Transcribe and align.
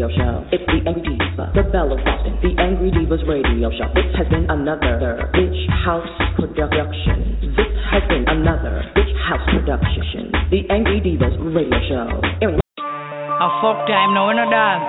Radio 0.00 0.16
Show. 0.16 0.48
It's 0.48 0.64
the 0.64 0.80
Angry 0.88 1.12
Deva, 1.12 1.52
the 1.52 1.64
Belle 1.68 1.92
of 1.92 2.00
Boston, 2.00 2.32
the 2.40 2.56
Angry 2.56 2.88
Devas 2.88 3.20
Radio 3.28 3.68
Show. 3.68 3.84
This 3.92 4.08
has 4.16 4.24
been 4.32 4.48
another 4.48 5.28
Bitch 5.36 5.60
House 5.84 6.08
production. 6.40 7.36
This 7.52 7.68
has 7.92 8.00
been 8.08 8.24
another 8.24 8.80
Bitch 8.96 9.12
House 9.28 9.44
production. 9.52 10.32
The 10.48 10.64
Angry 10.72 11.04
Devas 11.04 11.36
Radio 11.52 11.76
Show. 11.92 12.16
Airing 12.40 12.64
A 12.64 13.48
fuck 13.60 13.84
time 13.84 14.16
now, 14.16 14.32
no 14.32 14.48
dog. 14.48 14.80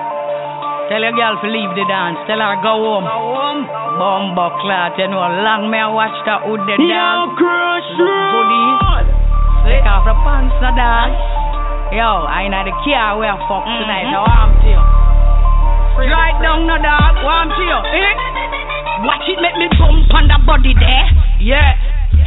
Tell 0.88 1.04
your 1.04 1.12
girl 1.12 1.36
to 1.44 1.48
leave 1.52 1.76
the 1.76 1.84
dance. 1.84 2.16
Tell 2.24 2.40
her 2.40 2.56
go 2.64 2.72
home. 2.72 3.04
Go 3.04 3.36
home. 3.36 3.68
Bumbo 4.00 4.48
clot, 4.64 4.96
you 4.96 5.12
know, 5.12 5.20
long 5.20 5.68
me 5.68 5.76
I 5.76 5.92
watch 5.92 6.16
that 6.24 6.48
with 6.48 6.64
the 6.64 6.80
dance. 6.80 6.88
Yo, 6.88 7.36
crush 7.36 7.88
Goodie. 8.00 8.72
Eh? 8.80 9.76
Take 9.76 9.84
off 9.84 10.08
the 10.08 10.16
pants, 10.24 10.56
no 10.64 10.72
dog. 10.72 11.12
Yo, 11.92 12.24
I 12.24 12.48
ain't 12.48 12.56
at 12.56 12.64
the 12.64 12.72
car 12.80 13.20
where 13.20 13.28
I 13.28 13.36
fuck 13.44 13.68
tonight. 13.68 14.08
Mm-hmm. 14.08 14.16
Now 14.16 14.24
I'm 14.24 14.56
to 14.56 14.68
you. 14.72 14.91
Right 15.96 16.36
down, 16.42 16.66
no 16.66 16.76
dog. 16.80 17.14
Warm 17.22 17.48
to 17.52 17.62
you. 17.62 17.78
Eh? 17.92 18.14
Watch 19.04 19.26
it 19.28 19.38
make 19.42 19.56
me 19.58 19.68
bump 19.76 20.08
on 20.14 20.28
the 20.28 20.38
body 20.46 20.72
there. 20.78 21.06
Yeah. 21.40 21.76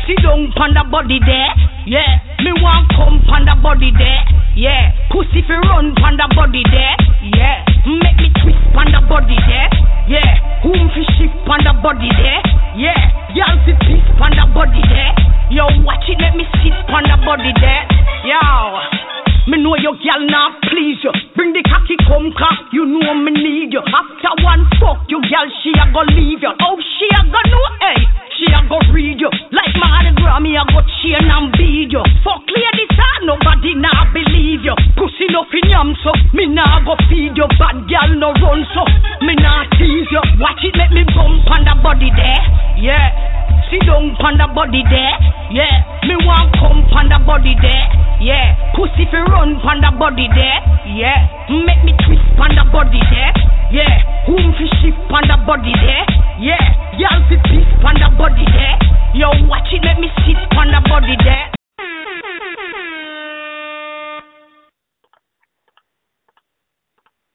Sit 0.06 0.22
down 0.22 0.52
on 0.60 0.72
the 0.76 0.84
body 0.92 1.20
there. 1.26 1.52
Yeah. 1.88 2.22
Me 2.46 2.52
want 2.62 2.90
come 2.94 3.24
on 3.32 3.46
the 3.46 3.56
body 3.62 3.92
there. 3.98 4.22
Yeah. 4.56 4.94
Pussy 5.10 5.42
fi 5.48 5.58
run 5.58 5.98
on 5.98 6.14
the 6.18 6.28
body 6.36 6.62
there. 6.70 6.96
Yeah. 7.34 7.66
Make 7.90 8.18
me 8.22 8.30
twist 8.44 8.62
on 8.78 8.92
the 8.92 9.02
body 9.08 9.38
there. 9.50 9.70
Yeah. 10.08 10.62
Whom 10.62 10.90
fi 10.94 11.02
shift 11.18 11.34
on 11.50 11.64
the 11.66 11.74
body 11.82 12.10
there. 12.22 12.42
Yeah. 12.78 13.02
Y'all 13.34 13.58
fi 13.66 13.74
piss 13.82 14.04
on 14.22 14.32
the 14.36 14.46
body 14.54 14.82
there. 14.88 15.12
Yo, 15.50 15.66
watch 15.84 16.06
it 16.08 16.18
make 16.20 16.36
me 16.36 16.46
sit 16.62 16.74
on 16.90 17.04
the 17.04 17.18
body 17.26 17.54
there. 17.62 17.84
Yo. 18.26 19.25
Me 19.46 19.62
know 19.62 19.78
your 19.78 19.94
gal 20.02 20.26
not 20.26 20.58
please 20.66 20.98
you. 21.06 21.14
Bring 21.38 21.54
the 21.54 21.62
cocky 21.70 21.94
come 22.10 22.34
cock, 22.34 22.74
you 22.74 22.82
know 22.82 23.14
me 23.14 23.30
need 23.30 23.78
you. 23.78 23.84
After 23.94 24.34
one 24.42 24.66
fuck, 24.82 25.06
your 25.06 25.22
gal 25.30 25.46
she 25.62 25.70
a 25.78 25.86
go 25.94 26.02
leave 26.18 26.42
you. 26.42 26.50
Oh, 26.50 26.82
she 26.82 27.06
a 27.14 27.22
go 27.30 27.38
know, 27.54 27.68
hey, 27.86 28.02
she 28.34 28.50
a 28.50 28.66
go 28.66 28.82
read 28.90 29.22
you. 29.22 29.30
Like 29.54 29.70
Mardi 29.78 30.18
Gras, 30.18 30.42
me 30.42 30.58
a 30.58 30.66
go 30.66 30.82
chain 30.98 31.30
and 31.30 31.54
beat 31.54 31.94
you. 31.94 32.02
Fuck 32.26 32.42
ladies, 32.50 32.98
ah, 32.98 33.18
nobody 33.30 33.78
nah 33.78 34.10
believe 34.10 34.66
you. 34.66 34.74
Pussy 34.98 35.30
no 35.30 35.46
fin 35.54 35.70
yam 35.70 35.94
so, 36.02 36.10
me 36.34 36.50
nah 36.50 36.82
go 36.82 36.98
feed 37.06 37.38
you. 37.38 37.46
Bad 37.62 37.86
gal 37.86 38.18
no 38.18 38.34
run 38.42 38.66
so, 38.74 38.82
me 39.22 39.38
nah 39.38 39.70
tease 39.78 40.10
you. 40.10 40.26
Watch 40.42 40.66
it 40.66 40.74
make 40.74 40.90
me 40.90 41.06
bump 41.14 41.46
on 41.54 41.70
the 41.70 41.78
body 41.86 42.10
there, 42.18 42.42
yeah. 42.82 43.45
Sit 43.76 43.92
down 43.92 44.16
on 44.24 44.40
the 44.40 44.48
body 44.56 44.88
there, 44.88 45.20
yeah. 45.52 45.84
Me 46.08 46.16
want 46.24 46.48
come 46.56 46.80
on 46.96 47.12
the 47.12 47.20
body 47.28 47.60
there, 47.60 47.92
yeah. 48.24 48.56
Pussy 48.72 49.04
fi 49.12 49.20
run 49.28 49.60
on 49.60 49.84
the 49.84 49.92
body 50.00 50.32
there, 50.32 50.64
yeah. 50.96 51.28
Make 51.52 51.84
me 51.84 51.92
twist 52.08 52.24
on 52.40 52.56
the 52.56 52.64
body 52.72 53.04
there, 53.12 53.36
yeah. 53.76 54.00
Whom 54.32 54.56
fi 54.56 54.64
shift 54.80 54.96
on 55.12 55.28
the 55.28 55.36
body 55.44 55.76
there, 55.76 56.08
yeah. 56.40 56.96
Y'all 56.96 57.20
fi 57.28 57.36
piss 57.52 57.68
on 57.84 58.00
the 58.00 58.08
body 58.16 58.48
there, 58.48 58.80
yo. 59.12 59.36
Watch 59.52 59.68
it, 59.76 59.84
make 59.84 60.00
me 60.00 60.08
sit 60.24 60.40
on 60.56 60.72
the 60.72 60.80
body 60.88 61.20
there. 61.20 61.52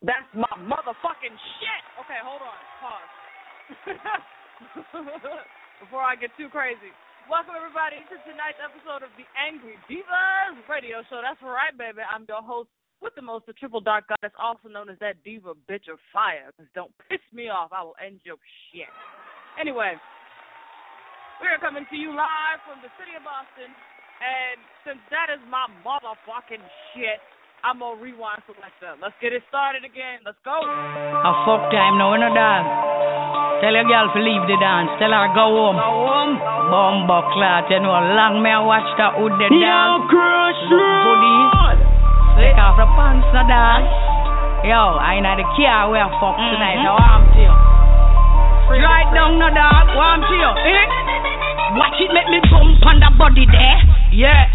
That's 0.09 0.25
my 0.33 0.49
motherfucking 0.57 1.37
shit. 1.37 1.83
Okay, 2.01 2.17
hold 2.25 2.41
on. 2.41 2.57
Pause. 2.81 3.13
Before 5.81 6.05
I 6.05 6.13
get 6.13 6.29
too 6.37 6.53
crazy. 6.53 6.93
Welcome 7.25 7.57
everybody 7.57 8.05
to 8.13 8.15
tonight's 8.29 8.61
episode 8.61 9.01
of 9.01 9.09
the 9.17 9.25
Angry 9.33 9.81
Devas 9.89 10.61
Radio 10.69 11.01
Show. 11.09 11.25
That's 11.25 11.41
right, 11.41 11.73
baby. 11.73 12.05
I'm 12.05 12.29
your 12.29 12.45
host 12.45 12.69
with 13.01 13.17
the 13.17 13.25
most, 13.25 13.49
the 13.49 13.57
triple 13.57 13.81
dark 13.81 14.05
goddess, 14.13 14.37
also 14.37 14.69
known 14.69 14.93
as 14.93 15.01
that 15.01 15.25
diva 15.25 15.57
bitch 15.65 15.89
of 15.89 15.97
fire. 16.13 16.53
Cause 16.53 16.69
don't 16.77 16.93
piss 17.09 17.25
me 17.33 17.49
off. 17.49 17.73
I 17.73 17.81
will 17.81 17.97
end 17.97 18.21
your 18.29 18.37
shit. 18.69 18.93
Anyway, 19.57 19.97
we 21.41 21.49
are 21.49 21.57
coming 21.57 21.89
to 21.89 21.97
you 21.97 22.13
live 22.13 22.61
from 22.69 22.85
the 22.85 22.93
city 23.01 23.17
of 23.17 23.25
Boston, 23.25 23.73
and 23.73 24.61
since 24.85 25.01
that 25.09 25.33
is 25.33 25.41
my 25.49 25.65
motherfucking 25.81 26.61
shit, 26.93 27.25
I'm 27.61 27.77
gonna 27.77 28.01
rewind 28.01 28.41
selector. 28.49 28.97
Let's 29.05 29.13
get 29.21 29.37
it 29.37 29.45
started 29.53 29.85
again. 29.85 30.25
Let's 30.25 30.41
go. 30.49 30.57
A 30.65 31.33
fuck 31.45 31.69
time 31.69 32.01
now, 32.01 32.17
no 32.17 32.33
dog. 32.33 32.63
Tell 33.61 33.77
your 33.77 33.85
girl 33.85 34.09
to 34.17 34.21
leave 34.25 34.49
the 34.49 34.57
dance. 34.57 34.89
Tell 34.97 35.13
her 35.13 35.29
go 35.37 35.45
home. 35.45 35.77
Go 35.77 35.93
home. 36.09 36.35
Bumbo 36.73 37.21
clot, 37.37 37.69
you 37.69 37.85
know, 37.85 37.93
long 38.17 38.41
me 38.41 38.49
I 38.49 38.65
watch 38.65 38.89
that 38.97 39.13
with 39.21 39.37
the 39.37 39.53
dance. 39.53 40.09
crush 40.09 40.61
Goodie. 40.73 41.45
Take 42.41 42.57
off 42.57 42.81
the 42.81 42.89
pants, 42.97 43.29
no 43.29 43.45
dog. 43.45 43.85
Yo, 44.65 44.81
I 44.97 45.21
ain't 45.21 45.29
at 45.29 45.37
the 45.37 45.45
car 45.53 45.93
where 45.93 46.01
I 46.01 46.09
fuck 46.17 46.41
tonight. 46.41 46.81
Now 46.81 46.97
I'm 46.97 47.29
to 47.29 47.41
you. 47.45 47.55
Right 48.81 49.09
down, 49.13 49.37
no 49.37 49.53
dog. 49.53 49.85
Warm 49.93 50.25
to 50.25 50.33
you. 50.33 50.53
Eh? 50.65 50.85
Watch 51.77 52.01
it 52.01 52.09
make 52.17 52.29
me 52.33 52.41
bump 52.49 52.81
on 52.89 53.05
the 53.05 53.13
body 53.21 53.45
there. 53.45 53.79
Yeah. 54.17 54.49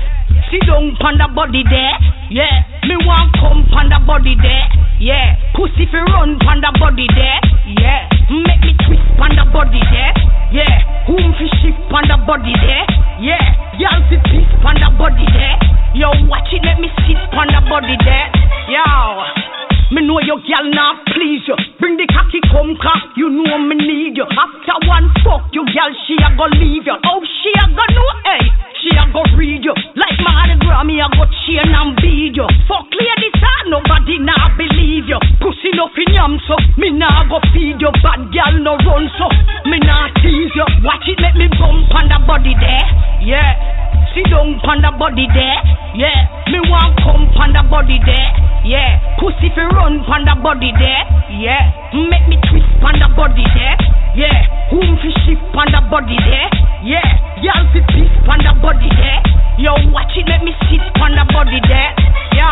Sit 0.49 0.65
down 0.65 0.97
on 1.05 1.21
the 1.21 1.29
body 1.29 1.61
there. 1.69 1.95
Yeah. 2.33 2.74
Me 2.85 2.95
want 3.01 3.33
come 3.41 3.65
on 3.73 3.89
the 3.89 3.99
body 4.05 4.37
there. 4.37 4.67
Yeah. 4.99 5.35
Pussy 5.57 5.89
fi 5.89 6.05
run 6.05 6.37
on 6.45 6.61
the 6.61 6.71
body 6.77 7.07
there. 7.17 7.41
Yeah. 7.65 8.05
Make 8.29 8.61
me 8.61 8.73
twist 8.85 9.01
on 9.17 9.33
the 9.33 9.45
body 9.49 9.81
there. 9.89 10.13
Yeah. 10.53 11.05
Whom 11.09 11.33
fi 11.33 11.49
shift 11.61 11.81
on 11.89 12.05
the 12.05 12.17
body 12.29 12.53
there. 12.61 12.85
Yeah. 13.17 13.41
Y'all 13.81 14.05
fi 14.05 14.17
piss 14.29 14.45
on 14.61 14.77
the 14.77 14.89
body 14.97 15.25
there. 15.33 15.57
Yo, 15.95 16.11
watch 16.27 16.51
it, 16.51 16.61
let 16.63 16.79
me 16.79 16.89
sit 17.07 17.17
on 17.33 17.47
the 17.47 17.61
body 17.69 17.97
there. 18.03 18.29
Yo. 18.69 19.54
Me 19.93 20.01
know 20.01 20.17
your 20.25 20.41
gal 20.41 20.65
not 20.73 21.05
please 21.13 21.45
you. 21.45 21.53
Bring 21.77 21.97
the 21.97 22.09
cocky 22.09 22.41
come 22.49 22.73
cock, 22.81 23.13
you 23.15 23.29
know 23.29 23.57
me 23.61 23.77
need 23.77 24.17
you. 24.17 24.25
After 24.25 24.77
one 24.89 25.13
fuck, 25.21 25.53
your 25.53 25.65
gal 25.69 25.93
she 26.07 26.17
a 26.17 26.33
go 26.33 26.49
leave 26.57 26.89
you. 26.89 26.97
Oh, 27.05 27.21
she 27.21 27.53
a 27.53 27.65
go 27.69 27.85
know, 27.93 28.09
hey, 28.25 28.49
she 28.81 28.89
a 28.97 29.05
go 29.13 29.21
read 29.37 29.61
you. 29.61 29.75
Like 29.93 30.17
Mardi 30.25 30.57
Gras, 30.57 30.83
me 30.89 30.97
a 30.97 31.07
go 31.13 31.29
chain 31.45 31.69
and 31.69 31.93
beat 32.01 32.33
you. 32.33 32.49
Fuck 32.65 32.89
ladies, 32.97 33.37
ah, 33.45 33.61
nobody 33.69 34.17
nah 34.25 34.57
believe 34.57 35.05
you. 35.05 35.21
Pussy 35.37 35.69
no 35.77 35.85
fin 35.93 36.09
yam 36.17 36.41
so, 36.49 36.57
me 36.81 36.89
nah 36.89 37.29
go 37.29 37.37
feed 37.53 37.77
you. 37.77 37.93
Bad 38.01 38.33
gal 38.33 38.57
no 38.57 38.81
run 38.81 39.05
so, 39.21 39.29
me 39.69 39.77
nah 39.85 40.09
tease 40.17 40.49
you. 40.57 40.65
Watch 40.81 41.05
it, 41.05 41.21
make 41.21 41.37
me 41.37 41.47
bump 41.61 41.93
on 41.93 42.09
the 42.09 42.17
body 42.25 42.57
there, 42.57 42.89
yeah. 43.21 43.84
Sit 44.15 44.31
down 44.31 44.55
on 44.63 44.79
the 44.79 44.95
body 44.95 45.27
there, 45.35 45.59
yeah. 45.91 46.47
Me 46.47 46.63
want 46.71 46.95
come 47.03 47.27
on 47.35 47.51
the 47.51 47.59
body 47.67 47.99
there, 47.99 48.31
yeah. 48.63 48.95
Pussy 49.19 49.51
fi 49.51 49.67
run 49.75 49.99
on 50.07 50.23
the 50.23 50.39
body 50.39 50.71
there, 50.71 51.03
yeah. 51.35 51.67
Make 51.91 52.23
me 52.31 52.39
twist 52.47 52.63
on 52.79 52.95
the 52.95 53.11
body 53.11 53.43
there, 53.43 53.75
yeah. 54.15 54.71
Whom 54.71 54.95
fi 55.03 55.11
shift 55.27 55.43
on 55.51 55.67
the 55.67 55.83
body 55.91 56.15
there, 56.15 56.47
yeah. 56.87 57.43
Y'all 57.43 57.67
fi 57.75 57.83
piss 57.91 58.07
on 58.31 58.39
the 58.39 58.55
body 58.63 58.87
there, 58.95 59.19
yo. 59.59 59.75
Watch 59.91 60.15
it, 60.15 60.23
let 60.31 60.47
me 60.47 60.55
sit 60.71 60.79
on 60.95 61.11
the 61.11 61.27
body 61.35 61.59
there, 61.67 61.91
yo. 62.39 62.47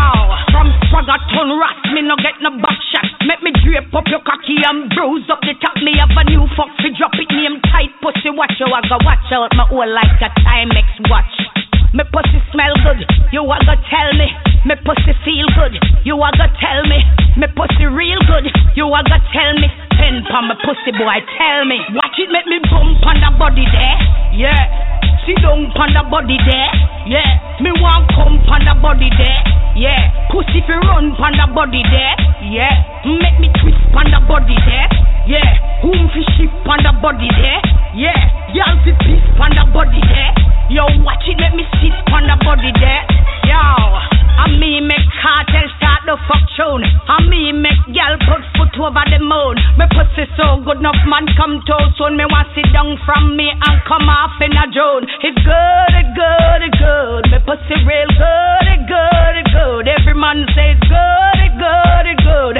From 0.51 0.67
swagger 0.91 1.15
turn 1.31 1.47
rat, 1.55 1.79
me 1.95 2.03
no 2.03 2.19
get 2.19 2.43
no 2.43 2.51
back 2.59 2.75
shot. 2.91 3.07
Make 3.23 3.39
me 3.39 3.55
drape 3.63 3.87
up 3.95 4.03
your 4.11 4.19
cocky 4.27 4.59
and 4.67 4.91
bruise 4.91 5.31
up 5.31 5.39
the 5.39 5.55
top. 5.63 5.79
Me 5.79 5.95
have 5.95 6.11
a 6.11 6.27
new 6.27 6.43
fuck 6.59 6.75
fi 6.83 6.91
drop 6.91 7.15
it 7.15 7.31
name 7.31 7.63
tight 7.71 7.95
pussy. 8.03 8.35
Watch 8.35 8.59
out, 8.59 8.75
I 8.75 8.83
go 8.83 8.99
watch 9.07 9.31
out 9.31 9.55
my 9.55 9.63
old 9.71 9.87
like 9.95 10.19
a 10.19 10.27
Timex 10.43 11.07
watch. 11.07 11.52
Me 11.93 12.03
pussy 12.09 12.41
smell 12.51 12.73
good, 12.81 13.05
you 13.31 13.45
a 13.45 13.57
go 13.69 13.75
tell 13.85 14.09
me. 14.17 14.25
Me 14.65 14.73
pussy 14.81 15.13
feel 15.21 15.45
good, 15.53 15.77
you 16.03 16.17
a 16.17 16.29
go 16.33 16.49
tell 16.57 16.81
me. 16.89 16.97
Me 17.37 17.45
pussy 17.53 17.85
real 17.85 18.17
good, 18.25 18.49
you 18.73 18.89
a 18.89 18.99
go 19.05 19.17
tell 19.29 19.53
me. 19.61 19.69
Pen 19.93 20.25
pon 20.25 20.49
my 20.49 20.57
pussy 20.65 20.89
boy, 20.97 21.21
tell 21.37 21.65
me. 21.65 21.77
Watch 21.93 22.17
it 22.17 22.33
make 22.33 22.49
me 22.49 22.57
bump 22.65 23.05
on 23.05 23.21
the 23.21 23.29
body 23.37 23.65
there, 23.69 23.99
yeah. 24.33 25.02
Sit 25.25 25.39
down 25.39 25.71
on 25.79 25.89
the 25.95 26.03
body 26.11 26.35
there, 26.43 26.71
yeah. 27.07 27.39
Me 27.63 27.71
want 27.79 28.11
come 28.11 28.43
on 28.51 28.59
the 28.67 28.75
body 28.83 29.07
there, 29.15 29.39
yeah. 29.79 30.11
Pussy 30.27 30.59
fi 30.67 30.75
run 30.83 31.15
on 31.15 31.33
the 31.39 31.47
body 31.55 31.79
there, 31.87 32.15
yeah. 32.51 32.83
Make 33.07 33.39
me 33.39 33.47
twist 33.63 33.79
on 33.95 34.11
the 34.11 34.19
body 34.27 34.55
there, 34.67 34.87
yeah. 35.27 35.79
Whom 35.79 36.11
fi 36.11 36.21
ship 36.35 36.51
on 36.67 36.83
the 36.83 36.91
body 36.99 37.31
there, 37.39 37.61
yeah. 37.95 38.19
Girl 38.51 38.75
fi 38.83 38.91
piss 38.99 39.23
on 39.39 39.51
the 39.55 39.63
body 39.71 40.01
there, 40.11 40.31
yo. 40.67 40.83
Watch 41.07 41.23
it, 41.31 41.39
let 41.39 41.55
me 41.55 41.63
sit 41.79 41.95
on 42.11 42.27
the 42.27 42.35
body 42.43 42.71
there, 42.83 43.03
Yeah. 43.47 44.22
I 44.37 44.49
me 44.57 44.81
make 44.81 45.07
cartel 45.21 45.67
start 45.77 46.01
the 46.05 46.17
fuck 46.27 46.43
tune. 46.57 46.83
I 46.83 47.21
me 47.29 47.53
make 47.53 47.83
gal 47.93 48.17
put 48.25 48.41
foot 48.57 48.73
over 48.81 49.05
the 49.07 49.21
moon. 49.21 49.55
Me 49.77 49.85
pussy 49.93 50.25
so 50.35 50.59
good, 50.65 50.81
enough 50.81 50.99
man 51.05 51.29
come 51.37 51.61
to 51.61 51.77
soon. 51.97 52.17
Me 52.17 52.25
want 52.25 52.49
sit 52.57 52.67
down 52.73 52.97
from 53.05 53.37
me 53.37 53.49
and 53.53 53.77
come 53.85 54.09
off 54.09 54.35
in 54.41 54.51
a 54.53 54.65
drone. 54.73 55.05
It's 55.21 55.37
good, 55.37 55.93
it 55.93 56.09
good, 56.17 56.59
it 56.65 56.73
good. 56.77 57.23
Me 57.29 57.39
pussy 57.45 57.77
real 57.85 58.09
good, 58.17 58.65
it 58.73 58.81
good, 58.89 59.33
it 59.37 59.47
good. 59.53 59.85
Every 59.87 60.17
man 60.17 60.45
says 60.57 60.81
good, 60.81 61.37
it 61.39 61.53
good, 61.55 62.05
it 62.09 62.19
good. 62.25 62.57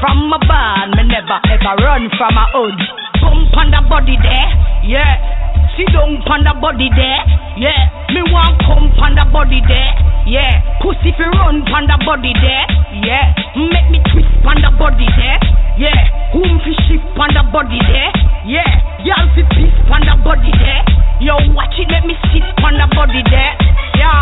From 0.00 0.32
my 0.32 0.40
barn, 0.48 0.96
me 0.96 1.04
never 1.04 1.38
ever 1.52 1.74
run 1.84 2.08
from 2.16 2.34
a 2.36 2.46
hood. 2.56 2.78
Bump 3.20 3.52
on 3.60 3.68
the 3.68 3.80
body 3.84 4.16
there, 4.16 4.50
yeah. 4.88 5.49
Sit 5.80 5.96
down 5.96 6.20
on 6.28 6.44
the 6.44 6.52
body 6.60 6.92
there, 6.92 7.24
yeah. 7.56 7.88
Me 8.12 8.20
want 8.28 8.60
come 8.68 8.92
on 9.00 9.16
the 9.16 9.24
body 9.32 9.64
there, 9.64 9.96
yeah. 10.28 10.60
Pussy 10.84 11.08
fi 11.16 11.24
run 11.24 11.64
on 11.72 11.88
the 11.88 11.96
body 12.04 12.36
there, 12.36 12.68
yeah. 13.00 13.32
Make 13.56 13.88
me 13.88 13.96
twist 14.12 14.28
on 14.44 14.60
the 14.60 14.68
body 14.76 15.08
there, 15.16 15.40
yeah. 15.80 16.36
Whom 16.36 16.60
fi 16.60 16.76
shift 16.84 17.00
on 17.16 17.32
the 17.32 17.40
body 17.48 17.80
there, 17.88 18.12
yeah. 18.44 18.68
Y'all 19.08 19.24
fi 19.32 19.40
piss 19.56 19.72
on 19.88 20.04
the 20.04 20.20
body 20.20 20.52
there, 20.60 20.84
yo. 21.24 21.40
Watch 21.56 21.80
it, 21.80 21.88
let 21.88 22.04
me 22.04 22.12
sit 22.28 22.44
on 22.60 22.76
the 22.76 22.84
body 22.92 23.24
there, 23.32 23.56
yo. 23.96 24.12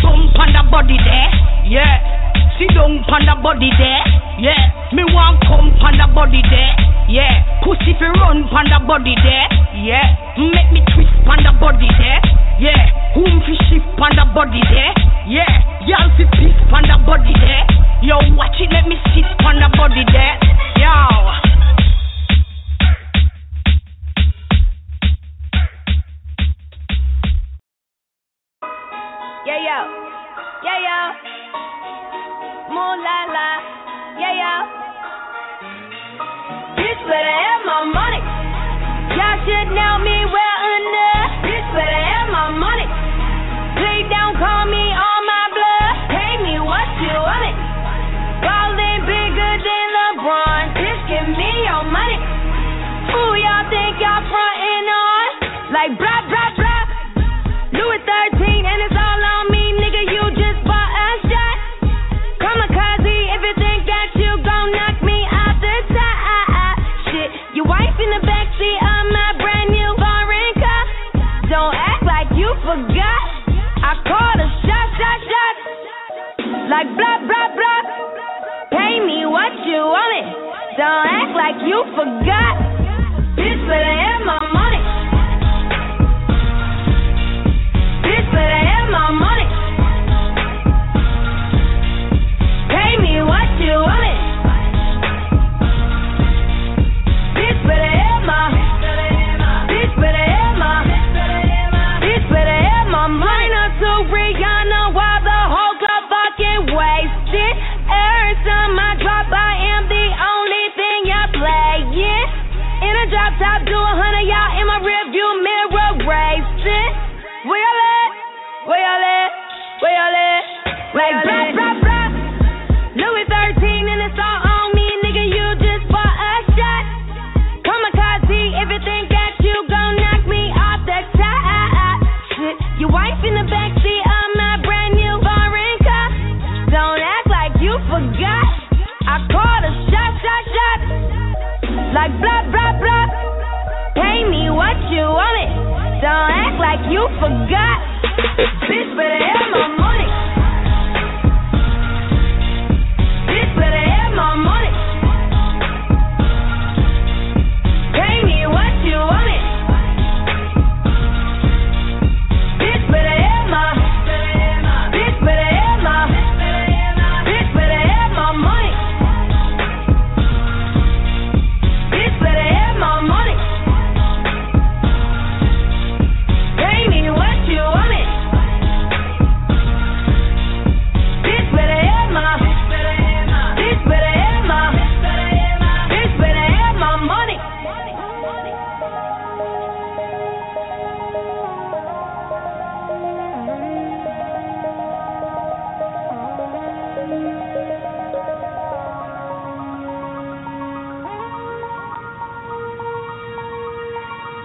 Bump 0.00 0.32
on 0.32 0.48
the 0.48 0.64
body 0.72 0.96
there, 0.96 1.28
yeah. 1.68 2.19
Sit 2.60 2.76
down 2.76 3.00
on 3.08 3.24
the 3.24 3.36
body 3.40 3.72
there, 3.80 4.04
yeah. 4.36 4.92
Me 4.92 5.00
want 5.16 5.40
come 5.48 5.72
on 5.80 5.96
the 5.96 6.04
body 6.12 6.44
there, 6.52 6.76
yeah. 7.08 7.40
Pussy 7.64 7.96
fi 7.96 8.12
run 8.20 8.44
on 8.52 8.66
the 8.68 8.76
body 8.84 9.16
there, 9.24 9.48
yeah. 9.80 10.04
Make 10.36 10.68
me 10.68 10.84
twist 10.92 11.08
on 11.24 11.40
the 11.40 11.56
body 11.56 11.88
there. 11.96 12.20
Yeah. 12.60 13.16
Whom 13.16 13.40
fi 13.48 13.56
shift 13.72 13.88
on 13.96 14.12
the 14.12 14.28
body 14.36 14.60
there. 14.68 14.92
Yeah. 15.24 15.48
Y'all 15.88 16.12
fi 16.12 16.28
on 16.76 16.84
the 16.84 17.00
body 17.08 17.32
there. 17.40 17.64
Yo, 18.04 18.20
watch 18.36 18.60
it, 18.60 18.68
let 18.68 18.84
me 18.84 19.00
sit 19.16 19.24
on 19.40 19.56
the 19.56 19.68
body 19.76 20.04
there. 20.12 20.49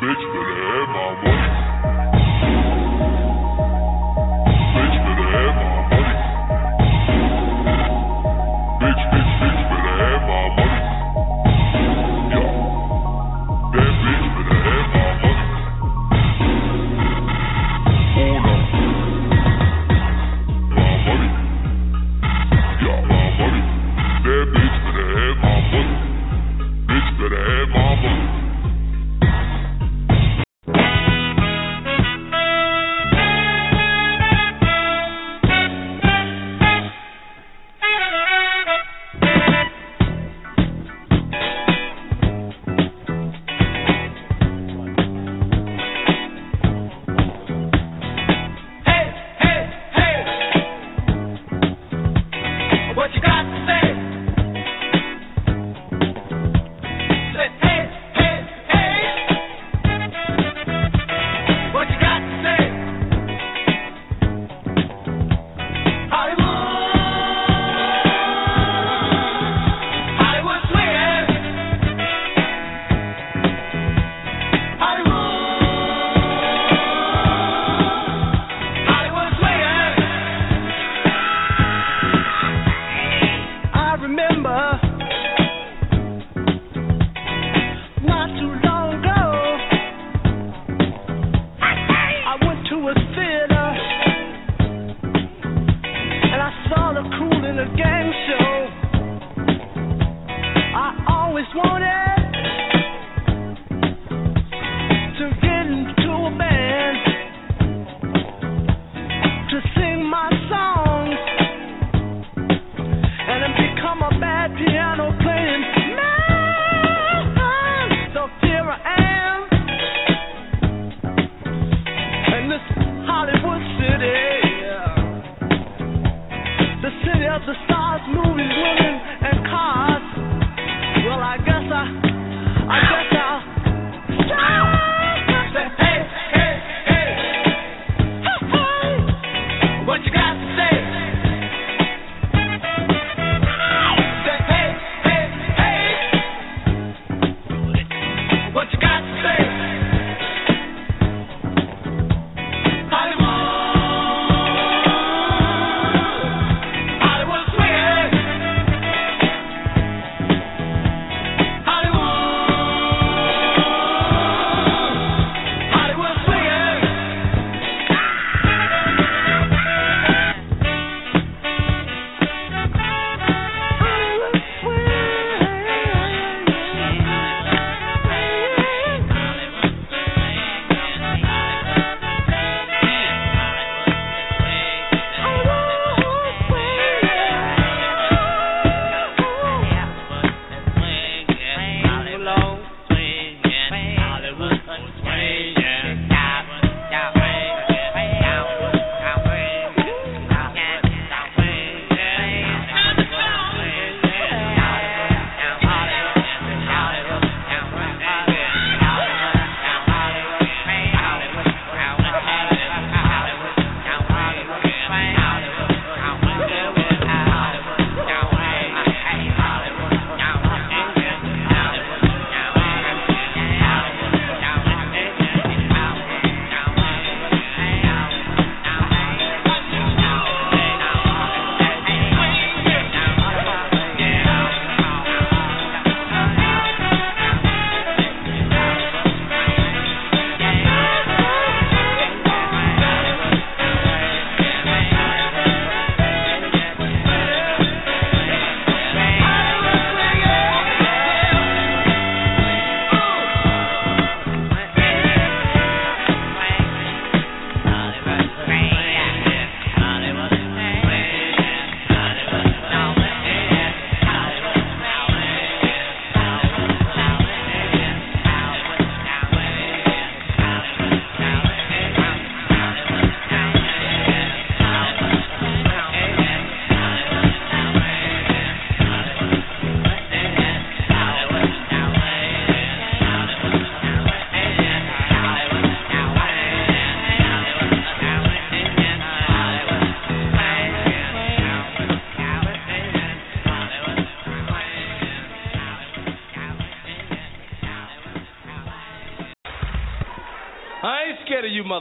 Bitch 0.05 0.21
better 0.33 0.57
have 0.69 0.89
my 0.89 1.23
money. 1.23 1.64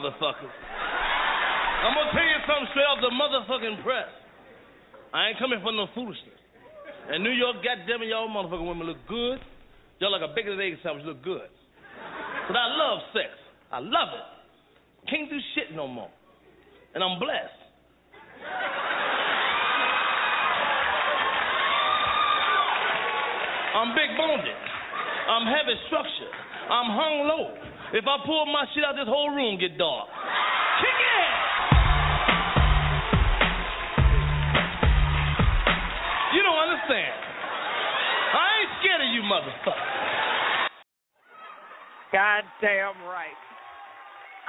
Motherfuckers. 0.04 0.52
I'm 1.84 1.96
gonna 1.96 2.12
tell 2.12 2.28
you 2.28 2.40
something 2.44 2.68
straight 2.72 2.88
off 2.88 3.00
the 3.00 3.12
motherfucking 3.12 3.82
press. 3.82 4.12
I 5.12 5.28
ain't 5.32 5.38
coming 5.38 5.60
for 5.64 5.72
no 5.72 5.86
foolishness. 5.94 6.36
And 7.08 7.24
New 7.24 7.32
York, 7.32 7.64
goddamn 7.64 8.02
it, 8.02 8.12
y'all 8.12 8.28
motherfucking 8.28 8.68
women 8.68 8.86
look 8.86 9.00
good. 9.08 9.40
Y'all 10.00 10.12
like 10.12 10.20
a 10.20 10.28
and 10.28 10.60
egg 10.60 10.76
sandwich 10.82 11.04
look 11.06 11.22
good. 11.24 11.48
But 12.48 12.56
I 12.56 12.66
love 12.76 12.98
sex. 13.12 13.32
I 13.72 13.78
love 13.80 14.12
it. 14.12 15.08
Can't 15.08 15.30
do 15.30 15.38
shit 15.54 15.74
no 15.74 15.88
more. 15.88 16.10
And 16.94 17.02
I'm 17.02 17.18
blessed. 17.18 17.60
I'm 23.74 23.94
big 23.96 24.16
boned. 24.16 24.44
I'm 24.44 25.46
heavy 25.48 25.76
structured. 25.88 26.34
I'm 26.68 26.88
hung 26.92 27.16
low. 27.28 27.73
If 27.94 28.10
I 28.10 28.18
pull 28.26 28.42
my 28.50 28.66
shit 28.74 28.82
out, 28.82 28.98
this 28.98 29.06
whole 29.06 29.30
room 29.30 29.54
get 29.54 29.78
dark. 29.78 30.10
Kick 30.82 30.98
it! 30.98 31.30
You 36.34 36.42
don't 36.42 36.58
understand. 36.58 37.14
I 38.34 38.46
ain't 38.58 38.72
scared 38.82 38.98
of 38.98 39.10
you, 39.14 39.22
motherfucker. 39.30 39.94
Goddamn 42.10 42.98
right. 43.06 43.38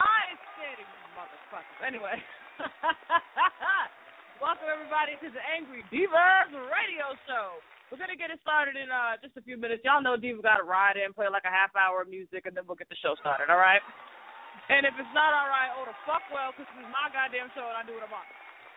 I 0.02 0.34
ain't 0.34 0.42
scared 0.58 0.82
of 0.82 0.90
you, 0.90 1.06
motherfuckers. 1.14 1.86
Anyway. 1.86 2.18
Welcome 4.42 4.74
everybody 4.74 5.22
to 5.22 5.30
the 5.30 5.44
Angry 5.54 5.86
Devas 5.94 6.50
Radio 6.50 7.14
Show. 7.30 7.62
We're 7.94 8.01
gonna 8.01 8.18
get 8.18 8.34
it 8.34 8.42
started 8.42 8.74
in 8.74 8.89
uh, 8.89 9.22
just 9.22 9.38
a 9.38 9.46
few 9.46 9.62
minutes. 9.62 9.86
Y'all 9.86 10.01
know 10.01 10.18
Deva 10.18 10.42
got 10.42 10.58
to 10.58 10.65
ride 10.65 10.98
in, 10.98 11.13
play 11.13 11.30
like 11.30 11.46
a 11.46 11.54
half 11.54 11.70
hour 11.77 12.01
of 12.01 12.10
music, 12.10 12.50
and 12.50 12.58
then 12.58 12.65
we'll 12.65 12.80
get 12.80 12.89
the 12.89 12.98
show 12.98 13.13
started. 13.22 13.54
All 13.54 13.62
right. 13.62 13.82
And 14.74 14.89
if 14.89 14.98
it's 14.98 15.13
not 15.13 15.30
all 15.38 15.46
right, 15.46 15.70
oh 15.77 15.86
the 15.86 15.94
fuck 16.10 16.25
well, 16.34 16.50
because 16.50 16.65
this 16.74 16.82
is 16.82 16.89
my 16.89 17.13
goddamn 17.13 17.54
show 17.54 17.62
and 17.70 17.77
I 17.77 17.86
do 17.86 17.94
what 17.94 18.10
I 18.10 18.10
want. 18.10 18.25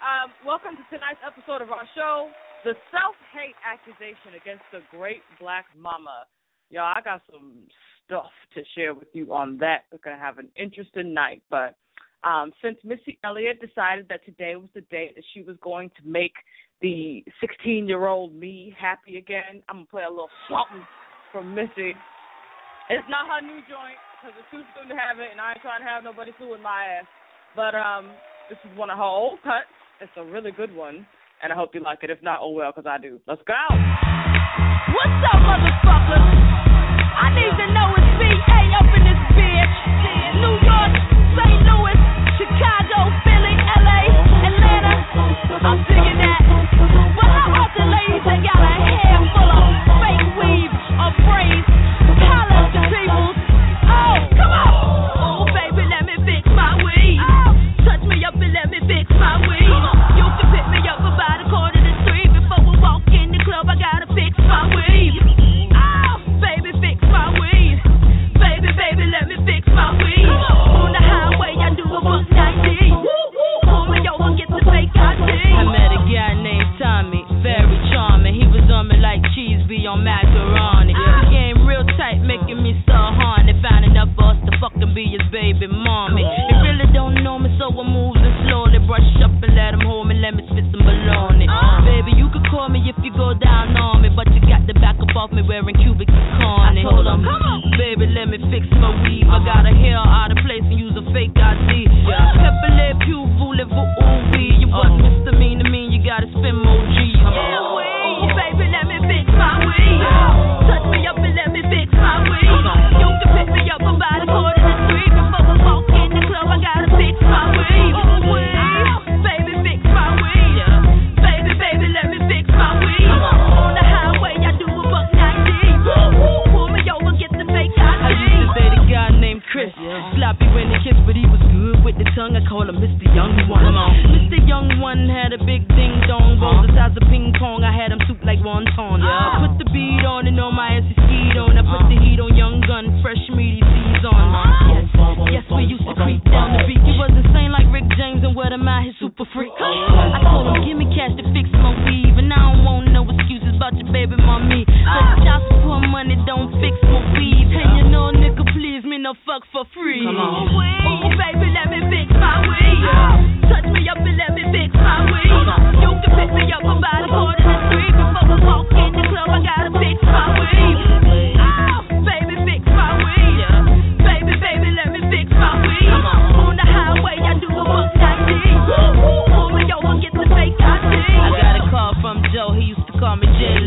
Um, 0.05 0.29
welcome 0.45 0.77
to 0.77 0.85
tonight's 0.93 1.25
episode 1.25 1.65
of 1.65 1.73
our 1.73 1.88
show, 1.97 2.29
the 2.69 2.77
self-hate 2.93 3.57
accusation 3.65 4.37
against 4.37 4.69
the 4.77 4.85
great 4.93 5.25
black 5.41 5.65
mama. 5.73 6.29
Y'all, 6.69 6.93
I 6.93 7.00
got 7.00 7.25
some 7.33 7.65
stuff 8.05 8.29
to 8.53 8.61
share 8.77 8.93
with 8.93 9.09
you 9.17 9.33
on 9.33 9.57
that. 9.65 9.88
We're 9.88 10.05
gonna 10.05 10.21
have 10.21 10.37
an 10.37 10.53
interesting 10.53 11.17
night, 11.17 11.41
but 11.49 11.81
um, 12.25 12.53
since 12.61 12.77
Missy 12.85 13.19
Elliott 13.25 13.65
decided 13.65 14.05
that 14.12 14.25
today 14.29 14.57
was 14.57 14.69
the 14.75 14.85
day 14.93 15.12
that 15.17 15.25
she 15.33 15.43
was 15.43 15.57
going 15.62 15.88
to 15.97 16.03
make 16.05 16.35
the 16.80 17.25
16 17.40 17.88
year 17.88 18.06
old 18.06 18.35
me 18.35 18.75
happy 18.78 19.18
again. 19.18 19.62
I'm 19.68 19.85
gonna 19.85 19.90
play 19.90 20.04
a 20.04 20.11
little 20.11 20.30
something 20.49 20.87
from 21.32 21.54
Missy. 21.54 21.94
It's 22.90 23.08
not 23.11 23.26
her 23.28 23.42
new 23.44 23.61
joint 23.66 23.99
because 24.16 24.35
it's 24.38 24.50
too 24.50 24.62
soon 24.75 24.88
to 24.88 24.97
have 24.97 25.18
it, 25.18 25.28
and 25.30 25.40
I 25.40 25.52
ain't 25.52 25.62
trying 25.62 25.82
to 25.82 25.88
have 25.88 26.04
nobody 26.04 26.32
suing 26.38 26.62
my 26.62 27.02
ass. 27.02 27.06
But 27.56 27.75
um, 27.75 28.11
this 28.49 28.58
is 28.64 28.73
one 28.78 28.90
of 28.90 28.99
her 28.99 29.04
old 29.04 29.42
cuts. 29.42 29.68
It's 30.00 30.12
a 30.16 30.25
really 30.25 30.52
good 30.52 30.75
one, 30.75 31.06
and 31.42 31.52
I 31.52 31.56
hope 31.56 31.75
you 31.75 31.82
like 31.82 32.00
it. 32.02 32.11
If 32.11 32.23
not, 32.23 32.38
oh 32.40 32.54
well, 32.54 32.70
because 32.70 32.87
I 32.88 33.02
do. 33.02 33.18
Let's 33.26 33.42
go. 33.42 33.58
What's 34.94 35.20
up, 35.35 35.40
motherfuckers? 35.42 36.26
I 37.18 37.35
need 37.35 37.54
to 37.58 37.66
know 37.75 37.90
it's 37.99 38.12
BA 38.23 38.61
up 38.78 38.88
in 38.94 39.02
this 39.02 39.23
bitch. 39.35 39.76
New 40.38 40.54
York, 40.62 40.92
St. 41.35 41.61
Louis, 41.66 41.99
Chicago, 42.38 43.11
Philly, 43.26 43.54
LA, 43.58 44.00
Atlanta. 44.47 44.94
I'm 45.66 45.82
digging 45.85 46.23
that. 46.23 46.48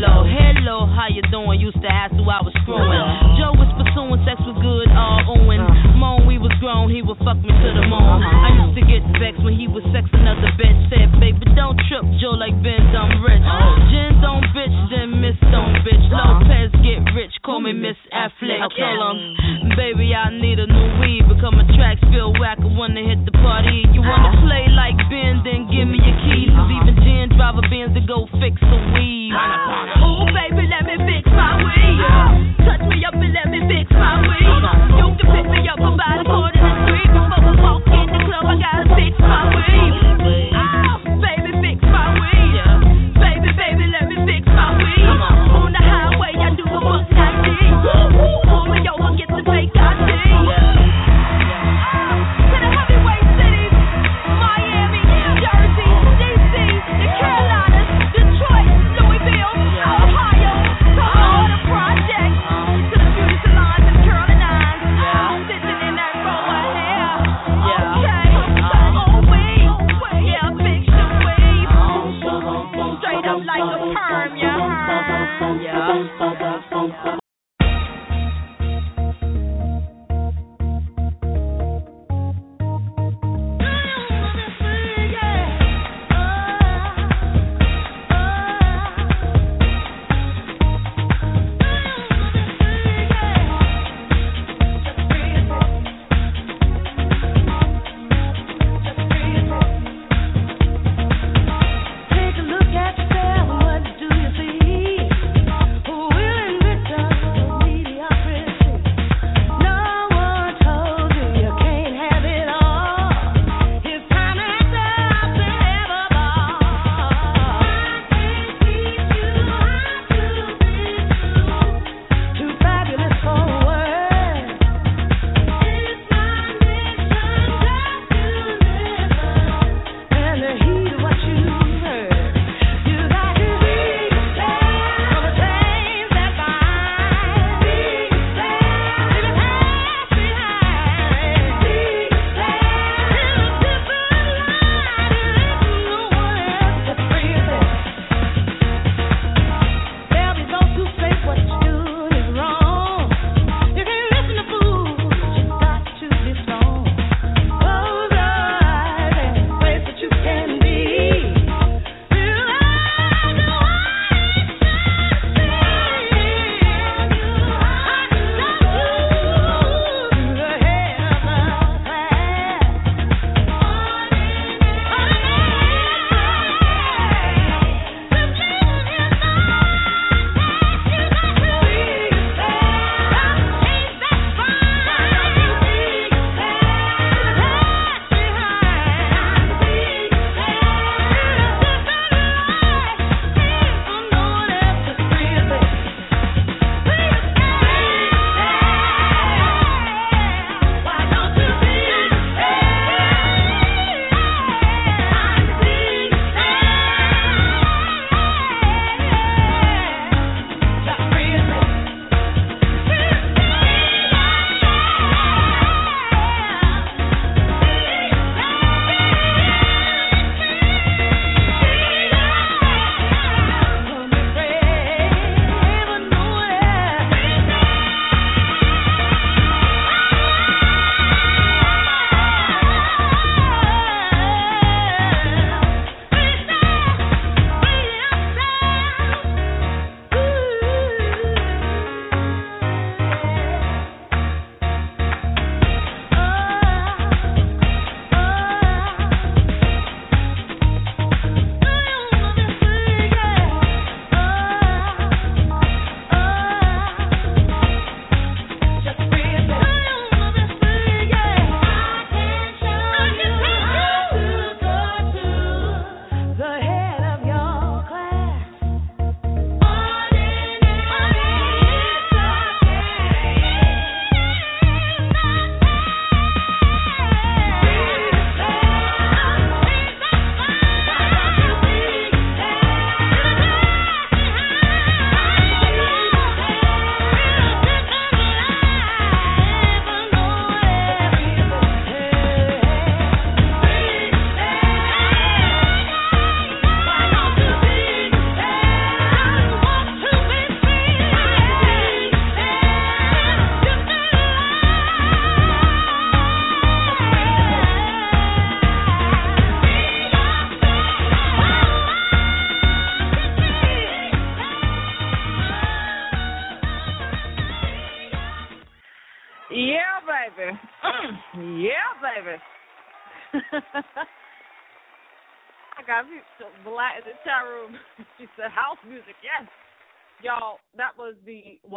hello, 0.02 0.26
hello, 0.26 0.78
how 0.90 1.06
you 1.06 1.22
doing? 1.30 1.62
Used 1.62 1.78
to 1.78 1.86
ask 1.86 2.10
who 2.10 2.26
I 2.26 2.42
was 2.42 2.50
screwing. 2.66 2.90
Uh-huh. 2.90 3.38
Joe 3.38 3.54
was 3.54 3.70
pursuing 3.78 4.18
sex 4.26 4.42
with 4.42 4.58
good 4.58 4.90
all 4.90 5.38
Owen. 5.38 5.62
Uh-huh. 5.62 5.94
Moan, 5.94 6.26
we 6.26 6.42
was 6.42 6.50
grown, 6.58 6.90
he 6.90 7.06
would 7.06 7.18
fuck 7.22 7.38
me 7.38 7.54
to 7.54 7.68
the 7.70 7.86
moon. 7.86 8.02
Uh-huh. 8.02 8.26
I 8.26 8.50
used 8.66 8.74
to 8.82 8.84
get 8.84 9.02
vexed 9.22 9.46
when 9.46 9.54
he 9.54 9.70
was 9.70 9.86
sexing 9.94 10.26
other 10.26 10.50
bitch. 10.58 10.74
Said, 10.90 11.14
baby, 11.22 11.46
don't 11.54 11.78
trip, 11.86 12.02
Joe, 12.18 12.34
like 12.34 12.58
Ben's, 12.66 12.90
I'm 12.90 13.22
rich. 13.22 13.46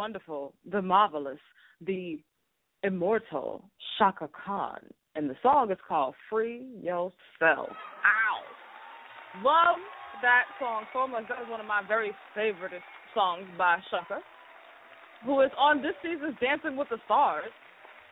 Wonderful, 0.06 0.54
the 0.70 0.80
marvelous, 0.80 1.40
the 1.84 2.20
immortal 2.84 3.68
Chaka 3.98 4.28
Khan, 4.28 4.78
and 5.16 5.28
the 5.28 5.34
song 5.42 5.72
is 5.72 5.78
called 5.88 6.14
"Free 6.30 6.64
Yourself." 6.80 7.10
Ow! 7.42 8.38
Love 9.42 9.78
that 10.22 10.44
song 10.60 10.84
so 10.92 11.08
much. 11.08 11.24
That 11.28 11.42
is 11.42 11.50
one 11.50 11.58
of 11.58 11.66
my 11.66 11.82
very 11.88 12.12
favorite 12.36 12.70
songs 13.14 13.48
by 13.58 13.78
Shaka, 13.90 14.20
who 15.24 15.40
is 15.40 15.50
on 15.58 15.82
this 15.82 15.94
season's 16.04 16.36
Dancing 16.40 16.76
with 16.76 16.88
the 16.88 16.98
Stars. 17.06 17.50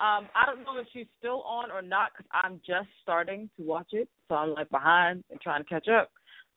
Um, 0.00 0.26
I 0.34 0.46
don't 0.46 0.64
know 0.64 0.76
if 0.80 0.88
she's 0.92 1.06
still 1.20 1.42
on 1.42 1.70
or 1.70 1.80
not 1.80 2.10
because 2.10 2.28
I'm 2.32 2.60
just 2.66 2.88
starting 3.04 3.48
to 3.56 3.62
watch 3.62 3.90
it, 3.92 4.08
so 4.28 4.34
I'm 4.34 4.52
like 4.52 4.68
behind 4.70 5.22
and 5.30 5.40
trying 5.40 5.62
to 5.62 5.68
catch 5.68 5.86
up. 5.86 6.10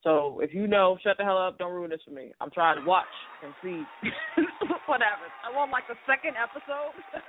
So 0.07 0.39
if 0.39 0.53
you 0.53 0.71
know, 0.71 0.97
shut 1.03 1.17
the 1.17 1.25
hell 1.25 1.37
up. 1.37 1.59
Don't 1.59 1.73
ruin 1.73 1.89
this 1.89 1.99
for 2.07 2.15
me. 2.15 2.31
I'm 2.39 2.49
trying 2.49 2.79
to 2.79 2.87
watch 2.87 3.11
and 3.43 3.51
see 3.59 3.83
whatever. 4.87 5.27
I 5.43 5.51
want 5.51 5.69
like 5.69 5.83
the 5.91 5.99
second 6.07 6.39
episode, 6.39 6.95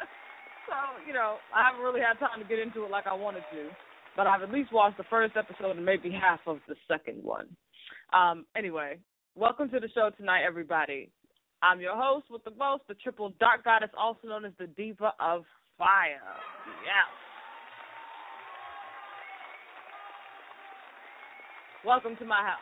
so 0.71 0.77
you 1.05 1.13
know 1.13 1.43
I 1.51 1.67
haven't 1.67 1.83
really 1.83 1.99
had 1.99 2.23
time 2.23 2.39
to 2.39 2.47
get 2.47 2.61
into 2.61 2.85
it 2.85 2.91
like 2.93 3.09
I 3.09 3.15
wanted 3.15 3.43
to. 3.51 3.67
But 4.17 4.29
I've 4.29 4.43
at 4.43 4.53
least 4.53 4.73
watched 4.73 4.97
the 4.97 5.11
first 5.11 5.35
episode 5.35 5.75
and 5.75 5.85
maybe 5.85 6.09
half 6.09 6.39
of 6.47 6.59
the 6.69 6.77
second 6.87 7.19
one. 7.25 7.49
Um, 8.15 8.47
anyway, 8.57 8.99
welcome 9.35 9.69
to 9.71 9.81
the 9.81 9.89
show 9.93 10.11
tonight, 10.17 10.45
everybody. 10.47 11.11
I'm 11.61 11.81
your 11.81 11.97
host 11.97 12.27
with 12.31 12.45
the 12.45 12.55
most, 12.57 12.85
the 12.87 12.95
triple 12.95 13.35
dark 13.41 13.65
goddess, 13.65 13.91
also 13.99 14.29
known 14.29 14.45
as 14.45 14.53
the 14.57 14.69
diva 14.69 15.15
of 15.19 15.43
fire. 15.79 16.23
Yes. 16.87 17.28
Welcome 21.87 22.17
to 22.17 22.25
my 22.25 22.43
house. 22.43 22.59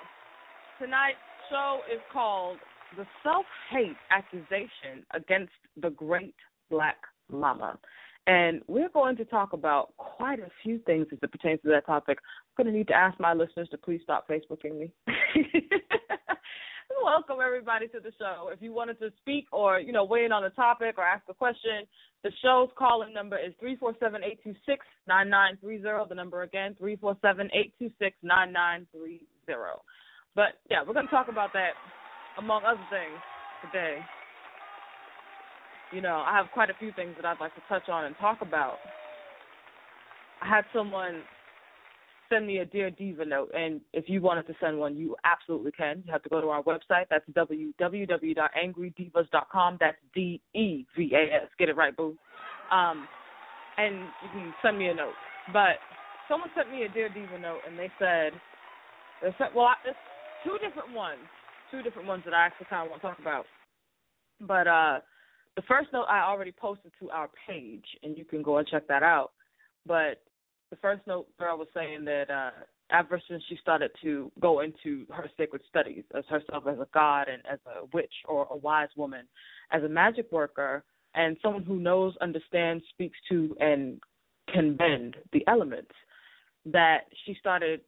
Tonight's 0.78 1.16
show 1.48 1.78
is 1.90 2.00
called 2.12 2.58
The 2.98 3.06
Self 3.22 3.46
Hate 3.70 3.96
Accusation 4.10 5.06
Against 5.14 5.54
the 5.80 5.88
Great 5.88 6.34
Black 6.70 6.96
Mama. 7.32 7.78
And 8.26 8.60
we're 8.66 8.90
going 8.90 9.16
to 9.16 9.24
talk 9.24 9.54
about 9.54 9.96
quite 9.96 10.38
a 10.38 10.50
few 10.62 10.80
things 10.80 11.06
as 11.12 11.18
it 11.22 11.32
pertains 11.32 11.60
to 11.62 11.68
that 11.68 11.86
topic. 11.86 12.18
I'm 12.58 12.64
going 12.64 12.72
to 12.72 12.78
need 12.78 12.88
to 12.88 12.94
ask 12.94 13.18
my 13.18 13.32
listeners 13.32 13.68
to 13.70 13.78
please 13.78 14.00
stop 14.02 14.28
Facebooking 14.28 14.78
me. 14.78 14.92
Welcome 17.06 17.38
everybody 17.38 17.86
to 17.94 18.00
the 18.00 18.10
show. 18.18 18.50
If 18.52 18.60
you 18.60 18.72
wanted 18.72 18.98
to 18.98 19.12
speak 19.22 19.46
or 19.52 19.78
you 19.78 19.92
know 19.92 20.04
weigh 20.04 20.24
in 20.24 20.32
on 20.32 20.42
the 20.42 20.50
topic 20.50 20.96
or 20.98 21.04
ask 21.04 21.22
a 21.28 21.34
question, 21.34 21.86
the 22.24 22.32
show's 22.42 22.68
calling 22.76 23.14
number 23.14 23.38
is 23.38 23.54
347-826-9930. 25.08 26.08
The 26.08 26.14
number 26.16 26.42
again 26.42 26.74
347-826-9930. 26.82 29.20
But 30.34 30.58
yeah, 30.68 30.82
we're 30.84 30.94
going 30.94 31.06
to 31.06 31.12
talk 31.12 31.28
about 31.28 31.52
that 31.52 31.74
among 32.38 32.64
other 32.64 32.82
things 32.90 33.20
today. 33.64 33.98
You 35.92 36.00
know, 36.00 36.24
I 36.26 36.36
have 36.36 36.46
quite 36.52 36.70
a 36.70 36.74
few 36.80 36.90
things 36.96 37.14
that 37.14 37.24
I'd 37.24 37.38
like 37.38 37.54
to 37.54 37.62
touch 37.68 37.88
on 37.88 38.06
and 38.06 38.16
talk 38.16 38.38
about. 38.42 38.78
I 40.42 40.48
had 40.48 40.64
someone 40.74 41.22
send 42.28 42.46
me 42.46 42.58
a 42.58 42.64
Dear 42.64 42.90
Diva 42.90 43.24
note. 43.24 43.50
And 43.54 43.80
if 43.92 44.08
you 44.08 44.20
wanted 44.20 44.46
to 44.46 44.54
send 44.60 44.78
one, 44.78 44.96
you 44.96 45.16
absolutely 45.24 45.72
can. 45.72 46.04
You 46.06 46.12
have 46.12 46.22
to 46.22 46.28
go 46.28 46.40
to 46.40 46.46
our 46.48 46.62
website. 46.62 47.06
That's 47.10 47.28
www.angrydevas.com. 47.30 49.78
That's 49.80 49.96
D 50.14 50.40
E 50.54 50.86
V 50.96 51.12
A 51.14 51.34
S. 51.42 51.48
Get 51.58 51.68
it 51.68 51.76
right, 51.76 51.96
boo. 51.96 52.16
Um, 52.70 53.08
and 53.78 53.96
you 53.96 54.28
can 54.32 54.54
send 54.62 54.78
me 54.78 54.86
a 54.88 54.94
note. 54.94 55.14
But 55.52 55.76
someone 56.28 56.50
sent 56.56 56.70
me 56.70 56.84
a 56.84 56.88
Dear 56.88 57.08
Diva 57.08 57.38
note, 57.38 57.60
and 57.68 57.78
they 57.78 57.90
said, 57.98 58.32
they 59.22 59.34
said, 59.38 59.48
well, 59.54 59.70
it's 59.86 59.96
two 60.44 60.58
different 60.66 60.92
ones, 60.92 61.20
two 61.70 61.82
different 61.82 62.08
ones 62.08 62.22
that 62.24 62.34
I 62.34 62.46
actually 62.46 62.66
kind 62.68 62.84
of 62.84 62.90
want 62.90 63.02
to 63.02 63.08
talk 63.08 63.18
about. 63.18 63.46
But 64.40 64.66
uh, 64.66 65.00
the 65.56 65.62
first 65.62 65.88
note 65.92 66.06
I 66.08 66.22
already 66.22 66.52
posted 66.52 66.92
to 67.00 67.10
our 67.10 67.28
page, 67.48 67.84
and 68.02 68.16
you 68.16 68.24
can 68.24 68.42
go 68.42 68.58
and 68.58 68.68
check 68.68 68.86
that 68.88 69.02
out. 69.02 69.32
But 69.86 70.22
the 70.70 70.76
first 70.76 71.06
note 71.06 71.26
girl 71.38 71.58
was 71.58 71.68
saying 71.74 72.04
that 72.04 72.30
uh 72.30 72.50
ever 72.90 73.20
since 73.28 73.42
she 73.48 73.56
started 73.60 73.90
to 74.02 74.30
go 74.40 74.60
into 74.60 75.04
her 75.10 75.28
sacred 75.36 75.62
studies 75.68 76.04
as 76.16 76.24
herself 76.28 76.64
as 76.68 76.78
a 76.78 76.86
god 76.94 77.26
and 77.28 77.42
as 77.50 77.58
a 77.66 77.84
witch 77.92 78.12
or 78.28 78.46
a 78.50 78.56
wise 78.56 78.88
woman, 78.96 79.26
as 79.72 79.82
a 79.82 79.88
magic 79.88 80.30
worker 80.30 80.84
and 81.16 81.36
someone 81.42 81.64
who 81.64 81.80
knows, 81.80 82.14
understands, 82.20 82.84
speaks 82.90 83.16
to, 83.28 83.56
and 83.58 83.98
can 84.52 84.76
bend 84.76 85.16
the 85.32 85.42
elements, 85.48 85.90
that 86.66 87.04
she 87.24 87.34
started 87.40 87.80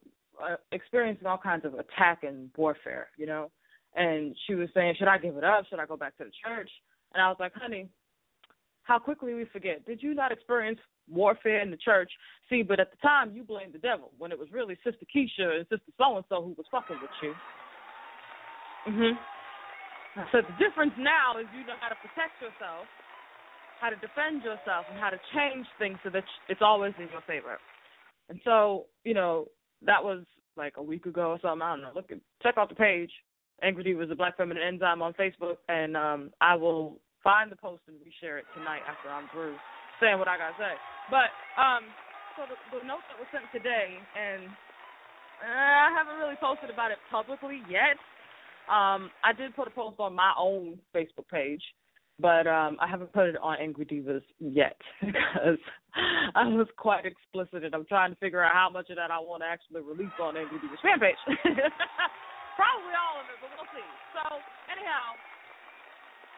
uh, 0.43 0.57
experiencing 0.73 1.27
all 1.27 1.39
kinds 1.39 1.65
of 1.65 1.75
attack 1.75 2.23
and 2.23 2.51
warfare, 2.57 3.09
you 3.19 3.27
know. 3.27 3.51
And 3.95 4.35
she 4.47 4.55
was 4.55 4.69
saying, 4.75 4.95
should 4.99 5.09
I 5.09 5.19
give 5.19 5.37
it 5.37 5.45
up? 5.45 5.65
Should 5.69 5.79
I 5.79 5.87
go 5.87 5.97
back 5.97 6.17
to 6.19 6.25
the 6.25 6.31
church? 6.45 6.71
And 7.13 7.23
I 7.23 7.29
was 7.29 7.37
like, 7.39 7.53
honey, 7.55 7.89
how 8.83 8.99
quickly 8.99 9.35
we 9.35 9.45
forget. 9.47 9.85
Did 9.85 10.03
you 10.03 10.15
not 10.15 10.33
experience 10.33 10.81
warfare 11.11 11.61
in 11.61 11.71
the 11.71 11.77
church. 11.77 12.11
See, 12.49 12.63
but 12.63 12.81
at 12.81 12.91
the 12.91 12.97
time 12.99 13.33
you 13.35 13.45
blamed 13.45 13.75
the 13.75 13.79
devil 13.79 14.11
when 14.19 14.33
it 14.33 14.39
was 14.39 14.49
really 14.53 14.77
Sister 14.85 15.07
Keisha 15.15 15.59
and 15.59 15.67
Sister 15.69 15.93
So 15.97 16.17
and 16.17 16.25
So 16.29 16.43
who 16.43 16.55
was 16.57 16.67
fucking 16.71 16.99
with 17.01 17.11
you. 17.23 17.35
Mhm. 18.87 19.19
So 20.33 20.43
the 20.43 20.53
difference 20.59 20.95
now 20.97 21.39
is 21.39 21.47
you 21.55 21.65
know 21.65 21.77
how 21.81 21.89
to 21.89 21.95
protect 21.97 22.41
yourself, 22.41 22.87
how 23.81 23.91
to 23.91 23.97
defend 23.97 24.43
yourself, 24.43 24.87
and 24.91 24.99
how 24.99 25.11
to 25.11 25.21
change 25.35 25.67
things 25.79 25.99
so 26.03 26.11
that 26.11 26.25
it's 26.49 26.63
always 26.63 26.95
in 26.99 27.09
your 27.11 27.21
favor. 27.23 27.59
And 28.29 28.41
so, 28.45 28.87
you 29.05 29.15
know, 29.15 29.49
that 29.83 30.03
was 30.03 30.25
like 30.57 30.77
a 30.77 30.83
week 30.83 31.07
ago 31.07 31.33
or 31.33 31.41
something. 31.41 31.63
I 31.63 31.73
don't 31.73 31.83
know. 31.83 31.93
Look, 31.95 32.11
check 32.43 32.59
out 32.59 32.69
the 32.69 32.75
page. 32.75 33.11
Angry 33.63 33.91
is 33.93 34.11
a 34.11 34.15
Black 34.15 34.37
Feminine 34.37 34.63
Enzyme 34.63 35.03
on 35.03 35.15
Facebook, 35.15 35.57
and 35.69 35.97
um, 35.97 36.31
I 36.41 36.55
will 36.55 37.01
find 37.25 37.51
the 37.51 37.57
post 37.57 37.83
and 37.89 37.97
reshare 37.97 38.39
it 38.39 38.47
tonight 38.55 38.83
after 38.87 39.11
I'm 39.11 39.29
through 39.33 39.57
saying 40.01 40.19
what 40.19 40.29
I 40.29 40.39
gotta 40.39 40.59
say. 40.59 40.75
But 41.11 41.31
um, 41.59 41.87
so 42.39 42.47
the, 42.47 42.57
the 42.71 42.87
note 42.87 43.03
that 43.11 43.19
was 43.19 43.27
sent 43.35 43.47
today, 43.51 43.99
and 44.15 44.47
uh, 45.43 45.47
I 45.47 45.91
haven't 45.91 46.19
really 46.23 46.39
posted 46.39 46.71
about 46.71 46.91
it 46.91 46.99
publicly 47.11 47.63
yet. 47.67 47.99
Um, 48.69 49.11
I 49.25 49.33
did 49.33 49.57
put 49.57 49.67
a 49.67 49.75
post 49.75 49.97
on 49.99 50.15
my 50.15 50.33
own 50.37 50.79
Facebook 50.95 51.27
page, 51.33 51.63
but 52.21 52.47
um, 52.47 52.77
I 52.79 52.87
haven't 52.87 53.13
put 53.13 53.33
it 53.33 53.41
on 53.41 53.57
Angry 53.57 53.87
Devas 53.87 54.23
yet 54.39 54.77
because 55.01 55.59
I 56.35 56.47
was 56.53 56.69
quite 56.77 57.07
explicit, 57.07 57.65
and 57.65 57.75
I'm 57.75 57.87
trying 57.87 58.13
to 58.13 58.21
figure 58.21 58.45
out 58.45 58.53
how 58.53 58.69
much 58.69 58.91
of 58.91 58.97
that 58.97 59.11
I 59.11 59.19
want 59.19 59.43
to 59.43 59.49
actually 59.49 59.81
release 59.81 60.15
on 60.21 60.37
Angry 60.37 60.61
Devas 60.61 60.83
fan 60.85 61.01
page. 61.01 61.19
Probably 62.61 62.95
all 62.95 63.23
of 63.23 63.27
it, 63.31 63.39
but 63.41 63.51
we'll 63.55 63.71
see. 63.73 63.89
So 64.15 64.23
anyhow, 64.69 65.07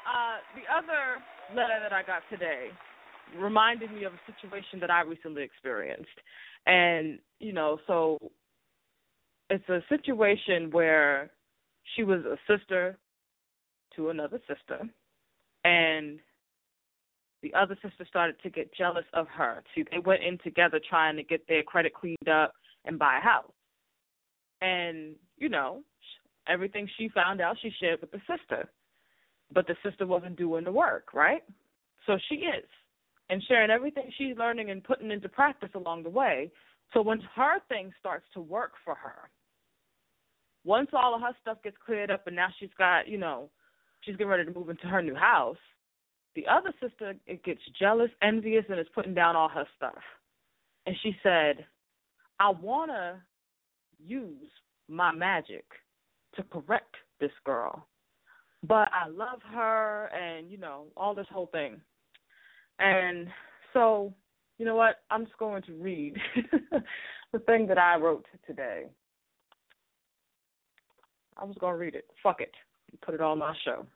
uh, 0.06 0.36
the 0.54 0.64
other 0.68 1.18
letter 1.56 1.80
that 1.82 1.92
I 1.92 2.04
got 2.04 2.22
today 2.30 2.70
reminded 3.38 3.92
me 3.92 4.04
of 4.04 4.12
a 4.12 4.32
situation 4.32 4.80
that 4.80 4.90
I 4.90 5.02
recently 5.02 5.42
experienced. 5.42 6.08
And, 6.66 7.18
you 7.38 7.52
know, 7.52 7.78
so 7.86 8.18
it's 9.48 9.68
a 9.68 9.82
situation 9.88 10.70
where 10.70 11.30
she 11.94 12.04
was 12.04 12.20
a 12.24 12.36
sister 12.46 12.98
to 13.96 14.10
another 14.10 14.40
sister 14.46 14.88
and 15.64 16.20
the 17.42 17.52
other 17.54 17.76
sister 17.82 18.04
started 18.06 18.36
to 18.42 18.50
get 18.50 18.74
jealous 18.74 19.04
of 19.14 19.26
her. 19.28 19.62
See, 19.74 19.84
they 19.90 19.98
went 19.98 20.22
in 20.22 20.38
together 20.44 20.80
trying 20.88 21.16
to 21.16 21.22
get 21.22 21.46
their 21.48 21.62
credit 21.62 21.94
cleaned 21.94 22.28
up 22.30 22.52
and 22.84 22.98
buy 22.98 23.18
a 23.18 23.20
house. 23.22 23.52
And, 24.60 25.14
you 25.38 25.48
know, 25.48 25.82
everything 26.46 26.88
she 26.98 27.08
found 27.08 27.40
out 27.40 27.56
she 27.60 27.72
shared 27.80 28.00
with 28.00 28.10
the 28.10 28.20
sister. 28.28 28.68
But 29.52 29.66
the 29.66 29.76
sister 29.82 30.06
wasn't 30.06 30.36
doing 30.36 30.64
the 30.64 30.72
work, 30.72 31.14
right? 31.14 31.42
So 32.06 32.18
she 32.28 32.36
is 32.36 32.64
and 33.30 33.42
sharing 33.44 33.70
everything 33.70 34.10
she's 34.18 34.36
learning 34.36 34.70
and 34.70 34.82
putting 34.82 35.10
into 35.10 35.28
practice 35.28 35.70
along 35.74 36.02
the 36.02 36.10
way. 36.10 36.50
So 36.92 37.00
once 37.00 37.22
her 37.36 37.60
thing 37.68 37.92
starts 37.98 38.26
to 38.34 38.40
work 38.40 38.72
for 38.84 38.94
her, 38.96 39.30
once 40.64 40.90
all 40.92 41.14
of 41.14 41.20
her 41.22 41.34
stuff 41.40 41.58
gets 41.62 41.76
cleared 41.86 42.10
up 42.10 42.26
and 42.26 42.36
now 42.36 42.48
she's 42.58 42.74
got, 42.76 43.08
you 43.08 43.16
know, 43.16 43.48
she's 44.00 44.16
getting 44.16 44.26
ready 44.26 44.44
to 44.44 44.52
move 44.52 44.68
into 44.68 44.88
her 44.88 45.00
new 45.00 45.14
house, 45.14 45.56
the 46.34 46.44
other 46.46 46.72
sister 46.82 47.14
it 47.26 47.44
gets 47.44 47.60
jealous, 47.78 48.10
envious, 48.20 48.64
and 48.68 48.78
is 48.78 48.86
putting 48.94 49.14
down 49.14 49.36
all 49.36 49.48
her 49.48 49.66
stuff. 49.76 50.02
And 50.86 50.96
she 51.02 51.16
said, 51.22 51.64
I 52.40 52.50
want 52.50 52.90
to 52.90 53.16
use 54.04 54.50
my 54.88 55.12
magic 55.12 55.64
to 56.34 56.42
correct 56.42 56.96
this 57.20 57.32
girl. 57.44 57.86
But 58.62 58.88
I 58.92 59.08
love 59.08 59.40
her 59.52 60.06
and, 60.06 60.50
you 60.50 60.58
know, 60.58 60.86
all 60.96 61.14
this 61.14 61.26
whole 61.30 61.46
thing. 61.46 61.80
And 62.80 63.28
so, 63.74 64.12
you 64.58 64.64
know 64.64 64.74
what? 64.74 64.96
I'm 65.10 65.26
just 65.26 65.38
going 65.38 65.62
to 65.62 65.72
read 65.74 66.16
the 67.32 67.38
thing 67.40 67.66
that 67.68 67.78
I 67.78 67.96
wrote 67.96 68.26
today. 68.46 68.86
I 71.36 71.44
was 71.44 71.56
going 71.60 71.74
to 71.74 71.78
read 71.78 71.94
it. 71.94 72.06
Fuck 72.22 72.40
it. 72.40 72.54
Put 73.02 73.14
it 73.14 73.20
on 73.20 73.38
my 73.38 73.54
show. 73.64 73.86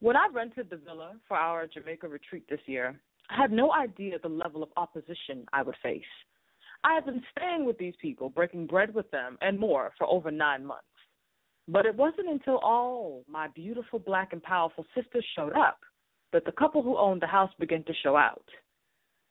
When 0.00 0.16
I 0.16 0.26
rented 0.32 0.68
the 0.70 0.76
villa 0.76 1.12
for 1.28 1.36
our 1.36 1.66
Jamaica 1.66 2.08
retreat 2.08 2.44
this 2.48 2.60
year, 2.66 2.98
I 3.30 3.40
had 3.40 3.52
no 3.52 3.72
idea 3.72 4.18
the 4.18 4.28
level 4.28 4.62
of 4.62 4.70
opposition 4.76 5.46
I 5.52 5.62
would 5.62 5.76
face. 5.82 6.02
I 6.82 6.94
had 6.94 7.06
been 7.06 7.22
staying 7.36 7.64
with 7.64 7.78
these 7.78 7.94
people, 8.00 8.28
breaking 8.28 8.66
bread 8.66 8.94
with 8.94 9.10
them, 9.10 9.38
and 9.40 9.58
more 9.58 9.92
for 9.96 10.06
over 10.06 10.30
nine 10.30 10.66
months. 10.66 10.84
But 11.68 11.86
it 11.86 11.94
wasn't 11.94 12.28
until 12.28 12.58
all 12.58 13.24
my 13.26 13.48
beautiful 13.48 13.98
black 13.98 14.34
and 14.34 14.42
powerful 14.42 14.84
sisters 14.94 15.24
showed 15.34 15.54
up 15.54 15.78
that 16.34 16.44
the 16.44 16.52
couple 16.52 16.82
who 16.82 16.98
owned 16.98 17.22
the 17.22 17.28
house 17.28 17.52
began 17.60 17.84
to 17.84 17.92
show 18.02 18.16
out. 18.16 18.44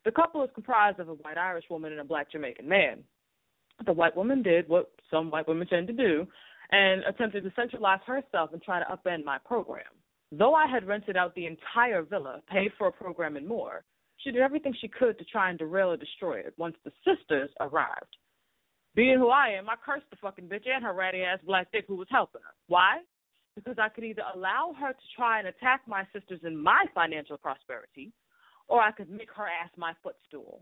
The 0.06 0.12
couple 0.12 0.42
is 0.42 0.50
comprised 0.56 1.00
of 1.00 1.10
a 1.10 1.14
white 1.16 1.38
Irish 1.38 1.66
woman 1.70 1.92
and 1.92 2.00
a 2.00 2.06
black 2.06 2.32
Jamaican 2.32 2.68
man. 2.68 3.04
The 3.86 3.92
white 3.92 4.16
woman 4.16 4.42
did 4.42 4.70
what 4.70 4.90
some 5.12 5.30
white 5.30 5.48
women 5.48 5.68
tend 5.68 5.88
to 5.88 5.94
do 5.94 6.26
and 6.72 7.04
attempted 7.04 7.44
to 7.44 7.52
centralize 7.58 8.00
herself 8.08 8.52
and 8.54 8.62
try 8.62 8.80
to 8.80 8.86
upend 8.86 9.26
my 9.26 9.38
program. 9.38 9.84
Though 10.32 10.56
I 10.56 10.66
had 10.66 10.88
rented 10.88 11.18
out 11.18 11.36
the 11.36 11.46
entire 11.46 12.04
villa, 12.04 12.42
paid 12.50 12.72
for 12.78 12.88
a 12.88 12.92
program 12.92 13.36
and 13.36 13.46
more, 13.46 13.84
she 14.18 14.32
did 14.32 14.42
everything 14.42 14.74
she 14.80 14.88
could 14.88 15.20
to 15.20 15.26
try 15.26 15.50
and 15.50 15.60
derail 15.60 15.92
or 15.92 15.98
destroy 15.98 16.40
it 16.40 16.54
once 16.58 16.76
the 16.86 16.92
sisters 17.06 17.50
arrived. 17.60 18.16
Being 18.96 19.18
who 19.18 19.28
I 19.28 19.50
am, 19.50 19.70
I 19.70 19.76
cursed 19.84 20.10
the 20.10 20.16
fucking 20.22 20.46
bitch 20.46 20.70
and 20.74 20.86
her 20.86 20.94
ratty 20.94 21.22
ass 21.22 21.40
black 21.46 21.68
dick 21.74 21.84
who 21.86 21.96
was 21.96 22.08
helping 22.10 22.42
her. 22.42 22.54
Why? 22.68 23.00
Because 23.56 23.76
I 23.80 23.90
could 23.90 24.04
either 24.04 24.24
allow 24.34 24.74
her 24.80 24.94
to 24.94 25.06
try 25.16 25.40
and 25.40 25.48
attack 25.48 25.82
my 25.88 26.04
sisters 26.14 26.40
in 26.44 26.58
my 26.58 26.86
financial 26.96 27.38
prosperity, 27.38 28.12
or 28.68 28.82
I 28.82 28.92
could 28.92 29.10
make 29.10 29.32
her 29.36 29.46
ass 29.46 29.70
my 29.78 29.94
footstool. 30.02 30.62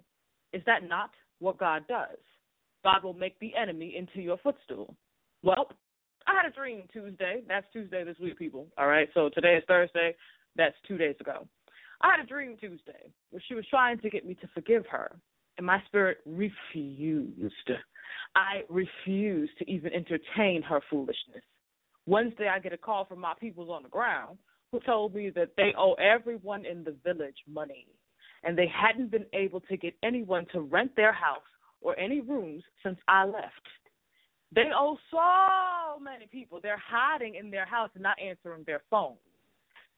Is 0.53 0.61
that 0.65 0.87
not 0.87 1.11
what 1.39 1.57
God 1.57 1.87
does? 1.87 2.17
God 2.83 3.03
will 3.03 3.13
make 3.13 3.39
the 3.39 3.53
enemy 3.55 3.95
into 3.95 4.21
your 4.21 4.37
footstool. 4.37 4.95
Well, 5.43 5.69
I 6.27 6.33
had 6.35 6.51
a 6.51 6.53
dream 6.53 6.83
Tuesday. 6.91 7.41
That's 7.47 7.65
Tuesday 7.71 8.03
this 8.03 8.17
week, 8.19 8.37
people. 8.37 8.67
All 8.77 8.87
right. 8.87 9.07
So 9.13 9.29
today 9.33 9.55
is 9.55 9.63
Thursday. 9.67 10.15
That's 10.55 10.75
two 10.87 10.97
days 10.97 11.15
ago. 11.19 11.47
I 12.01 12.11
had 12.11 12.25
a 12.25 12.27
dream 12.27 12.57
Tuesday 12.59 13.11
where 13.29 13.41
she 13.47 13.53
was 13.53 13.65
trying 13.69 13.99
to 13.99 14.09
get 14.09 14.25
me 14.25 14.33
to 14.35 14.47
forgive 14.53 14.85
her, 14.87 15.15
and 15.57 15.65
my 15.65 15.81
spirit 15.87 16.17
refused. 16.25 17.71
I 18.35 18.63
refused 18.69 19.51
to 19.59 19.69
even 19.69 19.93
entertain 19.93 20.61
her 20.63 20.81
foolishness. 20.89 21.43
Wednesday, 22.05 22.47
I 22.47 22.59
get 22.59 22.73
a 22.73 22.77
call 22.77 23.05
from 23.05 23.19
my 23.19 23.33
peoples 23.39 23.69
on 23.69 23.83
the 23.83 23.89
ground 23.89 24.37
who 24.71 24.79
told 24.79 25.13
me 25.13 25.29
that 25.31 25.51
they 25.57 25.73
owe 25.77 25.93
everyone 25.93 26.65
in 26.65 26.83
the 26.83 26.95
village 27.03 27.35
money, 27.47 27.87
and 28.43 28.57
they 28.57 28.67
hadn't 28.67 29.11
been 29.11 29.25
able 29.33 29.59
to 29.61 29.77
get 29.77 29.93
anyone 30.03 30.45
to 30.53 30.61
rent 30.61 30.95
their 30.95 31.13
house 31.13 31.39
or 31.81 31.97
any 31.99 32.21
rooms 32.21 32.63
since 32.83 32.97
I 33.07 33.25
left. 33.25 33.67
They 34.53 34.69
owe 34.75 34.97
so 35.09 36.03
many 36.03 36.27
people. 36.27 36.59
They're 36.61 36.81
hiding 36.83 37.35
in 37.35 37.51
their 37.51 37.65
house 37.65 37.89
and 37.93 38.03
not 38.03 38.17
answering 38.21 38.63
their 38.65 38.81
phones. 38.89 39.17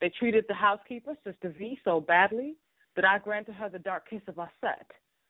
They 0.00 0.10
treated 0.18 0.44
the 0.48 0.54
housekeeper, 0.54 1.16
Sister 1.24 1.54
V, 1.58 1.78
so 1.84 2.00
badly 2.00 2.56
that 2.96 3.04
I 3.04 3.18
granted 3.18 3.54
her 3.54 3.68
the 3.68 3.78
dark 3.78 4.08
kiss 4.08 4.22
of 4.28 4.36
Aset 4.36 4.86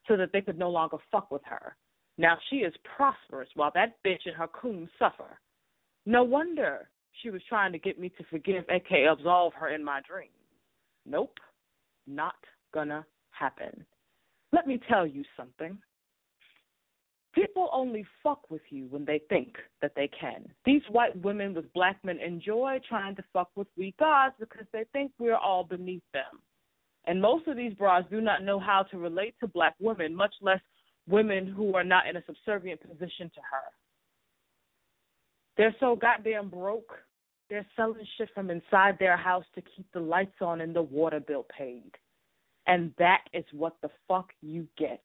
so 0.07 0.17
that 0.17 0.31
they 0.33 0.41
could 0.41 0.59
no 0.59 0.71
longer 0.71 0.99
fuck 1.11 1.31
with 1.31 1.43
her. 1.45 1.77
Now 2.19 2.37
she 2.51 2.57
is 2.57 2.75
prosperous 2.97 3.49
while 3.55 3.73
that 3.75 3.97
bitch 4.05 4.27
and 4.27 4.37
her 4.37 4.49
coon 4.49 4.89
suffer. 4.99 5.39
No 6.07 6.23
wonder 6.23 6.89
she 7.23 7.31
was 7.31 7.43
trying 7.49 7.73
to 7.73 7.79
get 7.79 7.99
me 7.99 8.11
to 8.11 8.25
forgive, 8.31 8.65
aka 8.71 9.07
absolve 9.07 9.55
her 9.55 9.69
in 9.69 9.85
my 9.85 10.01
dream. 10.09 10.29
Nope, 11.07 11.39
not 12.07 12.35
gonna 12.73 13.05
happen. 13.31 13.85
Let 14.53 14.67
me 14.67 14.81
tell 14.89 15.07
you 15.07 15.25
something. 15.37 15.79
People 17.35 17.69
only 17.73 18.07
fuck 18.23 18.49
with 18.49 18.63
you 18.71 18.87
when 18.91 19.05
they 19.05 19.21
think 19.29 19.57
that 19.83 19.93
they 19.97 20.09
can. 20.09 20.47
These 20.65 20.83
white 20.89 21.21
women 21.23 21.53
with 21.53 21.73
black 21.73 21.97
men 22.05 22.21
enjoy 22.21 22.79
trying 22.89 23.17
to 23.17 23.25
fuck 23.33 23.51
with 23.57 23.67
we 23.77 23.93
gods 23.99 24.35
because 24.39 24.67
they 24.73 24.85
think 24.93 25.11
we're 25.19 25.35
all 25.35 25.65
beneath 25.65 26.05
them. 26.13 26.41
And 27.07 27.21
most 27.21 27.49
of 27.49 27.57
these 27.57 27.75
bras 27.75 28.05
do 28.09 28.21
not 28.21 28.45
know 28.45 28.61
how 28.61 28.85
to 28.91 28.99
relate 28.99 29.35
to 29.41 29.49
black 29.49 29.75
women, 29.81 30.15
much 30.15 30.35
less 30.41 30.61
women 31.09 31.47
who 31.47 31.75
are 31.75 31.85
not 31.85 32.07
in 32.07 32.17
a 32.17 32.25
subservient 32.25 32.81
position 32.81 33.31
to 33.35 33.41
her. 33.41 33.65
They're 35.57 35.75
so 35.81 35.97
goddamn 35.97 36.49
broke. 36.49 36.93
They're 37.51 37.67
selling 37.77 38.07
shit 38.17 38.31
from 38.35 38.51
inside 38.51 38.97
their 38.99 39.17
house 39.17 39.45
to 39.55 39.63
keep 39.63 39.87
the 39.93 40.01
lights 40.01 40.41
on 40.41 40.61
and 40.61 40.75
the 40.75 40.83
water 40.83 41.21
bill 41.21 41.47
paid. 41.57 41.93
And 42.67 42.93
that 42.99 43.23
is 43.33 43.45
what 43.53 43.77
the 43.83 43.91
fuck 44.09 44.31
you 44.41 44.67
get. 44.79 45.05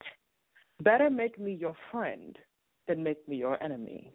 Better 0.81 1.09
make 1.09 1.37
me 1.37 1.53
your 1.53 1.75
friend 1.91 2.37
than 2.87 3.03
make 3.03 3.27
me 3.27 3.35
your 3.35 3.61
enemy. 3.61 4.13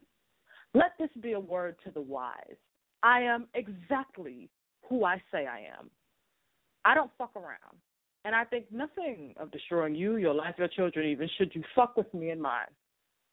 Let 0.72 0.92
this 0.98 1.10
be 1.20 1.32
a 1.32 1.40
word 1.40 1.76
to 1.84 1.90
the 1.90 2.00
wise. 2.00 2.56
I 3.02 3.20
am 3.20 3.46
exactly 3.54 4.48
who 4.88 5.04
I 5.04 5.22
say 5.30 5.46
I 5.46 5.58
am. 5.78 5.90
I 6.84 6.94
don't 6.94 7.10
fuck 7.18 7.36
around. 7.36 7.78
And 8.24 8.34
I 8.34 8.44
think 8.44 8.66
nothing 8.72 9.34
of 9.36 9.50
destroying 9.50 9.94
you, 9.94 10.16
your 10.16 10.34
life, 10.34 10.54
your 10.56 10.68
children, 10.68 11.06
even 11.10 11.28
should 11.36 11.54
you 11.54 11.62
fuck 11.74 11.96
with 11.96 12.12
me 12.14 12.30
and 12.30 12.40
mine. 12.40 12.72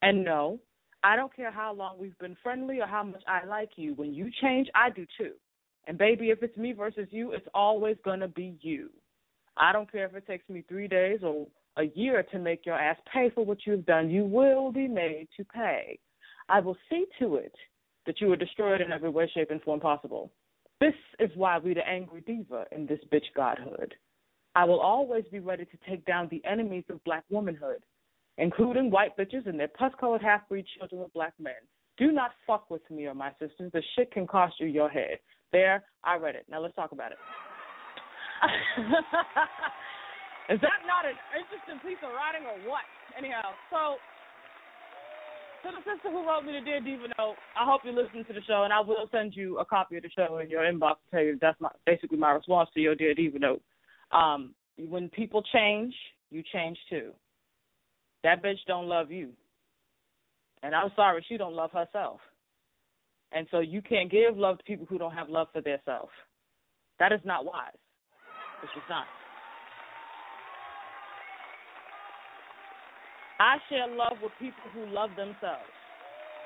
And 0.02 0.26
no, 0.26 0.60
I 1.04 1.16
don't 1.16 1.36
care 1.36 1.52
how 1.52 1.74
long 1.74 1.98
we've 2.00 2.18
been 2.20 2.38
friendly 2.44 2.80
or 2.80 2.88
how 2.88 3.04
much 3.04 3.24
I 3.28 3.46
like 3.46 3.72
you. 3.76 3.94
When 3.96 4.14
you 4.14 4.30
change, 4.42 4.68
I 4.76 4.90
do 4.90 5.06
too. 5.18 5.32
And 5.88 5.98
baby, 5.98 6.30
if 6.30 6.44
it's 6.44 6.58
me 6.58 6.74
versus 6.74 7.08
you, 7.10 7.32
it's 7.32 7.48
always 7.54 7.98
gonna 8.06 8.28
be 8.28 8.56
you. 8.62 8.90
I 9.58 9.74
don't 9.74 9.92
care 9.92 10.06
if 10.06 10.16
it 10.16 10.28
takes 10.28 10.48
me 10.48 10.64
three 10.68 10.88
days 10.88 11.20
or 11.24 11.48
a 11.78 11.84
year 11.96 12.24
to 12.32 12.40
make 12.40 12.66
your 12.66 12.76
ass 12.76 12.98
pay 13.12 13.30
for 13.34 13.44
what 13.44 13.66
you've 13.66 13.86
done. 13.86 14.10
You 14.10 14.26
will 14.26 14.72
be 14.72 14.88
made 14.88 15.28
to 15.38 15.44
pay. 15.46 16.00
I 16.50 16.60
will 16.60 16.78
see 16.90 17.06
to 17.20 17.36
it 17.36 17.56
that 18.06 18.22
you 18.22 18.32
are 18.32 18.38
destroyed 18.38 18.82
in 18.82 18.92
every 18.92 19.10
way, 19.10 19.30
shape, 19.34 19.52
and 19.52 19.62
form 19.62 19.80
possible. 19.80 20.32
This 20.80 20.94
is 21.20 21.30
why 21.36 21.60
we 21.60 21.74
the 21.74 21.88
angry 21.88 22.22
deva 22.22 22.66
in 22.72 22.86
this 22.86 23.00
bitch 23.12 23.26
godhood. 23.36 23.94
I 24.56 24.66
will 24.66 24.80
always 24.80 25.24
be 25.32 25.40
ready 25.40 25.66
to 25.66 25.78
take 25.90 26.06
down 26.06 26.28
the 26.30 26.44
enemies 26.44 26.84
of 26.90 27.04
black 27.04 27.24
womanhood, 27.30 27.84
including 28.38 28.90
white 28.90 29.18
bitches 29.18 29.48
and 29.48 29.60
their 29.60 29.68
pus-colored 29.70 30.22
half-breed 30.22 30.66
children 30.78 31.02
with 31.02 31.14
black 31.14 31.34
men. 31.40 31.54
Do 31.98 32.12
not 32.12 32.32
fuck 32.48 32.70
with 32.70 32.82
me 32.90 33.06
or 33.06 33.14
my 33.14 33.32
sisters. 33.40 33.72
The 33.74 33.84
shit 33.96 34.12
can 34.12 34.26
cost 34.26 34.56
you 34.60 34.68
your 34.68 34.90
head. 34.90 35.20
There, 35.52 35.84
I 36.04 36.16
read 36.16 36.36
it. 36.36 36.46
Now 36.50 36.62
let's 36.62 36.76
talk 36.76 36.92
about 36.94 37.12
it. 37.12 37.18
Is 40.50 40.60
that 40.62 40.82
not 40.88 41.06
an 41.06 41.16
interesting 41.38 41.78
piece 41.88 42.02
of 42.04 42.10
writing 42.16 42.48
or 42.48 42.58
what? 42.70 42.82
Anyhow, 43.18 43.54
so 43.70 43.98
to 45.64 45.70
the 45.70 45.84
sister 45.86 46.10
who 46.10 46.26
wrote 46.26 46.44
me 46.44 46.54
the 46.58 46.66
Dear 46.66 46.82
Deva 46.82 47.08
note, 47.20 47.36
I 47.56 47.66
hope 47.66 47.82
you 47.84 47.92
listen 47.92 48.26
to 48.26 48.34
the 48.34 48.42
show, 48.48 48.64
and 48.64 48.74
I 48.74 48.80
will 48.80 49.08
send 49.12 49.36
you 49.36 49.60
a 49.60 49.66
copy 49.66 49.98
of 49.98 50.04
the 50.04 50.10
show 50.10 50.40
in 50.40 50.50
your 50.50 50.64
inbox 50.64 50.96
to 51.06 51.12
tell 51.12 51.22
you 51.22 51.38
that's 51.40 51.60
my 51.62 51.70
basically 51.86 52.18
my 52.18 52.32
response 52.32 52.70
to 52.74 52.80
your 52.80 52.96
Dear 52.96 53.14
Deva 53.14 53.40
note. 53.40 53.62
Um, 54.12 54.56
when 54.78 55.10
people 55.10 55.44
change, 55.54 55.94
you 56.32 56.44
change 56.52 56.78
too. 56.90 57.12
That 58.24 58.44
bitch 58.44 58.60
don't 58.68 58.88
love 58.88 59.12
you, 59.12 59.30
and 60.64 60.76
I'm 60.76 60.92
sorry 60.96 61.26
she 61.28 61.38
don't 61.38 61.56
love 61.56 61.72
herself, 61.72 62.20
and 63.32 63.48
so 63.50 63.60
you 63.60 63.82
can't 63.82 64.12
give 64.12 64.38
love 64.38 64.58
to 64.60 64.64
people 64.64 64.86
who 64.88 64.98
don't 64.98 65.14
have 65.14 65.30
love 65.30 65.48
for 65.52 65.62
themselves. 65.62 66.12
That 67.00 67.12
is 67.12 67.22
not 67.26 67.46
wise. 67.46 67.74
It's 68.64 68.72
just 68.76 68.90
not. 68.90 69.06
I 73.40 73.58
share 73.70 73.88
love 73.88 74.22
with 74.22 74.34
people 74.38 74.62
who 74.72 74.86
love 74.94 75.10
themselves. 75.18 75.66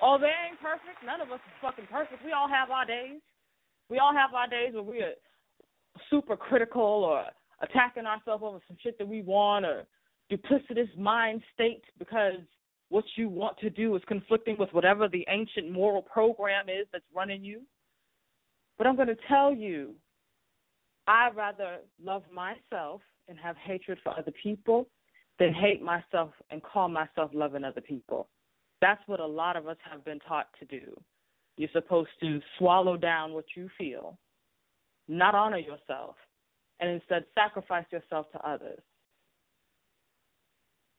Oh, 0.02 0.18
they 0.18 0.32
ain't 0.48 0.62
perfect. 0.62 1.04
None 1.06 1.20
of 1.20 1.30
us 1.30 1.44
is 1.44 1.54
fucking 1.62 1.88
perfect. 1.92 2.24
We 2.24 2.32
all 2.32 2.48
have 2.48 2.72
our 2.72 2.86
days. 2.86 3.20
We 3.90 4.00
all 4.00 4.14
have 4.14 4.34
our 4.34 4.48
days 4.48 4.74
where 4.74 4.84
we're 4.84 5.14
super 6.10 6.38
critical 6.38 6.82
or 6.82 7.26
attacking 7.62 8.06
ourselves 8.06 8.44
over 8.46 8.60
some 8.68 8.78
shit 8.82 8.98
that 8.98 9.08
we 9.08 9.22
want 9.22 9.66
or 9.66 9.84
duplicitous 10.32 10.96
mind 10.98 11.42
state 11.54 11.84
because 12.00 12.40
what 12.90 13.06
you 13.16 13.30
want 13.30 13.58
to 13.60 13.70
do 13.70 13.96
is 13.96 14.02
conflicting 14.08 14.56
with 14.58 14.70
whatever 14.72 15.08
the 15.08 15.26
ancient 15.30 15.72
moral 15.72 16.02
program 16.02 16.70
is 16.70 16.88
that's 16.92 17.06
running 17.14 17.44
you. 17.44 17.62
But 18.78 18.88
I'm 18.88 18.96
going 18.96 19.08
to 19.08 19.18
tell 19.28 19.54
you, 19.54 19.94
I'd 21.08 21.36
rather 21.36 21.78
love 22.04 22.24
myself 22.34 23.02
and 23.28 23.38
have 23.40 23.56
hatred 23.58 24.00
for 24.04 24.18
other 24.18 24.34
people 24.44 24.88
than 25.40 25.54
hate 25.54 25.82
myself 25.82 26.32
and 26.50 26.62
call 26.62 26.90
myself 26.90 27.32
loving 27.34 27.64
other 27.64 27.82
people. 27.82 28.28
That's 28.82 29.02
what 29.08 29.20
a 29.20 29.26
lot 29.26 29.56
of 29.56 29.68
us 29.68 29.78
have 29.90 30.04
been 30.06 30.20
taught 30.20 30.48
to 30.60 30.66
do. 30.66 31.00
You're 31.58 31.70
supposed 31.74 32.10
to 32.22 32.42
swallow 32.58 32.98
down 32.98 33.34
what 33.34 33.46
you 33.56 33.70
feel, 33.78 34.18
not 35.08 35.36
honor 35.36 35.58
yourself, 35.58 36.16
and 36.80 36.90
instead 36.90 37.26
sacrifice 37.34 37.86
yourself 37.92 38.30
to 38.34 38.48
others. 38.48 38.82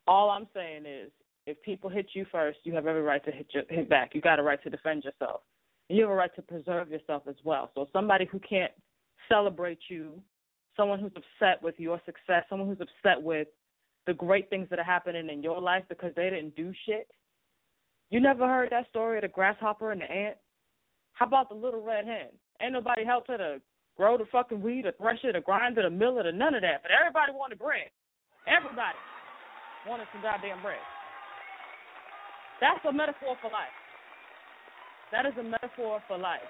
All 0.06 0.30
I'm 0.30 0.46
saying 0.54 0.84
is, 0.86 1.10
if 1.46 1.60
people 1.62 1.88
hit 1.88 2.08
you 2.12 2.26
first, 2.30 2.58
you 2.64 2.74
have 2.74 2.86
every 2.86 3.02
right 3.02 3.24
to 3.24 3.30
hit, 3.30 3.46
your, 3.52 3.62
hit 3.68 3.88
back. 3.88 4.14
You 4.14 4.20
got 4.20 4.38
a 4.38 4.42
right 4.42 4.62
to 4.64 4.70
defend 4.70 5.04
yourself. 5.04 5.42
You 5.88 6.02
have 6.02 6.10
a 6.10 6.14
right 6.14 6.34
to 6.34 6.42
preserve 6.42 6.90
yourself 6.90 7.22
as 7.28 7.36
well. 7.44 7.70
So 7.74 7.88
somebody 7.92 8.26
who 8.30 8.40
can't 8.40 8.72
celebrate 9.28 9.78
you, 9.88 10.20
someone 10.76 10.98
who's 10.98 11.12
upset 11.12 11.62
with 11.62 11.76
your 11.78 12.00
success, 12.04 12.44
someone 12.48 12.68
who's 12.68 12.80
upset 12.80 13.22
with 13.22 13.48
the 14.06 14.14
great 14.14 14.50
things 14.50 14.66
that 14.70 14.78
are 14.78 14.84
happening 14.84 15.28
in 15.30 15.42
your 15.42 15.60
life 15.60 15.84
because 15.88 16.12
they 16.16 16.30
didn't 16.30 16.56
do 16.56 16.72
shit. 16.84 17.08
You 18.10 18.20
never 18.20 18.46
heard 18.46 18.70
that 18.70 18.88
story 18.88 19.18
of 19.18 19.22
the 19.22 19.28
grasshopper 19.28 19.92
and 19.92 20.00
the 20.00 20.10
ant? 20.10 20.36
How 21.12 21.26
about 21.26 21.48
the 21.48 21.54
little 21.54 21.82
red 21.82 22.04
hen? 22.04 22.28
Ain't 22.60 22.72
nobody 22.72 23.04
helped 23.04 23.28
her 23.28 23.38
to 23.38 23.60
grow 23.96 24.18
the 24.18 24.26
fucking 24.30 24.60
weed 24.60 24.86
or 24.86 24.92
thresh 24.92 25.18
it 25.24 25.34
or 25.34 25.40
grind 25.40 25.78
it 25.78 25.84
or 25.84 25.90
mill 25.90 26.18
it 26.18 26.26
or 26.26 26.32
none 26.32 26.54
of 26.54 26.62
that. 26.62 26.82
But 26.82 26.92
everybody 26.92 27.32
wanted 27.32 27.58
bread. 27.58 27.90
Everybody 28.46 28.96
wanted 29.88 30.06
some 30.12 30.22
goddamn 30.22 30.60
bread. 30.62 30.82
That's 32.60 32.80
a 32.88 32.92
metaphor 32.92 33.36
for 33.40 33.50
life. 33.50 33.74
That 35.12 35.26
is 35.26 35.32
a 35.38 35.42
metaphor 35.42 36.02
for 36.08 36.18
life. 36.18 36.40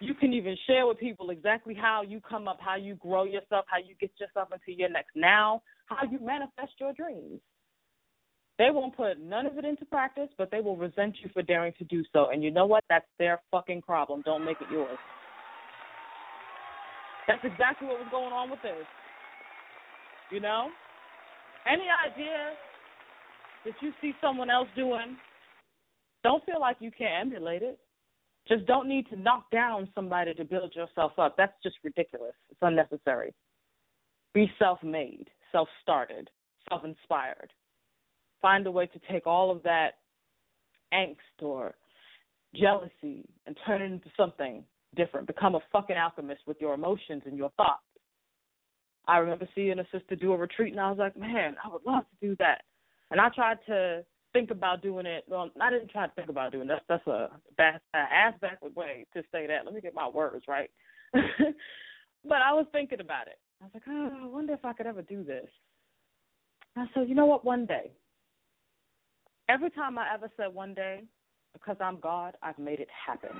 You 0.00 0.14
can 0.14 0.32
even 0.32 0.56
share 0.66 0.86
with 0.86 0.98
people 0.98 1.30
exactly 1.30 1.74
how 1.74 2.02
you 2.02 2.20
come 2.20 2.48
up, 2.48 2.58
how 2.60 2.76
you 2.76 2.96
grow 2.96 3.24
yourself, 3.24 3.66
how 3.68 3.78
you 3.78 3.94
get 4.00 4.10
yourself 4.18 4.48
into 4.52 4.76
your 4.76 4.88
next 4.88 5.14
now, 5.14 5.62
how 5.86 5.98
you 6.10 6.18
manifest 6.18 6.72
your 6.80 6.92
dreams. 6.92 7.40
They 8.58 8.70
won't 8.70 8.96
put 8.96 9.20
none 9.20 9.46
of 9.46 9.58
it 9.58 9.64
into 9.64 9.84
practice, 9.84 10.28
but 10.38 10.50
they 10.50 10.60
will 10.60 10.76
resent 10.76 11.16
you 11.22 11.30
for 11.32 11.42
daring 11.42 11.72
to 11.78 11.84
do 11.84 12.02
so. 12.12 12.30
And 12.30 12.42
you 12.42 12.50
know 12.50 12.66
what? 12.66 12.84
That's 12.88 13.06
their 13.18 13.40
fucking 13.50 13.82
problem. 13.82 14.22
Don't 14.24 14.44
make 14.44 14.60
it 14.60 14.70
yours. 14.70 14.98
That's 17.28 17.44
exactly 17.44 17.86
what 17.86 17.98
was 17.98 18.08
going 18.10 18.32
on 18.32 18.50
with 18.50 18.60
this. 18.62 18.84
You 20.32 20.40
know? 20.40 20.68
Any 21.70 21.84
idea 22.10 22.54
that 23.64 23.74
you 23.80 23.92
see 24.00 24.12
someone 24.20 24.50
else 24.50 24.68
doing, 24.74 25.16
don't 26.24 26.44
feel 26.44 26.58
like 26.58 26.76
you 26.80 26.90
can't 26.90 27.28
emulate 27.28 27.62
it. 27.62 27.78
Just 28.48 28.66
don't 28.66 28.88
need 28.88 29.08
to 29.10 29.16
knock 29.16 29.50
down 29.52 29.88
somebody 29.94 30.34
to 30.34 30.44
build 30.44 30.74
yourself 30.74 31.12
up. 31.18 31.36
That's 31.36 31.52
just 31.62 31.76
ridiculous. 31.84 32.32
It's 32.50 32.58
unnecessary. 32.62 33.34
Be 34.34 34.50
self 34.58 34.82
made, 34.82 35.26
self 35.52 35.68
started, 35.82 36.28
self 36.68 36.84
inspired. 36.84 37.52
Find 38.40 38.66
a 38.66 38.70
way 38.70 38.86
to 38.86 39.00
take 39.10 39.26
all 39.26 39.50
of 39.50 39.62
that 39.62 39.98
angst 40.92 41.42
or 41.42 41.74
jealousy 42.54 43.24
and 43.46 43.56
turn 43.66 43.82
it 43.82 43.92
into 43.92 44.08
something 44.16 44.64
different. 44.96 45.26
Become 45.26 45.54
a 45.54 45.60
fucking 45.70 45.96
alchemist 45.96 46.40
with 46.46 46.56
your 46.60 46.74
emotions 46.74 47.22
and 47.26 47.36
your 47.36 47.50
thoughts. 47.50 47.82
I 49.06 49.18
remember 49.18 49.48
seeing 49.54 49.78
a 49.78 49.84
sister 49.92 50.16
do 50.16 50.32
a 50.32 50.36
retreat, 50.36 50.72
and 50.72 50.80
I 50.80 50.90
was 50.90 50.98
like, 50.98 51.16
man, 51.16 51.56
I 51.64 51.68
would 51.68 51.82
love 51.84 52.04
to 52.04 52.28
do 52.28 52.36
that. 52.38 52.62
And 53.10 53.20
I 53.20 53.28
tried 53.30 53.58
to 53.66 54.04
think 54.32 54.50
about 54.50 54.82
doing 54.82 55.06
it. 55.06 55.24
Well, 55.26 55.50
I 55.60 55.70
didn't 55.70 55.90
try 55.90 56.06
to 56.06 56.12
think 56.14 56.28
about 56.28 56.52
doing 56.52 56.68
that. 56.68 56.82
That's 56.88 57.06
a 57.06 57.28
bad, 57.56 57.80
uh, 57.94 57.98
ass 57.98 58.34
backward 58.40 58.74
way 58.76 59.06
to 59.14 59.22
say 59.32 59.46
that. 59.46 59.64
Let 59.64 59.74
me 59.74 59.80
get 59.80 59.94
my 59.94 60.08
words 60.08 60.44
right. 60.48 60.70
but 61.12 62.38
I 62.42 62.52
was 62.52 62.66
thinking 62.72 63.00
about 63.00 63.26
it. 63.26 63.38
I 63.60 63.64
was 63.64 63.70
like, 63.74 63.82
oh, 63.88 64.10
I 64.22 64.26
wonder 64.26 64.54
if 64.54 64.64
I 64.64 64.72
could 64.72 64.86
ever 64.86 65.02
do 65.02 65.22
this. 65.24 65.48
And 66.74 66.88
I 66.88 66.94
said, 66.94 67.08
you 67.08 67.14
know 67.14 67.26
what? 67.26 67.44
One 67.44 67.66
day. 67.66 67.90
Every 69.48 69.70
time 69.70 69.98
I 69.98 70.06
ever 70.14 70.30
said 70.36 70.54
one 70.54 70.72
day, 70.72 71.02
because 71.52 71.76
I'm 71.80 72.00
God, 72.00 72.34
I've 72.42 72.58
made 72.58 72.80
it 72.80 72.88
happen. 73.06 73.30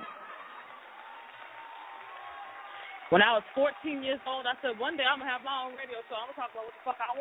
When 3.13 3.21
I 3.21 3.31
was 3.33 3.43
14 3.53 4.01
years 4.01 4.19
old, 4.25 4.47
I 4.47 4.59
said, 4.63 4.79
one 4.79 4.97
day 4.97 5.03
I'm 5.05 5.19
going 5.19 5.29
to 5.29 5.33
have 5.37 5.45
my 5.45 5.69
own 5.69 5.77
radio 5.77 6.01
show. 6.09 6.17
I'm 6.17 6.33
going 6.33 6.33
to 6.33 6.41
talk 6.41 6.49
about 6.49 6.65
what 6.65 6.73
the 6.73 6.81
fuck 6.81 6.97
I 6.97 7.13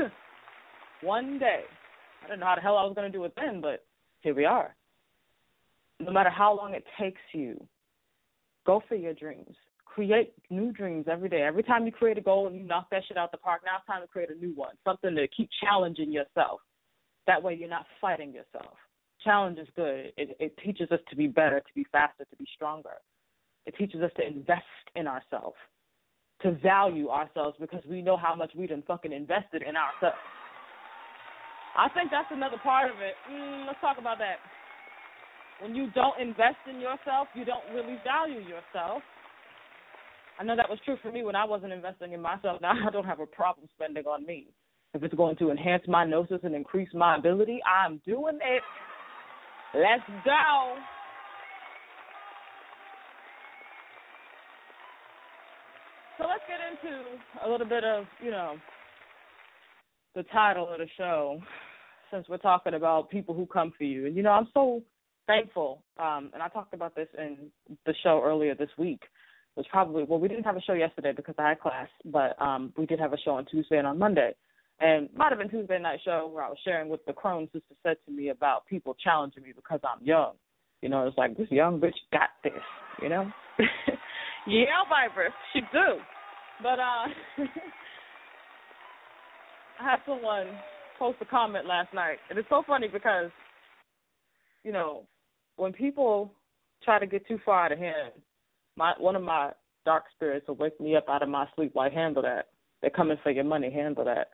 want. 0.00 0.12
one 1.02 1.38
day. 1.38 1.64
I 2.24 2.26
didn't 2.26 2.40
know 2.40 2.46
how 2.46 2.54
the 2.54 2.62
hell 2.62 2.78
I 2.78 2.84
was 2.84 2.94
going 2.94 3.12
to 3.12 3.18
do 3.18 3.22
it 3.24 3.34
then, 3.36 3.60
but 3.60 3.84
here 4.22 4.34
we 4.34 4.46
are. 4.46 4.74
No 6.00 6.10
matter 6.10 6.30
how 6.30 6.56
long 6.56 6.72
it 6.72 6.84
takes 6.98 7.20
you, 7.34 7.62
go 8.64 8.80
for 8.88 8.94
your 8.94 9.12
dreams. 9.12 9.54
Create 9.84 10.32
new 10.48 10.72
dreams 10.72 11.04
every 11.06 11.28
day. 11.28 11.42
Every 11.42 11.62
time 11.62 11.84
you 11.84 11.92
create 11.92 12.16
a 12.16 12.22
goal 12.22 12.46
and 12.46 12.56
you 12.56 12.62
knock 12.62 12.86
that 12.92 13.02
shit 13.06 13.18
out 13.18 13.32
the 13.32 13.36
park, 13.36 13.60
now 13.62 13.76
it's 13.76 13.86
time 13.86 14.00
to 14.00 14.08
create 14.08 14.30
a 14.30 14.42
new 14.42 14.54
one. 14.54 14.72
Something 14.86 15.14
to 15.16 15.28
keep 15.36 15.50
challenging 15.62 16.10
yourself. 16.10 16.60
That 17.26 17.42
way 17.42 17.58
you're 17.60 17.68
not 17.68 17.84
fighting 18.00 18.32
yourself. 18.32 18.72
Challenge 19.22 19.58
is 19.58 19.68
good. 19.76 20.12
It, 20.16 20.34
it 20.40 20.56
teaches 20.64 20.90
us 20.92 21.00
to 21.10 21.16
be 21.16 21.26
better, 21.26 21.60
to 21.60 21.74
be 21.74 21.84
faster, 21.92 22.24
to 22.24 22.36
be 22.36 22.46
stronger. 22.54 22.96
It 23.66 23.74
teaches 23.76 24.00
us 24.00 24.10
to 24.16 24.26
invest 24.26 24.64
in 24.94 25.06
ourselves, 25.06 25.56
to 26.42 26.52
value 26.62 27.08
ourselves 27.08 27.56
because 27.60 27.82
we 27.88 28.00
know 28.00 28.16
how 28.16 28.34
much 28.34 28.52
we 28.56 28.66
done 28.66 28.84
fucking 28.86 29.12
invested 29.12 29.62
in 29.62 29.74
ourselves. 29.76 30.22
I 31.76 31.88
think 31.90 32.10
that's 32.10 32.30
another 32.30 32.56
part 32.62 32.90
of 32.90 32.96
it. 33.00 33.14
Mm, 33.30 33.66
let's 33.66 33.80
talk 33.80 33.98
about 33.98 34.18
that. 34.18 34.36
When 35.60 35.74
you 35.74 35.90
don't 35.94 36.18
invest 36.20 36.56
in 36.70 36.80
yourself, 36.80 37.28
you 37.34 37.44
don't 37.44 37.64
really 37.74 37.98
value 38.04 38.40
yourself. 38.40 39.02
I 40.38 40.44
know 40.44 40.56
that 40.56 40.68
was 40.68 40.78
true 40.84 40.96
for 41.02 41.10
me 41.10 41.22
when 41.22 41.34
I 41.34 41.44
wasn't 41.44 41.72
investing 41.72 42.12
in 42.12 42.20
myself. 42.20 42.60
Now 42.60 42.72
I 42.86 42.90
don't 42.90 43.06
have 43.06 43.20
a 43.20 43.26
problem 43.26 43.68
spending 43.74 44.04
on 44.04 44.24
me. 44.24 44.48
If 44.94 45.02
it's 45.02 45.14
going 45.14 45.36
to 45.36 45.50
enhance 45.50 45.82
my 45.88 46.04
gnosis 46.06 46.40
and 46.42 46.54
increase 46.54 46.88
my 46.94 47.16
ability, 47.16 47.60
I'm 47.64 48.00
doing 48.06 48.38
it. 48.42 48.62
Let's 49.74 50.06
go. 50.24 50.76
So 56.16 56.24
let's 56.24 56.40
get 56.48 56.64
into 56.82 57.44
a 57.44 57.50
little 57.50 57.66
bit 57.66 57.84
of, 57.84 58.04
you 58.22 58.30
know, 58.30 58.56
the 60.14 60.22
title 60.24 60.68
of 60.68 60.78
the 60.78 60.86
show 60.96 61.40
since 62.10 62.26
we're 62.28 62.38
talking 62.38 62.74
about 62.74 63.10
people 63.10 63.34
who 63.34 63.46
come 63.46 63.72
for 63.76 63.84
you. 63.84 64.06
And 64.06 64.16
you 64.16 64.22
know, 64.22 64.30
I'm 64.30 64.48
so 64.54 64.82
thankful. 65.26 65.82
Um, 65.98 66.30
and 66.32 66.42
I 66.42 66.48
talked 66.48 66.74
about 66.74 66.94
this 66.94 67.08
in 67.18 67.50
the 67.84 67.94
show 68.02 68.22
earlier 68.24 68.54
this 68.54 68.70
week. 68.78 69.02
Was 69.56 69.66
probably 69.70 70.04
well, 70.04 70.18
we 70.18 70.28
didn't 70.28 70.44
have 70.44 70.56
a 70.56 70.60
show 70.60 70.74
yesterday 70.74 71.12
because 71.16 71.34
I 71.38 71.48
had 71.48 71.60
class, 71.60 71.88
but 72.04 72.40
um, 72.40 72.74
we 72.76 72.84
did 72.84 73.00
have 73.00 73.14
a 73.14 73.18
show 73.18 73.32
on 73.32 73.46
Tuesday 73.46 73.78
and 73.78 73.86
on 73.86 73.98
Monday. 73.98 74.34
And 74.80 75.08
might 75.16 75.30
have 75.30 75.38
been 75.38 75.48
Tuesday 75.48 75.78
night 75.78 76.00
show 76.04 76.30
where 76.30 76.44
I 76.44 76.50
was 76.50 76.58
sharing 76.62 76.90
what 76.90 77.06
the 77.06 77.14
crone 77.14 77.48
sister 77.52 77.74
said 77.82 77.96
to 78.04 78.12
me 78.12 78.28
about 78.28 78.66
people 78.66 78.94
challenging 79.02 79.42
me 79.42 79.52
because 79.56 79.80
I'm 79.82 80.04
young. 80.04 80.32
You 80.82 80.90
know, 80.90 81.06
it's 81.06 81.16
like 81.16 81.38
this 81.38 81.50
young 81.50 81.80
bitch 81.80 81.94
got 82.12 82.28
this. 82.44 82.52
You 83.00 83.08
know. 83.08 83.30
yeah, 84.46 84.84
Viper, 84.90 85.32
she 85.54 85.60
do. 85.72 86.00
But 86.62 86.78
uh 86.78 87.06
I 89.80 89.84
had 89.84 89.98
someone 90.06 90.46
post 90.98 91.18
a 91.20 91.26
comment 91.26 91.66
last 91.66 91.92
night, 91.92 92.16
and 92.30 92.38
it's 92.38 92.48
so 92.48 92.62
funny 92.66 92.88
because, 92.88 93.30
you 94.64 94.72
know, 94.72 95.02
when 95.56 95.72
people 95.72 96.32
try 96.82 96.98
to 96.98 97.06
get 97.06 97.26
too 97.26 97.38
far 97.44 97.66
out 97.66 97.72
of 97.72 97.78
hand, 97.78 98.12
my 98.76 98.94
one 98.98 99.16
of 99.16 99.22
my 99.22 99.52
dark 99.84 100.04
spirits 100.14 100.48
will 100.48 100.56
wake 100.56 100.80
me 100.80 100.96
up 100.96 101.08
out 101.08 101.22
of 101.22 101.28
my 101.28 101.46
sleep. 101.54 101.74
Like, 101.74 101.92
handle 101.92 102.22
that. 102.22 102.48
They're 102.80 102.90
coming 102.90 103.18
for 103.22 103.30
your 103.30 103.44
money. 103.44 103.70
Handle 103.70 104.04
that. 104.04 104.30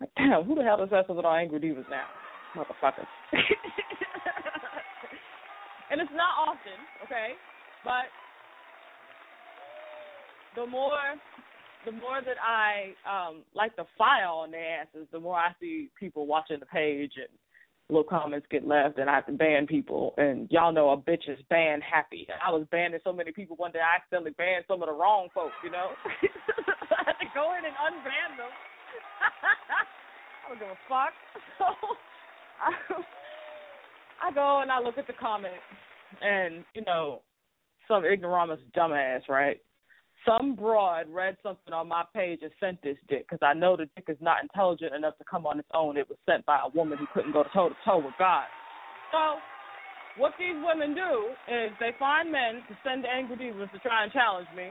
Like, 0.00 0.10
damn, 0.16 0.44
who 0.44 0.54
the 0.54 0.62
hell 0.62 0.82
is 0.82 0.90
that 0.90 1.08
with 1.08 1.24
all 1.24 1.34
angry 1.34 1.60
devas 1.60 1.84
now, 1.90 2.06
motherfuckers? 2.56 3.06
and 5.90 6.00
it's 6.00 6.10
not 6.12 6.48
often, 6.48 6.78
okay, 7.04 7.34
but 7.84 8.10
the 10.56 10.66
more 10.66 10.98
the 11.84 11.92
more 11.92 12.20
that 12.24 12.36
I 12.40 12.94
um 13.08 13.42
like 13.54 13.74
the 13.76 13.84
file 13.98 14.38
on 14.44 14.50
their 14.50 14.80
asses, 14.82 15.06
the 15.12 15.20
more 15.20 15.36
I 15.36 15.50
see 15.60 15.88
people 15.98 16.26
watching 16.26 16.60
the 16.60 16.66
page 16.66 17.12
and 17.16 17.28
little 17.88 18.04
comments 18.04 18.46
get 18.50 18.66
left 18.66 18.98
and 18.98 19.10
I 19.10 19.14
have 19.16 19.26
to 19.26 19.32
ban 19.32 19.66
people 19.66 20.14
and 20.16 20.50
y'all 20.50 20.72
know 20.72 20.90
a 20.90 20.96
bitch 20.96 21.28
is 21.28 21.38
ban 21.50 21.80
happy. 21.80 22.26
I 22.44 22.50
was 22.50 22.66
banning 22.70 23.00
so 23.04 23.12
many 23.12 23.32
people 23.32 23.56
one 23.56 23.72
day 23.72 23.80
I 23.80 23.96
accidentally 23.96 24.32
banned 24.38 24.64
some 24.68 24.82
of 24.82 24.88
the 24.88 24.94
wrong 24.94 25.28
folks, 25.34 25.54
you 25.64 25.70
know? 25.70 25.90
I 26.92 27.02
had 27.04 27.18
to 27.18 27.26
go 27.34 27.52
in 27.58 27.64
and 27.64 27.74
unban 27.74 28.36
them. 28.38 28.48
I 30.46 30.48
don't 30.48 30.58
give 30.58 30.68
a 30.68 30.78
fuck. 30.88 31.12
So 31.58 31.66
I, 32.62 34.28
I 34.28 34.32
go 34.32 34.60
and 34.62 34.70
I 34.70 34.80
look 34.80 34.96
at 34.96 35.06
the 35.06 35.12
comment 35.12 35.54
and, 36.22 36.64
you 36.74 36.82
know, 36.84 37.22
some 37.88 38.04
ignoramus 38.04 38.60
dumbass, 38.76 39.28
right? 39.28 39.60
Some 40.26 40.54
broad 40.54 41.08
read 41.08 41.36
something 41.42 41.72
on 41.72 41.88
my 41.88 42.04
page 42.14 42.40
and 42.42 42.50
sent 42.60 42.82
this 42.82 42.96
dick 43.08 43.26
because 43.28 43.42
I 43.42 43.54
know 43.54 43.76
the 43.76 43.86
dick 43.96 44.06
is 44.08 44.16
not 44.20 44.42
intelligent 44.42 44.94
enough 44.94 45.18
to 45.18 45.24
come 45.24 45.46
on 45.46 45.58
its 45.58 45.68
own. 45.74 45.96
It 45.96 46.08
was 46.08 46.18
sent 46.28 46.46
by 46.46 46.60
a 46.64 46.68
woman 46.76 46.98
who 46.98 47.06
couldn't 47.12 47.32
go 47.32 47.44
toe 47.52 47.70
to 47.70 47.74
toe 47.84 47.98
with 47.98 48.14
God. 48.18 48.44
So, 49.10 49.36
what 50.16 50.32
these 50.38 50.56
women 50.62 50.94
do 50.94 51.32
is 51.52 51.70
they 51.80 51.90
find 51.98 52.30
men 52.30 52.62
to 52.68 52.76
send 52.84 53.04
angry 53.06 53.36
demons 53.36 53.70
to 53.72 53.78
try 53.80 54.04
and 54.04 54.12
challenge 54.12 54.48
me. 54.56 54.68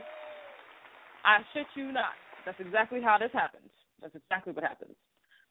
I 1.24 1.38
shit 1.52 1.66
you 1.74 1.92
not. 1.92 2.14
That's 2.44 2.58
exactly 2.60 3.00
how 3.02 3.18
this 3.18 3.30
happens. 3.32 3.70
That's 4.00 4.14
exactly 4.14 4.52
what 4.52 4.64
happens. 4.64 4.94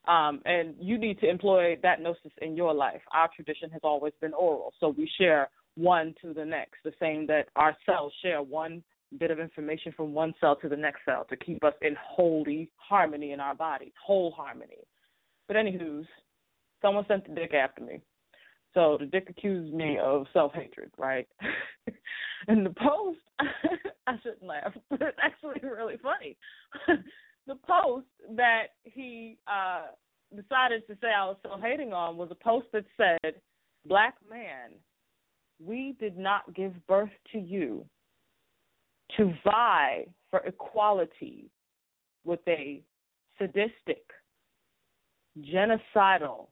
Um, 0.08 0.42
and 0.46 0.76
you 0.80 0.98
need 0.98 1.20
to 1.20 1.30
employ 1.30 1.78
that 1.84 2.02
gnosis 2.02 2.32
in 2.42 2.56
your 2.56 2.74
life. 2.74 3.02
Our 3.14 3.30
tradition 3.36 3.70
has 3.72 3.82
always 3.84 4.14
been 4.20 4.34
oral, 4.34 4.74
so 4.80 4.90
we 4.90 5.10
share 5.20 5.50
one 5.76 6.16
to 6.22 6.34
the 6.34 6.44
next, 6.44 6.78
the 6.84 6.92
same 7.00 7.28
that 7.28 7.48
our 7.56 7.78
cells 7.86 8.12
share 8.22 8.42
one 8.42 8.84
bit 9.20 9.32
of 9.32 9.40
information 9.40 9.94
from 9.96 10.14
one 10.14 10.34
cell 10.40 10.56
to 10.58 10.70
the 10.70 10.76
next 10.76 11.02
cell 11.06 11.26
to 11.30 11.36
keep 11.36 11.64
us 11.64 11.74
in 11.82 11.96
holy 12.00 12.70
harmony 12.78 13.32
in 13.32 13.40
our 13.40 13.56
bodies, 13.56 13.92
whole 14.04 14.32
harmony. 14.32 14.88
But 15.48 15.58
anywho's, 15.58 16.06
someone 16.82 17.06
sent 17.08 17.28
the 17.28 17.36
dick 17.36 17.54
after 17.54 17.84
me. 17.84 18.02
So 18.74 18.98
the 19.00 19.06
dick 19.06 19.28
accused 19.30 19.74
me 19.74 19.98
of 20.02 20.28
self 20.32 20.54
hatred, 20.54 20.92
right? 20.98 21.28
and 22.48 22.66
the 22.66 22.70
post 22.70 23.20
I 24.08 24.14
shouldn't 24.24 24.44
laugh, 24.44 24.74
but 24.90 25.02
it's 25.02 25.18
actually 25.22 25.68
really 25.68 25.98
funny. 26.02 26.38
the 27.48 27.56
post 27.68 28.08
that 28.36 28.68
he 28.84 29.38
uh 29.48 29.88
decided 30.34 30.88
to 30.88 30.94
say 31.02 31.08
I 31.16 31.26
was 31.26 31.38
self 31.44 31.60
hating 31.62 31.92
on 31.92 32.16
was 32.16 32.30
a 32.32 32.44
post 32.44 32.68
that 32.72 32.86
said, 32.96 33.36
Black 33.86 34.16
man, 34.30 34.72
we 35.60 35.96
did 36.00 36.18
not 36.18 36.54
give 36.56 36.74
birth 36.88 37.10
to 37.34 37.40
you 37.40 37.86
to 39.18 39.34
vie 39.44 40.06
for 40.30 40.40
equality 40.46 41.50
with 42.24 42.40
a 42.48 42.84
sadistic, 43.38 44.04
genocidal, 45.40 46.48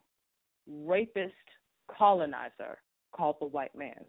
rapist 0.68 1.34
colonizer 1.96 2.80
called 3.16 3.36
the 3.40 3.48
white 3.48 3.76
man. 3.76 4.04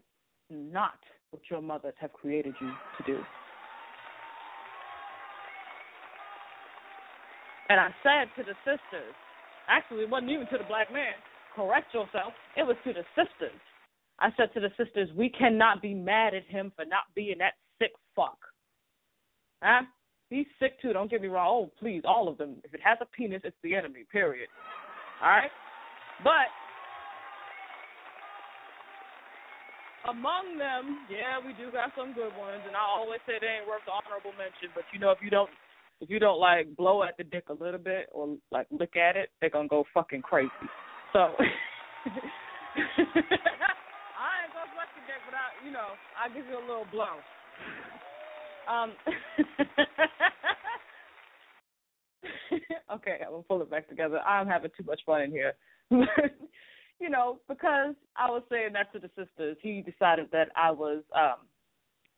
Not 0.49 0.99
what 1.31 1.41
your 1.49 1.61
mothers 1.61 1.93
have 1.99 2.13
created 2.13 2.53
you 2.59 2.71
to 2.97 3.03
do. 3.05 3.19
And 7.69 7.79
I 7.79 7.87
said 8.03 8.27
to 8.35 8.43
the 8.43 8.55
sisters, 8.65 9.15
actually, 9.69 10.03
it 10.03 10.09
wasn't 10.09 10.31
even 10.31 10.45
to 10.47 10.57
the 10.57 10.65
black 10.67 10.91
man, 10.91 11.13
correct 11.55 11.93
yourself. 11.93 12.33
It 12.57 12.63
was 12.63 12.75
to 12.83 12.91
the 12.91 13.03
sisters. 13.15 13.59
I 14.19 14.29
said 14.35 14.53
to 14.53 14.59
the 14.59 14.69
sisters, 14.77 15.09
we 15.15 15.29
cannot 15.29 15.81
be 15.81 15.93
mad 15.93 16.33
at 16.33 16.45
him 16.45 16.73
for 16.75 16.83
not 16.85 17.05
being 17.15 17.37
that 17.39 17.53
sick 17.81 17.91
fuck. 18.15 18.37
Huh? 19.63 19.81
He's 20.29 20.47
sick 20.59 20.79
too, 20.81 20.93
don't 20.93 21.09
get 21.09 21.21
me 21.21 21.27
wrong. 21.27 21.47
Oh, 21.49 21.71
please, 21.77 22.03
all 22.05 22.29
of 22.29 22.37
them. 22.37 22.55
If 22.63 22.73
it 22.73 22.79
has 22.83 22.97
a 23.01 23.05
penis, 23.05 23.41
it's 23.43 23.57
the 23.63 23.75
enemy, 23.75 24.05
period. 24.11 24.47
All 25.21 25.29
right? 25.29 25.51
But 26.23 26.47
among 30.09 30.57
them, 30.57 31.05
yeah, 31.09 31.37
we 31.45 31.53
do 31.53 31.71
got 31.71 31.91
some 31.97 32.13
good 32.13 32.31
ones, 32.37 32.61
and 32.65 32.75
I 32.77 32.81
always 32.81 33.19
say 33.25 33.33
they 33.41 33.59
ain't 33.59 33.67
worth 33.67 33.83
the 33.85 33.91
honorable 33.91 34.31
mention. 34.37 34.71
But 34.73 34.85
you 34.93 34.99
know, 34.99 35.11
if 35.11 35.19
you 35.21 35.29
don't, 35.29 35.49
if 35.99 36.09
you 36.09 36.17
don't 36.17 36.39
like 36.39 36.73
blow 36.77 37.03
at 37.03 37.17
the 37.17 37.25
dick 37.25 37.49
a 37.49 37.57
little 37.57 37.81
bit 37.81 38.07
or 38.13 38.37
like 38.51 38.67
look 38.71 38.95
at 38.95 39.17
it, 39.17 39.29
they're 39.41 39.51
gonna 39.51 39.67
go 39.67 39.83
fucking 39.93 40.21
crazy. 40.21 40.49
So 41.11 41.19
I 41.37 42.07
ain't 44.47 44.53
gonna 44.55 44.71
fuck 44.79 44.89
the 44.95 45.03
dick, 45.05 45.21
but 45.27 45.35
I, 45.35 45.51
you 45.65 45.75
know, 45.75 45.93
I 46.15 46.29
give 46.31 46.47
you 46.47 46.55
a 46.55 46.65
little 46.65 46.87
blow. 46.89 47.19
Um. 48.69 48.93
okay, 52.95 53.17
I'm 53.25 53.31
gonna 53.31 53.43
pull 53.43 53.61
it 53.61 53.69
back 53.69 53.89
together. 53.89 54.19
I'm 54.19 54.47
having 54.47 54.71
too 54.77 54.85
much 54.85 55.01
fun 55.05 55.21
in 55.21 55.31
here. 55.31 55.53
you 55.91 57.09
know, 57.09 57.39
because 57.47 57.95
I 58.15 58.29
was 58.29 58.43
saying 58.49 58.73
that 58.73 58.91
to 58.93 58.99
the 58.99 59.09
sisters, 59.09 59.57
he 59.61 59.81
decided 59.81 60.29
that 60.31 60.49
I 60.55 60.71
was 60.71 61.03
um 61.15 61.47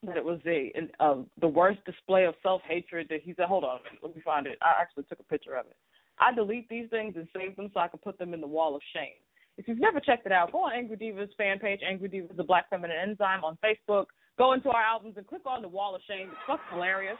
that 0.05 0.17
it 0.17 0.23
was 0.23 0.39
a, 0.45 0.71
a 0.99 1.23
the 1.39 1.47
worst 1.47 1.83
display 1.85 2.25
of 2.25 2.35
self 2.43 2.61
hatred 2.67 3.07
that 3.09 3.21
he 3.23 3.33
said, 3.35 3.45
Hold 3.45 3.63
on, 3.63 3.79
let 4.01 4.15
me 4.15 4.21
find 4.23 4.47
it. 4.47 4.57
I 4.61 4.81
actually 4.81 5.03
took 5.03 5.19
a 5.19 5.23
picture 5.23 5.55
of 5.55 5.65
it. 5.67 5.77
I 6.19 6.33
delete 6.33 6.69
these 6.69 6.89
things 6.89 7.15
and 7.15 7.27
save 7.35 7.55
them 7.55 7.71
so 7.73 7.79
I 7.79 7.87
can 7.87 7.99
put 7.99 8.19
them 8.19 8.33
in 8.33 8.41
the 8.41 8.47
wall 8.47 8.75
of 8.75 8.81
shame. 8.93 9.17
If 9.57 9.67
you've 9.67 9.79
never 9.79 9.99
checked 9.99 10.25
it 10.25 10.31
out, 10.31 10.51
go 10.51 10.65
on 10.65 10.73
Angry 10.73 10.97
Devas 10.97 11.29
fan 11.37 11.59
page, 11.59 11.81
Angry 11.87 12.09
Devas 12.09 12.35
the 12.35 12.43
Black 12.43 12.69
Feminine 12.69 12.97
Enzyme 13.01 13.43
on 13.43 13.57
Facebook. 13.63 14.05
Go 14.37 14.53
into 14.53 14.69
our 14.69 14.81
albums 14.81 15.15
and 15.17 15.27
click 15.27 15.43
on 15.45 15.61
the 15.61 15.67
wall 15.67 15.95
of 15.95 16.01
shame. 16.07 16.27
It's 16.29 16.45
fucking 16.47 16.65
hilarious. 16.71 17.17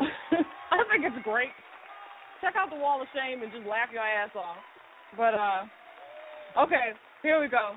I 0.00 0.84
think 0.90 1.04
it's 1.04 1.24
great. 1.24 1.50
Check 2.40 2.54
out 2.56 2.70
the 2.70 2.76
wall 2.76 3.02
of 3.02 3.08
shame 3.14 3.42
and 3.42 3.52
just 3.52 3.66
laugh 3.66 3.88
your 3.92 4.02
ass 4.02 4.30
off. 4.34 4.56
But 5.16 5.34
uh 5.34 6.62
okay, 6.62 6.94
here 7.22 7.40
we 7.40 7.48
go. 7.48 7.74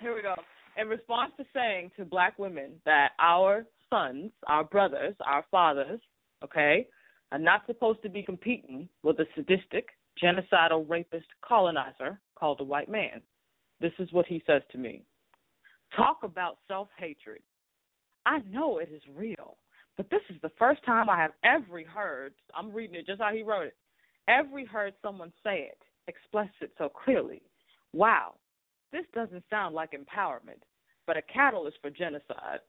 Here 0.00 0.14
we 0.14 0.22
go. 0.22 0.34
In 0.80 0.88
response 0.88 1.32
to 1.36 1.44
saying 1.52 1.90
to 1.96 2.04
black 2.04 2.38
women 2.38 2.72
that 2.86 3.10
our 3.18 3.66
sons, 3.90 4.30
our 4.46 4.64
brothers, 4.64 5.14
our 5.26 5.44
fathers, 5.50 6.00
okay, 6.44 6.86
are 7.32 7.38
not 7.38 7.66
supposed 7.66 8.02
to 8.02 8.08
be 8.08 8.22
competing 8.22 8.88
with 9.02 9.18
a 9.18 9.26
sadistic, 9.34 9.88
genocidal, 10.22 10.88
rapist 10.88 11.26
colonizer 11.46 12.18
called 12.38 12.58
the 12.58 12.64
white 12.64 12.88
man. 12.88 13.20
This 13.80 13.92
is 13.98 14.12
what 14.12 14.26
he 14.26 14.42
says 14.46 14.62
to 14.72 14.78
me. 14.78 15.02
Talk 15.96 16.18
about 16.22 16.58
self 16.68 16.88
hatred. 16.98 17.42
I 18.26 18.38
know 18.50 18.78
it 18.78 18.90
is 18.94 19.02
real, 19.14 19.56
but 19.96 20.10
this 20.10 20.20
is 20.28 20.36
the 20.42 20.52
first 20.58 20.84
time 20.84 21.08
I 21.08 21.16
have 21.16 21.32
ever 21.44 21.82
heard, 21.82 22.34
I'm 22.54 22.72
reading 22.72 22.96
it 22.96 23.06
just 23.06 23.20
how 23.20 23.32
he 23.32 23.42
wrote 23.42 23.66
it, 23.66 23.76
ever 24.28 24.64
heard 24.70 24.94
someone 25.02 25.32
say 25.42 25.70
it, 25.70 25.78
express 26.06 26.50
it 26.60 26.72
so 26.78 26.88
clearly. 26.88 27.42
Wow, 27.92 28.34
this 28.92 29.04
doesn't 29.14 29.44
sound 29.50 29.74
like 29.74 29.92
empowerment, 29.92 30.62
but 31.06 31.16
a 31.16 31.22
catalyst 31.22 31.78
for 31.80 31.90
genocide. 31.90 32.60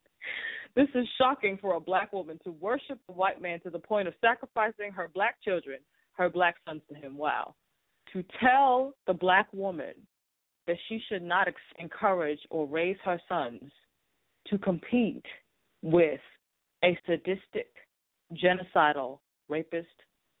this 0.76 0.88
is 0.94 1.06
shocking 1.18 1.58
for 1.60 1.74
a 1.74 1.80
black 1.80 2.12
woman 2.12 2.38
to 2.44 2.52
worship 2.52 2.98
the 3.06 3.12
white 3.12 3.40
man 3.40 3.60
to 3.60 3.70
the 3.70 3.78
point 3.78 4.08
of 4.08 4.14
sacrificing 4.20 4.92
her 4.92 5.10
black 5.14 5.36
children, 5.42 5.78
her 6.14 6.28
black 6.28 6.56
sons 6.66 6.82
to 6.88 6.94
him. 6.94 7.16
Wow. 7.16 7.54
To 8.12 8.24
tell 8.40 8.94
the 9.06 9.14
black 9.14 9.48
woman 9.52 9.94
that 10.66 10.76
she 10.88 11.00
should 11.08 11.22
not 11.22 11.48
encourage 11.78 12.40
or 12.50 12.66
raise 12.66 12.96
her 13.04 13.20
sons 13.28 13.70
to 14.48 14.58
compete 14.58 15.24
with 15.82 16.20
a 16.84 16.98
sadistic, 17.06 17.72
genocidal, 18.34 19.18
rapist 19.48 19.88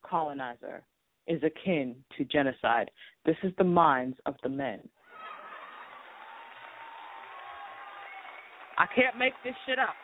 colonizer 0.04 0.82
is 1.26 1.42
akin 1.42 1.96
to 2.16 2.24
genocide. 2.24 2.90
This 3.24 3.36
is 3.42 3.52
the 3.58 3.64
minds 3.64 4.16
of 4.26 4.34
the 4.42 4.48
men. 4.48 4.80
I 8.78 8.86
can't 8.94 9.18
make 9.18 9.34
this 9.44 9.54
shit 9.66 9.78
up. 9.78 9.94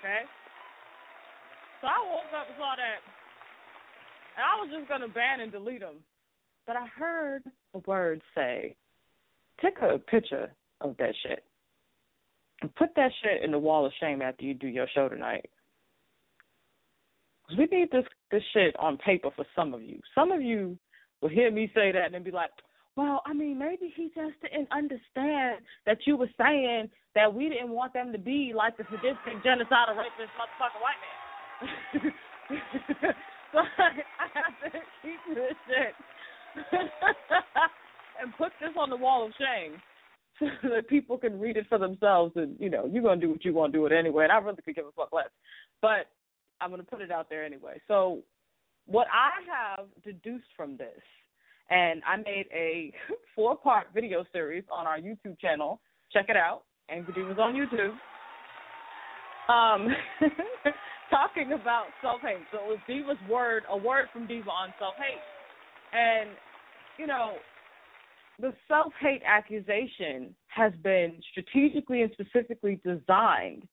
Okay? 0.00 0.22
So 1.80 1.86
I 1.86 1.98
woke 2.10 2.32
up 2.38 2.46
and 2.48 2.56
saw 2.58 2.74
that, 2.76 3.00
and 4.36 4.44
I 4.44 4.60
was 4.60 4.68
just 4.76 4.88
gonna 4.88 5.08
ban 5.08 5.40
and 5.40 5.52
delete 5.52 5.80
them. 5.80 5.96
But 6.66 6.76
I 6.76 6.86
heard 6.86 7.44
a 7.74 7.78
word 7.86 8.20
say, 8.34 8.76
"Take 9.60 9.78
a 9.80 9.98
picture 9.98 10.50
of 10.80 10.96
that 10.98 11.14
shit 11.22 11.44
and 12.62 12.74
put 12.74 12.94
that 12.96 13.12
shit 13.22 13.42
in 13.42 13.50
the 13.50 13.58
wall 13.58 13.86
of 13.86 13.92
shame 14.00 14.22
after 14.22 14.44
you 14.44 14.54
do 14.54 14.68
your 14.68 14.88
show 14.94 15.08
tonight." 15.08 15.50
Cause 17.48 17.58
we 17.58 17.66
need 17.66 17.90
this 17.90 18.04
this 18.30 18.42
shit 18.52 18.74
on 18.78 18.98
paper 18.98 19.30
for 19.34 19.46
some 19.54 19.72
of 19.72 19.82
you. 19.82 20.00
Some 20.14 20.32
of 20.32 20.42
you 20.42 20.78
will 21.20 21.28
hear 21.28 21.50
me 21.50 21.70
say 21.74 21.92
that 21.92 22.06
and 22.06 22.14
then 22.14 22.22
be 22.22 22.30
like, 22.30 22.50
well, 22.96 23.20
I 23.26 23.34
mean, 23.34 23.58
maybe 23.58 23.92
he 23.94 24.10
just 24.14 24.40
didn't 24.40 24.68
understand 24.72 25.60
that 25.84 25.98
you 26.06 26.16
were 26.16 26.30
saying 26.40 26.88
that 27.14 27.32
we 27.32 27.48
didn't 27.50 27.70
want 27.70 27.92
them 27.92 28.10
to 28.12 28.18
be 28.18 28.52
like 28.54 28.76
the 28.78 28.84
sadistic, 28.84 29.44
genocidal, 29.44 29.96
rapist, 29.96 30.32
motherfucking 30.40 30.80
white 30.80 31.00
man. 31.04 32.12
so 33.52 33.58
I 33.78 34.26
have 34.32 34.72
to 34.72 34.78
keep 35.02 35.20
this 35.34 35.54
shit 35.68 35.94
and 38.22 38.32
put 38.36 38.52
this 38.60 38.70
on 38.78 38.90
the 38.90 38.96
wall 38.96 39.26
of 39.26 39.32
shame 39.38 39.80
so 40.62 40.68
that 40.68 40.88
people 40.88 41.18
can 41.18 41.38
read 41.38 41.56
it 41.56 41.66
for 41.68 41.78
themselves. 41.78 42.32
And 42.36 42.56
you 42.58 42.70
know, 42.70 42.88
you're 42.90 43.02
gonna 43.02 43.20
do 43.20 43.30
what 43.30 43.44
you 43.44 43.54
want 43.54 43.72
to 43.72 43.78
do 43.78 43.86
it 43.86 43.92
anyway. 43.92 44.24
And 44.24 44.32
I 44.32 44.38
really 44.38 44.62
could 44.62 44.74
give 44.74 44.86
a 44.86 44.92
fuck 44.92 45.12
less, 45.12 45.30
but 45.82 46.08
I'm 46.60 46.70
gonna 46.70 46.82
put 46.82 47.00
it 47.00 47.10
out 47.10 47.28
there 47.28 47.44
anyway. 47.44 47.80
So, 47.88 48.20
what 48.86 49.06
I 49.12 49.30
have 49.50 49.86
deduced 50.04 50.46
from 50.56 50.76
this 50.76 51.02
and 51.70 52.02
I 52.06 52.16
made 52.16 52.46
a 52.52 52.92
four 53.34 53.56
part 53.56 53.88
video 53.94 54.24
series 54.32 54.64
on 54.70 54.86
our 54.86 54.98
YouTube 54.98 55.38
channel. 55.40 55.80
Check 56.12 56.26
it 56.28 56.36
out. 56.36 56.62
Angry 56.88 57.14
Devas 57.14 57.38
on 57.40 57.54
YouTube. 57.54 57.96
Um, 59.52 59.88
talking 61.10 61.52
about 61.52 61.86
self 62.00 62.20
hate. 62.20 62.46
So 62.52 62.58
it 62.58 62.68
was 62.68 62.78
Deva's 62.88 63.30
word, 63.30 63.64
a 63.70 63.76
word 63.76 64.06
from 64.12 64.26
Deva 64.26 64.50
on 64.50 64.72
self 64.78 64.94
hate. 64.96 65.20
And, 65.92 66.30
you 66.98 67.06
know, 67.06 67.34
the 68.38 68.52
self 68.68 68.92
hate 69.00 69.22
accusation 69.26 70.34
has 70.48 70.72
been 70.82 71.20
strategically 71.30 72.02
and 72.02 72.10
specifically 72.12 72.80
designed 72.84 73.66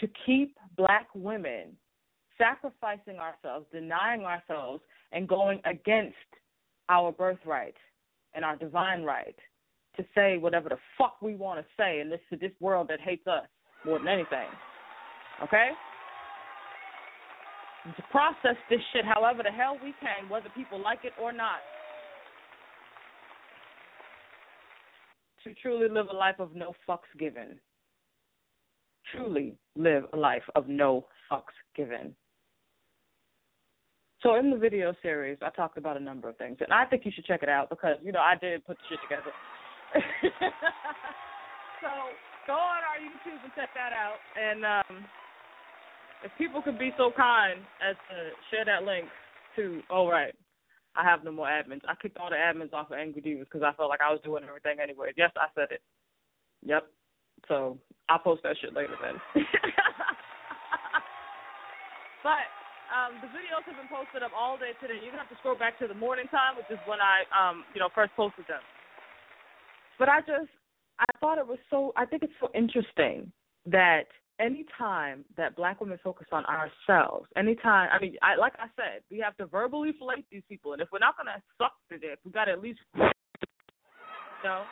to 0.00 0.08
keep 0.26 0.56
black 0.76 1.08
women 1.14 1.76
sacrificing 2.38 3.18
ourselves, 3.18 3.66
denying 3.72 4.22
ourselves, 4.22 4.82
and 5.12 5.28
going 5.28 5.60
against 5.64 6.16
our 6.88 7.12
birthright 7.12 7.76
and 8.34 8.44
our 8.44 8.56
divine 8.56 9.02
right 9.02 9.36
to 9.96 10.04
say 10.14 10.38
whatever 10.38 10.68
the 10.68 10.78
fuck 10.96 11.20
we 11.20 11.34
want 11.34 11.60
to 11.60 11.66
say 11.76 12.00
in 12.00 12.08
this 12.08 12.20
this 12.40 12.52
world 12.60 12.88
that 12.88 13.00
hates 13.00 13.26
us 13.26 13.46
more 13.84 13.98
than 13.98 14.08
anything. 14.08 14.48
Okay? 15.42 15.70
And 17.84 17.96
to 17.96 18.02
process 18.10 18.56
this 18.68 18.80
shit 18.92 19.04
however 19.04 19.42
the 19.42 19.50
hell 19.50 19.76
we 19.82 19.94
can, 20.00 20.28
whether 20.28 20.48
people 20.50 20.80
like 20.80 21.00
it 21.04 21.12
or 21.20 21.32
not. 21.32 21.60
To 25.44 25.54
truly 25.54 25.88
live 25.88 26.06
a 26.10 26.16
life 26.16 26.38
of 26.38 26.54
no 26.54 26.74
fucks 26.88 27.10
given. 27.18 27.58
Truly 29.12 29.56
live 29.74 30.04
a 30.12 30.16
life 30.16 30.42
of 30.54 30.68
no 30.68 31.06
fucks 31.30 31.56
given. 31.74 32.14
So 34.22 34.34
in 34.34 34.50
the 34.50 34.58
video 34.58 34.94
series, 35.00 35.38
I 35.40 35.48
talked 35.50 35.78
about 35.78 35.96
a 35.96 36.00
number 36.00 36.28
of 36.28 36.36
things, 36.36 36.58
and 36.60 36.72
I 36.72 36.84
think 36.84 37.06
you 37.06 37.12
should 37.14 37.24
check 37.24 37.42
it 37.42 37.48
out 37.48 37.70
because 37.70 37.96
you 38.02 38.12
know 38.12 38.20
I 38.20 38.34
did 38.36 38.66
put 38.66 38.76
the 38.76 38.82
shit 38.90 38.98
together. 39.08 39.32
so 41.80 41.88
go 42.46 42.52
on 42.52 42.82
our 42.84 43.00
YouTube 43.00 43.42
and 43.42 43.52
check 43.56 43.70
that 43.74 43.92
out. 43.96 44.20
And 44.36 44.64
um, 44.64 45.04
if 46.22 46.30
people 46.36 46.60
could 46.60 46.78
be 46.78 46.92
so 46.98 47.10
kind 47.16 47.60
as 47.80 47.96
to 48.10 48.30
share 48.50 48.64
that 48.66 48.84
link 48.84 49.06
to, 49.56 49.80
oh 49.90 50.06
right, 50.06 50.34
I 50.96 51.04
have 51.04 51.22
no 51.24 51.30
more 51.30 51.46
admins. 51.46 51.82
I 51.86 51.94
kicked 51.94 52.18
all 52.18 52.30
the 52.30 52.36
admins 52.36 52.72
off 52.72 52.90
of 52.90 52.98
Angry 52.98 53.22
Devas 53.22 53.46
because 53.46 53.62
I 53.62 53.72
felt 53.74 53.90
like 53.90 54.00
I 54.02 54.10
was 54.10 54.20
doing 54.24 54.42
everything 54.42 54.78
anyway. 54.82 55.12
Yes, 55.16 55.30
I 55.36 55.46
said 55.54 55.70
it. 55.70 55.82
Yep. 56.66 56.86
So 57.48 57.78
I'll 58.08 58.18
post 58.18 58.42
that 58.42 58.56
shit 58.60 58.74
later 58.74 58.94
then. 59.00 59.14
but 62.26 62.44
um, 62.90 63.22
the 63.22 63.30
videos 63.30 63.62
have 63.64 63.78
been 63.78 63.88
posted 63.88 64.22
up 64.22 64.32
all 64.36 64.58
day 64.58 64.74
today. 64.82 64.98
You're 65.00 65.14
gonna 65.14 65.22
have 65.22 65.30
to 65.30 65.38
scroll 65.38 65.56
back 65.56 65.78
to 65.78 65.86
the 65.86 65.94
morning 65.94 66.26
time, 66.28 66.56
which 66.58 66.66
is 66.70 66.78
when 66.86 66.98
I 66.98 67.22
um, 67.30 67.64
you 67.72 67.80
know, 67.80 67.88
first 67.94 68.12
posted 68.16 68.44
them. 68.50 68.60
But 69.98 70.08
I 70.08 70.20
just 70.20 70.50
I 70.98 71.06
thought 71.20 71.38
it 71.38 71.46
was 71.46 71.58
so 71.70 71.92
I 71.96 72.04
think 72.04 72.22
it's 72.22 72.36
so 72.40 72.50
interesting 72.54 73.30
that 73.66 74.10
anytime 74.40 75.24
that 75.36 75.54
black 75.54 75.80
women 75.80 75.98
focus 76.02 76.26
on 76.32 76.44
ourselves, 76.46 77.28
anytime 77.36 77.88
I 77.92 78.00
mean, 78.00 78.16
I 78.22 78.36
like 78.36 78.54
I 78.58 78.66
said, 78.74 79.02
we 79.10 79.18
have 79.18 79.36
to 79.36 79.46
verbally 79.46 79.92
flake 79.98 80.24
these 80.32 80.42
people 80.48 80.72
and 80.72 80.82
if 80.82 80.88
we're 80.90 80.98
not 80.98 81.16
gonna 81.16 81.42
suck 81.58 81.74
to 81.90 81.98
dick, 81.98 82.18
we 82.24 82.32
gotta 82.32 82.52
at 82.52 82.60
least 82.60 82.80
you 82.96 83.02
know 84.44 84.64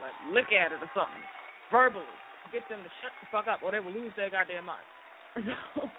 like 0.00 0.16
look 0.32 0.52
at 0.52 0.72
it 0.72 0.80
or 0.80 0.90
something. 0.94 1.22
Verbally. 1.70 2.04
Get 2.52 2.68
them 2.68 2.80
to 2.82 2.90
shut 3.00 3.12
the 3.20 3.26
fuck 3.32 3.46
up 3.48 3.62
or 3.62 3.72
they 3.72 3.80
will 3.80 3.92
lose 3.92 4.12
their 4.16 4.30
goddamn 4.30 4.66
mind. 4.66 4.86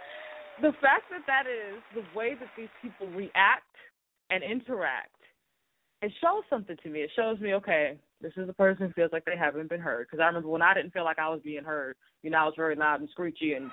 The 0.62 0.72
fact 0.82 1.10
that 1.10 1.26
that 1.26 1.50
is 1.50 1.82
the 1.96 2.06
way 2.18 2.36
that 2.40 2.50
these 2.56 2.70
people 2.82 3.08
react 3.08 3.74
and 4.30 4.44
interact, 4.44 5.18
it 6.02 6.12
shows 6.22 6.44
something 6.50 6.78
to 6.84 6.90
me. 6.90 7.02
It 7.02 7.10
shows 7.16 7.40
me, 7.40 7.56
okay, 7.56 7.98
this 8.24 8.34
is 8.38 8.48
a 8.48 8.54
person 8.54 8.88
who 8.88 8.94
feels 8.94 9.12
like 9.12 9.26
they 9.26 9.38
haven't 9.38 9.70
been 9.70 9.82
heard. 9.82 10.08
Because 10.08 10.24
I 10.24 10.28
remember 10.28 10.48
when 10.48 10.62
I 10.62 10.74
didn't 10.74 10.94
feel 10.94 11.04
like 11.04 11.20
I 11.20 11.30
was 11.30 11.42
being 11.44 11.64
heard, 11.64 11.98
you 12.24 12.32
know, 12.32 12.38
I 12.38 12.46
was 12.46 12.54
very 12.56 12.76
loud 12.76 13.02
and 13.02 13.10
screechy 13.12 13.54
and 13.54 13.66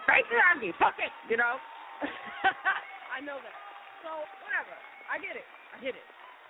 me, 0.60 0.72
fuck 0.78 0.94
it, 0.98 1.14
you 1.30 1.36
know. 1.36 1.54
I 3.16 3.22
know 3.24 3.38
that. 3.38 3.56
So 4.02 4.10
whatever. 4.42 4.74
I 5.06 5.18
get 5.22 5.36
it. 5.38 5.46
I 5.72 5.80
get 5.80 5.94
it. 5.94 6.06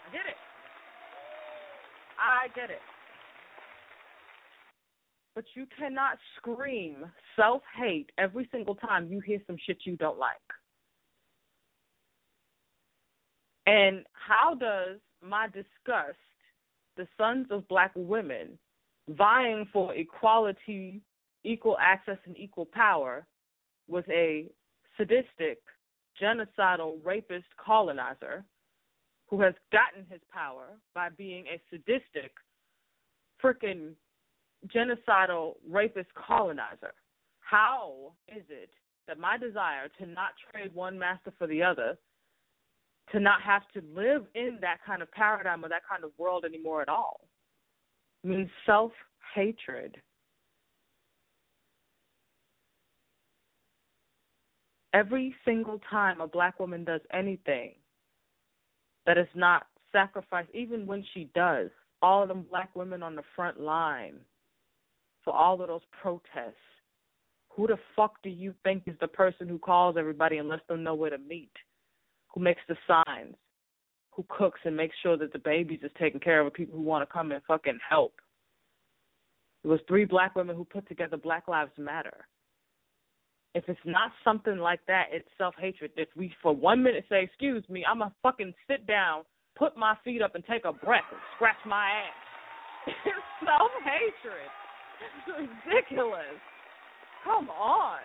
I 0.09 0.13
get 0.13 0.27
it. 0.27 0.39
I 2.19 2.49
get 2.55 2.71
it. 2.71 2.83
But 5.35 5.45
you 5.55 5.67
cannot 5.79 6.19
scream 6.37 7.05
self 7.37 7.63
hate 7.79 8.11
every 8.19 8.49
single 8.51 8.75
time 8.75 9.09
you 9.09 9.21
hear 9.21 9.39
some 9.47 9.57
shit 9.67 9.79
you 9.85 9.97
don't 9.97 10.19
like. 10.19 10.37
And 13.67 14.05
how 14.13 14.55
does 14.55 14.99
my 15.23 15.47
disgust, 15.47 16.19
the 16.97 17.07
sons 17.16 17.47
of 17.51 17.66
black 17.68 17.93
women 17.95 18.59
vying 19.09 19.66
for 19.72 19.95
equality, 19.95 21.01
equal 21.45 21.76
access, 21.80 22.18
and 22.26 22.36
equal 22.38 22.66
power 22.66 23.26
with 23.88 24.09
a 24.09 24.47
sadistic, 24.97 25.59
genocidal, 26.20 26.99
rapist 27.05 27.47
colonizer 27.57 28.45
who 29.28 29.41
has 29.41 29.55
gotten 29.72 30.05
his 30.11 30.20
power 30.32 30.76
by 30.95 31.09
being 31.09 31.47
a 31.47 31.61
sadistic, 31.70 32.32
freaking 33.43 33.93
genocidal, 34.66 35.55
rapist 35.68 36.11
colonizer. 36.14 36.93
How 37.41 38.12
is 38.28 38.43
it 38.49 38.70
that 39.09 39.18
my 39.18 39.38
desire 39.38 39.88
to 39.99 40.07
not 40.07 40.30
trade 40.53 40.74
one 40.74 40.99
master 40.99 41.32
for 41.38 41.47
the 41.47 41.62
other, 41.62 41.97
to 43.13 43.21
not 43.21 43.43
have 43.43 43.63
to 43.75 43.83
live 43.95 44.25
in 44.35 44.59
that 44.61 44.79
kind 44.87 45.03
of 45.03 45.11
paradigm 45.13 45.65
or 45.65 45.69
that 45.69 45.83
kind 45.89 46.05
of 46.05 46.11
world 46.19 46.45
anymore 46.45 46.83
at 46.83 46.89
all, 46.89 47.21
means 48.23 48.49
self 48.67 48.93
hatred? 49.35 49.97
Every 54.93 55.35
single 55.45 55.81
time 55.89 56.21
a 56.21 56.27
black 56.27 56.59
woman 56.59 56.85
does 56.85 57.01
anything 57.13 57.75
that 59.07 59.19
is 59.19 59.29
not 59.35 59.67
sacrifice, 59.93 60.47
even 60.53 60.87
when 60.87 61.05
she 61.15 61.31
does, 61.35 61.71
all 62.03 62.23
of 62.23 62.29
them 62.29 62.47
black 62.49 62.75
women 62.75 63.03
on 63.03 63.15
the 63.15 63.23
front 63.37 63.61
line 63.61 64.15
for 65.25 65.33
all 65.33 65.61
of 65.61 65.69
those 65.69 65.83
protests. 66.03 66.55
Who 67.51 67.67
the 67.67 67.79
fuck 67.95 68.23
do 68.23 68.31
you 68.31 68.55
think 68.65 68.85
is 68.87 68.95
the 69.01 69.09
person 69.09 69.49
who 69.49 69.59
calls 69.59 69.97
everybody 69.99 70.39
and 70.39 70.49
lets 70.49 70.67
them 70.69 70.83
know 70.83 70.95
where 70.95 71.11
to 71.11 71.19
meet? 71.19 71.51
Who 72.35 72.41
makes 72.41 72.61
the 72.68 72.76
signs? 72.87 73.35
Who 74.12 74.24
cooks 74.28 74.61
and 74.64 74.76
makes 74.76 74.95
sure 75.03 75.16
that 75.16 75.33
the 75.33 75.39
babies 75.39 75.81
is 75.83 75.91
taken 75.99 76.20
care 76.20 76.41
of 76.41 76.53
people 76.53 76.76
who 76.76 76.83
want 76.83 77.09
to 77.09 77.12
come 77.12 77.33
and 77.33 77.43
fucking 77.47 77.78
help? 77.89 78.14
It 79.64 79.68
was 79.68 79.81
three 79.89 80.05
black 80.05 80.35
women 80.35 80.57
who 80.57 80.64
put 80.64 80.89
together 80.89 81.16
Black 81.16 81.49
Lives 81.49 81.72
Matter. 81.76 82.26
If 83.55 83.64
it's 83.68 83.81
not 83.85 84.12
something 84.22 84.59
like 84.59 84.81
that, 84.87 85.07
it's 85.11 85.28
self 85.37 85.55
hatred. 85.59 85.91
If 85.97 86.09
we 86.16 86.33
for 86.43 86.55
one 86.55 86.83
minute 86.83 87.05
say, 87.09 87.24
Excuse 87.24 87.64
me, 87.68 87.85
I'ma 87.85 88.11
fucking 88.22 88.55
sit 88.68 88.87
down, 88.87 89.24
put 89.57 89.76
my 89.76 89.97
feet 90.05 90.22
up 90.22 90.35
and 90.35 90.45
take 90.45 90.64
a 90.64 90.72
breath 90.72 91.05
and 91.11 91.20
scratch 91.37 91.59
my 91.66 91.85
ass. 91.85 92.87
it's 92.87 93.26
self 93.45 93.70
hatred. 93.83 94.49
It's 95.03 95.51
ridiculous. 95.66 96.39
Come 97.24 97.51
on. 97.51 97.99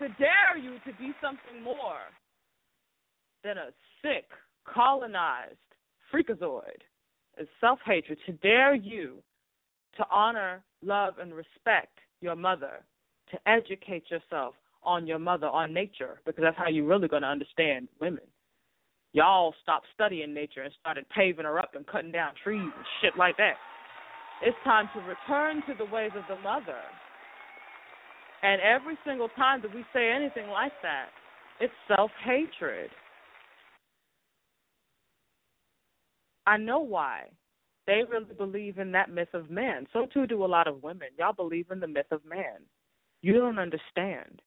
To 0.00 0.08
dare 0.18 0.58
you 0.60 0.78
to 0.84 0.92
be 0.98 1.12
something 1.22 1.62
more 1.62 2.02
than 3.44 3.58
a 3.58 3.68
sick, 4.02 4.24
colonized 4.64 5.56
freakazoid 6.12 6.82
is 7.38 7.46
self 7.60 7.78
hatred. 7.84 8.18
To 8.26 8.32
dare 8.32 8.74
you 8.74 9.18
to 9.96 10.04
honor, 10.10 10.62
love, 10.82 11.14
and 11.20 11.32
respect 11.34 11.98
your 12.20 12.34
mother, 12.34 12.82
to 13.30 13.38
educate 13.48 14.10
yourself 14.10 14.54
on 14.82 15.06
your 15.06 15.18
mother, 15.18 15.46
on 15.46 15.72
nature, 15.72 16.20
because 16.26 16.42
that's 16.42 16.58
how 16.58 16.68
you're 16.68 16.86
really 16.86 17.08
going 17.08 17.22
to 17.22 17.28
understand 17.28 17.88
women. 18.00 18.24
Y'all 19.12 19.54
stopped 19.62 19.86
studying 19.94 20.34
nature 20.34 20.62
and 20.62 20.74
started 20.80 21.06
paving 21.14 21.44
her 21.44 21.58
up 21.58 21.74
and 21.74 21.86
cutting 21.86 22.10
down 22.10 22.32
trees 22.42 22.60
and 22.60 22.86
shit 23.00 23.16
like 23.16 23.36
that. 23.36 23.54
It's 24.42 24.56
time 24.64 24.88
to 24.94 25.00
return 25.00 25.62
to 25.68 25.74
the 25.78 25.90
ways 25.90 26.10
of 26.16 26.24
the 26.28 26.42
mother. 26.42 26.80
And 28.42 28.60
every 28.60 28.98
single 29.06 29.28
time 29.30 29.62
that 29.62 29.72
we 29.74 29.84
say 29.92 30.10
anything 30.10 30.48
like 30.48 30.72
that, 30.82 31.06
it's 31.60 31.72
self 31.88 32.10
hatred. 32.24 32.90
I 36.46 36.56
know 36.56 36.80
why. 36.80 37.30
They 37.86 38.02
really 38.08 38.34
believe 38.34 38.78
in 38.78 38.92
that 38.92 39.10
myth 39.10 39.32
of 39.34 39.50
man. 39.50 39.86
So 39.92 40.06
too 40.12 40.26
do 40.26 40.44
a 40.44 40.46
lot 40.46 40.68
of 40.68 40.82
women. 40.82 41.08
Y'all 41.18 41.32
believe 41.32 41.70
in 41.70 41.80
the 41.80 41.86
myth 41.86 42.10
of 42.10 42.24
man. 42.24 42.60
You 43.22 43.34
don't 43.34 43.58
understand. 43.58 44.40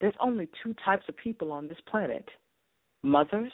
There's 0.00 0.14
only 0.20 0.48
two 0.62 0.74
types 0.84 1.04
of 1.08 1.16
people 1.16 1.52
on 1.52 1.68
this 1.68 1.78
planet 1.88 2.28
mothers 3.02 3.52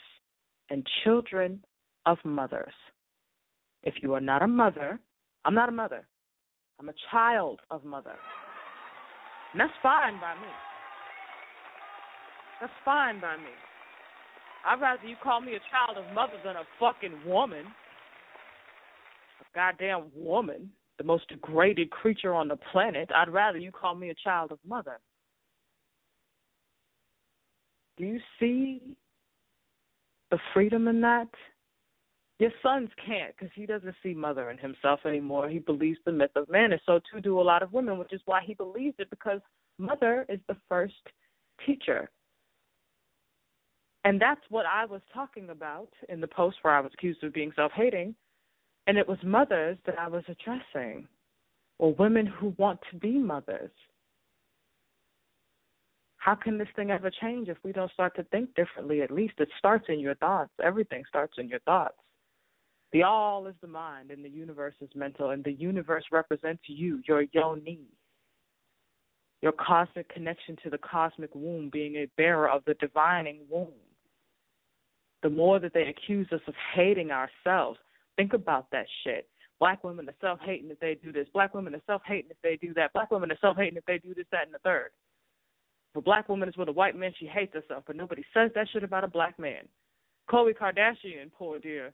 and 0.69 0.87
children 1.03 1.63
of 2.05 2.17
mothers. 2.23 2.73
If 3.83 3.95
you 4.01 4.13
are 4.13 4.21
not 4.21 4.41
a 4.41 4.47
mother, 4.47 4.99
I'm 5.45 5.53
not 5.53 5.69
a 5.69 5.73
mother. 5.73 6.07
I'm 6.79 6.89
a 6.89 6.93
child 7.11 7.59
of 7.69 7.83
mother. 7.83 8.15
And 9.51 9.59
that's 9.59 9.73
fine 9.83 10.19
by 10.21 10.33
me. 10.35 10.47
That's 12.59 12.73
fine 12.85 13.19
by 13.19 13.37
me. 13.37 13.51
I'd 14.65 14.79
rather 14.79 15.07
you 15.07 15.15
call 15.21 15.41
me 15.41 15.53
a 15.55 15.59
child 15.71 15.97
of 15.97 16.13
mother 16.13 16.33
than 16.43 16.55
a 16.55 16.63
fucking 16.79 17.25
woman. 17.25 17.65
A 19.41 19.55
goddamn 19.55 20.11
woman, 20.15 20.69
the 20.97 21.03
most 21.03 21.27
degraded 21.29 21.89
creature 21.89 22.33
on 22.33 22.47
the 22.47 22.57
planet. 22.71 23.09
I'd 23.13 23.29
rather 23.29 23.57
you 23.57 23.71
call 23.71 23.95
me 23.95 24.09
a 24.09 24.15
child 24.15 24.51
of 24.51 24.59
mother. 24.67 24.99
Do 27.97 28.05
you 28.05 28.19
see 28.39 28.81
the 30.29 30.39
freedom 30.53 30.87
in 30.87 31.01
that? 31.01 31.27
Your 32.39 32.51
sons 32.63 32.89
can't 33.05 33.35
because 33.37 33.51
he 33.53 33.67
doesn't 33.67 33.93
see 34.01 34.15
mother 34.15 34.49
in 34.49 34.57
himself 34.57 35.01
anymore. 35.05 35.47
He 35.47 35.59
believes 35.59 35.99
the 36.05 36.11
myth 36.11 36.31
of 36.35 36.49
man, 36.49 36.71
and 36.71 36.81
so 36.87 36.99
too 37.11 37.21
do 37.21 37.39
a 37.39 37.43
lot 37.43 37.61
of 37.61 37.71
women, 37.73 37.99
which 37.99 38.13
is 38.13 38.21
why 38.25 38.41
he 38.43 38.55
believes 38.55 38.95
it 38.97 39.11
because 39.11 39.41
mother 39.77 40.25
is 40.27 40.39
the 40.47 40.57
first 40.67 40.95
teacher. 41.63 42.09
And 44.03 44.19
that's 44.19 44.41
what 44.49 44.65
I 44.65 44.85
was 44.85 45.01
talking 45.13 45.49
about 45.49 45.89
in 46.09 46.21
the 46.21 46.27
post 46.27 46.57
where 46.61 46.73
I 46.73 46.79
was 46.79 46.91
accused 46.93 47.23
of 47.23 47.33
being 47.33 47.51
self 47.55 47.71
hating. 47.73 48.15
And 48.87 48.97
it 48.97 49.07
was 49.07 49.19
mothers 49.23 49.77
that 49.85 49.99
I 49.99 50.07
was 50.07 50.23
addressing, 50.27 51.07
or 51.77 51.93
women 51.93 52.25
who 52.25 52.55
want 52.57 52.79
to 52.91 52.97
be 52.97 53.11
mothers. 53.11 53.71
How 56.17 56.35
can 56.35 56.57
this 56.57 56.67
thing 56.75 56.91
ever 56.91 57.09
change 57.09 57.47
if 57.47 57.57
we 57.63 57.71
don't 57.71 57.91
start 57.91 58.15
to 58.15 58.23
think 58.25 58.53
differently? 58.55 59.01
At 59.01 59.11
least 59.11 59.35
it 59.39 59.49
starts 59.57 59.85
in 59.87 59.99
your 59.99 60.15
thoughts. 60.15 60.51
Everything 60.63 61.03
starts 61.07 61.33
in 61.37 61.47
your 61.47 61.59
thoughts. 61.61 61.95
The 62.91 63.03
all 63.03 63.47
is 63.47 63.55
the 63.61 63.67
mind, 63.67 64.11
and 64.11 64.23
the 64.23 64.29
universe 64.29 64.75
is 64.81 64.89
mental, 64.95 65.29
and 65.29 65.43
the 65.43 65.53
universe 65.53 66.03
represents 66.11 66.61
you, 66.67 67.01
your 67.07 67.23
yoni, 67.31 67.79
your 69.41 69.53
cosmic 69.53 70.09
connection 70.09 70.57
to 70.63 70.69
the 70.69 70.77
cosmic 70.77 71.33
womb, 71.33 71.69
being 71.71 71.95
a 71.95 72.07
bearer 72.17 72.49
of 72.49 72.63
the 72.65 72.73
divining 72.75 73.39
womb. 73.49 73.69
The 75.23 75.29
more 75.29 75.59
that 75.59 75.73
they 75.73 75.87
accuse 75.87 76.27
us 76.31 76.41
of 76.47 76.53
hating 76.75 77.11
ourselves, 77.11 77.79
think 78.15 78.33
about 78.33 78.69
that 78.71 78.85
shit. 79.03 79.27
Black 79.59 79.83
women 79.83 80.09
are 80.09 80.15
self 80.19 80.39
hating 80.43 80.71
if 80.71 80.79
they 80.79 80.95
do 80.95 81.11
this. 81.11 81.27
Black 81.33 81.53
women 81.53 81.75
are 81.75 81.81
self 81.85 82.01
hating 82.05 82.31
if 82.31 82.37
they 82.41 82.55
do 82.55 82.73
that. 82.73 82.93
Black 82.93 83.11
women 83.11 83.31
are 83.31 83.37
self 83.39 83.57
hating 83.57 83.77
if 83.77 83.85
they 83.85 83.99
do 83.99 84.15
this, 84.15 84.25
that, 84.31 84.45
and 84.45 84.53
the 84.53 84.59
third. 84.59 84.89
If 85.91 85.97
a 85.97 86.01
black 86.01 86.29
woman 86.29 86.49
is 86.49 86.57
with 86.57 86.69
a 86.69 86.71
white 86.71 86.95
man, 86.95 87.13
she 87.19 87.27
hates 87.27 87.53
herself, 87.53 87.83
but 87.85 87.95
nobody 87.95 88.23
says 88.33 88.49
that 88.55 88.67
shit 88.73 88.83
about 88.83 89.03
a 89.03 89.07
black 89.07 89.37
man. 89.37 89.67
Khloe 90.29 90.57
Kardashian, 90.57 91.31
poor 91.37 91.59
dear. 91.59 91.93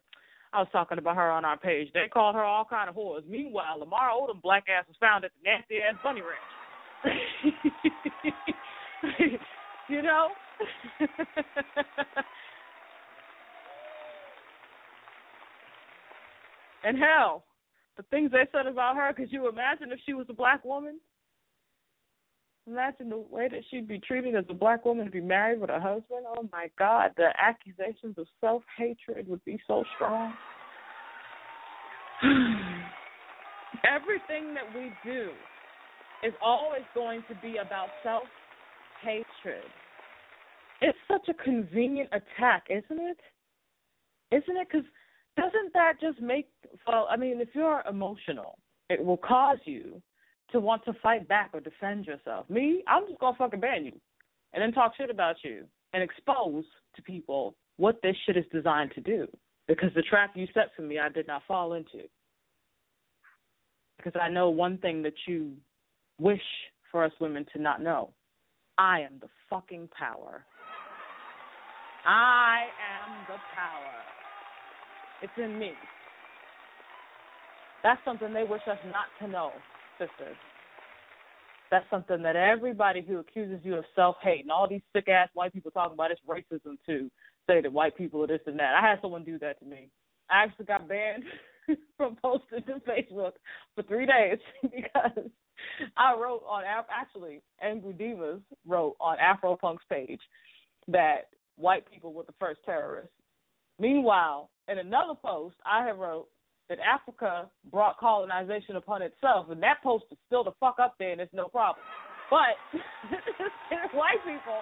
I 0.54 0.60
was 0.60 0.68
talking 0.72 0.98
about 0.98 1.18
her 1.18 1.30
on 1.30 1.44
our 1.44 1.58
page. 1.58 1.90
They 1.94 2.08
called 2.12 2.36
her 2.36 2.44
all 2.44 2.64
kind 2.64 2.90
of 2.90 2.96
whores. 2.96 3.28
Meanwhile, 3.28 3.80
Lamar 3.80 4.12
Odom 4.12 4.42
black 4.42 4.66
ass 4.70 4.86
was 4.88 4.96
found 5.00 5.26
at 5.26 5.32
the 5.32 5.50
nasty 5.50 5.78
ass 5.78 5.96
bunny 6.04 6.22
ranch. 6.22 6.40
you 9.90 10.02
know? 10.02 10.30
and 16.88 16.98
hell, 16.98 17.44
the 17.98 18.04
things 18.04 18.32
they 18.32 18.48
said 18.54 18.66
about 18.66 18.96
her, 18.96 19.12
could 19.12 19.30
you 19.30 19.50
imagine 19.50 19.92
if 19.92 20.00
she 20.06 20.14
was 20.14 20.26
a 20.30 20.34
black 20.34 20.64
woman? 20.64 21.02
Imagine 22.66 23.10
the 23.10 23.18
way 23.18 23.50
that 23.50 23.60
she'd 23.70 23.90
be 23.90 24.00
treated 24.00 24.36
as 24.36 24.46
a 24.50 24.54
black 24.54 24.86
woman 24.86 25.06
to 25.06 25.12
be 25.12 25.20
married 25.20 25.60
with 25.60 25.70
a 25.70 25.82
husband. 25.82 26.26
Oh 26.26 26.48
my 26.52 26.70
God, 26.80 27.12
the 27.18 27.30
accusations 27.38 28.18
of 28.18 28.26
self 28.40 28.64
hatred 28.78 29.28
would 29.28 29.44
be 29.44 29.60
so 29.68 29.84
strong. 29.96 30.34
Everything 33.84 34.54
that 34.54 34.74
we 34.74 34.92
do 35.04 35.30
is 36.26 36.34
always 36.42 36.84
going 36.96 37.22
to 37.28 37.36
be 37.42 37.58
about 37.58 37.88
self 38.02 38.24
hatred. 39.02 39.64
It's 40.82 40.98
such 41.10 41.28
a 41.30 41.44
convenient 41.44 42.10
attack, 42.14 42.68
isn't 42.70 43.00
it? 43.00 43.20
Isn't 44.32 44.58
it? 44.58 44.68
Because 44.72 44.86
doesn't 45.38 45.74
that 45.74 45.94
just 46.02 46.20
make, 46.20 46.50
well, 46.88 47.08
I 47.10 47.16
mean, 47.16 47.40
if 47.40 47.50
you're 47.54 47.84
emotional, 47.90 48.58
it 48.90 49.04
will 49.04 49.18
cause 49.18 49.60
you 49.66 50.02
to 50.52 50.60
want 50.60 50.84
to 50.86 50.94
fight 51.02 51.28
back 51.28 51.52
or 51.54 51.60
defend 51.60 52.06
yourself. 52.06 52.50
Me, 52.50 52.84
I'm 52.88 53.08
just 53.08 53.20
gonna 53.20 53.38
fucking 53.38 53.60
ban 53.60 53.86
you, 53.86 53.94
and 54.54 54.62
then 54.62 54.72
talk 54.72 54.94
shit 54.98 55.10
about 55.10 55.36
you 55.44 55.66
and 55.94 56.02
expose 56.02 56.64
to 56.96 57.02
people 57.02 57.56
what 57.78 58.00
this 58.02 58.16
shit 58.26 58.38
is 58.38 58.46
designed 58.52 58.92
to 58.96 59.02
do. 59.02 59.28
Because 59.68 59.90
the 59.96 60.02
trap 60.02 60.32
you 60.36 60.48
set 60.54 60.70
for 60.76 60.82
me, 60.82 60.98
I 61.00 61.10
did 61.10 61.28
not 61.28 61.44
fall 61.48 61.74
into. 61.74 62.08
Because 63.98 64.14
I 64.22 64.30
know 64.30 64.50
one 64.50 64.78
thing 64.78 65.04
that 65.04 65.14
you 65.28 65.52
wish 66.20 66.42
for 66.92 67.04
us 67.04 67.12
women 67.20 67.46
to 67.54 67.62
not 67.62 67.82
know: 67.82 68.12
I 68.78 69.02
am 69.02 69.20
the 69.20 69.28
fucking 69.50 69.90
power. 69.98 70.46
I 72.06 72.68
am 73.04 73.26
the 73.28 73.36
power. 73.54 74.17
It's 75.22 75.34
in 75.38 75.58
me. 75.58 75.72
That's 77.84 78.00
something 78.06 78.34
they 78.34 78.44
wish 78.44 78.62
us 78.70 78.78
not 78.86 79.06
to 79.22 79.28
know 79.32 79.52
sisters. 79.98 80.36
That's 81.70 81.86
something 81.90 82.22
that 82.24 82.36
everybody 82.36 83.02
who 83.02 83.18
accuses 83.20 83.60
you 83.64 83.76
of 83.76 83.86
self 83.96 84.16
hate 84.22 84.42
and 84.42 84.52
all 84.52 84.68
these 84.70 84.82
sick 84.94 85.10
ass 85.10 85.30
white 85.34 85.54
people 85.54 85.72
talking 85.72 85.94
about 85.94 86.12
it's 86.12 86.22
racism 86.28 86.78
too 86.86 87.10
say 87.48 87.62
that 87.62 87.72
white 87.72 87.98
people 87.98 88.24
are 88.24 88.28
this 88.28 88.42
and 88.46 88.60
that. 88.60 88.76
I 88.76 88.88
had 88.88 89.00
someone 89.02 89.24
do 89.24 89.40
that 89.40 89.60
to 89.60 89.66
me. 89.66 89.90
I 90.30 90.44
actually 90.44 90.66
got 90.66 90.88
banned 90.88 91.24
from 91.98 92.18
posting 92.22 92.64
to 92.64 92.82
Facebook 92.88 93.34
for 93.76 93.84
three 93.88 94.06
days 94.06 94.38
because 94.62 95.30
I 95.96 96.14
wrote 96.14 96.44
on 96.48 96.64
actually 96.66 97.42
Angry 97.62 97.94
Devas 97.94 98.42
wrote 98.66 98.96
on 99.00 99.18
Afropunk's 99.18 99.84
page 99.90 100.22
that 100.88 101.30
white 101.56 101.90
people 101.92 102.14
were 102.14 102.24
the 102.24 102.34
first 102.40 102.60
terrorists. 102.66 103.12
Meanwhile, 103.80 104.50
in 104.68 104.80
another 104.80 105.14
post, 105.14 105.56
I 105.66 105.86
have 105.86 105.98
wrote 105.98 106.28
that 106.70 106.80
Africa 106.80 107.50
brought 107.72 107.98
colonization 107.98 108.76
upon 108.76 109.02
itself, 109.02 109.48
and 109.50 109.62
that 109.64 109.82
post 109.84 110.06
is 110.12 110.18
still 110.26 110.44
the 110.44 110.52
fuck 110.60 110.78
up 110.82 110.96
there, 111.00 111.12
and 111.12 111.22
it's 111.22 111.34
no 111.34 111.48
problem. 111.48 111.84
But 112.30 112.60
white 113.94 114.20
people 114.26 114.60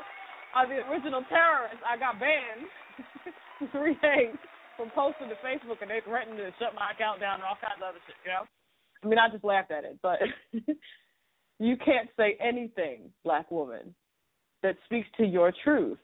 are 0.54 0.68
the 0.68 0.86
original 0.92 1.24
terrorists. 1.30 1.82
I 1.82 1.98
got 1.98 2.20
banned 2.20 2.70
three 3.72 3.98
days 4.02 4.36
from 4.78 4.92
posting 4.94 5.30
to 5.30 5.36
Facebook, 5.42 5.82
and 5.82 5.90
they 5.90 6.02
threatened 6.06 6.38
to 6.38 6.52
shut 6.60 6.76
my 6.76 6.92
account 6.92 7.20
down 7.20 7.36
and 7.36 7.44
all 7.44 7.58
kinds 7.58 7.82
of 7.82 7.90
other 7.90 8.04
shit. 8.06 8.16
You 8.26 8.32
know, 8.32 8.46
I 9.04 9.08
mean, 9.08 9.20
I 9.20 9.30
just 9.32 9.44
laughed 9.44 9.72
at 9.72 9.86
it, 9.86 9.98
but 10.04 10.20
you 11.60 11.76
can't 11.78 12.10
say 12.18 12.38
anything, 12.40 13.10
black 13.24 13.50
woman, 13.50 13.96
that 14.62 14.76
speaks 14.86 15.08
to 15.18 15.26
your 15.26 15.54
truth 15.64 15.98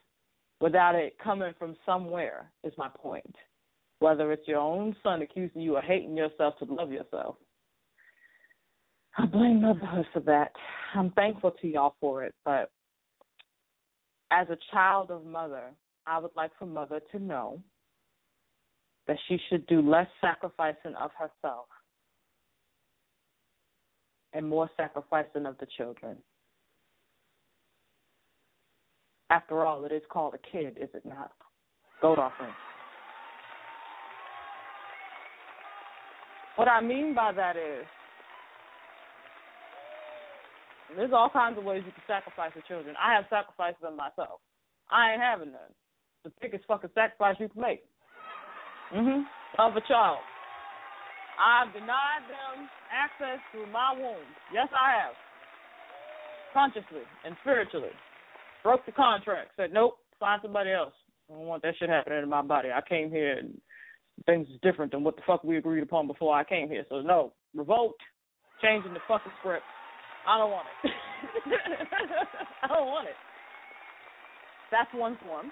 without 0.62 0.96
it 0.96 1.18
coming 1.22 1.54
from 1.60 1.76
somewhere. 1.86 2.50
Is 2.64 2.74
my 2.78 2.90
point 2.96 3.36
whether 4.02 4.32
it's 4.32 4.48
your 4.48 4.60
own 4.60 4.96
son 5.04 5.22
accusing 5.22 5.62
you 5.62 5.78
of 5.78 5.84
hating 5.84 6.18
yourself 6.18 6.58
to 6.58 6.66
love 6.66 6.92
yourself. 6.92 7.36
I 9.16 9.28
blame 9.28 9.62
motherhood 9.62 10.08
for 10.12 10.22
that. 10.22 10.52
I'm 10.96 11.12
thankful 11.12 11.52
to 11.62 11.68
y'all 11.68 11.96
for 12.02 12.24
it, 12.24 12.34
but 12.44 12.72
as 14.32 14.48
a 14.50 14.58
child 14.72 15.12
of 15.12 15.24
mother, 15.24 15.72
I 16.08 16.18
would 16.18 16.32
like 16.36 16.50
for 16.58 16.66
mother 16.66 17.00
to 17.12 17.20
know 17.20 17.62
that 19.08 19.18
she 19.28 19.38
should 19.50 19.68
do 19.68 19.82
less 19.82 20.08
sacrificing 20.20 20.96
of 21.00 21.12
herself 21.18 21.68
and 24.34 24.48
more 24.48 24.70
sacrificing 24.78 25.46
of 25.46 25.58
the 25.60 25.68
children. 25.78 26.18
After 29.32 29.66
all, 29.66 29.86
it 29.86 29.94
is 29.94 30.02
called 30.12 30.34
a 30.36 30.52
kid, 30.52 30.76
is 30.76 30.90
it 30.94 31.06
not? 31.06 31.32
Goat 32.02 32.20
offering. 32.20 32.52
What 36.58 36.68
I 36.68 36.82
mean 36.82 37.16
by 37.16 37.32
that 37.32 37.56
is 37.56 37.86
there's 40.98 41.14
all 41.14 41.30
kinds 41.30 41.58
of 41.58 41.64
ways 41.64 41.84
you 41.86 41.94
can 41.94 42.04
sacrifice 42.06 42.52
your 42.54 42.66
children. 42.68 42.94
I 43.02 43.16
have 43.16 43.24
sacrificed 43.30 43.80
them 43.82 43.96
myself. 43.96 44.42
I 44.92 45.14
ain't 45.14 45.22
having 45.22 45.54
none. 45.54 45.72
The 46.26 46.32
biggest 46.42 46.66
fucking 46.68 46.90
sacrifice 46.94 47.38
you 47.40 47.48
can 47.48 47.62
make. 47.62 47.86
Mhm. 48.92 49.24
Of 49.58 49.78
a 49.78 49.82
child. 49.88 50.20
I've 51.40 51.72
denied 51.72 52.28
them 52.28 52.70
access 52.92 53.40
to 53.54 53.66
my 53.68 53.94
womb. 53.94 54.36
Yes, 54.52 54.68
I 54.74 54.92
have. 54.92 55.16
Consciously 56.52 57.08
and 57.24 57.38
spiritually. 57.40 57.96
Broke 58.64 58.86
the 58.86 58.92
contract. 58.92 59.52
Said, 59.58 59.74
nope, 59.74 59.98
find 60.20 60.42
somebody 60.42 60.72
else. 60.72 60.94
I 61.30 61.34
don't 61.34 61.46
want 61.46 61.64
that 61.64 61.76
shit 61.80 61.90
happening 61.90 62.24
in 62.24 62.30
my 62.30 62.42
body. 62.42 62.70
I 62.70 62.82
came 62.88 63.10
here 63.10 63.38
and 63.38 63.60
things 64.26 64.48
is 64.50 64.60
different 64.62 64.92
than 64.92 65.04
what 65.04 65.16
the 65.16 65.22
fuck 65.26 65.44
we 65.44 65.58
agreed 65.58 65.84
upon 65.84 66.08
before 66.08 66.36
I 66.36 66.44
came 66.44 66.68
here. 66.68 66.86
So 66.90 67.02
no, 67.02 67.34
revolt, 67.56 67.96
changing 68.62 68.94
the 68.94 69.00
fucking 69.08 69.32
script. 69.40 69.64
I 70.28 70.38
don't 70.38 70.52
want 70.52 70.68
it. 70.84 70.92
I 72.64 72.68
don't 72.68 72.88
want 72.88 73.08
it. 73.08 73.16
That's 74.72 74.90
one 74.94 75.18
form. 75.26 75.52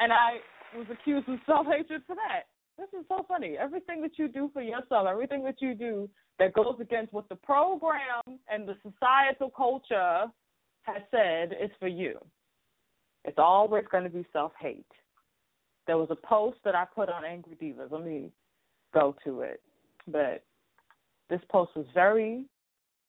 And 0.00 0.12
I 0.12 0.38
was 0.76 0.86
accused 0.90 1.28
of 1.28 1.38
self 1.46 1.66
hatred 1.66 2.02
for 2.06 2.16
that. 2.16 2.46
This 2.76 2.88
is 2.98 3.06
so 3.08 3.24
funny. 3.28 3.56
Everything 3.58 4.02
that 4.02 4.18
you 4.18 4.28
do 4.28 4.50
for 4.52 4.60
yourself, 4.60 5.06
everything 5.08 5.44
that 5.44 5.60
you 5.60 5.74
do 5.74 6.08
that 6.38 6.52
goes 6.52 6.76
against 6.80 7.12
what 7.12 7.28
the 7.28 7.36
program 7.36 8.38
and 8.48 8.68
the 8.68 8.76
societal 8.82 9.50
culture 9.50 10.24
has 10.82 11.02
said 11.10 11.56
is 11.62 11.70
for 11.78 11.88
you. 11.88 12.18
It's 13.24 13.38
always 13.38 13.84
going 13.90 14.04
to 14.04 14.10
be 14.10 14.26
self 14.32 14.52
hate 14.60 14.84
there 15.86 15.98
was 15.98 16.08
a 16.10 16.26
post 16.26 16.58
that 16.64 16.74
I 16.74 16.84
put 16.84 17.08
on 17.08 17.24
Angry 17.24 17.56
Devas. 17.60 17.90
Let 17.90 18.04
me 18.04 18.30
go 18.92 19.14
to 19.24 19.40
it. 19.40 19.60
But 20.06 20.44
this 21.30 21.40
post 21.50 21.72
was 21.76 21.86
very, 21.94 22.44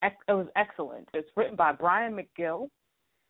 it 0.02 0.12
was 0.28 0.46
excellent. 0.56 1.08
It's 1.14 1.28
written 1.36 1.56
by 1.56 1.72
Bryant 1.72 2.16
McGill, 2.16 2.68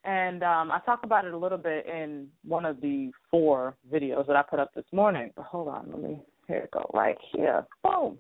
and 0.05 0.43
um, 0.43 0.71
I 0.71 0.81
talk 0.85 1.01
about 1.03 1.25
it 1.25 1.35
a 1.35 1.39
little 1.39 1.59
bit 1.59 1.87
in 1.87 2.29
one 2.45 2.65
of 2.65 2.81
the 2.81 3.11
four 3.31 3.77
videos 3.93 4.27
that 4.27 4.37
I 4.37 4.43
put 4.43 4.61
up 4.61 4.73
this 4.75 4.85
morning. 4.93 5.31
But 5.37 5.47
hold 5.47 5.69
on, 5.69 5.89
let 5.91 6.03
me 6.03 6.21
here 6.47 6.59
it 6.59 6.71
go 6.71 6.89
right 6.95 7.17
here. 7.33 7.67
Boom. 7.83 8.19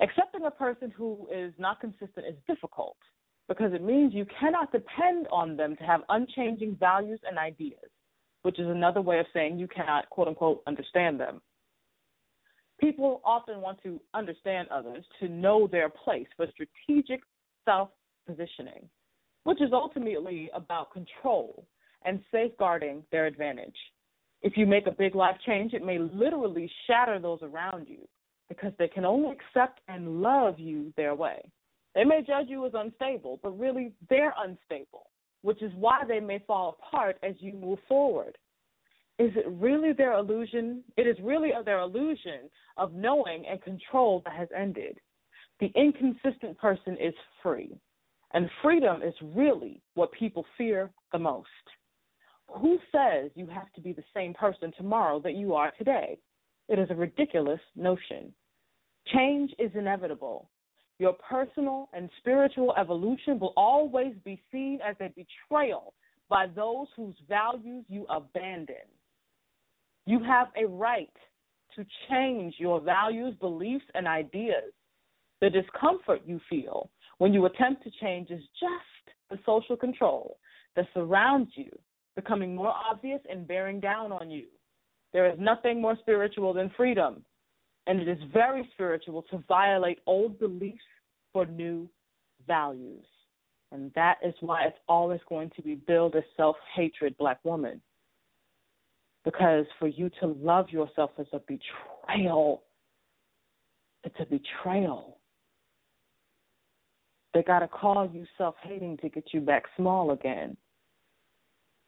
Accepting 0.00 0.44
a 0.44 0.50
person 0.50 0.90
who 0.90 1.28
is 1.32 1.52
not 1.58 1.80
consistent 1.80 2.26
is 2.28 2.34
difficult 2.48 2.96
because 3.48 3.72
it 3.72 3.82
means 3.82 4.14
you 4.14 4.26
cannot 4.40 4.72
depend 4.72 5.28
on 5.30 5.56
them 5.56 5.76
to 5.76 5.84
have 5.84 6.00
unchanging 6.08 6.76
values 6.80 7.20
and 7.28 7.38
ideas 7.38 7.90
which 8.44 8.60
is 8.60 8.68
another 8.68 9.00
way 9.00 9.18
of 9.18 9.26
saying 9.32 9.58
you 9.58 9.66
cannot, 9.66 10.08
quote 10.10 10.28
unquote, 10.28 10.62
understand 10.66 11.18
them. 11.18 11.40
People 12.78 13.22
often 13.24 13.62
want 13.62 13.82
to 13.82 13.98
understand 14.12 14.68
others 14.68 15.02
to 15.18 15.28
know 15.28 15.66
their 15.66 15.88
place 15.88 16.26
for 16.36 16.46
strategic 16.52 17.20
self 17.64 17.88
positioning, 18.26 18.86
which 19.44 19.62
is 19.62 19.70
ultimately 19.72 20.50
about 20.54 20.92
control 20.92 21.64
and 22.04 22.20
safeguarding 22.30 23.02
their 23.10 23.24
advantage. 23.24 23.76
If 24.42 24.58
you 24.58 24.66
make 24.66 24.86
a 24.86 24.92
big 24.92 25.14
life 25.14 25.36
change, 25.46 25.72
it 25.72 25.82
may 25.82 25.98
literally 25.98 26.70
shatter 26.86 27.18
those 27.18 27.38
around 27.42 27.88
you 27.88 28.06
because 28.48 28.72
they 28.78 28.88
can 28.88 29.04
only 29.04 29.30
accept 29.30 29.80
and 29.88 30.20
love 30.20 30.58
you 30.58 30.92
their 30.96 31.14
way. 31.14 31.40
They 31.94 32.04
may 32.04 32.22
judge 32.22 32.46
you 32.48 32.66
as 32.66 32.72
unstable, 32.74 33.40
but 33.42 33.58
really 33.58 33.92
they're 34.08 34.34
unstable 34.38 35.06
which 35.44 35.60
is 35.60 35.72
why 35.76 36.00
they 36.08 36.20
may 36.20 36.38
fall 36.46 36.78
apart 36.80 37.18
as 37.22 37.34
you 37.38 37.52
move 37.52 37.78
forward. 37.86 38.38
Is 39.18 39.30
it 39.36 39.46
really 39.46 39.92
their 39.92 40.14
illusion? 40.14 40.82
It 40.96 41.06
is 41.06 41.18
really 41.22 41.50
their 41.66 41.80
illusion 41.80 42.48
of 42.78 42.94
knowing 42.94 43.44
and 43.46 43.62
control 43.62 44.22
that 44.24 44.34
has 44.34 44.48
ended. 44.56 44.98
The 45.60 45.70
inconsistent 45.76 46.56
person 46.58 46.96
is 46.98 47.12
free, 47.42 47.78
and 48.32 48.48
freedom 48.62 49.02
is 49.02 49.12
really 49.34 49.82
what 49.92 50.12
people 50.12 50.46
fear 50.56 50.90
the 51.12 51.18
most. 51.18 51.46
Who 52.48 52.78
says 52.90 53.30
you 53.34 53.46
have 53.48 53.70
to 53.74 53.82
be 53.82 53.92
the 53.92 54.02
same 54.14 54.32
person 54.32 54.72
tomorrow 54.78 55.20
that 55.20 55.34
you 55.34 55.52
are 55.52 55.72
today? 55.76 56.16
It 56.68 56.78
is 56.78 56.88
a 56.90 56.94
ridiculous 56.94 57.60
notion. 57.76 58.32
Change 59.12 59.52
is 59.58 59.70
inevitable. 59.74 60.48
Your 60.98 61.14
personal 61.14 61.88
and 61.92 62.08
spiritual 62.18 62.74
evolution 62.76 63.38
will 63.38 63.52
always 63.56 64.14
be 64.24 64.40
seen 64.50 64.78
as 64.86 64.96
a 65.00 65.12
betrayal 65.14 65.94
by 66.28 66.46
those 66.46 66.86
whose 66.96 67.16
values 67.28 67.84
you 67.88 68.06
abandon. 68.08 68.86
You 70.06 70.22
have 70.22 70.48
a 70.56 70.66
right 70.66 71.10
to 71.76 71.84
change 72.08 72.54
your 72.58 72.80
values, 72.80 73.34
beliefs, 73.40 73.84
and 73.94 74.06
ideas. 74.06 74.72
The 75.40 75.50
discomfort 75.50 76.22
you 76.24 76.40
feel 76.48 76.90
when 77.18 77.34
you 77.34 77.44
attempt 77.46 77.82
to 77.84 77.90
change 78.00 78.30
is 78.30 78.42
just 78.60 79.16
the 79.30 79.38
social 79.44 79.76
control 79.76 80.38
that 80.76 80.86
surrounds 80.94 81.50
you 81.54 81.70
becoming 82.14 82.54
more 82.54 82.72
obvious 82.72 83.20
and 83.28 83.46
bearing 83.46 83.80
down 83.80 84.12
on 84.12 84.30
you. 84.30 84.46
There 85.14 85.30
is 85.30 85.38
nothing 85.38 85.80
more 85.80 85.96
spiritual 86.00 86.52
than 86.52 86.72
freedom, 86.76 87.24
and 87.86 88.00
it 88.00 88.08
is 88.08 88.18
very 88.32 88.68
spiritual 88.74 89.22
to 89.30 89.42
violate 89.46 90.00
old 90.06 90.40
beliefs 90.40 90.82
for 91.32 91.46
new 91.46 91.88
values. 92.48 93.06
And 93.70 93.92
that 93.94 94.18
is 94.24 94.34
why 94.40 94.64
it's 94.64 94.78
always 94.88 95.20
going 95.28 95.50
to 95.54 95.62
be 95.62 95.76
billed 95.76 96.16
as 96.16 96.24
self 96.36 96.56
hatred, 96.74 97.16
black 97.16 97.38
woman. 97.44 97.80
Because 99.24 99.66
for 99.78 99.86
you 99.86 100.10
to 100.20 100.26
love 100.26 100.68
yourself 100.70 101.12
is 101.18 101.28
a 101.32 101.38
betrayal. 101.38 102.64
It's 104.02 104.16
a 104.18 104.26
betrayal. 104.26 105.18
They 107.32 107.42
got 107.44 107.60
to 107.60 107.68
call 107.68 108.10
you 108.12 108.26
self 108.36 108.56
hating 108.64 108.98
to 108.98 109.08
get 109.08 109.28
you 109.32 109.40
back 109.40 109.62
small 109.76 110.10
again. 110.10 110.56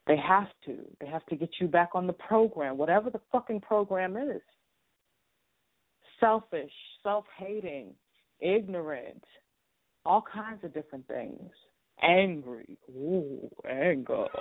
They 0.06 0.16
have 0.16 0.48
to. 0.66 0.76
They 1.00 1.06
have 1.06 1.26
to 1.26 1.36
get 1.36 1.50
you 1.60 1.66
back 1.66 1.90
on 1.94 2.06
the 2.06 2.12
program, 2.12 2.78
whatever 2.78 3.10
the 3.10 3.20
fucking 3.32 3.60
program 3.60 4.16
is. 4.16 4.40
Selfish, 6.20 6.72
self 7.02 7.24
hating, 7.36 7.92
ignorant, 8.40 9.24
all 10.04 10.22
kinds 10.32 10.62
of 10.64 10.72
different 10.72 11.06
things. 11.08 11.50
Angry. 12.02 12.78
Ooh, 12.90 13.50
anger. 13.68 14.26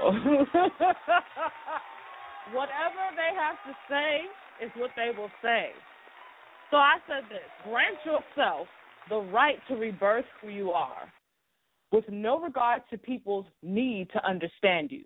Whatever 2.54 3.04
they 3.16 3.34
have 3.34 3.58
to 3.66 3.74
say 3.90 4.22
is 4.64 4.72
what 4.78 4.92
they 4.96 5.10
will 5.18 5.32
say. 5.42 5.70
So 6.70 6.78
I 6.78 6.98
said 7.08 7.24
this 7.30 7.40
grant 7.64 7.98
yourself 8.06 8.68
the 9.10 9.18
right 9.18 9.58
to 9.68 9.76
rebirth 9.76 10.26
who 10.42 10.50
you 10.50 10.72
are 10.72 11.12
with 11.92 12.06
no 12.10 12.40
regard 12.40 12.82
to 12.90 12.98
people's 12.98 13.46
need 13.64 14.10
to 14.12 14.28
understand 14.28 14.92
you. 14.92 15.06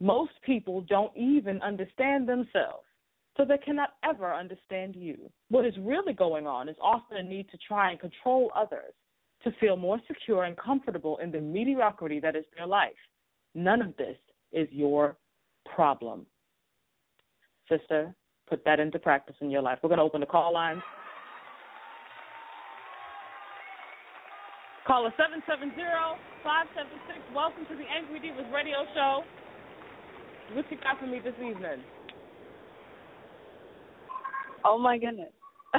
Most 0.00 0.32
people 0.44 0.82
don't 0.82 1.16
even 1.16 1.60
understand 1.62 2.28
themselves, 2.28 2.84
so 3.36 3.44
they 3.44 3.58
cannot 3.58 3.94
ever 4.04 4.32
understand 4.32 4.94
you. 4.94 5.30
What 5.48 5.66
is 5.66 5.74
really 5.80 6.12
going 6.12 6.46
on 6.46 6.68
is 6.68 6.76
often 6.80 7.16
a 7.16 7.22
need 7.22 7.48
to 7.50 7.58
try 7.66 7.90
and 7.90 7.98
control 7.98 8.52
others 8.54 8.94
to 9.44 9.52
feel 9.60 9.76
more 9.76 10.00
secure 10.06 10.44
and 10.44 10.56
comfortable 10.56 11.18
in 11.18 11.30
the 11.30 11.40
mediocrity 11.40 12.20
that 12.20 12.36
is 12.36 12.44
their 12.56 12.66
life. 12.66 12.92
None 13.54 13.82
of 13.82 13.96
this 13.96 14.16
is 14.52 14.68
your 14.70 15.16
problem. 15.74 16.26
Sister, 17.68 18.14
put 18.48 18.64
that 18.64 18.80
into 18.80 18.98
practice 18.98 19.36
in 19.40 19.50
your 19.50 19.62
life. 19.62 19.78
We're 19.82 19.88
going 19.88 19.98
to 19.98 20.04
open 20.04 20.20
the 20.20 20.26
call 20.26 20.52
lines. 20.52 20.82
Caller 24.86 25.12
770-576. 25.20 26.16
Welcome 27.34 27.66
to 27.68 27.76
the 27.76 27.84
Angry 27.94 28.20
Devas 28.20 28.46
radio 28.52 28.86
show. 28.94 29.22
What 30.54 30.64
you 30.70 30.76
got 30.82 30.98
for 30.98 31.06
me 31.06 31.20
this 31.22 31.34
evening? 31.36 31.82
Oh 34.64 34.78
my 34.78 34.98
goodness. 34.98 35.32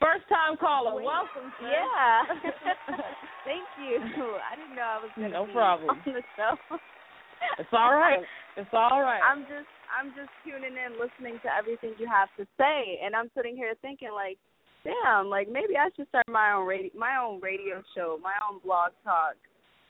First 0.00 0.28
time 0.28 0.56
caller. 0.60 1.00
Welcome, 1.02 1.52
sir. 1.60 1.70
Yeah. 1.70 2.22
Thank 3.46 3.64
you. 3.80 3.98
I 4.02 4.56
didn't 4.56 4.76
know 4.76 4.82
I 4.82 4.98
was 5.00 5.10
going 5.16 5.30
to 5.30 5.38
No 5.38 5.46
be 5.46 5.52
problem. 5.52 5.90
on 5.90 6.02
the 6.04 6.22
show. 6.36 6.54
It's 7.58 7.72
all 7.72 7.94
right. 7.94 8.20
It's 8.56 8.70
all 8.72 9.00
right. 9.00 9.20
I'm 9.24 9.42
just 9.42 9.66
I'm 9.92 10.08
just 10.14 10.30
tuning 10.44 10.76
in, 10.76 10.92
listening 11.00 11.40
to 11.42 11.48
everything 11.52 11.94
you 11.98 12.06
have 12.08 12.28
to 12.38 12.46
say, 12.56 13.00
and 13.04 13.14
I'm 13.16 13.30
sitting 13.36 13.56
here 13.56 13.74
thinking 13.82 14.10
like, 14.14 14.38
damn, 14.84 15.26
like 15.28 15.48
maybe 15.50 15.76
I 15.76 15.90
should 15.96 16.08
start 16.08 16.24
my 16.28 16.52
own 16.52 16.66
radio 16.66 16.90
my 16.96 17.16
own 17.20 17.40
radio 17.40 17.82
show, 17.96 18.18
my 18.22 18.34
own 18.48 18.60
blog 18.64 18.92
talk. 19.04 19.34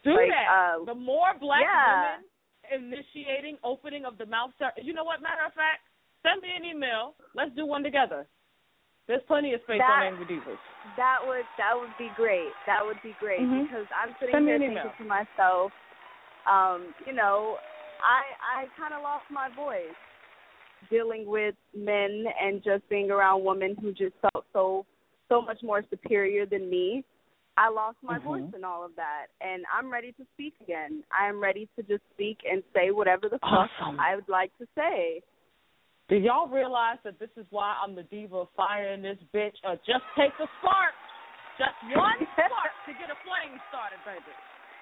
Do 0.05 0.11
like, 0.15 0.31
that. 0.31 0.47
uh, 0.51 0.85
the 0.85 0.95
more 0.95 1.33
black 1.41 1.63
yeah. 1.63 2.19
women 2.19 2.93
initiating 2.93 3.57
opening 3.63 4.05
of 4.05 4.19
the 4.19 4.27
mouth. 4.27 4.51
You 4.83 4.93
know 4.95 5.05
what? 5.05 5.23
Matter 5.23 5.47
of 5.47 5.53
fact, 5.55 5.87
send 6.23 6.43
me 6.43 6.49
an 6.57 6.65
email. 6.65 7.15
Let's 7.35 7.55
do 7.55 7.67
one 7.67 7.83
together. 7.83 8.27
There's 9.07 9.23
plenty 9.27 9.53
of 9.53 9.61
space 9.63 9.79
That- 9.79 10.03
on 10.03 10.15
Angry 10.15 10.27
Devas. 10.27 10.59
That 10.97 11.19
would 11.27 11.45
that 11.59 11.75
would 11.75 11.91
be 11.99 12.11
great. 12.17 12.51
That 12.67 12.85
would 12.85 12.99
be 13.03 13.15
great 13.19 13.41
Mhm. 13.41 13.65
because 13.67 13.87
I'm 13.95 14.15
sitting 14.19 14.35
Send 14.35 14.47
here 14.49 14.59
thinking 14.59 14.79
email. 14.79 14.93
to 14.97 15.05
myself, 15.05 15.73
um, 16.47 16.95
you 17.07 17.13
know, 17.13 17.59
I 18.03 18.23
I 18.63 18.67
kind 18.77 18.95
of 18.95 19.03
lost 19.03 19.29
my 19.31 19.49
voice 19.51 19.95
dealing 20.91 21.27
with 21.27 21.55
men 21.75 22.27
and 22.41 22.63
just 22.63 22.89
being 22.89 23.11
around 23.11 23.45
women 23.45 23.77
who 23.81 23.93
just 23.93 24.15
felt 24.19 24.45
so 24.53 24.87
so 25.29 25.41
much 25.41 25.63
more 25.63 25.83
superior 25.91 26.47
than 26.47 26.69
me. 26.71 27.05
I 27.57 27.69
lost 27.69 27.99
my 28.03 28.19
Mhm. 28.19 28.23
voice 28.23 28.55
in 28.55 28.65
all 28.65 28.83
of 28.83 28.95
that, 28.97 29.27
and 29.41 29.67
I'm 29.73 29.93
ready 29.93 30.13
to 30.13 30.25
speak 30.33 30.55
again. 30.61 31.05
I 31.13 31.27
am 31.27 31.39
ready 31.39 31.69
to 31.77 31.83
just 31.83 32.03
speak 32.11 32.45
and 32.45 32.65
say 32.73 32.91
whatever 32.91 33.29
the 33.29 33.39
fuck 33.41 33.69
Awesome. 33.81 34.01
I 34.01 34.17
would 34.17 34.29
like 34.29 34.57
to 34.59 34.67
say. 34.75 35.23
Do 36.09 36.17
y'all 36.17 36.49
realize 36.49 36.99
that 37.05 37.19
this 37.19 37.31
is 37.37 37.47
why 37.51 37.77
I'm 37.83 37.95
the 37.95 38.05
deva 38.05 38.37
of 38.37 38.51
fire 38.57 38.89
in 38.93 39.03
this 39.03 39.19
bitch? 39.33 39.57
Uh, 39.65 39.77
just 39.87 40.05
take 40.17 40.33
a 40.41 40.49
spark. 40.59 40.95
Just 41.59 41.77
one 41.95 42.27
spark 42.33 42.73
to 42.87 42.93
get 42.95 43.11
a 43.11 43.17
flame 43.17 43.61
started, 43.69 43.99
baby. 44.05 44.33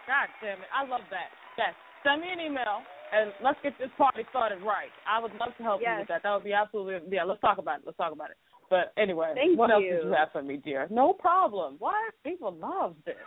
God 0.07 0.29
damn 0.41 0.63
it. 0.63 0.69
I 0.73 0.85
love 0.85 1.03
that. 1.11 1.31
Yes. 1.59 1.75
Send 2.03 2.23
me 2.23 2.33
an 2.33 2.41
email 2.41 2.83
and 3.13 3.33
let's 3.43 3.61
get 3.63 3.77
this 3.79 3.91
party 3.99 4.25
started 4.31 4.63
right. 4.63 4.91
I 5.07 5.21
would 5.21 5.35
love 5.35 5.55
to 5.59 5.63
help 5.63 5.83
you 5.83 5.99
with 5.99 6.09
that. 6.09 6.23
That 6.23 6.33
would 6.33 6.45
be 6.45 6.55
absolutely 6.55 7.15
yeah, 7.15 7.25
let's 7.25 7.41
talk 7.41 7.59
about 7.59 7.81
it. 7.81 7.87
Let's 7.87 7.99
talk 7.99 8.13
about 8.13 8.31
it. 8.31 8.39
But 8.71 8.95
anyway, 8.97 9.35
Thank 9.35 9.59
what 9.59 9.71
else 9.71 9.83
you. 9.83 9.99
did 9.99 10.05
you 10.05 10.13
have 10.15 10.31
for 10.31 10.43
me, 10.43 10.57
dear? 10.57 10.87
No 10.91 11.13
problem. 11.13 11.75
What? 11.81 12.15
People 12.23 12.55
love 12.55 12.95
this. 13.05 13.19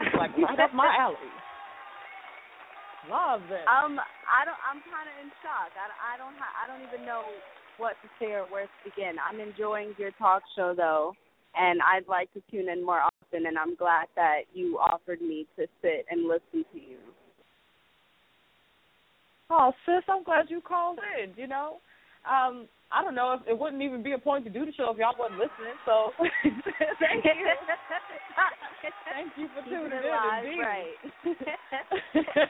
It's 0.00 0.14
like 0.14 0.36
right 0.36 0.60
up 0.60 0.74
my 0.74 0.94
alley. 1.00 1.16
Love 3.08 3.40
this. 3.48 3.64
Um, 3.64 3.96
I 4.28 4.44
don't. 4.44 4.60
I'm 4.60 4.84
kind 4.84 5.08
of 5.08 5.16
in 5.24 5.32
shock. 5.40 5.72
I, 5.72 6.14
I 6.14 6.18
don't. 6.20 6.36
Ha- 6.36 6.56
I 6.60 6.68
don't 6.68 6.84
even 6.84 7.06
know 7.06 7.24
what 7.78 7.96
to 8.04 8.08
say 8.20 8.36
or 8.36 8.44
where 8.52 8.68
to 8.68 8.78
begin. 8.84 9.16
I'm 9.16 9.40
enjoying 9.40 9.96
your 9.96 10.12
talk 10.20 10.42
show 10.54 10.74
though, 10.76 11.16
and 11.56 11.80
I'd 11.80 12.06
like 12.06 12.30
to 12.34 12.42
tune 12.52 12.68
in 12.68 12.84
more 12.84 13.00
often. 13.00 13.46
And 13.46 13.56
I'm 13.56 13.74
glad 13.74 14.08
that 14.16 14.44
you 14.52 14.76
offered 14.76 15.22
me 15.22 15.46
to 15.56 15.64
sit 15.80 16.04
and 16.10 16.28
listen 16.28 16.68
to 16.72 16.78
you. 16.78 17.00
Oh, 19.48 19.72
sis, 19.86 20.04
I'm 20.06 20.22
glad 20.22 20.46
you 20.48 20.60
called 20.60 20.98
in. 21.24 21.32
You 21.40 21.48
know, 21.48 21.78
um, 22.28 22.68
I 22.92 23.02
don't 23.02 23.14
know 23.14 23.38
if 23.38 23.46
it 23.46 23.56
wouldn't 23.56 23.82
even 23.82 24.02
be 24.02 24.12
a 24.12 24.18
point 24.18 24.44
to 24.44 24.50
do 24.50 24.66
the 24.66 24.72
show 24.72 24.90
if 24.90 24.98
y'all 24.98 25.14
wasn't 25.18 25.38
listening. 25.38 25.78
So 25.86 26.12
thank 26.98 27.24
you, 27.24 27.30
thank 29.14 29.32
you 29.36 29.48
for 29.54 29.62
tuning 29.62 29.92
in. 29.92 30.10
live, 30.10 30.44
right? 30.58 30.98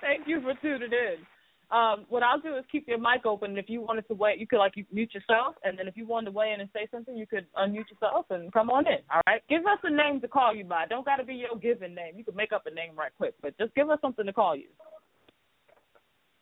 thank 0.00 0.28
you 0.28 0.40
for 0.40 0.54
tuning 0.62 0.92
in. 0.92 1.26
Um, 1.70 2.04
what 2.08 2.22
I'll 2.22 2.38
do 2.38 2.56
is 2.56 2.64
keep 2.70 2.86
your 2.86 2.98
mic 2.98 3.26
open. 3.26 3.50
And 3.50 3.58
if 3.58 3.68
you 3.68 3.80
wanted 3.80 4.06
to 4.08 4.14
wait, 4.14 4.38
you 4.38 4.46
could 4.46 4.58
like 4.58 4.74
mute 4.92 5.12
yourself, 5.12 5.56
and 5.64 5.76
then 5.76 5.88
if 5.88 5.96
you 5.96 6.06
wanted 6.06 6.26
to 6.26 6.30
weigh 6.30 6.52
in 6.52 6.60
and 6.60 6.70
say 6.72 6.86
something, 6.92 7.16
you 7.16 7.26
could 7.26 7.46
unmute 7.58 7.90
yourself 7.90 8.26
and 8.30 8.52
come 8.52 8.70
on 8.70 8.86
in. 8.86 8.98
All 9.12 9.22
right. 9.26 9.42
Give 9.48 9.62
us 9.62 9.78
a 9.82 9.90
name 9.90 10.20
to 10.20 10.28
call 10.28 10.54
you 10.54 10.64
by. 10.64 10.86
Don't 10.86 11.04
got 11.04 11.16
to 11.16 11.24
be 11.24 11.34
your 11.34 11.56
given 11.58 11.94
name. 11.94 12.14
You 12.16 12.24
could 12.24 12.36
make 12.36 12.52
up 12.52 12.66
a 12.66 12.70
name 12.70 12.94
right 12.96 13.10
quick, 13.16 13.34
but 13.42 13.58
just 13.58 13.74
give 13.74 13.90
us 13.90 13.98
something 14.00 14.26
to 14.26 14.32
call 14.32 14.54
you. 14.54 14.68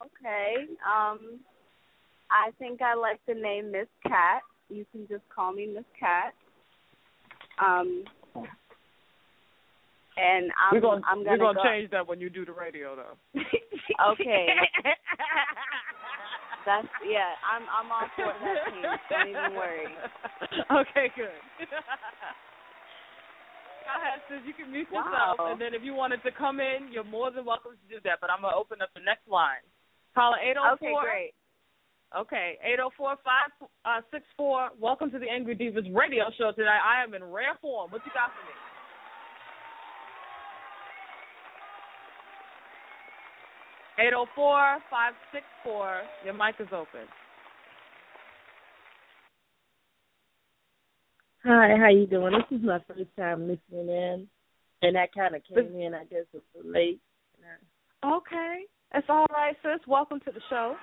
Okay. 0.07 0.67
Um, 0.87 1.41
I 2.31 2.51
think 2.59 2.81
I 2.83 2.95
like 2.95 3.21
the 3.27 3.35
name 3.35 3.73
Miss 3.73 3.89
Cat. 4.07 4.43
You 4.69 4.85
can 4.93 5.07
just 5.09 5.23
call 5.35 5.53
me 5.53 5.67
Miss 5.67 5.85
Cat. 5.99 6.35
Um, 7.65 8.05
and 10.17 10.51
I'm 10.57 10.73
we're 10.75 10.81
gonna 10.81 11.03
I'm 11.07 11.19
we're 11.21 11.25
gonna 11.37 11.55
gonna 11.55 11.57
go. 11.63 11.65
change 11.65 11.91
that 11.91 12.07
when 12.07 12.21
you 12.21 12.31
do 12.31 12.45
the 12.45 12.53
radio 12.53 12.95
though. 12.97 13.17
Okay. 14.13 14.47
That's 16.65 16.87
yeah. 17.05 17.35
I'm 17.43 17.63
I'm 17.69 17.91
all 17.91 18.07
for 18.15 18.31
that 18.31 18.71
team. 18.71 18.87
Don't 19.11 19.29
even 19.29 19.55
worry. 19.59 19.89
Okay, 20.87 21.11
good. 21.17 21.35
Go 23.83 23.91
ahead, 23.99 24.23
sis. 24.31 24.39
You 24.47 24.55
can 24.55 24.71
mute 24.71 24.87
yourself, 24.89 25.39
Wow. 25.43 25.51
and 25.53 25.61
then 25.61 25.75
if 25.75 25.83
you 25.83 25.93
wanted 25.93 26.23
to 26.23 26.31
come 26.31 26.61
in, 26.61 26.87
you're 26.93 27.03
more 27.05 27.33
than 27.35 27.45
welcome 27.45 27.73
to 27.73 27.87
do 27.91 27.99
that. 28.05 28.21
But 28.21 28.31
I'm 28.31 28.41
gonna 28.43 28.55
open 28.57 28.81
up 28.81 28.91
the 28.95 29.01
next 29.03 29.27
line. 29.29 29.65
Caller 30.15 30.37
804. 30.39 30.75
Okay, 30.75 30.95
great. 31.03 31.33
Okay, 32.15 32.59
eight 32.63 32.77
zero 32.77 32.91
four 32.95 33.17
five 33.25 33.69
uh, 33.87 34.03
six 34.11 34.25
four. 34.37 34.69
Welcome 34.79 35.11
to 35.13 35.19
the 35.19 35.25
Angry 35.31 35.55
Devas 35.55 35.87
radio 35.95 36.25
show 36.37 36.53
today. 36.53 36.69
I 36.69 37.03
am 37.03 37.15
in 37.15 37.25
rare 37.25 37.57
form. 37.63 37.91
What 37.91 38.03
you 38.05 38.13
got 38.13 38.29
for 38.37 38.45
me? 38.45 38.53
Eight 44.05 44.11
zero 44.11 44.27
four 44.35 44.79
five 44.91 45.15
six 45.33 45.45
four. 45.65 46.03
Your 46.23 46.35
mic 46.35 46.57
is 46.61 46.69
open. 46.71 47.09
Hi, 51.45 51.75
how 51.81 51.89
you 51.89 52.07
doing? 52.07 52.35
This 52.35 52.59
is 52.59 52.65
my 52.65 52.79
first 52.87 53.09
time 53.19 53.49
listening 53.49 53.89
in, 53.89 54.29
and 54.83 54.99
I 54.99 55.09
kind 55.17 55.35
of 55.35 55.43
came 55.45 55.81
in, 55.81 55.95
I 55.95 56.05
guess, 56.05 56.27
it's 56.35 56.45
late. 56.63 57.01
Okay, 58.05 58.65
it's 58.95 59.07
all 59.09 59.27
right, 59.31 59.57
sis. 59.63 59.81
Welcome 59.87 60.21
to 60.21 60.33
the 60.33 60.41
show. 60.51 60.77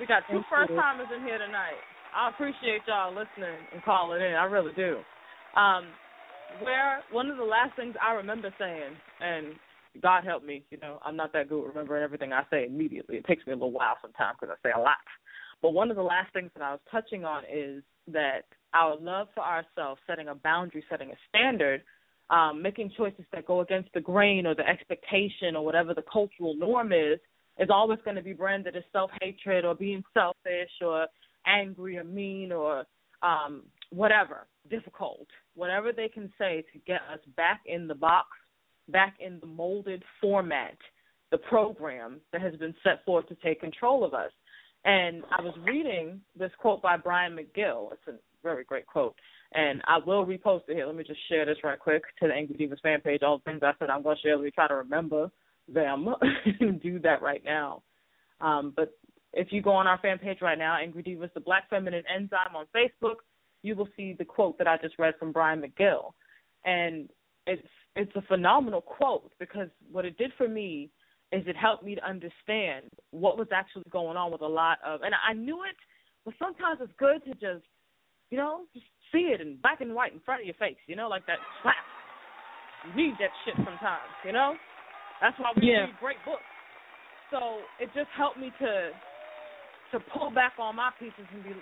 We 0.00 0.06
got 0.06 0.22
two 0.30 0.42
Thank 0.42 0.46
first 0.50 0.70
you. 0.70 0.76
timers 0.76 1.08
in 1.14 1.22
here 1.22 1.38
tonight. 1.38 1.80
I 2.14 2.30
appreciate 2.30 2.82
y'all 2.86 3.10
listening 3.10 3.56
and 3.72 3.82
calling 3.82 4.20
in. 4.20 4.34
I 4.34 4.44
really 4.44 4.72
do. 4.74 4.98
Um, 5.56 5.86
where 6.62 7.02
one 7.12 7.30
of 7.30 7.36
the 7.36 7.44
last 7.44 7.76
things 7.76 7.94
I 8.02 8.14
remember 8.14 8.52
saying, 8.58 8.96
and 9.20 9.54
God 10.02 10.24
help 10.24 10.44
me, 10.44 10.64
you 10.70 10.78
know, 10.78 10.98
I'm 11.04 11.16
not 11.16 11.32
that 11.32 11.48
good 11.48 11.62
at 11.62 11.68
remembering 11.68 12.02
everything 12.02 12.32
I 12.32 12.42
say 12.50 12.66
immediately. 12.66 13.16
It 13.16 13.26
takes 13.26 13.46
me 13.46 13.52
a 13.52 13.56
little 13.56 13.72
while 13.72 13.96
sometimes 14.02 14.36
because 14.40 14.54
I 14.54 14.68
say 14.68 14.72
a 14.76 14.80
lot. 14.80 14.96
But 15.62 15.70
one 15.70 15.90
of 15.90 15.96
the 15.96 16.02
last 16.02 16.32
things 16.32 16.50
that 16.54 16.62
I 16.62 16.72
was 16.72 16.80
touching 16.90 17.24
on 17.24 17.44
is 17.52 17.82
that 18.08 18.44
our 18.74 18.96
love 18.98 19.28
for 19.34 19.42
ourselves, 19.42 20.00
setting 20.06 20.28
a 20.28 20.34
boundary, 20.34 20.84
setting 20.90 21.10
a 21.10 21.16
standard, 21.28 21.82
um, 22.30 22.60
making 22.62 22.92
choices 22.96 23.24
that 23.32 23.46
go 23.46 23.60
against 23.60 23.92
the 23.94 24.00
grain 24.00 24.46
or 24.46 24.54
the 24.54 24.66
expectation 24.66 25.54
or 25.54 25.64
whatever 25.64 25.94
the 25.94 26.04
cultural 26.10 26.54
norm 26.56 26.92
is, 26.92 27.18
is 27.58 27.68
always 27.70 27.98
going 28.04 28.16
to 28.16 28.22
be 28.22 28.32
branded 28.32 28.76
as 28.76 28.82
self 28.92 29.10
hatred 29.20 29.64
or 29.64 29.74
being 29.74 30.02
selfish 30.12 30.70
or 30.84 31.06
angry 31.46 31.96
or 31.96 32.04
mean 32.04 32.52
or 32.52 32.84
um, 33.22 33.62
whatever, 33.90 34.46
difficult, 34.68 35.26
whatever 35.54 35.92
they 35.92 36.08
can 36.08 36.32
say 36.38 36.64
to 36.72 36.78
get 36.80 37.00
us 37.12 37.20
back 37.36 37.60
in 37.66 37.86
the 37.86 37.94
box, 37.94 38.28
back 38.88 39.16
in 39.20 39.38
the 39.40 39.46
molded 39.46 40.02
format, 40.20 40.76
the 41.30 41.38
program 41.38 42.20
that 42.32 42.42
has 42.42 42.54
been 42.56 42.74
set 42.82 43.04
forth 43.04 43.26
to 43.28 43.36
take 43.36 43.60
control 43.60 44.04
of 44.04 44.14
us. 44.14 44.30
And 44.84 45.22
I 45.36 45.42
was 45.42 45.54
reading 45.64 46.20
this 46.38 46.52
quote 46.58 46.82
by 46.82 46.96
Bryant 46.96 47.34
McGill. 47.34 47.92
It's 47.92 48.06
a 48.08 48.14
very 48.42 48.64
great 48.64 48.86
quote. 48.86 49.16
And 49.54 49.80
I 49.86 49.98
will 50.04 50.26
repost 50.26 50.68
it 50.68 50.74
here. 50.74 50.86
Let 50.86 50.96
me 50.96 51.04
just 51.04 51.20
share 51.28 51.46
this 51.46 51.58
right 51.62 51.78
quick 51.78 52.02
to 52.20 52.28
the 52.28 52.34
Angry 52.34 52.56
Devas 52.56 52.80
fan 52.82 53.00
page. 53.00 53.22
All 53.22 53.38
the 53.38 53.44
things 53.44 53.62
I 53.62 53.72
said 53.78 53.90
I'm 53.90 54.02
going 54.02 54.16
to 54.16 54.22
share. 54.22 54.36
Let 54.36 54.44
me 54.44 54.50
try 54.50 54.68
to 54.68 54.74
remember 54.74 55.30
them 55.68 56.08
and 56.60 56.80
do 56.80 56.98
that 57.00 57.22
right 57.22 57.42
now. 57.44 57.82
Um, 58.40 58.72
but 58.74 58.98
if 59.32 59.48
you 59.50 59.62
go 59.62 59.70
on 59.70 59.86
our 59.86 59.98
fan 59.98 60.18
page 60.18 60.38
right 60.42 60.58
now, 60.58 60.78
Angry 60.80 61.02
Devas, 61.02 61.30
the 61.34 61.40
Black 61.40 61.68
Feminine 61.70 62.04
Enzyme 62.14 62.56
on 62.56 62.66
Facebook, 62.74 63.16
you 63.62 63.74
will 63.74 63.88
see 63.96 64.14
the 64.18 64.24
quote 64.24 64.58
that 64.58 64.66
I 64.66 64.76
just 64.78 64.98
read 64.98 65.14
from 65.18 65.32
Bryant 65.32 65.64
McGill. 65.64 66.12
And 66.64 67.08
it's 67.46 67.66
it's 67.94 68.14
a 68.14 68.22
phenomenal 68.22 68.82
quote 68.82 69.32
because 69.38 69.68
what 69.90 70.04
it 70.04 70.18
did 70.18 70.32
for 70.36 70.48
me 70.48 70.90
is 71.32 71.42
it 71.46 71.56
helped 71.56 71.82
me 71.82 71.94
to 71.94 72.06
understand 72.06 72.86
what 73.10 73.38
was 73.38 73.48
actually 73.52 73.84
going 73.90 74.16
on 74.16 74.30
with 74.30 74.42
a 74.42 74.46
lot 74.46 74.78
of 74.84 75.00
and 75.02 75.14
I 75.14 75.32
knew 75.32 75.62
it, 75.62 75.76
but 76.24 76.34
sometimes 76.38 76.80
it's 76.82 76.92
good 76.98 77.24
to 77.24 77.32
just 77.32 77.64
you 78.30 78.38
know, 78.38 78.62
just 78.74 78.86
see 79.16 79.32
it 79.32 79.40
in 79.40 79.56
black 79.62 79.80
and 79.80 79.94
white 79.94 80.12
in 80.12 80.20
front 80.20 80.42
of 80.42 80.46
your 80.46 80.54
face, 80.54 80.76
you 80.86 80.96
know, 80.96 81.08
like 81.08 81.24
that 81.26 81.38
slap. 81.62 81.74
You 82.86 82.92
need 82.94 83.14
that 83.18 83.30
shit 83.44 83.56
sometimes, 83.56 84.12
you 84.24 84.32
know? 84.32 84.54
That's 85.20 85.38
why 85.38 85.52
we 85.56 85.72
Yeah. 85.72 85.86
read 85.86 85.98
great 85.98 86.24
books. 86.24 86.44
So 87.30 87.62
it 87.80 87.92
just 87.94 88.10
helped 88.10 88.36
me 88.36 88.50
to 88.58 88.94
to 89.92 90.00
pull 90.00 90.30
back 90.30 90.58
on 90.58 90.74
my 90.76 90.90
pieces 90.98 91.26
and 91.32 91.44
be 91.44 91.54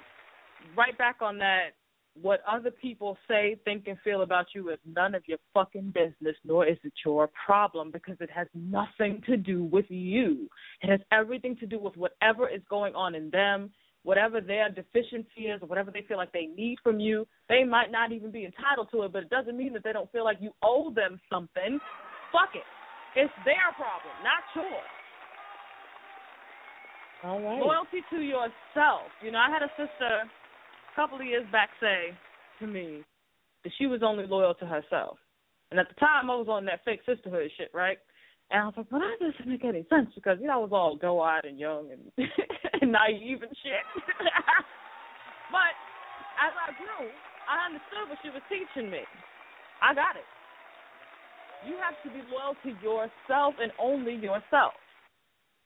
right 0.74 0.96
back 0.96 1.20
on 1.20 1.36
that 1.38 1.74
what 2.20 2.42
other 2.46 2.70
people 2.70 3.18
say, 3.26 3.57
think, 3.64 3.88
and 3.88 3.98
feel 4.00 4.22
about 4.22 4.46
you 4.55 4.70
is 4.70 4.78
none 4.86 5.14
of 5.14 5.26
your 5.26 5.38
fucking 5.52 5.90
business, 5.90 6.36
nor 6.44 6.64
is 6.64 6.78
it 6.84 6.92
your 7.05 7.28
problem 7.46 7.90
because 7.90 8.16
it 8.20 8.30
has 8.30 8.46
nothing 8.55 9.20
to 9.26 9.36
do 9.36 9.64
with 9.64 9.90
you. 9.90 10.48
It 10.82 10.90
has 10.90 11.00
everything 11.11 11.57
to 11.57 11.66
do 11.66 11.78
with 11.78 11.96
whatever 11.96 12.48
is 12.48 12.62
going 12.70 12.94
on 12.94 13.14
in 13.14 13.30
them, 13.30 13.72
whatever 14.05 14.40
their 14.40 14.70
deficiency 14.70 15.48
is, 15.48 15.61
or 15.62 15.66
whatever 15.66 15.90
they 15.90 16.02
feel 16.07 16.16
like 16.16 16.32
they 16.32 16.46
need 16.46 16.78
from 16.82 17.00
you. 17.00 17.26
They 17.48 17.64
might 17.64 17.90
not 17.90 18.12
even 18.12 18.30
be 18.30 18.44
entitled 18.44 18.88
to 18.92 19.02
it, 19.02 19.12
but 19.12 19.24
it 19.24 19.30
doesn't 19.30 19.57
mean 19.57 19.72
that 19.72 19.82
they 19.82 19.92
don't 19.92 20.11
feel 20.12 20.24
like 20.24 20.38
you 20.40 20.52
owe 20.62 20.92
them 20.94 21.20
something. 21.32 21.80
Fuck 22.30 22.55
it. 22.55 22.68
It's 23.16 23.32
their 23.44 23.72
problem, 23.76 24.14
not 24.22 24.42
yours. 24.55 24.90
All 27.24 27.40
right. 27.40 27.61
Loyalty 27.61 28.05
to 28.11 28.20
yourself. 28.20 29.09
You 29.22 29.32
know, 29.32 29.38
I 29.38 29.48
had 29.50 29.62
a 29.62 29.70
sister 29.76 30.28
a 30.28 30.94
couple 30.94 31.18
of 31.18 31.24
years 31.24 31.46
back 31.50 31.70
say 31.80 32.12
to 32.61 32.66
me 32.66 33.02
that 33.64 33.72
she 33.78 33.86
was 33.86 34.02
only 34.02 34.26
loyal 34.26 34.55
to 34.55 34.66
herself. 34.66 35.16
And 35.70 35.80
at 35.80 35.88
the 35.88 35.94
time, 35.94 36.30
I 36.30 36.36
was 36.36 36.48
on 36.48 36.66
that 36.66 36.84
fake 36.84 37.00
sisterhood 37.07 37.50
shit, 37.57 37.70
right? 37.72 37.98
And 38.55 38.62
I 38.62 38.66
was 38.66 38.74
like, 38.76 38.86
well, 38.86 39.02
that 39.02 39.18
doesn't 39.18 39.50
make 39.50 39.64
any 39.64 39.84
sense 39.90 40.14
because, 40.14 40.38
you 40.40 40.46
know, 40.46 40.55
I 40.55 40.62
was 40.62 40.70
all 40.70 40.94
doe-eyed 40.94 41.44
and 41.44 41.59
young 41.59 41.90
and, 41.90 42.07
and 42.80 42.92
naive 42.92 43.42
and 43.42 43.50
shit. 43.50 43.82
but 45.50 45.74
as 46.38 46.55
I 46.55 46.70
grew, 46.78 47.11
I 47.50 47.66
understood 47.66 48.07
what 48.07 48.18
she 48.22 48.30
was 48.30 48.46
teaching 48.46 48.92
me. 48.92 49.02
I 49.82 49.92
got 49.92 50.14
it. 50.14 50.22
You 51.66 51.74
have 51.82 51.98
to 52.07 52.11
be 52.14 52.22
loyal 52.30 52.55
to 52.62 52.70
yourself 52.78 53.55
and 53.61 53.72
only 53.82 54.14
yourself. 54.14 54.78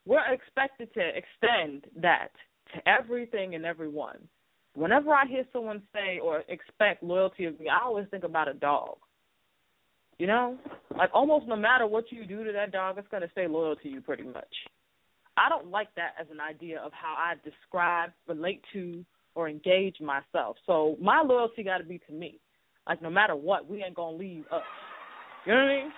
We're 0.07 0.25
expected 0.33 0.89
to 0.95 1.05
extend 1.13 1.93
that 2.01 2.33
to 2.73 2.89
everything 2.89 3.55
and 3.55 3.67
everyone. 3.67 4.17
Whenever 4.73 5.11
I 5.13 5.27
hear 5.27 5.45
someone 5.53 5.83
say 5.93 6.21
or 6.21 6.43
expect 6.49 7.03
loyalty 7.03 7.45
of 7.45 7.61
me, 7.61 7.69
I 7.69 7.85
always 7.85 8.07
think 8.11 8.25
about 8.25 8.49
a 8.49 8.55
dog. 8.55 8.97
You 10.19 10.27
know, 10.27 10.57
like 10.97 11.11
almost 11.15 11.47
no 11.47 11.55
matter 11.55 11.87
what 11.87 12.11
you 12.11 12.27
do 12.27 12.43
to 12.43 12.53
that 12.53 12.73
dog, 12.73 12.99
it's 12.99 13.07
going 13.09 13.23
to 13.23 13.31
stay 13.31 13.47
loyal 13.47 13.77
to 13.77 13.89
you 13.89 14.01
pretty 14.01 14.25
much. 14.25 14.53
I 15.37 15.49
don't 15.49 15.71
like 15.71 15.95
that 15.95 16.15
as 16.21 16.27
an 16.33 16.41
idea 16.41 16.81
of 16.81 16.91
how 16.93 17.15
I 17.17 17.35
describe, 17.45 18.11
relate 18.27 18.61
to, 18.73 19.05
or 19.37 19.49
engage 19.49 20.01
myself. 20.01 20.57
So 20.67 20.97
my 21.01 21.23
loyalty 21.23 21.63
got 21.63 21.79
to 21.79 21.85
be 21.85 22.01
to 22.09 22.13
me. 22.13 22.41
Like 22.89 23.01
no 23.01 23.11
matter 23.11 23.37
what, 23.37 23.69
we 23.71 23.85
ain't 23.85 23.95
gonna 23.95 24.17
leave 24.17 24.45
us. 24.51 24.67
You 25.47 25.53
know 25.55 25.61
what 25.61 25.71
I 25.71 25.77
mean? 25.77 25.93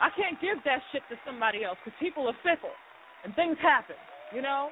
I 0.00 0.08
can't 0.16 0.40
give 0.40 0.58
that 0.64 0.82
shit 0.90 1.02
to 1.10 1.16
somebody 1.24 1.62
else 1.62 1.78
because 1.84 1.96
people 2.00 2.26
are 2.26 2.34
fickle 2.42 2.74
and 3.22 3.32
things 3.36 3.56
happen. 3.62 3.96
You 4.34 4.42
know. 4.42 4.70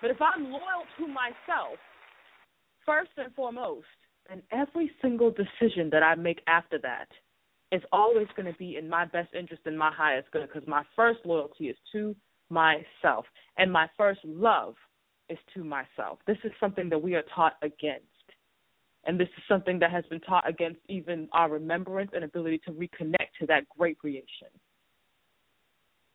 But 0.00 0.10
if 0.10 0.16
I'm 0.22 0.44
loyal 0.44 0.88
to 0.96 1.06
myself, 1.06 1.76
first 2.86 3.10
and 3.18 3.34
foremost, 3.34 3.84
then 4.30 4.42
every 4.52 4.90
single 5.02 5.32
decision 5.32 5.90
that 5.90 6.02
I 6.02 6.14
make 6.14 6.40
after 6.46 6.78
that 6.78 7.08
is 7.72 7.82
always 7.92 8.28
going 8.36 8.50
to 8.50 8.58
be 8.58 8.76
in 8.76 8.88
my 8.88 9.04
best 9.04 9.34
interest 9.34 9.62
and 9.66 9.76
my 9.76 9.92
highest 9.92 10.30
good 10.30 10.48
because 10.52 10.66
my 10.68 10.84
first 10.94 11.18
loyalty 11.24 11.68
is 11.68 11.76
to 11.92 12.14
myself 12.48 13.26
and 13.58 13.72
my 13.72 13.88
first 13.96 14.20
love 14.24 14.74
is 15.28 15.38
to 15.54 15.64
myself. 15.64 16.18
This 16.26 16.38
is 16.44 16.52
something 16.60 16.88
that 16.90 17.02
we 17.02 17.14
are 17.14 17.24
taught 17.34 17.54
against. 17.62 18.06
And 19.04 19.18
this 19.18 19.28
is 19.36 19.42
something 19.48 19.78
that 19.80 19.90
has 19.90 20.04
been 20.10 20.20
taught 20.20 20.48
against 20.48 20.80
even 20.88 21.28
our 21.32 21.48
remembrance 21.48 22.10
and 22.14 22.22
ability 22.22 22.60
to 22.66 22.72
reconnect 22.72 23.32
to 23.40 23.46
that 23.46 23.68
great 23.76 23.98
creation. 23.98 24.48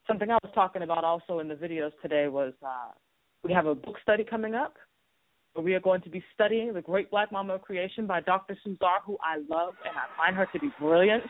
Something 0.07 0.29
I 0.29 0.37
was 0.43 0.51
talking 0.53 0.83
about 0.83 1.03
also 1.03 1.39
in 1.39 1.47
the 1.47 1.55
videos 1.55 1.91
today 2.01 2.27
was 2.27 2.53
uh, 2.63 2.91
we 3.43 3.51
have 3.53 3.65
a 3.65 3.75
book 3.75 3.95
study 4.03 4.23
coming 4.23 4.53
up 4.53 4.75
we 5.61 5.73
are 5.73 5.79
going 5.79 6.01
to 6.01 6.09
be 6.09 6.23
studying 6.33 6.73
The 6.73 6.81
Great 6.81 7.09
Black 7.09 7.31
Mama 7.31 7.55
of 7.55 7.61
Creation 7.61 8.05
by 8.05 8.21
Dr. 8.21 8.57
Suzar, 8.65 8.99
who 9.05 9.17
I 9.21 9.37
love 9.49 9.73
and 9.85 9.95
I 9.95 10.05
find 10.17 10.35
her 10.35 10.47
to 10.51 10.59
be 10.59 10.69
brilliant. 10.79 11.23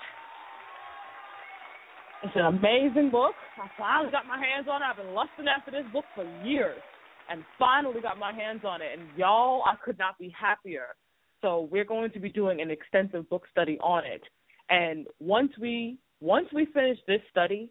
It's 2.24 2.36
an 2.36 2.46
amazing 2.46 3.12
book. 3.12 3.34
I 3.62 3.68
finally 3.78 4.12
got 4.12 4.26
my 4.26 4.38
hands 4.38 4.68
on 4.70 4.82
it. 4.82 4.86
I've 4.86 4.98
been 4.98 5.14
lusting 5.14 5.46
after 5.48 5.72
this 5.72 5.86
book 5.94 6.06
for 6.16 6.26
years 6.44 6.82
and 7.30 7.44
finally 7.60 8.02
got 8.02 8.18
my 8.18 8.34
hands 8.34 8.62
on 8.66 8.82
it. 8.82 8.98
And 8.98 9.08
y'all, 9.18 9.64
I 9.66 9.76
could 9.84 10.00
not 10.00 10.18
be 10.18 10.34
happier. 10.38 10.96
So 11.42 11.68
we're 11.72 11.86
going 11.86 12.12
to 12.12 12.20
be 12.20 12.30
doing 12.30 12.62
an 12.62 12.72
extensive 12.72 13.30
book 13.30 13.44
study 13.52 13.78
on 13.80 14.06
it. 14.06 14.24
And 14.70 15.06
once 15.20 15.52
we 15.60 16.00
once 16.22 16.48
we 16.54 16.66
finish 16.74 16.98
this 17.08 17.22
study, 17.30 17.70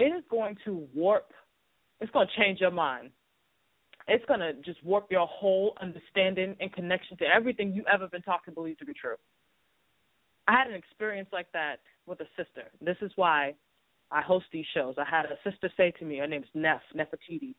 it 0.00 0.06
is 0.06 0.24
going 0.30 0.56
to 0.64 0.88
warp 0.94 1.30
it's 2.00 2.10
going 2.10 2.26
to 2.26 2.42
change 2.42 2.60
your 2.60 2.72
mind 2.72 3.10
it's 4.08 4.24
to 4.26 4.52
just 4.64 4.82
warp 4.84 5.10
your 5.10 5.26
whole 5.26 5.74
understanding 5.80 6.56
and 6.60 6.72
connection 6.72 7.16
to 7.18 7.24
everything 7.24 7.72
you 7.72 7.84
ever 7.92 8.08
been 8.08 8.22
taught 8.22 8.44
to 8.46 8.50
believe 8.50 8.78
to 8.78 8.84
be 8.84 8.94
true. 8.94 9.16
I 10.48 10.52
had 10.58 10.66
an 10.66 10.74
experience 10.74 11.28
like 11.32 11.50
that 11.52 11.76
with 12.06 12.20
a 12.20 12.26
sister. 12.36 12.70
This 12.80 12.96
is 13.00 13.12
why 13.16 13.54
I 14.10 14.20
host 14.22 14.46
these 14.52 14.66
shows. 14.74 14.96
I 14.98 15.04
had 15.08 15.26
a 15.26 15.38
sister 15.48 15.70
say 15.76 15.92
to 15.98 16.04
me, 16.04 16.18
her 16.18 16.26
name's 16.26 16.46
Neff, 16.54 16.80
Nefertiti. 16.96 17.54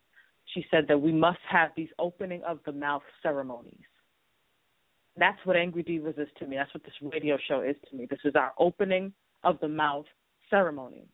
She 0.54 0.66
said 0.70 0.86
that 0.90 1.02
we 1.02 1.14
must 1.14 1.40
have 1.50 1.72
these 1.76 1.90
opening 1.98 2.44
of 2.44 2.60
the 2.66 2.74
mouth 2.74 3.04
ceremonies. 3.22 3.80
That's 5.18 5.40
what 5.46 5.56
Angry 5.56 5.84
Devas 5.84 6.16
is 6.18 6.28
to 6.40 6.48
me. 6.48 6.58
That's 6.58 6.74
what 6.74 6.84
this 6.84 6.94
radio 7.02 7.38
show 7.48 7.62
is 7.62 7.76
to 7.90 7.96
me. 7.96 8.08
This 8.10 8.20
is 8.26 8.36
our 8.36 8.52
opening 8.60 9.14
of 9.44 9.60
the 9.62 9.68
mouth 9.68 10.06
ceremony 10.50 11.06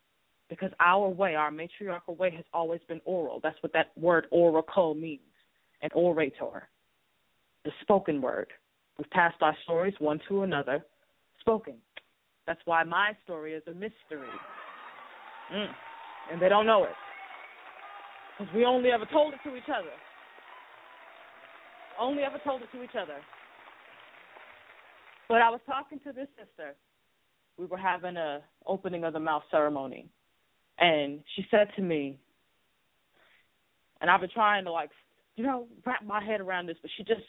because 0.50 0.72
our 0.80 1.08
way, 1.08 1.36
our 1.36 1.52
matriarchal 1.52 2.16
way, 2.16 2.32
has 2.36 2.46
always 2.54 2.82
been 2.88 3.02
oral. 3.06 3.40
That's 3.42 3.62
what 3.62 3.74
that 3.74 3.92
word 3.96 4.28
oracle 4.32 4.96
means, 4.96 5.22
an 5.82 5.90
orator, 5.94 6.68
the 7.66 7.72
spoken 7.82 8.22
word. 8.22 8.48
We've 8.98 9.10
passed 9.12 9.38
our 9.42 9.56
stories 9.64 9.94
one 10.00 10.20
to 10.28 10.44
another, 10.44 10.84
spoken. 11.40 11.76
That's 12.48 12.60
why 12.66 12.84
my 12.84 13.12
story 13.24 13.54
is 13.54 13.64
a 13.68 13.74
mystery. 13.74 14.28
Mm. 15.54 15.68
and 16.32 16.40
they 16.40 16.50
don't 16.50 16.68
know 16.68 16.84
it. 16.84 16.96
Because 18.38 18.54
we 18.54 18.66
only 18.66 18.92
ever 18.92 19.06
told 19.12 19.34
it 19.34 19.40
to 19.44 19.56
each 19.56 19.64
other. 19.68 19.90
Only 22.00 22.24
ever 22.24 22.40
told 22.44 22.62
it 22.62 22.70
to 22.72 22.84
each 22.84 22.96
other. 23.00 23.18
But 25.28 25.42
I 25.42 25.50
was 25.50 25.60
talking 25.66 26.00
to 26.06 26.12
this 26.12 26.28
sister. 26.38 26.76
We 27.58 27.66
were 27.66 27.78
having 27.78 28.16
a 28.16 28.42
opening 28.66 29.04
of 29.04 29.14
the 29.14 29.20
mouth 29.20 29.44
ceremony, 29.52 30.08
and 30.80 31.20
she 31.36 31.46
said 31.52 31.68
to 31.76 31.82
me, 31.82 32.18
and 34.02 34.10
I've 34.10 34.22
been 34.22 34.30
trying 34.30 34.64
to 34.66 34.72
like, 34.72 34.90
you 35.36 35.44
know, 35.44 35.68
wrap 35.86 36.04
my 36.06 36.24
head 36.24 36.42
around 36.42 36.68
this, 36.68 36.78
but 36.82 36.92
she 36.98 37.04
just, 37.04 37.22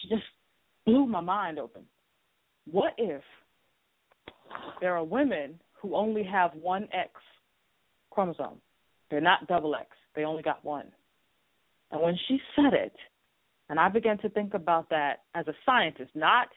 she 0.00 0.08
just 0.08 0.22
blew 0.86 1.06
my 1.06 1.20
mind 1.20 1.58
open. 1.58 1.82
What 2.70 2.92
if 2.98 3.22
there 4.80 4.96
are 4.96 5.04
women 5.04 5.58
who 5.80 5.94
only 5.94 6.22
have 6.22 6.52
one 6.54 6.88
X 6.92 7.10
chromosome? 8.10 8.60
They're 9.10 9.20
not 9.20 9.46
double 9.48 9.74
X. 9.74 9.88
They 10.14 10.24
only 10.24 10.42
got 10.42 10.64
one. 10.64 10.86
And 11.90 12.02
when 12.02 12.16
she 12.28 12.38
said 12.54 12.74
it, 12.74 12.94
and 13.70 13.78
I 13.78 13.88
began 13.88 14.18
to 14.18 14.28
think 14.30 14.54
about 14.54 14.88
that 14.90 15.22
as 15.34 15.46
a 15.46 15.54
scientist, 15.66 16.10
not 16.14 16.48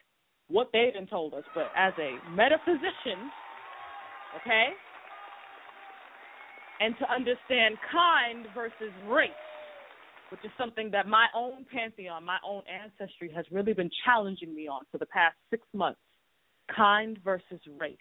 what 0.48 0.70
they've 0.72 0.92
been 0.92 1.06
told 1.06 1.34
us, 1.34 1.44
but 1.54 1.70
as 1.76 1.92
a 1.98 2.30
metaphysician, 2.30 3.30
okay? 4.40 4.68
And 6.80 6.94
to 6.98 7.10
understand 7.10 7.76
kind 7.92 8.46
versus 8.54 8.92
race, 9.08 9.30
which 10.30 10.40
is 10.44 10.50
something 10.58 10.90
that 10.90 11.06
my 11.06 11.26
own 11.34 11.64
pantheon, 11.72 12.24
my 12.24 12.38
own 12.44 12.62
ancestry 12.66 13.30
has 13.34 13.44
really 13.52 13.72
been 13.72 13.90
challenging 14.04 14.54
me 14.54 14.66
on 14.66 14.82
for 14.90 14.98
the 14.98 15.06
past 15.06 15.36
six 15.50 15.62
months 15.72 16.00
kind 16.74 17.18
versus 17.24 17.60
race. 17.78 17.96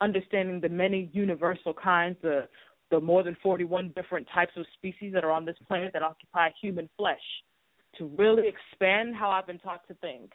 Understanding 0.00 0.60
the 0.60 0.68
many 0.68 1.10
universal 1.12 1.74
kinds, 1.74 2.16
the 2.22 2.48
the 2.90 3.00
more 3.00 3.22
than 3.22 3.34
41 3.42 3.90
different 3.96 4.28
types 4.34 4.52
of 4.56 4.66
species 4.74 5.14
that 5.14 5.24
are 5.24 5.30
on 5.30 5.46
this 5.46 5.56
planet 5.66 5.94
that 5.94 6.02
occupy 6.02 6.50
human 6.60 6.90
flesh, 6.98 7.22
to 7.96 8.10
really 8.18 8.44
expand 8.46 9.16
how 9.16 9.30
I've 9.30 9.46
been 9.46 9.58
taught 9.58 9.80
to 9.88 9.94
think 9.94 10.32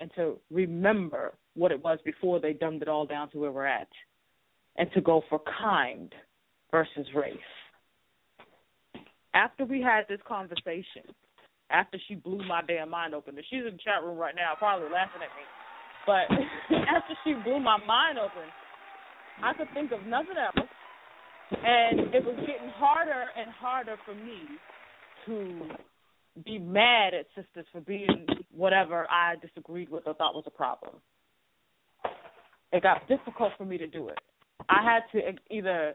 and 0.00 0.10
to 0.16 0.38
remember 0.50 1.34
what 1.54 1.70
it 1.70 1.84
was 1.84 1.98
before 2.06 2.40
they 2.40 2.54
dumbed 2.54 2.80
it 2.80 2.88
all 2.88 3.04
down 3.04 3.30
to 3.30 3.38
where 3.38 3.52
we're 3.52 3.66
at, 3.66 3.88
and 4.76 4.90
to 4.92 5.02
go 5.02 5.22
for 5.28 5.40
kind 5.60 6.14
versus 6.70 7.06
race. 7.14 7.36
After 9.34 9.64
we 9.64 9.80
had 9.80 10.02
this 10.08 10.20
conversation, 10.26 11.04
after 11.70 11.98
she 12.08 12.14
blew 12.14 12.46
my 12.46 12.62
damn 12.66 12.90
mind 12.90 13.14
open, 13.14 13.36
and 13.36 13.44
she's 13.50 13.60
in 13.60 13.76
the 13.76 13.84
chat 13.84 14.02
room 14.02 14.16
right 14.16 14.34
now, 14.34 14.54
probably 14.58 14.88
laughing 14.90 15.22
at 15.22 15.32
me. 15.36 15.44
But 16.06 16.26
after 16.96 17.14
she 17.24 17.34
blew 17.44 17.60
my 17.60 17.76
mind 17.86 18.18
open, 18.18 18.48
I 19.42 19.52
could 19.54 19.68
think 19.74 19.92
of 19.92 20.06
nothing 20.06 20.36
else 20.36 20.68
and 21.50 22.14
it 22.14 22.24
was 22.24 22.36
getting 22.40 22.68
harder 22.76 23.26
and 23.36 23.50
harder 23.50 23.96
for 24.04 24.14
me 24.14 24.40
to 25.26 26.42
be 26.44 26.58
mad 26.58 27.14
at 27.14 27.26
sisters 27.34 27.66
for 27.72 27.80
being 27.80 28.26
whatever 28.50 29.06
I 29.10 29.34
disagreed 29.40 29.88
with 29.88 30.04
or 30.06 30.14
thought 30.14 30.34
was 30.34 30.44
a 30.46 30.50
problem. 30.50 30.96
It 32.72 32.82
got 32.82 33.08
difficult 33.08 33.52
for 33.56 33.64
me 33.64 33.78
to 33.78 33.86
do 33.86 34.08
it. 34.08 34.18
I 34.68 34.82
had 34.82 35.00
to 35.12 35.54
either 35.54 35.94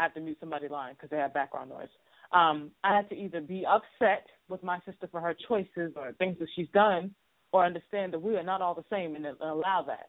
I 0.00 0.04
had 0.04 0.14
to 0.14 0.20
mute 0.20 0.38
somebody 0.40 0.66
line 0.66 0.94
because 0.94 1.10
they 1.10 1.18
had 1.18 1.34
background 1.34 1.68
noise. 1.68 1.88
Um, 2.32 2.70
I 2.82 2.96
had 2.96 3.10
to 3.10 3.14
either 3.14 3.42
be 3.42 3.66
upset 3.66 4.26
with 4.48 4.62
my 4.62 4.78
sister 4.86 5.08
for 5.10 5.20
her 5.20 5.36
choices 5.46 5.92
or 5.94 6.12
things 6.18 6.38
that 6.38 6.48
she's 6.56 6.68
done, 6.72 7.14
or 7.52 7.66
understand 7.66 8.14
that 8.14 8.22
we 8.22 8.36
are 8.36 8.42
not 8.42 8.62
all 8.62 8.74
the 8.74 8.84
same 8.88 9.14
and 9.14 9.26
allow 9.26 9.84
that. 9.86 10.08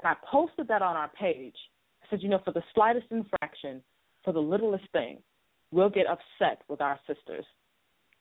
And 0.00 0.08
I 0.08 0.14
posted 0.30 0.68
that 0.68 0.82
on 0.82 0.94
our 0.94 1.10
page. 1.18 1.56
I 2.02 2.06
said, 2.10 2.22
you 2.22 2.28
know, 2.28 2.40
for 2.44 2.52
the 2.52 2.62
slightest 2.74 3.06
infraction, 3.10 3.82
for 4.22 4.32
the 4.32 4.40
littlest 4.40 4.84
thing, 4.92 5.18
we'll 5.72 5.90
get 5.90 6.06
upset 6.06 6.62
with 6.68 6.80
our 6.80 7.00
sisters. 7.06 7.44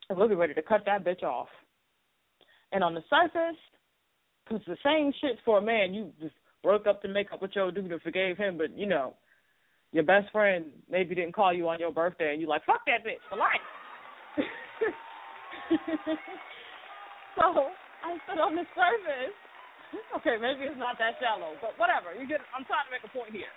And 0.09 0.17
we'll 0.17 0.29
be 0.29 0.35
ready 0.35 0.55
to 0.55 0.61
cut 0.63 0.81
that 0.85 1.05
bitch 1.05 1.21
off. 1.21 1.49
And 2.71 2.83
on 2.83 2.95
the 2.95 3.03
surface, 3.07 3.59
because 4.43 4.63
the 4.65 4.77
same 4.83 5.13
shit 5.21 5.37
for 5.45 5.59
a 5.59 5.61
man, 5.61 5.93
you 5.93 6.11
just 6.19 6.35
broke 6.63 6.87
up 6.87 7.01
to 7.03 7.07
make 7.07 7.31
up 7.31 7.41
with 7.41 7.51
your 7.53 7.71
dude 7.71 7.91
and 7.91 8.01
forgave 8.01 8.37
him, 8.37 8.57
but 8.57 8.75
you 8.75 8.87
know, 8.87 9.13
your 9.93 10.03
best 10.03 10.31
friend 10.31 10.65
maybe 10.89 11.15
didn't 11.15 11.33
call 11.33 11.53
you 11.53 11.69
on 11.69 11.79
your 11.79 11.93
birthday 11.93 12.33
and 12.33 12.41
you're 12.41 12.49
like, 12.49 12.65
fuck 12.65 12.81
that 12.85 13.05
bitch 13.05 13.23
for 13.29 13.37
life. 13.37 13.63
so 17.37 17.71
I 18.03 18.17
said 18.27 18.41
on 18.41 18.57
the 18.57 18.65
surface, 18.73 19.37
okay, 20.17 20.35
maybe 20.41 20.65
it's 20.65 20.81
not 20.81 20.97
that 20.99 21.15
shallow, 21.21 21.53
but 21.61 21.77
whatever. 21.77 22.11
You 22.17 22.27
get 22.27 22.41
I'm 22.51 22.65
trying 22.65 22.89
to 22.89 22.91
make 22.91 23.05
a 23.05 23.13
point 23.13 23.31
here 23.31 23.53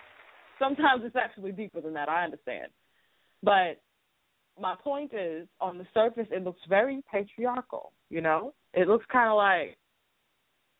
sometimes 0.58 1.02
it's 1.04 1.16
actually 1.16 1.52
deeper 1.52 1.80
than 1.80 1.94
that. 1.94 2.08
I 2.08 2.24
understand, 2.24 2.68
but 3.42 3.80
my 4.60 4.74
point 4.82 5.12
is, 5.12 5.46
on 5.60 5.78
the 5.78 5.86
surface, 5.92 6.26
it 6.30 6.42
looks 6.42 6.60
very 6.68 7.02
patriarchal. 7.10 7.92
You 8.08 8.22
know, 8.22 8.54
it 8.72 8.88
looks 8.88 9.04
kind 9.12 9.28
of 9.28 9.36
like 9.36 9.76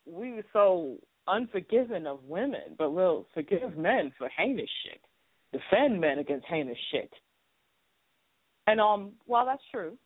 we 0.06 0.32
were 0.32 0.44
so 0.52 0.96
unforgiving 1.28 2.06
of 2.06 2.22
women, 2.24 2.74
but 2.78 2.92
we'll 2.92 3.26
forgive 3.34 3.76
men 3.76 4.12
for 4.16 4.30
heinous 4.36 4.70
shit, 4.84 5.00
defend 5.52 6.00
men 6.00 6.18
against 6.18 6.46
heinous 6.46 6.78
shit. 6.90 7.10
And 8.66 8.80
um, 8.80 9.12
while 9.26 9.46
that's 9.46 9.62
true, 9.70 9.96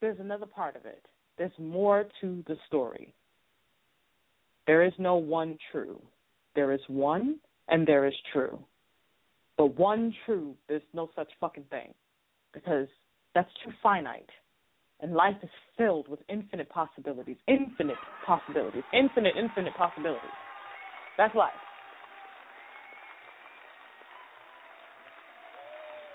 there's 0.00 0.18
another 0.20 0.46
part 0.46 0.76
of 0.76 0.84
it. 0.84 1.04
There's 1.38 1.52
more 1.58 2.06
to 2.20 2.44
the 2.46 2.56
story. 2.66 3.14
There 4.66 4.84
is 4.84 4.92
no 4.98 5.16
one 5.16 5.58
true. 5.70 6.00
There 6.54 6.72
is 6.72 6.80
one 6.88 7.36
and 7.68 7.86
there 7.86 8.06
is 8.06 8.14
true. 8.32 8.58
But 9.56 9.78
one 9.78 10.14
true, 10.26 10.54
there's 10.68 10.82
no 10.92 11.10
such 11.14 11.28
fucking 11.40 11.64
thing 11.70 11.94
because 12.52 12.88
that's 13.34 13.50
too 13.64 13.72
finite. 13.82 14.28
And 15.00 15.14
life 15.14 15.36
is 15.42 15.50
filled 15.76 16.06
with 16.08 16.20
infinite 16.28 16.68
possibilities, 16.68 17.36
infinite 17.48 17.96
possibilities, 18.24 18.84
infinite, 18.92 19.34
infinite 19.36 19.74
possibilities. 19.76 20.20
That's 21.18 21.34
life. 21.34 21.50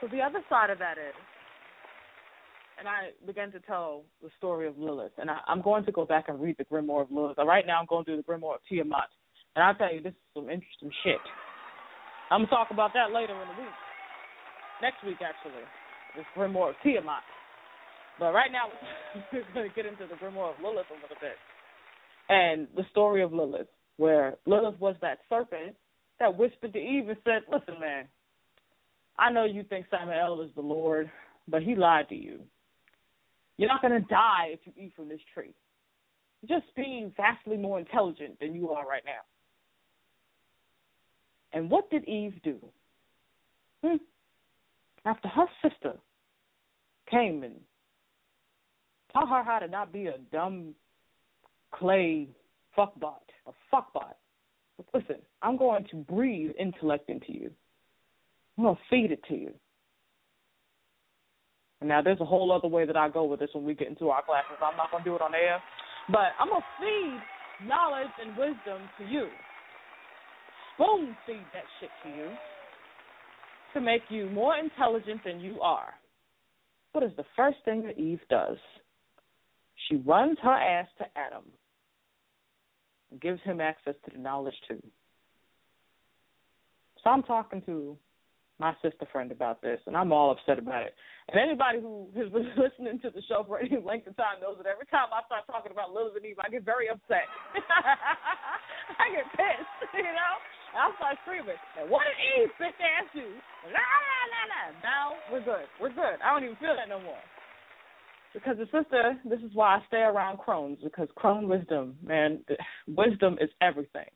So 0.02 0.08
the 0.08 0.22
other 0.22 0.42
side 0.50 0.70
of 0.70 0.80
that 0.80 0.98
is, 0.98 1.14
and 2.78 2.88
I 2.88 3.10
began 3.26 3.52
to 3.52 3.60
tell 3.60 4.04
the 4.22 4.30
story 4.38 4.68
of 4.68 4.78
Lilith, 4.78 5.14
and 5.18 5.32
I, 5.32 5.40
am 5.50 5.62
going 5.62 5.84
to 5.86 5.92
go 5.92 6.06
back 6.06 6.26
and 6.28 6.40
read 6.40 6.58
the 6.58 6.66
Grimoire 6.66 7.02
of 7.02 7.12
Lilith. 7.12 7.38
Right 7.40 7.66
now, 7.66 7.80
I'm 7.80 7.88
going 7.88 8.06
through 8.06 8.18
the 8.18 8.24
Grimoire 8.24 8.56
of 8.56 8.62
Tiamat, 8.70 9.10
and 9.56 9.64
I'll 9.64 9.74
tell 9.74 9.92
you, 9.92 10.02
this 10.02 10.14
is 10.14 10.28
some 10.36 10.50
interesting 10.50 10.92
shit. 11.04 11.22
I'm 12.30 12.42
gonna 12.42 12.50
talk 12.50 12.68
about 12.72 12.92
that 12.94 13.12
later 13.12 13.34
in 13.34 13.48
the 13.48 13.64
week. 13.64 13.78
Next 14.82 15.02
week, 15.04 15.18
actually, 15.26 15.64
this 16.16 16.26
Grimoire 16.38 16.72
of 16.72 16.76
Tiamat. 16.84 17.24
But 18.20 18.34
right 18.34 18.52
now, 18.52 18.70
we're 19.34 19.44
gonna 19.56 19.74
get 19.74 19.88
into 19.88 20.06
the 20.06 20.16
Grimoire 20.16 20.54
of 20.54 20.62
Lilith 20.62 20.86
a 20.92 21.02
little 21.02 21.18
bit, 21.20 21.38
and 22.30 22.68
the 22.76 22.84
story 22.92 23.24
of 23.24 23.34
Lilith, 23.34 23.68
where 23.98 24.36
Lilith 24.46 24.80
was 24.80 24.96
that 25.02 25.20
serpent 25.30 25.76
that 26.20 26.38
whispered 26.38 26.74
to 26.74 26.80
Eve 26.80 27.10
and 27.10 27.18
said, 27.24 27.42
"Listen, 27.52 27.80
man, 27.80 28.06
I 29.20 29.32
know 29.32 29.46
you 29.46 29.64
think 29.64 29.88
Samael 29.90 30.42
is 30.42 30.52
the 30.56 30.62
Lord, 30.62 31.10
but 31.48 31.64
he 31.64 31.76
lied 31.76 32.10
to 32.10 32.16
you. 32.16 32.40
You're 33.58 33.70
not 33.70 33.82
gonna 33.82 34.02
die 34.02 34.50
if 34.52 34.60
you 34.66 34.74
eat 34.78 34.94
from 34.96 35.10
this 35.10 35.22
tree. 35.34 35.54
Just 36.48 36.66
being 36.76 37.12
vastly 37.18 37.58
more 37.58 37.80
intelligent 37.80 38.40
than 38.40 38.54
you 38.54 38.72
are 38.72 38.88
right 38.88 39.04
now." 39.06 39.22
And 41.54 41.70
what 41.72 41.90
did 41.90 42.04
Eve 42.06 42.40
do? 42.44 42.60
Hmm. 43.84 43.96
After 45.06 45.28
her 45.30 45.48
sister 45.62 45.94
came 47.10 47.44
and 47.44 47.56
taught 49.14 49.30
her 49.30 49.44
how 49.44 49.60
to 49.60 49.68
not 49.68 49.92
be 49.92 50.08
a 50.08 50.18
dumb 50.32 50.76
clay 51.72 52.28
fuckbot, 52.78 53.24
a 53.48 53.52
fuckbot. 53.74 54.14
Listen, 54.94 55.18
I'm 55.42 55.58
going 55.58 55.86
to 55.86 55.96
breathe 55.96 56.52
intellect 56.60 57.10
into 57.10 57.32
you. 57.34 57.52
I'm 58.58 58.64
to 58.64 58.76
feed 58.90 59.12
it 59.12 59.24
to 59.30 59.36
you. 59.36 59.54
Now 61.82 62.02
there's 62.02 62.20
a 62.20 62.26
whole 62.26 62.52
other 62.52 62.68
way 62.68 62.86
that 62.86 62.98
I 62.98 63.08
go 63.08 63.26
with 63.26 63.40
this 63.40 63.50
when 63.54 63.64
we 63.64 63.76
get 63.76 63.88
into 63.88 64.10
our 64.10 64.24
classes. 64.24 64.58
I'm 64.62 64.76
not 64.78 64.90
going 64.90 65.04
to 65.04 65.10
do 65.10 65.16
it 65.16 65.22
on 65.22 65.36
air. 65.36 65.62
But 66.10 66.34
I'm 66.40 66.50
going 66.50 66.62
to 66.62 66.68
feed 66.82 67.68
knowledge 67.68 68.12
and 68.20 68.36
wisdom 68.36 68.90
to 68.98 69.06
you 69.06 69.28
spoon 70.78 71.16
feed 71.26 71.46
that 71.54 71.64
shit 71.80 71.90
to 72.04 72.10
you 72.10 72.30
to 73.74 73.82
make 73.82 74.04
you 74.10 74.30
more 74.30 74.56
intelligent 74.58 75.22
than 75.26 75.40
you 75.40 75.60
are. 75.62 75.94
What 76.92 77.04
is 77.04 77.12
the 77.18 77.26
first 77.36 77.58
thing 77.66 77.84
that 77.84 77.98
Eve 77.98 78.22
does? 78.30 78.58
She 79.88 79.98
runs 79.98 80.38
her 80.42 80.54
ass 80.54 80.88
to 81.00 81.06
Adam 81.16 81.44
and 83.12 83.22
gives 83.22 83.42
him 83.42 83.60
access 83.60 83.96
to 84.06 84.12
the 84.12 84.22
knowledge 84.22 84.56
too. 84.68 84.82
So 87.04 87.10
I'm 87.10 87.24
talking 87.24 87.62
to 87.64 87.98
my 88.60 88.74
sister 88.82 89.06
friend 89.12 89.32
about 89.32 89.62
this, 89.62 89.80
and 89.86 89.96
I'm 89.96 90.12
all 90.12 90.32
upset 90.32 90.58
about 90.58 90.84
it. 90.84 90.94
And 91.30 91.38
anybody 91.40 91.80
who 91.80 92.10
has 92.18 92.30
been 92.34 92.50
listening 92.58 93.00
to 93.06 93.10
the 93.14 93.22
show 93.30 93.46
for 93.46 93.60
any 93.60 93.78
length 93.78 94.08
of 94.08 94.18
time 94.18 94.42
knows 94.42 94.58
that 94.58 94.66
every 94.66 94.90
time 94.90 95.14
I 95.14 95.22
start 95.30 95.46
talking 95.46 95.72
about 95.72 95.94
Lilith 95.94 96.18
and 96.18 96.26
Eve, 96.26 96.42
I 96.42 96.50
get 96.50 96.66
very 96.66 96.90
upset. 96.90 97.30
I 99.02 99.06
get 99.14 99.28
pissed, 99.38 99.78
you 99.94 100.10
know? 100.10 100.34
I 100.74 100.90
start 100.98 101.18
screaming. 101.26 101.58
And 101.80 101.90
what 101.90 102.06
did 102.06 102.18
Eve 102.18 102.54
bitch 102.58 102.78
ass 102.82 103.10
you? 103.14 103.30
La 103.70 103.82
la 103.82 104.20
la 104.30 104.42
la. 104.50 104.62
Now 104.82 105.06
we're 105.32 105.46
good. 105.46 105.66
We're 105.82 105.94
good. 105.94 106.18
I 106.22 106.34
don't 106.34 106.44
even 106.44 106.58
feel 106.58 106.76
that 106.76 106.90
no 106.90 107.00
more. 107.02 107.22
Because 108.34 108.58
the 108.58 108.66
sister, 108.66 109.18
this 109.26 109.40
is 109.40 109.52
why 109.54 109.78
I 109.78 109.80
stay 109.88 110.02
around 110.02 110.38
crones 110.38 110.78
because 110.84 111.08
crone 111.16 111.48
wisdom, 111.48 111.96
man, 112.04 112.44
wisdom 112.88 113.38
is 113.42 113.50
everything, 113.62 114.10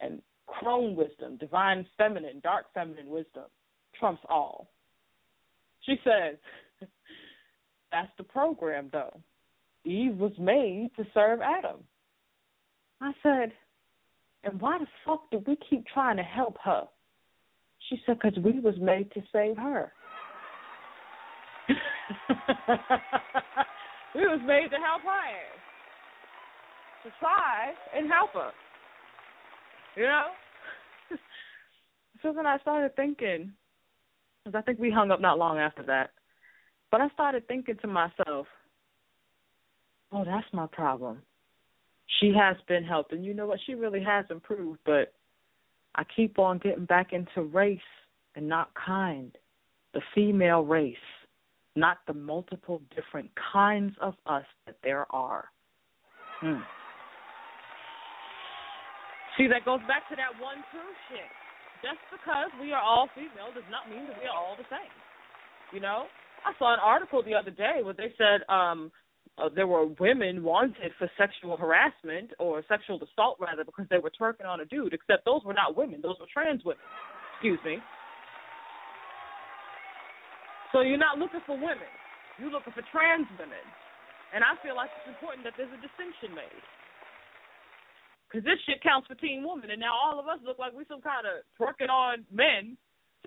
and 0.00 0.22
crone 0.46 0.96
wisdom, 0.96 1.36
divine 1.36 1.86
feminine, 1.96 2.40
dark 2.42 2.66
feminine 2.74 3.08
wisdom, 3.08 3.44
trumps 3.98 4.22
all. 4.28 4.68
She 5.86 5.96
says, 6.04 6.36
that's 7.90 8.10
the 8.16 8.24
program, 8.24 8.88
though. 8.92 9.20
Eve 9.84 10.16
was 10.16 10.32
made 10.38 10.90
to 10.96 11.04
serve 11.12 11.40
Adam. 11.40 11.78
I 13.00 13.12
said, 13.22 13.52
and 14.44 14.60
why 14.60 14.78
the 14.78 14.86
fuck 15.04 15.30
do 15.30 15.42
we 15.46 15.56
keep 15.68 15.84
trying 15.92 16.16
to 16.16 16.22
help 16.22 16.56
her? 16.64 16.84
She 17.88 18.00
said, 18.06 18.18
because 18.22 18.38
we 18.42 18.60
was 18.60 18.76
made 18.80 19.10
to 19.12 19.22
save 19.32 19.56
her. 19.56 19.92
we 24.14 24.26
was 24.26 24.40
made 24.46 24.68
to 24.70 24.76
help 24.78 25.02
her. 25.02 25.28
To 27.04 27.10
try 27.18 27.72
and 27.96 28.08
help 28.10 28.32
her. 28.34 28.52
You 29.96 30.04
know? 30.04 30.26
so 32.22 32.32
then 32.32 32.46
I 32.46 32.58
started 32.58 32.94
thinking, 32.94 33.52
because 34.44 34.58
I 34.58 34.62
think 34.62 34.78
we 34.78 34.90
hung 34.90 35.10
up 35.10 35.20
not 35.20 35.38
long 35.38 35.58
after 35.58 35.82
that. 35.84 36.10
But 36.90 37.00
I 37.00 37.08
started 37.10 37.46
thinking 37.48 37.76
to 37.80 37.86
myself, 37.86 38.46
oh, 40.12 40.24
that's 40.24 40.46
my 40.52 40.66
problem. 40.66 41.22
She 42.20 42.32
has 42.38 42.56
been 42.68 42.84
helped. 42.84 43.12
And 43.12 43.24
you 43.24 43.34
know 43.34 43.46
what? 43.46 43.60
She 43.66 43.74
really 43.74 44.02
has 44.02 44.24
improved, 44.30 44.80
but 44.84 45.12
I 45.94 46.04
keep 46.16 46.38
on 46.38 46.58
getting 46.58 46.84
back 46.84 47.12
into 47.12 47.48
race 47.48 47.80
and 48.34 48.48
not 48.48 48.70
kind. 48.74 49.36
The 49.94 50.02
female 50.14 50.62
race, 50.62 50.96
not 51.76 51.98
the 52.06 52.14
multiple 52.14 52.82
different 52.94 53.30
kinds 53.52 53.94
of 54.00 54.14
us 54.26 54.44
that 54.66 54.76
there 54.82 55.06
are. 55.10 55.44
Hmm. 56.40 56.60
See, 59.36 59.48
that 59.48 59.64
goes 59.64 59.80
back 59.88 60.08
to 60.10 60.16
that 60.16 60.40
one 60.42 60.56
true 60.70 60.80
shit. 61.08 61.28
Just 61.82 61.98
because 62.14 62.48
we 62.62 62.70
are 62.70 62.80
all 62.80 63.10
female 63.14 63.50
does 63.50 63.66
not 63.66 63.90
mean 63.90 64.06
that 64.06 64.16
we 64.16 64.30
are 64.30 64.38
all 64.38 64.54
the 64.54 64.66
same. 64.70 64.94
You 65.74 65.82
know? 65.82 66.06
I 66.46 66.54
saw 66.58 66.72
an 66.72 66.80
article 66.82 67.22
the 67.22 67.34
other 67.34 67.50
day 67.50 67.82
where 67.82 67.94
they 67.94 68.14
said 68.16 68.46
um 68.46 68.90
uh, 69.38 69.48
there 69.48 69.66
were 69.66 69.86
women 69.98 70.44
wanted 70.44 70.92
for 70.98 71.10
sexual 71.16 71.56
harassment 71.56 72.30
or 72.38 72.62
sexual 72.68 73.00
assault 73.00 73.40
rather 73.40 73.64
because 73.64 73.86
they 73.88 73.96
were 73.96 74.12
twerking 74.12 74.44
on 74.44 74.60
a 74.60 74.66
dude 74.66 74.92
except 74.92 75.24
those 75.24 75.42
were 75.42 75.56
not 75.56 75.74
women. 75.74 76.00
Those 76.02 76.20
were 76.20 76.28
trans 76.28 76.62
women. 76.64 76.84
Excuse 77.34 77.58
me. 77.64 77.78
So 80.70 80.80
you're 80.80 81.00
not 81.00 81.16
looking 81.18 81.40
for 81.46 81.56
women. 81.56 81.88
You're 82.38 82.52
looking 82.52 82.72
for 82.72 82.84
trans 82.92 83.26
women. 83.40 83.64
And 84.32 84.40
i 84.44 84.56
feel 84.64 84.76
like 84.76 84.88
it's 85.00 85.08
important 85.12 85.44
that 85.44 85.52
there's 85.56 85.72
a 85.72 85.80
distinction 85.80 86.32
made 86.32 86.64
because 88.32 88.44
this 88.48 88.56
shit 88.64 88.80
counts 88.82 89.06
for 89.06 89.14
teen 89.20 89.44
woman 89.44 89.70
and 89.70 89.80
now 89.80 89.92
all 89.92 90.18
of 90.18 90.26
us 90.26 90.40
look 90.44 90.58
like 90.58 90.72
we 90.72 90.88
some 90.88 91.04
kind 91.04 91.28
of 91.28 91.44
twerking 91.60 91.92
on 91.92 92.24
men 92.32 92.76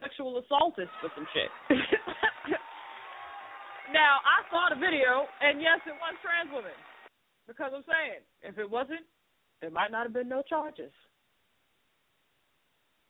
sexual 0.02 0.42
assaultists 0.42 0.98
for 1.00 1.14
some 1.16 1.28
shit 1.32 1.54
Now 3.94 4.18
I 4.26 4.42
saw 4.50 4.74
the 4.74 4.80
video, 4.80 5.30
and 5.42 5.62
yes, 5.62 5.80
it 5.86 5.94
was 5.94 6.16
trans 6.22 6.50
women. 6.50 6.78
Because 7.48 7.72
I'm 7.76 7.86
saying, 7.86 8.22
if 8.42 8.58
it 8.58 8.70
wasn't, 8.70 9.06
there 9.62 9.70
might 9.70 9.92
not 9.92 10.04
have 10.04 10.14
been 10.14 10.30
no 10.30 10.42
charges. 10.42 10.92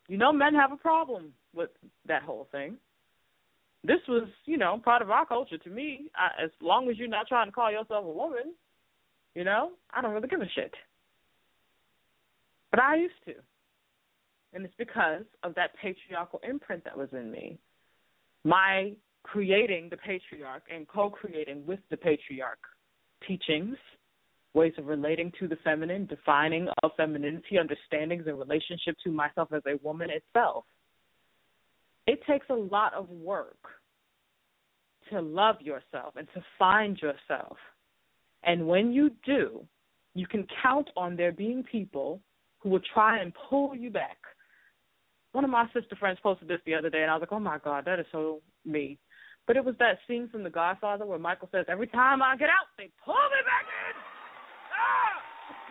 You 0.08 0.18
know, 0.18 0.34
men 0.34 0.54
have 0.54 0.72
a 0.72 0.78
problem 0.78 1.34
with 1.54 1.70
that 2.08 2.24
whole 2.24 2.48
thing. 2.52 2.78
This 3.84 4.02
was, 4.08 4.28
you 4.46 4.58
know, 4.58 4.82
part 4.84 5.02
of 5.02 5.10
our 5.10 5.26
culture. 5.26 5.58
To 5.58 5.70
me, 5.70 6.12
I, 6.16 6.44
as 6.44 6.52
long 6.62 6.90
as 6.90 6.98
you're 6.98 7.08
not 7.08 7.28
trying 7.28 7.48
to 7.48 7.52
call 7.52 7.72
yourself 7.72 8.04
a 8.06 8.12
woman, 8.12 8.54
you 9.34 9.44
know, 9.44 9.72
I 9.94 10.02
don't 10.02 10.12
really 10.12 10.28
give 10.28 10.42
a 10.42 10.50
shit. 10.54 10.74
But 12.76 12.84
I 12.84 12.96
used 12.96 13.14
to. 13.26 13.36
And 14.52 14.66
it's 14.66 14.74
because 14.78 15.24
of 15.44 15.56
that 15.56 15.70
patriarchal 15.82 16.42
imprint 16.44 16.84
that 16.84 16.98
was 16.98 17.08
in 17.14 17.32
me. 17.32 17.58
My 18.44 18.92
creating 19.24 19.88
the 19.90 19.96
patriarch 19.96 20.64
and 20.70 20.86
co 20.86 21.10
creating 21.10 21.66
with 21.66 21.80
the 21.90 21.96
patriarch 21.96 22.60
teachings, 23.26 23.78
ways 24.54 24.74
of 24.78 24.88
relating 24.88 25.32
to 25.40 25.48
the 25.48 25.56
feminine, 25.64 26.06
defining 26.06 26.68
of 26.84 26.92
femininity, 26.98 27.58
understandings 27.58 28.28
and 28.28 28.38
relationship 28.38 28.98
to 29.06 29.10
myself 29.10 29.54
as 29.54 29.62
a 29.66 29.78
woman 29.82 30.10
itself. 30.10 30.66
It 32.08 32.20
takes 32.30 32.48
a 32.50 32.56
lot 32.56 32.94
of 32.94 33.10
work 33.10 33.70
to 35.12 35.22
love 35.22 35.62
yourself 35.62 36.16
and 36.18 36.28
to 36.34 36.44
find 36.60 37.00
yourself. 37.02 37.56
And 38.44 38.68
when 38.68 38.92
you 38.92 39.12
do, 39.26 39.66
you 40.14 40.28
can 40.28 40.46
count 40.62 40.90
on 40.98 41.16
there 41.16 41.32
being 41.32 41.64
people 41.64 42.20
who 42.66 42.72
will 42.72 42.82
try 42.98 43.22
and 43.22 43.32
pull 43.48 43.76
you 43.76 43.92
back. 43.92 44.18
One 45.34 45.46
of 45.46 45.52
my 45.52 45.70
sister 45.72 45.96
friends 45.96 46.18
posted 46.24 46.48
this 46.48 46.60
the 46.66 46.74
other 46.74 46.90
day, 46.90 47.04
and 47.04 47.12
I 47.12 47.14
was 47.14 47.22
like, 47.22 47.32
oh 47.32 47.40
my 47.40 47.60
God, 47.64 47.86
that 47.86 48.00
is 48.00 48.10
so 48.12 48.42
me. 48.66 48.98
But 49.46 49.56
it 49.56 49.64
was 49.64 49.76
that 49.78 50.02
scene 50.08 50.28
from 50.34 50.42
The 50.42 50.50
Godfather 50.50 51.06
where 51.06 51.20
Michael 51.20 51.48
says, 51.52 51.66
"Every 51.70 51.86
time 51.86 52.24
I 52.24 52.36
get 52.36 52.50
out, 52.50 52.74
they 52.80 52.90
pull 53.06 53.14
me 53.14 53.42
back 53.46 53.70
in." 53.70 53.94
Ah! 54.74 55.14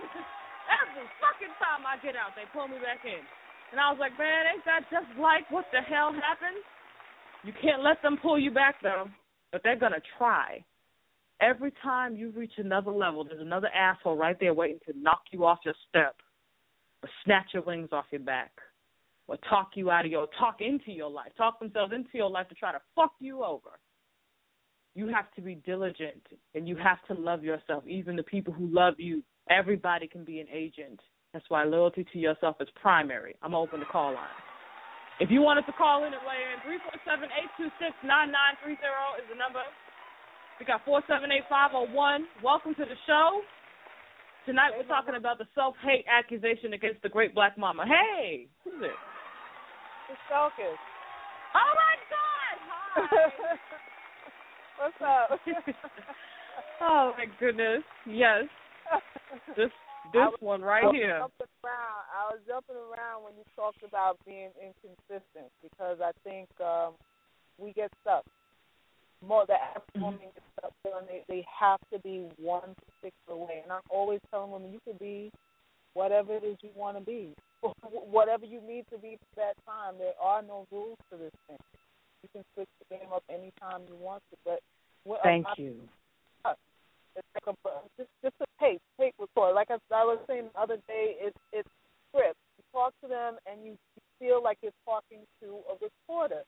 Every 0.87 1.03
fucking 1.19 1.55
time 1.59 1.83
I 1.83 1.99
get 1.99 2.15
out, 2.15 2.31
they 2.39 2.47
pull 2.55 2.69
me 2.69 2.79
back 2.79 3.03
in. 3.05 3.19
And 3.73 3.81
I 3.81 3.91
was 3.91 3.99
like, 3.99 4.17
man, 4.17 4.55
ain't 4.55 4.65
that 4.65 4.87
just 4.87 5.11
like 5.19 5.51
what 5.51 5.67
the 5.73 5.83
hell 5.83 6.13
happened? 6.15 6.63
You 7.43 7.53
can't 7.61 7.83
let 7.83 8.01
them 8.03 8.19
pull 8.23 8.39
you 8.39 8.53
back 8.53 8.77
though, 8.81 9.11
but 9.51 9.63
they're 9.65 9.75
gonna 9.75 10.05
try. 10.17 10.65
Every 11.41 11.73
time 11.83 12.15
you 12.15 12.31
reach 12.31 12.55
another 12.59 12.93
level, 12.93 13.25
there's 13.25 13.41
another 13.41 13.69
asshole 13.75 14.17
right 14.17 14.39
there 14.39 14.55
waiting 14.55 14.79
to 14.87 14.97
knock 14.97 15.23
you 15.33 15.45
off 15.45 15.59
your 15.65 15.75
step 15.89 16.15
or 17.05 17.09
snatch 17.23 17.49
your 17.53 17.63
wings 17.63 17.91
off 17.93 18.07
your 18.11 18.23
back 18.23 18.51
or 19.29 19.37
talk 19.51 19.73
you 19.75 19.91
out 19.91 20.07
of 20.07 20.11
your 20.11 20.27
talk 20.39 20.63
into 20.63 20.91
your 20.91 21.11
life, 21.11 21.33
talk 21.37 21.61
themselves 21.61 21.93
into 21.93 22.09
your 22.15 22.31
life 22.31 22.49
to 22.49 22.55
try 22.55 22.73
to 22.73 22.81
fuck 22.97 23.13
you 23.21 23.45
over. 23.45 23.77
You 24.95 25.09
have 25.09 25.31
to 25.37 25.43
be 25.43 25.57
diligent 25.67 26.25
and 26.55 26.67
you 26.67 26.77
have 26.77 26.97
to 27.09 27.15
love 27.21 27.45
yourself, 27.45 27.85
even 27.87 28.17
the 28.17 28.23
people 28.23 28.55
who 28.55 28.73
love 28.73 28.95
you. 28.97 29.23
Everybody 29.51 30.09
can 30.09 30.25
be 30.25 30.41
an 30.41 30.47
agent. 30.51 30.99
That's 31.35 31.45
why 31.51 31.65
loyalty 31.65 32.07
to 32.11 32.19
yourself 32.19 32.57
is 32.61 32.69
primary. 32.81 33.37
I'm 33.43 33.55
open 33.55 33.81
to 33.81 33.87
call 33.87 34.15
line. 34.15 34.41
If 35.21 35.31
you 35.31 35.43
wanted 35.43 35.67
to 35.67 35.73
call 35.73 36.05
in 36.05 36.13
and 36.15 36.23
weigh 36.25 36.41
in, 36.57 36.81
347-826-9930 37.61 39.21
is 39.21 39.29
the 39.29 39.37
number. 39.37 39.61
We 40.59 40.65
got 40.65 40.81
478-501. 40.87 42.21
Welcome 42.43 42.75
to 42.77 42.85
the 42.87 42.97
show. 43.07 43.43
Tonight 44.47 44.73
we're 44.77 44.85
talking 44.85 45.15
about 45.17 45.39
the 45.39 45.47
self-hate 45.55 46.05
accusation 46.05 46.75
against 46.75 47.01
the 47.01 47.09
great 47.09 47.35
black 47.35 47.57
mama. 47.57 47.85
Hey, 47.89 48.47
who's 48.63 48.75
it? 48.77 48.93
It's 50.13 50.21
Focus. 50.29 50.77
Oh 51.57 51.73
my 51.81 51.95
God! 52.13 52.57
Hi. 52.69 53.09
What's 54.85 55.01
up? 55.01 55.41
oh 56.83 57.13
my 57.17 57.25
goodness! 57.41 57.81
Yes, 58.05 58.45
this 59.57 59.73
this 60.13 60.29
one 60.41 60.61
right 60.61 60.85
here. 60.93 61.17
Around. 61.17 61.33
I 62.13 62.29
was 62.29 62.41
jumping 62.47 62.77
around 62.77 63.25
when 63.25 63.33
you 63.39 63.45
talked 63.57 63.83
about 63.83 64.19
being 64.27 64.51
inconsistent 64.61 65.49
because 65.63 66.05
I 66.05 66.13
think 66.23 66.51
um, 66.61 66.95
we 67.57 67.73
get 67.73 67.91
stuck. 68.03 68.27
More 69.27 69.47
the 69.47 69.55
average 69.55 69.85
Mm-hmm. 69.97 70.05
woman 70.05 70.21
gets 70.35 70.47
stuck 70.59 70.73
feeling 70.83 71.07
they 71.07 71.23
they 71.29 71.47
have 71.47 71.79
to 71.93 72.01
be 72.01 72.27
one 72.37 72.75
particular 72.99 73.39
way, 73.39 73.61
and 73.63 73.71
I'm 73.71 73.87
always 73.91 74.19
telling 74.31 74.51
women 74.51 74.73
you 74.73 74.81
can 74.83 74.99
be 74.99 75.31
whatever 75.95 76.35
it 76.35 76.43
is 76.43 76.57
you 76.63 76.71
want 76.75 76.99
to 76.99 77.05
be 77.05 77.31
whatever 78.11 78.45
you 78.45 78.61
need 78.61 78.85
to 78.91 78.99
be 78.99 79.17
for 79.17 79.47
that 79.47 79.55
time. 79.65 79.95
There 79.99 80.19
are 80.21 80.43
no 80.43 80.67
rules 80.73 80.99
to 81.13 81.17
this 81.17 81.31
thing. 81.47 81.59
You 82.23 82.29
can 82.33 82.43
switch 82.55 82.69
the 82.83 82.97
game 82.97 83.09
up 83.15 83.23
anytime 83.31 83.87
you 83.89 83.95
want 83.95 84.23
to. 84.33 84.37
But 84.45 84.59
what 85.05 85.21
thank 85.23 85.47
I, 85.47 85.55
you. 85.59 85.77
It's 87.17 87.27
like 87.39 87.55
a 87.55 87.71
just 87.97 88.11
just 88.23 88.35
a 88.41 88.47
tape 88.59 88.83
tape 88.99 89.15
record. 89.21 89.55
Like 89.55 89.71
I, 89.71 89.79
I 89.95 90.03
was 90.03 90.19
saying 90.27 90.51
the 90.53 90.61
other 90.61 90.77
day, 90.89 91.15
it's 91.23 91.39
it's 91.53 91.69
script. 92.11 92.35
You 92.59 92.65
talk 92.73 92.93
to 93.03 93.09
them 93.09 93.37
and 93.47 93.65
you 93.65 93.77
feel 94.19 94.43
like 94.43 94.59
you're 94.63 94.75
talking 94.85 95.23
to 95.41 95.63
a 95.71 95.75
reporter. 95.79 96.43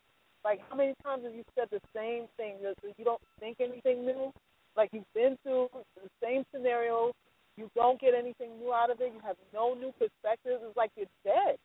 Like 0.46 0.62
how 0.70 0.76
many 0.76 0.94
times 1.02 1.24
have 1.26 1.34
you 1.34 1.42
said 1.58 1.66
the 1.74 1.82
same 1.90 2.30
thing? 2.38 2.62
That 2.62 2.78
you 2.96 3.04
don't 3.04 3.20
think 3.42 3.58
anything 3.58 4.06
new. 4.06 4.30
Like 4.76 4.90
you've 4.92 5.10
been 5.12 5.36
through 5.42 5.66
the 5.74 6.08
same 6.22 6.44
scenario 6.54 7.10
you 7.56 7.70
don't 7.74 7.98
get 7.98 8.12
anything 8.12 8.58
new 8.60 8.72
out 8.72 8.90
of 8.90 9.00
it. 9.00 9.12
You 9.14 9.20
have 9.26 9.36
no 9.52 9.74
new 9.74 9.90
perspectives. 9.98 10.60
It's 10.62 10.76
like 10.76 10.90
you're 10.94 11.10
dead. 11.24 11.56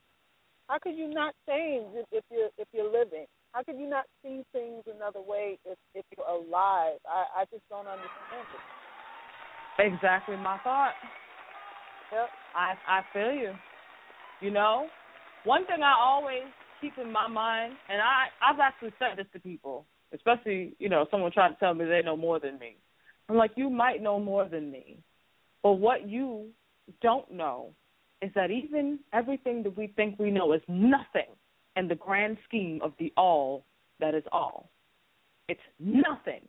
How 0.69 0.79
could 0.79 0.95
you 0.95 1.09
not 1.13 1.35
change 1.47 1.85
if, 1.93 2.05
if 2.11 2.23
you're 2.31 2.49
if 2.57 2.67
you're 2.73 2.91
living? 2.91 3.25
How 3.51 3.61
could 3.63 3.77
you 3.77 3.89
not 3.89 4.05
see 4.23 4.41
things 4.53 4.83
another 4.87 5.19
way 5.21 5.59
if 5.65 5.77
if 5.93 6.05
you're 6.15 6.27
alive? 6.27 6.97
I 7.05 7.41
I 7.41 7.45
just 7.51 7.67
don't 7.69 7.87
understand 7.87 8.47
it. 8.55 9.93
Exactly 9.93 10.37
my 10.37 10.57
thought. 10.63 10.93
Yep. 12.13 12.29
I 12.55 12.73
I 12.87 13.01
feel 13.11 13.33
you. 13.33 13.51
You 14.39 14.51
know, 14.51 14.87
one 15.43 15.65
thing 15.65 15.83
I 15.83 15.93
always 15.99 16.47
keep 16.81 16.97
in 16.97 17.11
my 17.11 17.27
mind, 17.27 17.73
and 17.89 18.01
I 18.01 18.27
I've 18.41 18.59
actually 18.59 18.93
said 18.99 19.17
this 19.17 19.27
to 19.33 19.39
people. 19.39 19.85
especially 20.13 20.73
you 20.79 20.89
know 20.89 21.05
someone 21.09 21.31
trying 21.31 21.53
to 21.53 21.59
tell 21.59 21.73
me 21.73 21.85
they 21.85 22.01
know 22.03 22.17
more 22.17 22.39
than 22.39 22.59
me. 22.59 22.75
I'm 23.29 23.37
like, 23.37 23.51
you 23.55 23.69
might 23.69 24.01
know 24.01 24.19
more 24.19 24.47
than 24.49 24.71
me, 24.71 24.97
but 25.63 25.73
what 25.73 26.07
you 26.09 26.47
don't 27.01 27.31
know 27.31 27.69
is 28.21 28.31
that 28.35 28.51
even 28.51 28.99
everything 29.13 29.63
that 29.63 29.77
we 29.77 29.87
think 29.87 30.19
we 30.19 30.31
know 30.31 30.53
is 30.53 30.61
nothing 30.67 31.31
in 31.75 31.87
the 31.87 31.95
grand 31.95 32.37
scheme 32.47 32.79
of 32.83 32.93
the 32.99 33.13
all 33.15 33.63
that 33.99 34.13
is 34.13 34.23
all. 34.31 34.69
It's 35.47 35.61
nothing. 35.79 36.41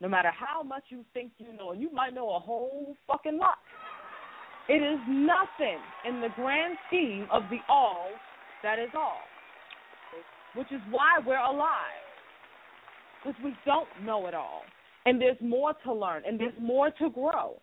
No 0.00 0.08
matter 0.08 0.30
how 0.34 0.62
much 0.62 0.84
you 0.88 1.04
think 1.14 1.32
you 1.38 1.52
know, 1.56 1.70
and 1.72 1.80
you 1.80 1.92
might 1.92 2.14
know 2.14 2.34
a 2.34 2.38
whole 2.38 2.96
fucking 3.06 3.38
lot. 3.38 3.58
It 4.68 4.82
is 4.82 4.98
nothing 5.08 5.78
in 6.08 6.20
the 6.20 6.28
grand 6.34 6.76
scheme 6.88 7.26
of 7.30 7.42
the 7.50 7.58
all 7.68 8.06
that 8.62 8.78
is 8.78 8.90
all. 8.96 9.20
Which 10.54 10.70
is 10.70 10.80
why 10.90 11.18
we're 11.26 11.38
alive. 11.38 12.02
Because 13.22 13.40
we 13.44 13.54
don't 13.64 13.88
know 14.04 14.26
it 14.26 14.34
all. 14.34 14.62
And 15.06 15.20
there's 15.20 15.40
more 15.40 15.74
to 15.84 15.92
learn 15.92 16.22
and 16.26 16.38
there's 16.38 16.54
more 16.60 16.90
to 16.90 17.10
grow. 17.10 17.60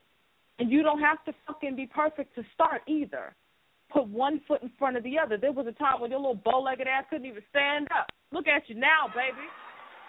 And 0.59 0.69
you 0.69 0.83
don't 0.83 0.99
have 0.99 1.23
to 1.25 1.33
fucking 1.47 1.75
be 1.75 1.87
perfect 1.87 2.35
to 2.35 2.43
start 2.53 2.81
either. 2.87 3.33
Put 3.91 4.07
one 4.07 4.41
foot 4.47 4.61
in 4.61 4.71
front 4.77 4.97
of 4.97 5.03
the 5.03 5.17
other. 5.17 5.37
There 5.37 5.51
was 5.51 5.65
a 5.65 5.71
time 5.71 6.01
when 6.01 6.11
your 6.11 6.19
little 6.19 6.41
bow 6.43 6.61
legged 6.61 6.87
ass 6.87 7.05
couldn't 7.09 7.25
even 7.25 7.41
stand 7.49 7.87
up. 7.97 8.07
Look 8.31 8.47
at 8.47 8.67
you 8.67 8.75
now, 8.75 9.07
baby. 9.15 9.47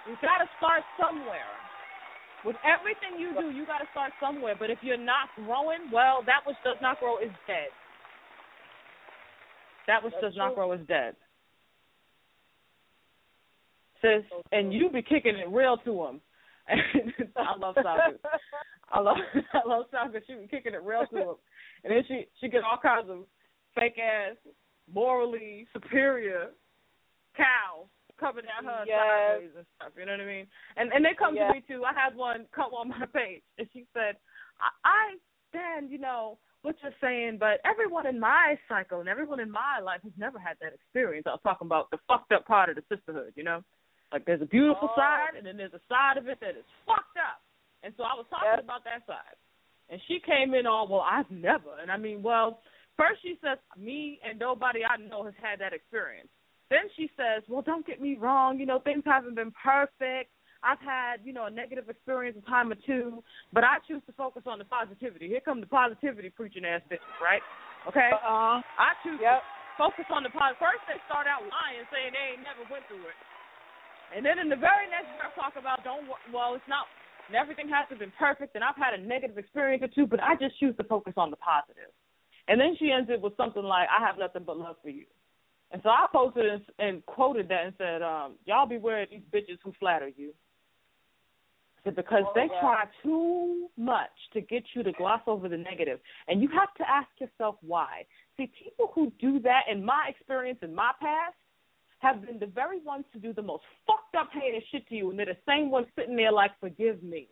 You 0.08 0.16
gotta 0.20 0.50
start 0.58 0.82
somewhere. 0.98 1.48
With 2.44 2.56
everything 2.64 3.20
you 3.20 3.32
do, 3.38 3.56
you 3.56 3.64
gotta 3.64 3.86
start 3.92 4.12
somewhere. 4.20 4.54
But 4.58 4.70
if 4.70 4.78
you're 4.82 5.00
not 5.00 5.28
growing, 5.36 5.88
well, 5.92 6.22
that 6.26 6.40
which 6.46 6.56
does 6.64 6.76
not 6.82 6.98
grow 6.98 7.18
is 7.18 7.32
dead. 7.46 7.70
That 9.86 10.02
which 10.02 10.14
That's 10.20 10.34
does 10.34 10.36
not 10.36 10.54
grow 10.54 10.72
is 10.72 10.80
dead. 10.88 11.16
Sis, 14.00 14.24
and 14.52 14.72
you 14.72 14.90
be 14.90 15.02
kicking 15.02 15.36
it 15.36 15.48
real 15.50 15.76
to 15.84 16.04
him. 16.04 16.20
I 17.36 17.56
love 17.58 17.74
Saga. 17.82 18.16
I 18.90 19.00
love 19.00 19.16
I 19.54 19.68
love 19.68 19.86
Saga. 19.90 20.20
She 20.26 20.34
be 20.34 20.46
kicking 20.46 20.74
it 20.74 20.82
real 20.82 21.06
to 21.10 21.16
him, 21.16 21.34
and 21.84 21.92
then 21.92 22.02
she 22.06 22.26
she 22.40 22.48
get 22.48 22.62
all 22.64 22.78
kinds 22.80 23.08
of 23.10 23.24
fake 23.74 23.98
ass, 23.98 24.36
morally 24.92 25.66
superior 25.72 26.50
cow 27.36 27.88
coming 28.18 28.44
at 28.44 28.64
her 28.64 28.84
Yes. 28.86 28.98
sideways 28.98 29.50
and 29.56 29.66
stuff. 29.76 29.92
You 29.98 30.06
know 30.06 30.12
what 30.12 30.20
I 30.20 30.26
mean? 30.26 30.46
And 30.76 30.92
and 30.92 31.04
they 31.04 31.14
come 31.18 31.34
Yes. 31.34 31.50
to 31.50 31.54
me 31.54 31.64
too. 31.66 31.84
I 31.84 31.92
had 31.92 32.14
one 32.14 32.46
come 32.54 32.72
on 32.72 32.88
my 32.88 33.06
page, 33.14 33.42
and 33.58 33.66
she 33.72 33.86
said, 33.92 34.16
"I, 34.60 34.70
I 34.84 35.16
stand, 35.50 35.90
you 35.90 35.98
know." 35.98 36.38
What 36.62 36.76
you're 36.82 36.92
saying, 37.00 37.38
but 37.40 37.58
everyone 37.64 38.06
in 38.06 38.20
my 38.20 38.54
cycle 38.68 39.00
and 39.00 39.08
everyone 39.08 39.40
in 39.40 39.50
my 39.50 39.80
life 39.82 40.02
has 40.02 40.12
never 40.18 40.38
had 40.38 40.58
that 40.60 40.74
experience. 40.74 41.26
I 41.26 41.30
was 41.30 41.40
talking 41.42 41.64
about 41.64 41.90
the 41.90 41.96
fucked 42.06 42.32
up 42.32 42.46
part 42.46 42.68
of 42.68 42.76
the 42.76 42.82
sisterhood, 42.94 43.32
you 43.34 43.44
know? 43.44 43.64
Like 44.12 44.24
there's 44.24 44.42
a 44.42 44.46
beautiful 44.46 44.88
Oh. 44.92 44.96
side 44.96 45.34
and 45.36 45.46
then 45.46 45.56
there's 45.56 45.74
a 45.74 45.80
side 45.88 46.16
of 46.16 46.26
it 46.28 46.38
that 46.40 46.56
is 46.56 46.64
fucked 46.86 47.16
up. 47.16 47.40
And 47.82 47.94
so 47.96 48.02
I 48.04 48.14
was 48.14 48.26
talking 48.28 48.62
about 48.62 48.84
that 48.84 49.06
side. 49.06 49.36
And 49.88 50.00
she 50.06 50.20
came 50.20 50.54
in 50.54 50.66
all, 50.66 50.86
well, 50.86 51.00
I've 51.02 51.30
never. 51.30 51.78
And 51.80 51.90
I 51.90 51.96
mean, 51.96 52.22
well, 52.22 52.60
first 52.96 53.22
she 53.22 53.38
says, 53.42 53.58
me 53.76 54.20
and 54.22 54.38
nobody 54.38 54.80
I 54.84 54.96
know 54.98 55.24
has 55.24 55.34
had 55.42 55.58
that 55.60 55.72
experience. 55.72 56.28
Then 56.70 56.86
she 56.96 57.10
says, 57.16 57.42
well, 57.48 57.62
don't 57.62 57.86
get 57.86 58.00
me 58.00 58.14
wrong, 58.14 58.60
you 58.60 58.66
know, 58.66 58.78
things 58.78 59.02
haven't 59.04 59.34
been 59.34 59.50
perfect. 59.62 60.30
I've 60.62 60.78
had, 60.78 61.24
you 61.24 61.32
know, 61.32 61.46
a 61.46 61.50
negative 61.50 61.88
experience 61.88 62.36
a 62.36 62.44
time 62.44 62.70
or 62.70 62.76
two, 62.86 63.24
but 63.50 63.64
I 63.64 63.78
choose 63.88 64.02
to 64.06 64.12
focus 64.12 64.42
on 64.46 64.58
the 64.60 64.68
positivity. 64.68 65.26
Here 65.26 65.40
come 65.40 65.58
the 65.60 65.66
positivity 65.66 66.28
preaching 66.30 66.64
ass 66.68 66.82
bitches, 66.86 67.16
right? 67.18 67.40
Okay? 67.88 68.10
Uh-uh. 68.12 68.60
I 68.78 68.92
choose 69.02 69.18
Yep. 69.18 69.40
to 69.40 69.74
focus 69.80 70.04
on 70.12 70.22
the 70.22 70.28
positive. 70.30 70.60
First, 70.60 70.84
they 70.86 71.00
start 71.08 71.26
out 71.26 71.40
lying, 71.48 71.82
saying 71.90 72.12
they 72.12 72.36
ain't 72.36 72.44
never 72.44 72.62
went 72.70 72.84
through 72.86 73.08
it. 73.08 73.16
And 74.14 74.26
then 74.26 74.38
in 74.38 74.48
the 74.48 74.56
very 74.56 74.90
next 74.90 75.10
breath, 75.18 75.34
talk 75.34 75.54
about 75.58 75.84
don't 75.84 76.06
well, 76.32 76.54
it's 76.54 76.64
not. 76.68 76.86
Everything 77.30 77.68
hasn't 77.68 78.00
been 78.00 78.12
perfect, 78.18 78.56
and 78.56 78.64
I've 78.64 78.74
had 78.74 78.92
a 78.98 78.98
negative 78.98 79.38
experience 79.38 79.84
or 79.84 79.88
two, 79.88 80.06
but 80.06 80.20
I 80.20 80.34
just 80.34 80.58
choose 80.58 80.74
to 80.78 80.84
focus 80.84 81.14
on 81.16 81.30
the 81.30 81.36
positive. 81.36 81.94
And 82.48 82.58
then 82.60 82.74
she 82.76 82.90
ends 82.90 83.08
it 83.08 83.20
with 83.20 83.36
something 83.36 83.62
like, 83.62 83.88
"I 83.88 84.04
have 84.04 84.18
nothing 84.18 84.42
but 84.44 84.58
love 84.58 84.76
for 84.82 84.90
you." 84.90 85.06
And 85.70 85.80
so 85.84 85.90
I 85.90 86.06
posted 86.12 86.46
and, 86.46 86.62
and 86.80 87.06
quoted 87.06 87.48
that 87.48 87.66
and 87.66 87.74
said, 87.78 88.02
um, 88.02 88.34
"Y'all 88.46 88.66
beware 88.66 89.02
of 89.02 89.10
these 89.10 89.22
bitches 89.32 89.58
who 89.62 89.72
flatter 89.78 90.08
you." 90.08 90.34
I 91.78 91.84
said, 91.84 91.96
because 91.96 92.24
Oh, 92.26 92.32
they 92.34 92.48
yeah. 92.50 92.60
try 92.60 92.84
too 93.02 93.70
much 93.76 94.10
to 94.32 94.40
get 94.40 94.64
you 94.74 94.82
to 94.82 94.92
gloss 94.92 95.22
over 95.26 95.48
the 95.48 95.56
negative, 95.56 96.00
and 96.28 96.42
you 96.42 96.48
have 96.48 96.74
to 96.74 96.88
ask 96.88 97.08
yourself 97.20 97.56
why. 97.60 98.04
See, 98.36 98.48
people 98.48 98.90
who 98.94 99.12
do 99.20 99.38
that, 99.40 99.68
in 99.70 99.84
my 99.84 100.08
experience, 100.08 100.58
in 100.62 100.74
my 100.74 100.92
past, 101.00 101.36
have 102.00 102.26
been 102.26 102.38
the 102.38 102.46
very 102.46 102.80
ones 102.80 103.04
to 103.12 103.18
do 103.18 103.32
the 103.32 103.42
most 103.42 103.62
fucked 103.86 104.14
up 104.18 104.30
heinous 104.32 104.64
shit 104.72 104.86
to 104.88 104.94
you, 104.94 105.10
and 105.10 105.18
they're 105.18 105.26
the 105.26 105.36
same 105.46 105.70
ones 105.70 105.86
sitting 105.96 106.16
there 106.16 106.32
like, 106.32 106.50
forgive 106.60 107.02
me. 107.02 107.28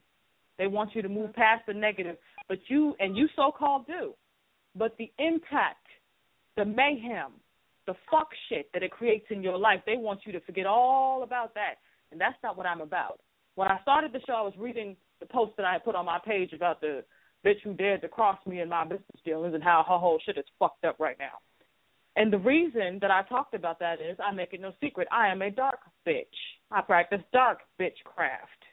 They 0.58 0.66
want 0.66 0.94
you 0.94 1.02
to 1.02 1.08
move 1.08 1.32
past 1.34 1.62
the 1.66 1.74
negative, 1.74 2.16
but 2.48 2.58
you 2.68 2.94
and 3.00 3.16
you 3.16 3.28
so 3.36 3.52
called 3.56 3.86
do. 3.86 4.14
But 4.74 4.96
the 4.98 5.10
impact, 5.18 5.86
the 6.56 6.64
mayhem, 6.64 7.32
the 7.86 7.94
fuck 8.10 8.28
shit 8.48 8.70
that 8.74 8.82
it 8.82 8.90
creates 8.90 9.26
in 9.30 9.42
your 9.42 9.56
life, 9.56 9.80
they 9.86 9.96
want 9.96 10.20
you 10.26 10.32
to 10.32 10.40
forget 10.40 10.66
all 10.66 11.22
about 11.22 11.54
that. 11.54 11.76
And 12.12 12.20
that's 12.20 12.36
not 12.42 12.56
what 12.56 12.66
I'm 12.66 12.80
about. 12.80 13.20
When 13.54 13.68
I 13.68 13.80
started 13.82 14.12
the 14.12 14.20
show, 14.26 14.34
I 14.34 14.42
was 14.42 14.54
reading 14.58 14.96
the 15.20 15.26
post 15.26 15.52
that 15.56 15.66
I 15.66 15.72
had 15.72 15.84
put 15.84 15.94
on 15.94 16.04
my 16.04 16.18
page 16.24 16.52
about 16.52 16.80
the 16.80 17.04
bitch 17.44 17.60
who 17.64 17.72
dared 17.72 18.02
to 18.02 18.08
cross 18.08 18.38
me 18.46 18.60
in 18.60 18.68
my 18.68 18.84
business 18.84 19.02
dealings 19.24 19.54
and 19.54 19.62
how 19.62 19.84
her 19.88 19.98
whole 19.98 20.18
shit 20.24 20.38
is 20.38 20.44
fucked 20.58 20.84
up 20.84 20.96
right 20.98 21.16
now. 21.18 21.38
And 22.18 22.32
the 22.32 22.38
reason 22.38 22.98
that 23.00 23.12
I 23.12 23.22
talked 23.22 23.54
about 23.54 23.78
that 23.78 24.00
is 24.00 24.18
I 24.18 24.32
make 24.32 24.52
it 24.52 24.60
no 24.60 24.72
secret. 24.80 25.06
I 25.12 25.28
am 25.28 25.40
a 25.40 25.52
dark 25.52 25.78
bitch. 26.04 26.24
I 26.72 26.80
practice 26.80 27.20
dark 27.32 27.60
bitchcraft. 27.80 28.66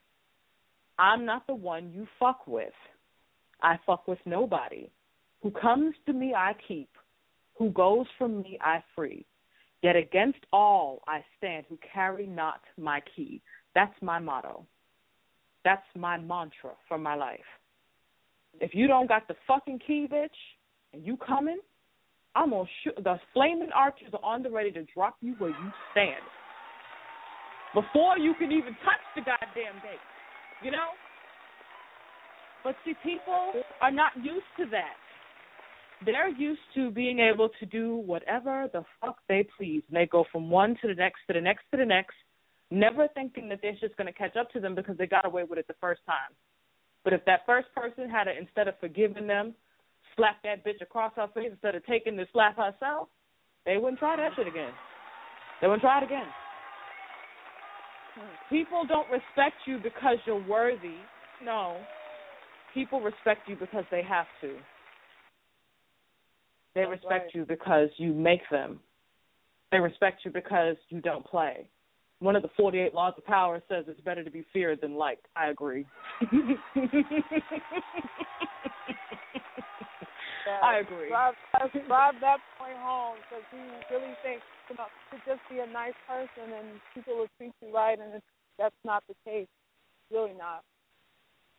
I'm 0.98 1.26
not 1.26 1.46
the 1.46 1.54
one 1.54 1.92
you 1.94 2.08
fuck 2.20 2.48
with. 2.48 2.74
I 3.62 3.78
fuck 3.86 4.08
with 4.08 4.18
nobody. 4.26 4.90
Who 5.44 5.52
comes 5.52 5.94
to 6.08 6.14
me, 6.14 6.34
I 6.34 6.54
keep. 6.68 6.90
Who 7.60 7.70
goes 7.70 8.08
from 8.18 8.42
me, 8.42 8.58
I 8.62 8.84
free. 8.96 9.28
Yet 9.84 9.96
against 9.96 10.40
all 10.52 11.04
I 11.08 11.24
stand 11.38 11.68
who 11.70 11.78
carry 11.94 12.26
not 12.26 12.62
my 12.80 13.00
key. 13.16 13.44
That's 13.76 13.94
my 14.02 14.18
motto. 14.18 14.66
That's 15.64 15.86
my 15.96 16.18
mantra 16.18 16.72
for 16.88 16.98
my 16.98 17.14
life. 17.14 17.40
If 18.60 18.74
you 18.74 18.88
don't 18.88 19.08
got 19.08 19.28
the 19.28 19.36
fucking 19.46 19.82
key, 19.86 20.08
bitch, 20.12 20.30
and 20.94 21.06
you 21.06 21.16
coming, 21.18 21.60
I'm 22.36 22.49
gonna 22.49 22.66
shoot. 22.84 22.95
The 23.03 23.20
flaming 23.34 23.70
archers 23.74 24.10
are 24.14 24.24
on 24.24 24.44
the 24.44 24.49
ready 24.49 24.72
to 24.72 24.84
drop 24.94 25.16
you 25.22 25.36
where 25.38 25.52
you 25.52 25.72
stand. 25.91 26.22
Before 27.74 28.18
you 28.18 28.34
can 28.38 28.52
even 28.52 28.76
touch 28.84 29.03
the 29.16 29.22
goddamn 29.22 29.76
gate, 29.84 29.99
you 30.64 30.72
know. 30.72 30.90
But 32.64 32.76
see, 32.84 32.94
people 33.03 33.53
are 33.82 33.91
not 33.91 34.12
used 34.18 34.48
to 34.57 34.66
that. 34.72 34.95
They're 36.06 36.30
used 36.30 36.62
to 36.76 36.91
being 36.91 37.20
able 37.20 37.49
to 37.60 37.66
do 37.66 37.98
whatever 37.98 38.70
the 38.74 38.84
fuck 38.99 39.18
they 39.30 39.48
please, 39.57 39.84
and 39.88 39.95
they 39.95 40.07
go 40.07 40.26
from 40.32 40.49
one 40.49 40.78
to 40.82 40.88
the 40.88 40.94
next 40.95 41.20
to 41.28 41.34
the 41.34 41.41
next 41.41 41.64
to 41.72 41.78
the 41.78 41.86
next, 41.86 42.16
never 42.70 43.07
thinking 43.14 43.48
that 43.49 43.60
they're 43.62 43.78
just 43.80 43.95
going 43.98 44.07
to 44.07 44.14
catch 44.14 44.36
up 44.36 44.52
to 44.52 44.60
them 44.60 44.76
because 44.76 44.98
they 44.98 45.07
got 45.07 45.26
away 45.26 45.44
with 45.44 45.57
it 45.60 45.68
the 45.68 45.76
first 45.80 46.02
time. 46.06 46.36
But 47.03 47.14
if 47.14 47.24
that 47.26 47.41
first 47.45 47.68
person 47.76 48.10
had, 48.10 48.28
a, 48.28 48.38
instead 48.38 48.68
of 48.68 48.74
forgiving 48.80 49.28
them, 49.28 49.53
slap 50.16 50.38
that 50.44 50.66
bitch 50.66 50.82
across 50.82 51.14
her 51.16 51.28
face 51.34 51.50
instead 51.52 51.76
of 51.76 51.86
taking 51.86 52.16
the 52.16 52.26
slap 52.32 52.58
herself, 52.58 53.08
they 53.66 53.78
wouldn't 53.78 54.00
try 54.00 54.16
that 54.16 54.32
shit 54.36 54.48
again. 54.48 54.72
They 55.62 55.68
wouldn't 55.68 55.82
try 55.82 56.00
it 56.00 56.04
again. 56.04 56.28
People 58.50 58.86
don't 58.88 59.10
respect 59.10 59.56
you 59.66 59.80
because 59.80 60.18
you're 60.26 60.46
worthy. 60.48 60.96
No. 61.44 61.78
People 62.74 63.02
respect 63.02 63.48
you 63.48 63.56
because 63.56 63.84
they 63.92 64.04
have 64.04 64.28
to. 64.42 64.56
They 66.76 66.82
That's 66.82 66.92
respect 66.92 67.26
right. 67.26 67.36
you 67.36 67.46
because 67.46 67.90
you 67.98 68.14
make 68.14 68.42
them. 68.52 68.80
They 69.72 69.80
respect 69.80 70.22
you 70.24 70.32
because 70.32 70.76
you 70.90 71.02
don't 71.02 71.26
play. 71.26 71.68
One 72.20 72.36
of 72.36 72.44
the 72.44 72.50
48 72.56 72.94
laws 72.94 73.14
of 73.18 73.26
power 73.26 73.62
says 73.68 73.86
it's 73.88 74.00
better 74.02 74.24
to 74.24 74.32
be 74.32 74.46
feared 74.54 74.80
than 74.82 74.96
liked. 74.96 75.26
I 75.36 75.48
agree. 75.50 75.86
Yeah, 80.46 80.62
I 80.62 80.78
agree. 80.80 81.10
Drive, 81.10 81.34
drive, 81.58 81.88
drive 81.88 82.16
that 82.22 82.38
point 82.62 82.78
home 82.78 83.18
because 83.26 83.44
you 83.50 83.66
really 83.90 84.14
think 84.22 84.42
you 84.70 84.76
know 84.78 84.86
to 85.10 85.18
just 85.26 85.42
be 85.50 85.58
a 85.58 85.66
nice 85.66 85.98
person 86.06 86.54
and 86.54 86.78
people 86.94 87.18
will 87.18 87.32
treat 87.38 87.52
you 87.62 87.74
right, 87.74 87.98
and 87.98 88.22
it's, 88.22 88.26
that's 88.58 88.78
not 88.86 89.04
the 89.10 89.16
case. 89.26 89.48
Really 90.12 90.38
not. 90.38 90.62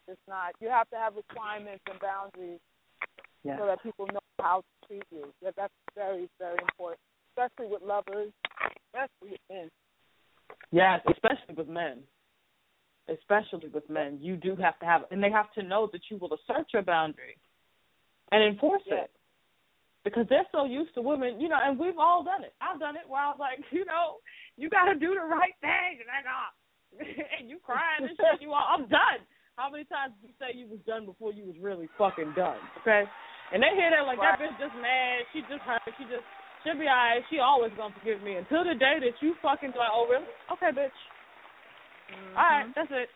It's 0.07 0.23
not. 0.29 0.55
You 0.61 0.69
have 0.69 0.89
to 0.91 0.97
have 0.97 1.17
requirements 1.17 1.83
and 1.91 1.99
boundaries 1.99 2.61
Yeah. 3.43 3.59
so 3.59 3.67
that 3.67 3.83
people 3.83 4.07
know 4.07 4.23
how 4.41 4.63
to 4.63 4.87
treat 4.87 5.05
you. 5.11 5.35
That 5.43 5.55
that's 5.57 5.75
very 5.97 6.31
very 6.39 6.59
important, 6.63 7.01
especially 7.35 7.67
with 7.73 7.83
lovers, 7.83 8.31
especially 8.95 9.35
with 9.35 9.45
men. 9.51 9.71
Yes, 10.71 11.01
especially 11.11 11.55
with 11.57 11.69
men. 11.69 12.03
Especially 13.09 13.69
with 13.69 13.89
men, 13.89 14.19
you 14.21 14.37
do 14.37 14.57
have 14.57 14.77
to 14.81 14.87
have, 14.87 15.03
and 15.13 15.23
they 15.23 15.31
have 15.31 15.53
to 15.53 15.63
know 15.63 15.89
that 15.93 16.01
you 16.11 16.19
will 16.19 16.35
assert 16.35 16.67
your 16.73 16.83
boundary 16.83 17.39
and 18.33 18.43
enforce 18.43 18.83
Yeah. 18.87 19.05
it, 19.07 19.11
because 20.05 20.27
they're 20.29 20.47
so 20.53 20.65
used 20.65 20.95
to 20.95 21.03
women, 21.03 21.41
you 21.41 21.49
know. 21.49 21.59
And 21.63 21.79
we've 21.79 21.99
all 21.99 22.23
done 22.23 22.45
it. 22.45 22.55
I've 22.61 22.79
done 22.79 22.97
it 22.97 23.09
where 23.09 23.23
I 23.23 23.29
was 23.29 23.39
like, 23.39 23.59
you 23.71 23.85
know, 23.85 24.19
you 24.57 24.71
got 24.71 24.87
to 24.87 24.95
do 24.95 25.15
the 25.15 25.27
right 25.27 25.55
thing, 25.61 26.01
and 26.01 26.11
I 26.11 26.23
got, 26.23 26.55
and 27.39 27.51
you 27.51 27.59
crying 27.63 28.07
and 28.07 28.17
shit. 28.17 28.41
You 28.43 28.53
all, 28.53 28.67
I'm 28.67 28.89
done. 28.89 29.23
How 29.57 29.71
many 29.73 29.85
times 29.89 30.13
did 30.21 30.29
you 30.29 30.37
say 30.37 30.53
you 30.53 30.69
was 30.69 30.81
done 30.85 31.07
before 31.09 31.33
you 31.33 31.45
was 31.49 31.57
really 31.61 31.89
fucking 31.97 32.37
done? 32.37 32.61
Okay, 32.85 33.05
and 33.53 33.63
they 33.63 33.73
hear 33.73 33.89
that 33.89 34.05
like 34.05 34.21
that 34.21 34.37
bitch 34.37 34.53
just 34.61 34.77
mad. 34.77 35.25
She 35.33 35.41
just 35.49 35.65
hurt. 35.65 35.81
She 35.97 36.05
just 36.05 36.25
she'll 36.61 36.77
be 36.77 36.85
alright. 36.85 37.25
She 37.31 37.39
always 37.41 37.73
gonna 37.77 37.95
forgive 37.97 38.21
me 38.21 38.37
until 38.37 38.65
the 38.69 38.77
day 38.77 39.01
that 39.01 39.17
you 39.25 39.33
fucking 39.41 39.73
like, 39.73 39.93
oh 39.93 40.07
really? 40.11 40.29
Okay, 40.53 40.77
bitch. 40.77 40.93
Mm-hmm. 42.13 42.37
All 42.37 42.45
right, 42.45 42.69
that's 42.77 42.93
it. 42.93 43.09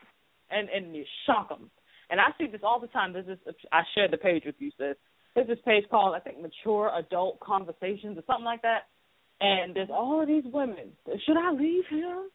And 0.51 0.69
and 0.73 0.97
you 0.97 1.05
shock 1.27 1.49
them. 1.51 1.71
And 2.11 2.21
I 2.21 2.27
see 2.39 2.47
this 2.51 2.63
all 2.65 2.81
the 2.81 2.89
time. 2.89 3.13
There's 3.13 3.27
this. 3.27 3.39
I 3.73 3.83
shared 3.95 4.13
the 4.13 4.17
page 4.19 4.43
with 4.45 4.57
you, 4.59 4.71
sis. 4.79 4.97
There's 5.35 5.47
this 5.47 5.59
page 5.65 5.85
called 5.91 6.15
I 6.15 6.21
think 6.21 6.41
Mature 6.41 6.91
Adult 6.99 7.39
Conversations 7.41 8.19
or 8.19 8.23
something 8.27 8.45
like 8.45 8.63
that. 8.63 8.89
And 9.41 9.75
there's 9.75 9.89
all 9.91 10.21
of 10.21 10.29
these 10.29 10.45
women. 10.45 10.93
Should 11.07 11.37
I 11.37 11.53
leave 11.53 11.85
him? 11.89 12.31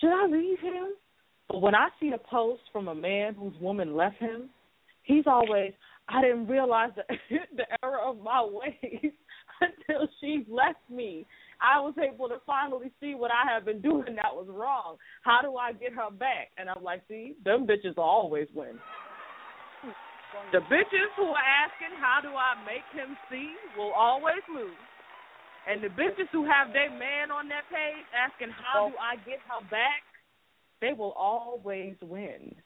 Should 0.00 0.10
I 0.10 0.26
leave 0.26 0.60
him? 0.60 0.94
But 1.48 1.60
when 1.60 1.74
I 1.74 1.88
see 2.00 2.12
a 2.14 2.18
post 2.18 2.62
from 2.72 2.88
a 2.88 2.94
man 2.94 3.34
whose 3.34 3.54
woman 3.60 3.96
left 3.96 4.18
him, 4.18 4.50
he's 5.02 5.24
always, 5.26 5.72
I 6.08 6.22
didn't 6.22 6.46
realize 6.46 6.90
the, 6.94 7.02
the 7.56 7.64
error 7.82 7.98
of 7.98 8.18
my 8.22 8.42
ways 8.44 9.12
until 9.60 10.08
she 10.20 10.46
left 10.48 10.78
me. 10.90 11.26
I 11.62 11.78
was 11.78 11.94
able 11.96 12.28
to 12.28 12.42
finally 12.44 12.90
see 13.00 13.14
what 13.14 13.30
I 13.30 13.46
have 13.54 13.64
been 13.64 13.80
doing 13.80 14.16
that 14.16 14.34
was 14.34 14.48
wrong. 14.50 14.96
How 15.22 15.40
do 15.40 15.56
I 15.56 15.72
get 15.72 15.92
her 15.94 16.10
back? 16.10 16.50
And 16.58 16.68
I'm 16.68 16.82
like, 16.82 17.02
see, 17.08 17.34
them 17.44 17.66
bitches 17.66 17.96
always 17.96 18.48
win. 18.52 18.78
The 20.50 20.58
bitches 20.58 21.10
who 21.16 21.26
are 21.26 21.48
asking, 21.62 21.94
how 22.00 22.18
do 22.20 22.34
I 22.34 22.58
make 22.66 22.88
him 22.92 23.16
see, 23.30 23.54
will 23.78 23.92
always 23.92 24.42
lose. 24.52 24.74
And 25.70 25.80
the 25.82 25.88
bitches 25.88 26.26
who 26.32 26.44
have 26.44 26.72
their 26.72 26.90
man 26.90 27.30
on 27.30 27.48
that 27.48 27.62
page 27.70 28.04
asking, 28.10 28.48
how 28.50 28.88
do 28.88 28.94
I 28.96 29.16
get 29.24 29.38
her 29.46 29.62
back, 29.70 30.02
they 30.80 30.92
will 30.92 31.12
always 31.12 31.94
win. 32.02 32.56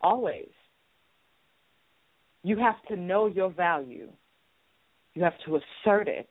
Always. 0.00 0.50
You 2.42 2.58
have 2.58 2.82
to 2.88 2.96
know 2.96 3.26
your 3.26 3.50
value. 3.50 4.10
You 5.14 5.22
have 5.22 5.38
to 5.46 5.56
assert 5.56 6.08
it. 6.08 6.28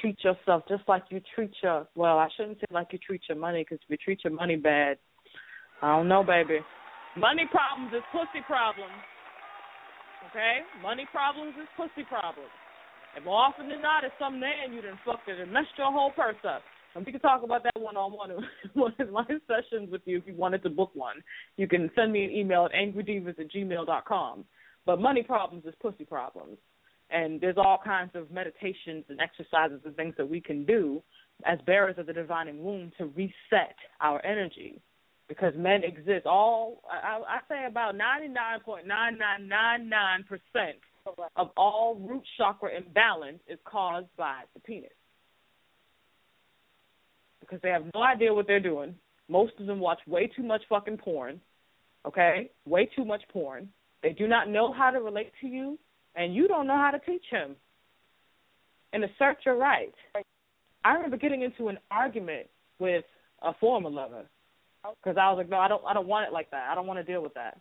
Treat 0.00 0.22
yourself 0.22 0.62
just 0.68 0.82
like 0.86 1.04
you 1.10 1.20
treat 1.34 1.50
your, 1.62 1.88
well, 1.94 2.18
I 2.18 2.28
shouldn't 2.36 2.58
say 2.60 2.66
like 2.70 2.88
you 2.92 2.98
treat 2.98 3.22
your 3.28 3.38
money 3.38 3.62
because 3.62 3.82
if 3.82 3.90
you 3.90 3.96
treat 3.96 4.22
your 4.22 4.32
money 4.32 4.56
bad, 4.56 4.98
I 5.82 5.96
don't 5.96 6.08
know, 6.08 6.22
baby. 6.22 6.60
Money 7.16 7.46
problems 7.50 7.92
is 7.94 8.02
pussy 8.12 8.44
problems. 8.46 8.94
Okay? 10.30 10.58
Money 10.82 11.06
problems 11.10 11.54
is 11.60 11.68
pussy 11.76 12.06
problems. 12.08 12.50
And 13.16 13.24
more 13.24 13.40
often 13.40 13.68
than 13.68 13.82
not, 13.82 14.04
it's 14.04 14.14
some 14.20 14.38
man 14.38 14.72
you 14.72 14.82
done 14.82 14.98
fucked 15.04 15.28
it 15.28 15.40
and 15.40 15.52
messed 15.52 15.74
your 15.78 15.90
whole 15.90 16.12
purse 16.12 16.36
up. 16.46 16.62
And 16.94 17.04
we 17.04 17.12
can 17.12 17.20
talk 17.20 17.42
about 17.42 17.64
that 17.64 17.80
one 17.80 17.96
on 17.96 18.12
one 18.12 18.30
one 18.74 18.94
of 18.98 19.10
my 19.10 19.24
sessions 19.46 19.90
with 19.90 20.02
you 20.04 20.18
if 20.18 20.26
you 20.26 20.34
wanted 20.34 20.62
to 20.62 20.70
book 20.70 20.90
one. 20.94 21.16
You 21.56 21.66
can 21.68 21.90
send 21.94 22.12
me 22.12 22.24
an 22.24 22.30
email 22.30 22.66
at 22.66 22.72
angrydevas 22.72 23.38
at 23.38 23.50
gmail 23.50 23.86
dot 23.86 24.04
com. 24.04 24.44
But 24.86 25.00
money 25.00 25.22
problems 25.22 25.64
is 25.66 25.74
pussy 25.82 26.04
problems. 26.04 26.58
And 27.10 27.40
there's 27.40 27.56
all 27.56 27.78
kinds 27.82 28.10
of 28.14 28.30
meditations 28.30 29.04
and 29.08 29.20
exercises 29.20 29.80
and 29.84 29.96
things 29.96 30.14
that 30.18 30.28
we 30.28 30.40
can 30.40 30.64
do 30.64 31.02
as 31.44 31.58
bearers 31.66 31.96
of 31.98 32.06
the 32.06 32.12
divining 32.12 32.62
womb 32.62 32.92
to 32.98 33.06
reset 33.06 33.76
our 34.00 34.24
energy. 34.24 34.80
Because 35.28 35.52
men 35.56 35.84
exist 35.84 36.26
all 36.26 36.82
I, 36.90 37.20
I 37.20 37.38
say 37.48 37.66
about 37.66 37.96
ninety 37.96 38.28
nine 38.28 38.60
point 38.64 38.86
nine 38.86 39.18
nine 39.18 39.46
nine 39.46 39.88
nine 39.88 40.24
percent 40.24 40.78
of 41.36 41.50
all 41.56 41.96
root 41.96 42.22
chakra 42.36 42.70
imbalance 42.76 43.40
is 43.46 43.58
caused 43.64 44.08
by 44.16 44.40
the 44.54 44.60
penis. 44.60 44.90
Because 47.40 47.60
they 47.62 47.70
have 47.70 47.84
no 47.94 48.02
idea 48.02 48.32
what 48.32 48.46
they're 48.46 48.60
doing. 48.60 48.94
Most 49.28 49.52
of 49.58 49.66
them 49.66 49.80
watch 49.80 50.00
way 50.06 50.26
too 50.34 50.42
much 50.42 50.62
fucking 50.68 50.98
porn. 50.98 51.40
Okay? 52.06 52.50
Way 52.66 52.88
too 52.96 53.04
much 53.04 53.22
porn. 53.30 53.68
They 54.02 54.12
do 54.12 54.28
not 54.28 54.48
know 54.48 54.72
how 54.72 54.90
to 54.90 55.00
relate 55.00 55.32
to 55.40 55.46
you, 55.46 55.78
and 56.18 56.34
you 56.34 56.48
don't 56.48 56.66
know 56.66 56.76
how 56.76 56.90
to 56.90 56.98
teach 56.98 57.24
him. 57.30 57.54
And 58.92 59.04
assert 59.04 59.44
your 59.44 59.56
right. 59.56 59.92
I 60.82 60.92
remember 60.96 61.18
getting 61.18 61.42
into 61.42 61.68
an 61.68 61.76
argument 61.90 62.48
with 62.78 63.04
a 63.42 63.52
former 63.60 63.90
lover 63.90 64.24
because 64.82 65.20
I 65.20 65.28
was 65.28 65.36
like, 65.36 65.52
no, 65.52 65.58
I 65.60 65.68
don't, 65.68 65.84
I 65.84 65.92
don't 65.92 66.08
want 66.08 66.26
it 66.26 66.32
like 66.32 66.50
that. 66.52 66.72
I 66.72 66.74
don't 66.74 66.86
want 66.86 66.96
to 66.96 67.04
deal 67.04 67.22
with 67.22 67.34
that. 67.34 67.60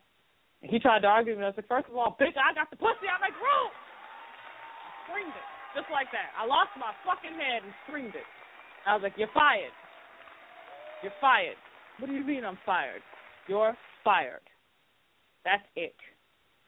And 0.61 0.71
he 0.71 0.79
tried 0.79 1.03
to 1.03 1.07
argue 1.07 1.34
with 1.34 1.39
me. 1.39 1.45
I 1.45 1.51
was 1.51 1.59
like, 1.59 1.67
first 1.67 1.91
of 1.91 1.99
all, 1.99 2.15
bitch, 2.15 2.39
I 2.39 2.55
got 2.55 2.71
the 2.71 2.79
pussy. 2.79 3.11
I 3.11 3.19
make 3.19 3.35
room. 3.35 3.71
I 3.75 5.11
screamed 5.11 5.35
it 5.35 5.47
just 5.75 5.93
like 5.93 6.09
that. 6.09 6.34
I 6.34 6.49
lost 6.49 6.73
my 6.79 6.89
fucking 7.05 7.38
head 7.38 7.61
and 7.61 7.73
screamed 7.85 8.15
it. 8.15 8.25
I 8.88 8.97
was 8.97 9.03
like, 9.03 9.13
you're 9.13 9.29
fired. 9.29 9.75
You're 11.03 11.13
fired. 11.19 11.59
What 11.99 12.07
do 12.07 12.15
you 12.15 12.23
mean 12.23 12.45
I'm 12.45 12.57
fired? 12.65 13.05
You're 13.45 13.77
fired. 14.03 14.41
That's 15.45 15.61
it. 15.75 15.93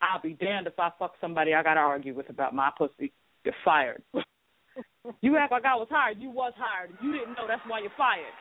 I'll 0.02 0.22
be 0.22 0.34
damned 0.34 0.68
if 0.68 0.80
I 0.80 0.92
fuck 0.98 1.14
somebody 1.20 1.54
I 1.54 1.64
got 1.64 1.76
to 1.76 1.82
argue 1.82 2.16
with 2.16 2.30
about 2.30 2.56
my 2.56 2.72
pussy. 2.78 3.12
You're 3.44 3.56
fired. 3.64 4.02
you 5.22 5.38
act 5.38 5.52
like 5.52 5.66
I 5.66 5.76
was 5.76 5.88
hired. 5.92 6.20
You 6.20 6.30
was 6.30 6.54
hired. 6.56 6.92
You 7.02 7.12
didn't 7.12 7.36
know. 7.36 7.48
That's 7.48 7.64
why 7.68 7.80
you're 7.80 7.96
fired. 7.98 8.32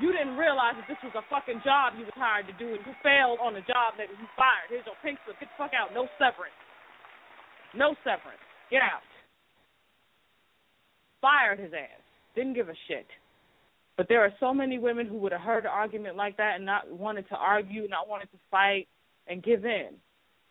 You 0.00 0.12
didn't 0.12 0.40
realize 0.40 0.74
that 0.80 0.88
this 0.88 0.98
was 1.04 1.12
a 1.14 1.24
fucking 1.28 1.60
job 1.62 1.92
you 1.98 2.08
was 2.08 2.16
hired 2.16 2.48
to 2.48 2.56
do, 2.56 2.72
and 2.72 2.80
you 2.86 2.92
failed 3.04 3.38
on 3.38 3.52
the 3.52 3.60
job 3.68 4.00
that 4.00 4.08
you 4.08 4.26
fired. 4.34 4.72
Here's 4.72 4.86
your 4.86 4.96
pink 5.04 5.20
slip. 5.24 5.38
Get 5.38 5.52
the 5.52 5.58
fuck 5.60 5.76
out. 5.76 5.92
No 5.92 6.08
severance. 6.16 6.56
No 7.76 7.94
severance. 8.02 8.40
Get 8.72 8.80
out. 8.80 9.04
Fired 11.20 11.60
his 11.60 11.72
ass. 11.76 12.00
Didn't 12.34 12.54
give 12.54 12.68
a 12.68 12.78
shit. 12.88 13.06
But 14.00 14.08
there 14.08 14.24
are 14.24 14.32
so 14.40 14.54
many 14.54 14.78
women 14.78 15.06
who 15.06 15.18
would 15.18 15.32
have 15.32 15.42
heard 15.42 15.64
an 15.64 15.70
argument 15.70 16.16
like 16.16 16.38
that 16.38 16.56
and 16.56 16.64
not 16.64 16.88
wanted 16.90 17.28
to 17.28 17.36
argue, 17.36 17.86
not 17.86 18.08
wanted 18.08 18.32
to 18.32 18.38
fight, 18.50 18.88
and 19.26 19.42
give 19.42 19.66
in. 19.66 20.00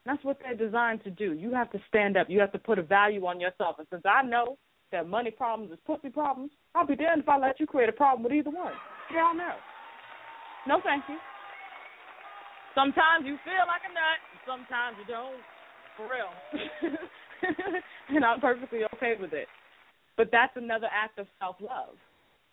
That's 0.10 0.26
what 0.26 0.40
they're 0.42 0.58
designed 0.58 1.04
to 1.04 1.12
do. 1.12 1.34
You 1.34 1.54
have 1.54 1.70
to 1.70 1.78
stand 1.88 2.18
up. 2.18 2.32
You 2.32 2.40
have 2.40 2.52
to 2.54 2.58
put 2.58 2.80
a 2.80 2.82
value 2.82 3.28
on 3.28 3.40
yourself. 3.40 3.76
And 3.78 3.86
since 3.92 4.02
I 4.10 4.26
know 4.26 4.58
that 4.92 5.08
money 5.08 5.30
problems 5.30 5.72
is 5.72 5.78
pussy 5.86 6.10
problems, 6.10 6.50
I'll 6.74 6.88
be 6.88 6.96
damned 6.96 7.22
if 7.22 7.30
I 7.30 7.38
let 7.38 7.60
you 7.60 7.68
create 7.68 7.90
a 7.90 7.94
problem 7.94 8.24
with 8.24 8.34
either 8.34 8.50
one. 8.50 8.74
Hell 9.14 9.36
no. 9.38 9.54
No, 10.66 10.82
thank 10.84 11.04
you. 11.08 11.18
Sometimes 12.74 13.28
you 13.28 13.38
feel 13.46 13.70
like 13.70 13.86
a 13.86 13.94
nut, 13.94 14.18
sometimes 14.50 14.98
you 14.98 15.06
don't. 15.06 15.38
For 15.96 16.10
real. 16.10 16.34
and 18.10 18.26
I'm 18.26 18.42
perfectly 18.42 18.80
okay 18.96 19.14
with 19.22 19.34
it. 19.34 19.48
But 20.18 20.30
that's 20.32 20.54
another 20.56 20.88
act 20.92 21.20
of 21.20 21.28
self 21.38 21.58
love 21.62 21.94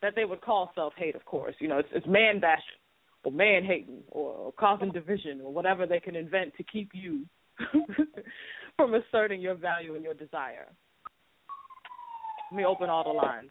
that 0.03 0.13
they 0.15 0.27
would 0.27 0.43
call 0.43 0.73
self 0.75 0.93
hate, 0.99 1.17
of 1.17 1.25
course. 1.25 1.55
You 1.59 1.69
know, 1.69 1.79
it's, 1.79 1.89
it's 1.95 2.07
man 2.07 2.39
bashing 2.39 2.85
or 3.25 3.33
man 3.33 3.65
hating 3.65 4.03
or 4.11 4.53
causing 4.61 4.93
division 4.93 5.41
or 5.43 5.55
whatever 5.55 5.87
they 5.87 6.01
can 6.01 6.17
invent 6.17 6.53
to 6.59 6.63
keep 6.63 6.91
you 6.93 7.25
from 8.77 8.95
asserting 8.95 9.41
your 9.41 9.55
value 9.55 9.95
and 9.95 10.05
your 10.05 10.15
desire. 10.15 10.69
Let 12.51 12.57
me 12.57 12.65
open 12.65 12.89
all 12.89 13.05
the 13.05 13.11
lines. 13.11 13.51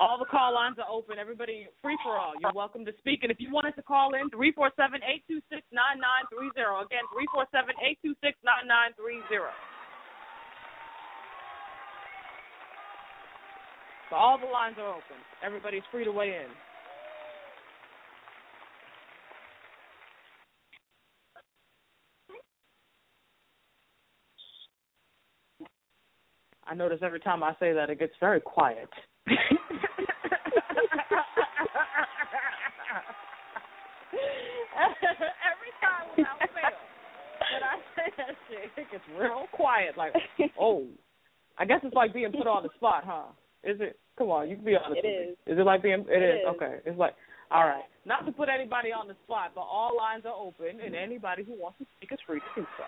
All 0.00 0.16
the 0.16 0.24
call 0.30 0.54
lines 0.54 0.76
are 0.78 0.86
open. 0.88 1.18
Everybody, 1.18 1.66
free 1.82 1.98
for 2.04 2.16
all. 2.16 2.32
You're 2.38 2.54
welcome 2.54 2.84
to 2.86 2.92
speak. 2.98 3.24
And 3.26 3.32
if 3.32 3.40
you 3.40 3.50
wanted 3.52 3.74
to 3.74 3.82
call 3.82 4.14
in, 4.14 4.30
347 4.30 5.02
826 5.02 5.66
9930. 5.74 6.86
Again, 6.86 7.02
347 7.10 7.74
826 8.06 8.38
9930. 8.46 9.50
So 14.08 14.14
all 14.14 14.38
the 14.38 14.46
lines 14.46 14.78
are 14.78 14.88
open. 14.88 15.18
Everybody's 15.42 15.84
free 15.90 16.06
to 16.06 16.14
weigh 16.14 16.46
in. 16.46 16.50
I 26.68 26.74
notice 26.74 26.98
every 27.02 27.20
time 27.20 27.42
I 27.42 27.52
say 27.58 27.72
that, 27.72 27.88
it 27.88 27.98
gets 27.98 28.12
very 28.20 28.40
quiet. 28.40 28.90
every 35.48 35.72
time 35.80 36.04
without 36.14 36.38
fail, 36.38 36.76
when 37.52 37.62
I 37.64 37.80
say 37.96 38.12
that 38.18 38.36
shit, 38.50 38.70
it 38.76 38.90
gets 38.90 39.04
real 39.18 39.46
quiet. 39.52 39.96
Like, 39.96 40.12
oh, 40.60 40.86
I 41.58 41.64
guess 41.64 41.80
it's 41.82 41.94
like 41.94 42.12
being 42.12 42.32
put 42.32 42.46
on 42.46 42.62
the 42.62 42.68
spot, 42.76 43.04
huh? 43.06 43.32
Is 43.64 43.80
it? 43.80 43.98
Come 44.18 44.28
on, 44.28 44.50
you 44.50 44.56
can 44.56 44.64
be 44.66 44.76
honest. 44.76 45.00
It 45.02 45.06
with 45.06 45.26
me. 45.26 45.32
is. 45.32 45.36
Is 45.46 45.58
it 45.58 45.64
like 45.64 45.82
being? 45.82 46.04
It 46.06 46.22
is. 46.22 46.40
is. 46.42 46.46
Okay. 46.54 46.80
It's 46.84 46.98
like, 46.98 47.14
all 47.50 47.64
right. 47.64 47.84
Not 48.04 48.26
to 48.26 48.32
put 48.32 48.50
anybody 48.50 48.92
on 48.92 49.08
the 49.08 49.16
spot, 49.24 49.52
but 49.54 49.62
all 49.62 49.96
lines 49.96 50.24
are 50.26 50.34
open, 50.34 50.80
and 50.84 50.94
anybody 50.94 51.44
who 51.44 51.58
wants 51.58 51.78
to 51.78 51.86
speak 51.96 52.12
is 52.12 52.18
free 52.26 52.40
to 52.40 52.60
do 52.60 52.66
so. 52.76 52.84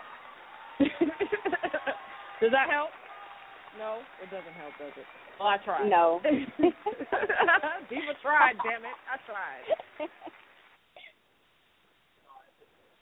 Does 2.41 2.51
that 2.53 2.69
help? 2.71 2.91
No, 3.81 4.05
it 4.21 4.29
doesn't 4.29 4.53
help, 4.61 4.77
does 4.77 4.93
it? 4.93 5.09
Well, 5.41 5.49
I 5.49 5.57
tried. 5.65 5.89
No. 5.89 6.21
Deva 7.89 8.13
tried, 8.21 8.61
damn 8.61 8.85
it. 8.85 8.93
I 9.09 9.17
tried. 9.25 9.65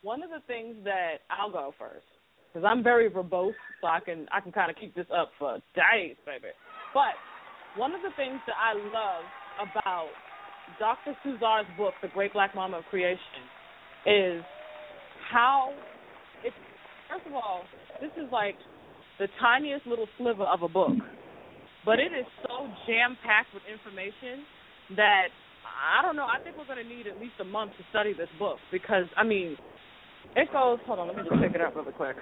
One 0.03 0.23
of 0.23 0.29
the 0.29 0.39
things 0.47 0.77
that 0.85 1.27
I'll 1.29 1.51
go 1.51 1.73
first, 1.77 2.07
because 2.47 2.65
I'm 2.65 2.81
very 2.81 3.09
verbose, 3.11 3.59
so 3.81 3.87
I 3.87 3.99
can 3.99 4.25
I 4.31 4.39
can 4.39 4.53
kind 4.53 4.71
of 4.71 4.77
keep 4.77 4.95
this 4.95 5.05
up 5.13 5.31
for 5.37 5.59
days, 5.75 6.15
baby. 6.25 6.55
But 6.93 7.19
one 7.75 7.91
of 7.91 8.01
the 8.01 8.15
things 8.15 8.39
that 8.47 8.55
I 8.55 8.79
love 8.79 9.27
about 9.59 10.07
Dr. 10.79 11.11
Suzar's 11.25 11.67
book, 11.77 11.93
The 12.01 12.07
Great 12.07 12.31
Black 12.31 12.55
Mama 12.55 12.77
of 12.77 12.85
Creation, 12.85 13.43
is 14.05 14.41
how 15.29 15.73
it's 16.45 16.55
first 17.11 17.27
of 17.27 17.33
all, 17.33 17.63
this 17.99 18.11
is 18.15 18.31
like 18.31 18.55
the 19.19 19.27
tiniest 19.39 19.85
little 19.85 20.07
sliver 20.17 20.43
of 20.43 20.63
a 20.63 20.69
book. 20.69 20.95
But 21.85 21.99
it 21.99 22.11
is 22.11 22.25
so 22.43 22.67
jam 22.87 23.17
packed 23.23 23.53
with 23.53 23.63
information 23.67 24.43
that 24.95 25.27
I 25.63 26.01
don't 26.01 26.15
know, 26.15 26.25
I 26.25 26.41
think 26.43 26.57
we're 26.57 26.67
gonna 26.67 26.83
need 26.83 27.07
at 27.07 27.19
least 27.19 27.35
a 27.39 27.43
month 27.43 27.71
to 27.77 27.83
study 27.89 28.13
this 28.13 28.29
book 28.39 28.57
because 28.71 29.05
I 29.15 29.23
mean 29.23 29.57
it 30.35 30.51
goes 30.51 30.79
hold 30.85 30.99
on, 30.99 31.07
let 31.07 31.17
me 31.17 31.23
just 31.27 31.41
pick 31.41 31.53
it 31.53 31.61
up 31.61 31.75
really 31.75 31.91
quick. 31.91 32.15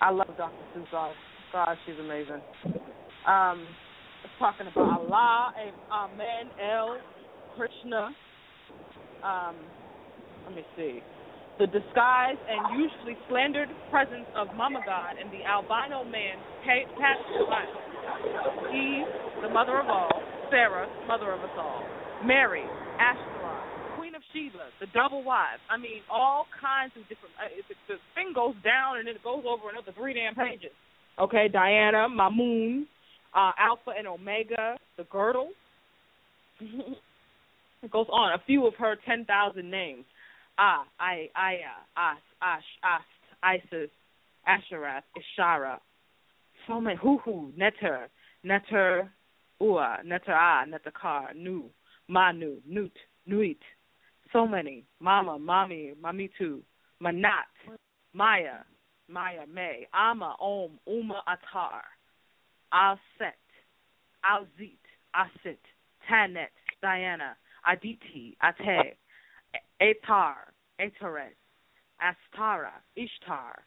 I 0.00 0.10
love 0.10 0.28
Dr. 0.36 0.52
Suzar. 0.76 1.12
God, 1.52 1.76
she's 1.86 1.98
amazing. 1.98 2.40
Um 3.26 3.66
it's 4.24 4.32
talking 4.38 4.66
about 4.66 5.00
Allah 5.00 5.52
Amen 5.92 6.50
El 6.62 6.98
Krishna. 7.56 8.10
Um 9.24 9.56
let 10.46 10.56
me 10.56 10.62
see. 10.76 11.00
The 11.58 11.66
disguised 11.66 12.40
and 12.44 12.76
usually 12.76 13.16
slandered 13.28 13.68
presence 13.90 14.28
of 14.36 14.48
Mama 14.54 14.80
God 14.84 15.16
and 15.16 15.32
the 15.32 15.40
albino 15.48 16.04
man 16.04 16.36
Pastor 16.66 17.48
Eve, 18.74 19.06
the 19.40 19.48
mother 19.48 19.80
of 19.80 19.86
all, 19.88 20.20
Sarah, 20.50 20.86
mother 21.08 21.32
of 21.32 21.40
us 21.40 21.56
all, 21.56 21.82
Mary, 22.24 22.64
Ashtaroth, 22.98 23.96
Queen 23.96 24.14
of 24.14 24.22
Sheba, 24.34 24.68
the 24.80 24.86
double 24.92 25.24
wives. 25.24 25.62
I 25.70 25.78
mean, 25.78 26.02
all 26.10 26.46
kinds 26.60 26.92
of 26.96 27.08
different. 27.08 27.34
Uh, 27.40 27.48
it, 27.48 27.64
the 27.88 27.96
thing 28.14 28.32
goes 28.34 28.54
down 28.62 28.98
and 28.98 29.08
then 29.08 29.14
it 29.14 29.24
goes 29.24 29.44
over 29.46 29.70
another 29.70 29.92
three 29.96 30.12
damn 30.12 30.34
pages. 30.34 30.74
Okay, 31.18 31.48
Diana, 31.48 32.06
Mamun, 32.10 32.84
uh, 33.34 33.52
Alpha 33.58 33.92
and 33.96 34.06
Omega, 34.06 34.76
the 34.98 35.04
girdle. 35.04 35.50
it 36.60 37.90
goes 37.90 38.06
on. 38.12 38.32
A 38.32 38.42
few 38.44 38.66
of 38.66 38.74
her 38.74 38.96
ten 39.06 39.24
thousand 39.24 39.70
names. 39.70 40.04
Ah, 40.58 40.84
I, 40.98 41.28
Aya, 41.36 41.58
uh, 41.96 42.12
As, 42.12 42.18
ah, 42.40 42.56
Ash, 42.56 42.64
Ast, 42.82 43.04
Isis, 43.42 43.90
Asheroth, 44.48 45.02
Ishara. 45.16 45.78
So 46.66 46.80
many. 46.80 46.96
Huhu, 46.96 47.56
Neter, 47.56 48.08
Neter, 48.42 49.10
Ua, 49.60 49.98
Netera, 50.04 50.36
ah, 50.38 50.64
Netakar, 50.66 51.34
Nu, 51.36 51.64
Manu, 52.08 52.56
Nut, 52.66 52.92
Nuit. 53.26 53.60
So 54.32 54.46
many. 54.46 54.84
Mama, 55.00 55.38
Mami, 55.38 55.94
Mamitu, 56.02 56.60
Manat, 57.02 57.52
Maya, 58.14 58.64
Maya 59.08 59.46
May, 59.52 59.86
Ama, 59.92 60.36
Om, 60.40 60.78
Uma 60.86 61.22
Atar, 61.28 61.82
Alset, 62.72 63.36
Alzit, 64.24 64.78
Asit, 65.14 65.58
Tanet, 66.08 66.48
Diana, 66.80 67.36
Aditi, 67.68 68.36
Ate, 68.42 68.96
Atar, 69.80 70.34
Ataret, 70.80 71.36
Astara, 72.00 72.72
Ishtar, 72.96 73.64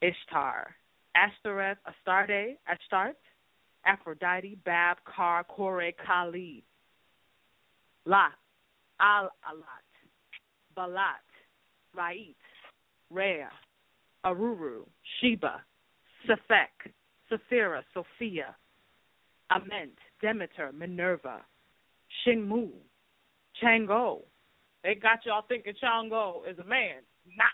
Ishtar, 0.00 0.74
Ashtoreth, 1.14 1.78
Astarte, 1.86 2.58
Ashtart, 2.68 3.14
Aphrodite, 3.84 4.56
Bab, 4.64 4.96
Kar, 5.04 5.44
Kore, 5.44 5.92
Kali, 6.04 6.64
Lot, 8.06 8.32
Al 9.00 9.30
Alat, 9.50 10.76
Balat, 10.76 11.26
Rait, 11.94 12.36
Rea, 13.10 13.50
Aruru, 14.24 14.86
Sheba, 15.20 15.60
Sefek, 16.26 16.92
Sephira, 17.30 17.82
Sophia, 17.92 18.54
Ament, 19.50 19.98
Demeter, 20.20 20.72
Minerva, 20.72 21.42
Shinmu, 22.24 22.68
Chango. 23.62 24.22
They 24.82 24.94
got 24.94 25.24
y'all 25.24 25.44
thinking 25.48 25.74
Chango 25.82 26.48
is 26.50 26.58
a 26.58 26.64
man. 26.64 27.02
Not. 27.36 27.52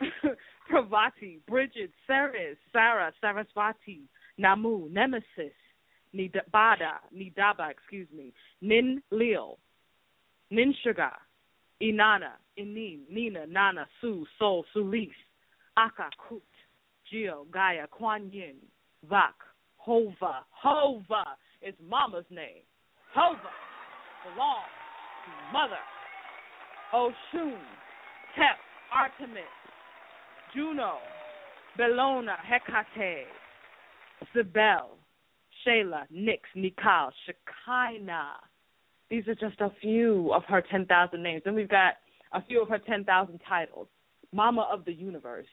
Pravati, 0.70 1.38
Bridget, 1.48 1.90
Ceres, 2.06 2.56
Sarah, 2.72 3.12
Sarasvati, 3.22 4.02
Namu, 4.36 4.88
Nemesis, 4.90 5.54
Nidabada, 6.14 6.98
Nidaba, 7.14 7.70
excuse 7.70 8.08
me, 8.14 8.32
Nin 8.60 9.02
Lil, 9.10 9.58
Nin 10.50 10.74
Sugar, 10.84 11.12
Inanna, 11.82 12.32
Inin, 12.58 13.00
Nina, 13.10 13.46
Nana, 13.46 13.86
Su, 14.00 14.26
Sol, 14.38 14.64
Sulis, 14.74 15.08
Aka, 15.76 16.10
Kut, 16.28 16.42
Geo, 17.10 17.46
Gaia, 17.50 17.86
Kuan 17.90 18.30
Yin, 18.30 18.56
Vak, 19.10 19.34
Hova. 19.76 20.44
Hova 20.50 21.24
is 21.62 21.74
mama's 21.88 22.26
name. 22.30 22.62
Hova 23.14 23.38
belongs 24.24 24.68
to 25.24 25.52
mother. 25.52 25.97
Oshun, 26.94 27.58
Tep, 28.34 28.56
Artemis, 28.94 29.42
Juno, 30.54 30.96
Bellona, 31.78 32.36
Hecate, 32.42 33.26
Sibel, 34.34 34.96
Shayla, 35.66 36.04
Nix, 36.10 36.42
Nikal, 36.56 37.10
Shekinah. 37.26 38.36
These 39.10 39.28
are 39.28 39.34
just 39.34 39.60
a 39.60 39.70
few 39.80 40.32
of 40.32 40.44
her 40.48 40.62
10,000 40.62 41.22
names. 41.22 41.42
Then 41.44 41.54
we've 41.54 41.68
got 41.68 41.94
a 42.32 42.42
few 42.42 42.62
of 42.62 42.68
her 42.68 42.78
10,000 42.78 43.40
titles 43.48 43.88
Mama 44.32 44.68
of 44.70 44.84
the 44.84 44.92
Universe, 44.92 45.46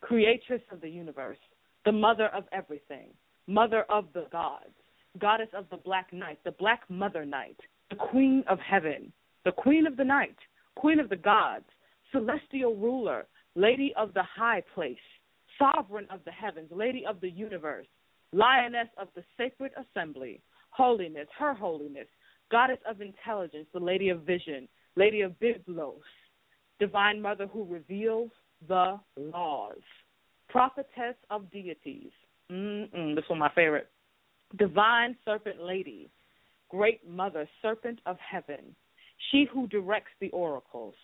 Creatress 0.00 0.62
of 0.70 0.80
the 0.80 0.88
Universe, 0.88 1.38
the 1.84 1.92
Mother 1.92 2.28
of 2.28 2.44
Everything, 2.52 3.08
Mother 3.46 3.84
of 3.90 4.06
the 4.14 4.26
Gods, 4.32 4.74
Goddess 5.18 5.48
of 5.54 5.66
the 5.70 5.76
Black 5.76 6.12
Night, 6.12 6.38
the 6.44 6.52
Black 6.52 6.82
Mother 6.88 7.24
Night, 7.26 7.58
the 7.90 7.96
Queen 7.96 8.42
of 8.48 8.58
Heaven, 8.58 9.12
the 9.44 9.52
Queen 9.52 9.86
of 9.86 9.96
the 9.96 10.04
Night, 10.04 10.36
Queen 10.76 11.00
of 11.00 11.08
the 11.08 11.16
Gods, 11.16 11.64
Celestial 12.10 12.76
Ruler, 12.76 13.26
Lady 13.54 13.92
of 13.96 14.14
the 14.14 14.22
High 14.22 14.62
Place, 14.74 14.96
Sovereign 15.58 16.06
of 16.10 16.20
the 16.24 16.32
Heavens, 16.32 16.70
Lady 16.70 17.04
of 17.06 17.20
the 17.20 17.30
Universe, 17.30 17.86
Lioness 18.32 18.88
of 18.96 19.08
the 19.14 19.22
Sacred 19.36 19.72
Assembly, 19.76 20.40
Holiness, 20.70 21.28
Her 21.38 21.54
Holiness, 21.54 22.06
Goddess 22.50 22.78
of 22.88 23.00
Intelligence, 23.00 23.66
the 23.72 23.80
Lady 23.80 24.08
of 24.08 24.22
Vision, 24.22 24.68
Lady 24.96 25.20
of 25.22 25.32
Byblos, 25.40 26.00
Divine 26.80 27.20
Mother 27.20 27.46
who 27.46 27.64
reveals 27.64 28.30
the 28.68 28.98
laws, 29.16 29.76
Prophetess 30.48 31.16
of 31.30 31.50
Deities. 31.50 32.10
Mm-mm, 32.50 33.14
this 33.14 33.24
one 33.28 33.38
my 33.38 33.50
favorite. 33.54 33.88
Divine 34.58 35.16
Serpent 35.24 35.62
Lady, 35.62 36.10
Great 36.68 37.08
Mother, 37.08 37.48
Serpent 37.62 38.00
of 38.06 38.16
Heaven, 38.18 38.74
she 39.30 39.46
who 39.52 39.66
directs 39.68 40.10
the 40.20 40.30
oracles, 40.30 40.94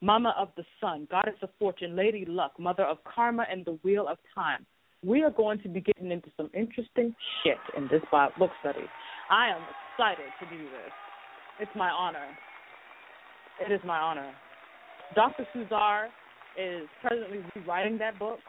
Mama 0.00 0.34
of 0.38 0.48
the 0.56 0.64
Sun, 0.80 1.08
Goddess 1.10 1.34
of 1.42 1.50
Fortune, 1.58 1.96
Lady 1.96 2.24
Luck, 2.26 2.52
Mother 2.58 2.84
of 2.84 2.98
Karma 3.04 3.44
and 3.50 3.64
the 3.64 3.78
Wheel 3.82 4.06
of 4.08 4.18
Time. 4.34 4.64
We 5.04 5.22
are 5.22 5.30
going 5.30 5.60
to 5.60 5.68
be 5.68 5.80
getting 5.80 6.10
into 6.10 6.28
some 6.36 6.50
interesting 6.54 7.14
shit 7.42 7.58
in 7.76 7.84
this 7.88 8.02
book 8.10 8.50
study. 8.60 8.84
I 9.30 9.48
am 9.50 9.62
excited 9.92 10.26
to 10.40 10.56
do 10.56 10.64
this. 10.64 10.92
It's 11.60 11.70
my 11.76 11.90
honor. 11.90 12.26
It 13.64 13.72
is 13.72 13.80
my 13.84 13.98
honor. 13.98 14.32
Dr. 15.14 15.46
Suzar 15.54 16.06
is 16.58 16.88
presently 17.00 17.38
rewriting 17.54 17.98
that 17.98 18.18
book, 18.18 18.40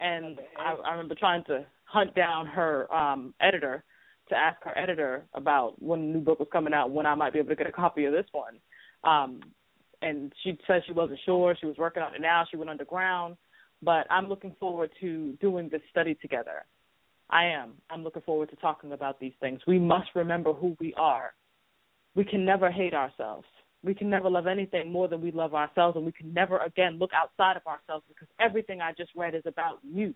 and 0.00 0.38
I, 0.58 0.74
I 0.86 0.90
remember 0.92 1.14
trying 1.14 1.44
to 1.44 1.64
hunt 1.84 2.14
down 2.14 2.46
her 2.46 2.92
um, 2.92 3.34
editor 3.40 3.84
to 4.28 4.36
ask 4.36 4.62
her 4.64 4.76
editor 4.76 5.24
about 5.34 5.80
when 5.82 6.00
the 6.00 6.18
new 6.18 6.20
book 6.20 6.38
was 6.38 6.48
coming 6.52 6.72
out, 6.72 6.90
when 6.90 7.06
I 7.06 7.14
might 7.14 7.32
be 7.32 7.38
able 7.38 7.50
to 7.50 7.56
get 7.56 7.66
a 7.66 7.72
copy 7.72 8.04
of 8.04 8.12
this 8.12 8.26
one. 8.32 8.58
Um, 9.04 9.40
and 10.00 10.32
she 10.42 10.58
said 10.66 10.82
she 10.86 10.92
wasn't 10.92 11.20
sure. 11.24 11.56
She 11.58 11.66
was 11.66 11.76
working 11.76 12.02
on 12.02 12.14
it 12.14 12.20
now. 12.20 12.44
She 12.50 12.56
went 12.56 12.70
underground, 12.70 13.36
but 13.82 14.06
I'm 14.10 14.28
looking 14.28 14.54
forward 14.58 14.90
to 15.00 15.32
doing 15.40 15.68
this 15.70 15.82
study 15.90 16.14
together. 16.14 16.64
I 17.30 17.46
am. 17.46 17.72
I'm 17.88 18.04
looking 18.04 18.22
forward 18.22 18.50
to 18.50 18.56
talking 18.56 18.92
about 18.92 19.18
these 19.18 19.32
things. 19.40 19.60
We 19.66 19.78
must 19.78 20.08
remember 20.14 20.52
who 20.52 20.76
we 20.78 20.92
are. 20.94 21.32
We 22.14 22.24
can 22.24 22.44
never 22.44 22.70
hate 22.70 22.94
ourselves. 22.94 23.46
We 23.82 23.94
can 23.94 24.10
never 24.10 24.30
love 24.30 24.46
anything 24.46 24.92
more 24.92 25.08
than 25.08 25.20
we 25.20 25.32
love 25.32 25.54
ourselves, 25.54 25.96
and 25.96 26.04
we 26.04 26.12
can 26.12 26.32
never 26.32 26.58
again 26.58 26.98
look 26.98 27.10
outside 27.14 27.56
of 27.56 27.66
ourselves 27.66 28.04
because 28.06 28.28
everything 28.38 28.80
I 28.80 28.92
just 28.92 29.10
read 29.16 29.34
is 29.34 29.42
about 29.46 29.78
you. 29.82 30.14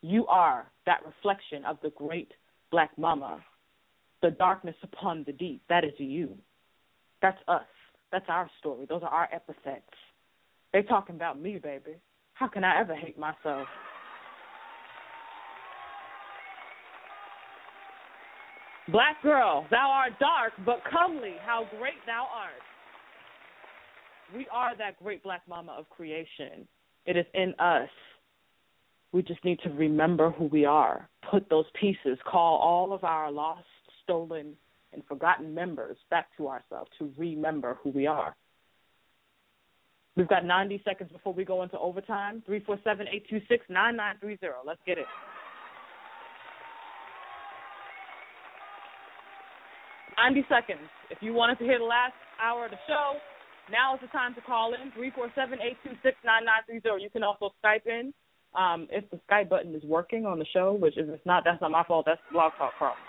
You 0.00 0.26
are 0.26 0.66
that 0.86 1.00
reflection 1.06 1.64
of 1.64 1.78
the 1.82 1.90
great 1.90 2.32
black 2.74 2.90
mama, 2.98 3.38
the 4.20 4.32
darkness 4.32 4.74
upon 4.82 5.22
the 5.28 5.32
deep. 5.32 5.62
That 5.68 5.84
is 5.84 5.92
you. 5.96 6.36
That's 7.22 7.38
us. 7.46 7.62
That's 8.10 8.24
our 8.28 8.50
story. 8.58 8.84
Those 8.88 9.02
are 9.04 9.10
our 9.10 9.28
epithets. 9.32 9.94
They 10.72 10.82
talking 10.82 11.14
about 11.14 11.40
me, 11.40 11.60
baby. 11.62 11.92
How 12.32 12.48
can 12.48 12.64
I 12.64 12.80
ever 12.80 12.96
hate 12.96 13.16
myself? 13.16 13.68
Black 18.88 19.22
girl, 19.22 19.66
thou 19.70 19.88
art 19.88 20.18
dark 20.18 20.52
but 20.66 20.82
comely. 20.90 21.34
How 21.46 21.68
great 21.78 21.94
thou 22.06 22.26
art. 22.34 22.60
We 24.34 24.48
are 24.52 24.76
that 24.78 24.98
great 25.00 25.22
black 25.22 25.42
mama 25.48 25.76
of 25.78 25.88
creation. 25.90 26.66
It 27.06 27.16
is 27.16 27.26
in 27.34 27.54
us. 27.60 27.88
We 29.14 29.22
just 29.22 29.42
need 29.44 29.60
to 29.60 29.70
remember 29.70 30.32
who 30.32 30.46
we 30.46 30.64
are, 30.64 31.08
put 31.30 31.48
those 31.48 31.66
pieces, 31.80 32.18
call 32.28 32.58
all 32.58 32.92
of 32.92 33.04
our 33.04 33.30
lost, 33.30 33.62
stolen, 34.02 34.56
and 34.92 35.04
forgotten 35.06 35.54
members 35.54 35.96
back 36.10 36.36
to 36.36 36.48
ourselves 36.48 36.90
to 36.98 37.12
remember 37.16 37.78
who 37.80 37.90
we 37.90 38.08
are. 38.08 38.34
We've 40.16 40.26
got 40.26 40.44
90 40.44 40.82
seconds 40.84 41.12
before 41.12 41.32
we 41.32 41.44
go 41.44 41.62
into 41.62 41.78
overtime. 41.78 42.42
347 42.44 43.06
826 43.06 43.66
9930. 43.70 44.52
Let's 44.66 44.80
get 44.84 44.98
it. 44.98 45.06
90 50.18 50.44
seconds. 50.48 50.90
If 51.10 51.18
you 51.20 51.34
wanted 51.34 51.60
to 51.60 51.64
hear 51.64 51.78
the 51.78 51.84
last 51.84 52.14
hour 52.42 52.64
of 52.64 52.72
the 52.72 52.78
show, 52.88 53.12
now 53.70 53.94
is 53.94 54.00
the 54.02 54.08
time 54.08 54.34
to 54.34 54.40
call 54.40 54.74
in 54.74 54.90
347-826-9930. 54.98 57.00
You 57.00 57.10
can 57.10 57.22
also 57.22 57.54
Skype 57.62 57.86
in 57.86 58.12
um, 58.54 58.88
if 58.90 59.08
the 59.10 59.18
Skype 59.28 59.48
button 59.48 59.74
is 59.74 59.82
working 59.84 60.26
on 60.26 60.38
the 60.38 60.46
show, 60.52 60.72
which 60.72 60.96
if 60.96 61.08
it's 61.08 61.26
not, 61.26 61.42
that's 61.44 61.60
not 61.60 61.70
my 61.70 61.84
fault. 61.84 62.06
That's 62.06 62.20
Blog 62.32 62.52
Talk 62.58 62.72
problem. 62.78 63.02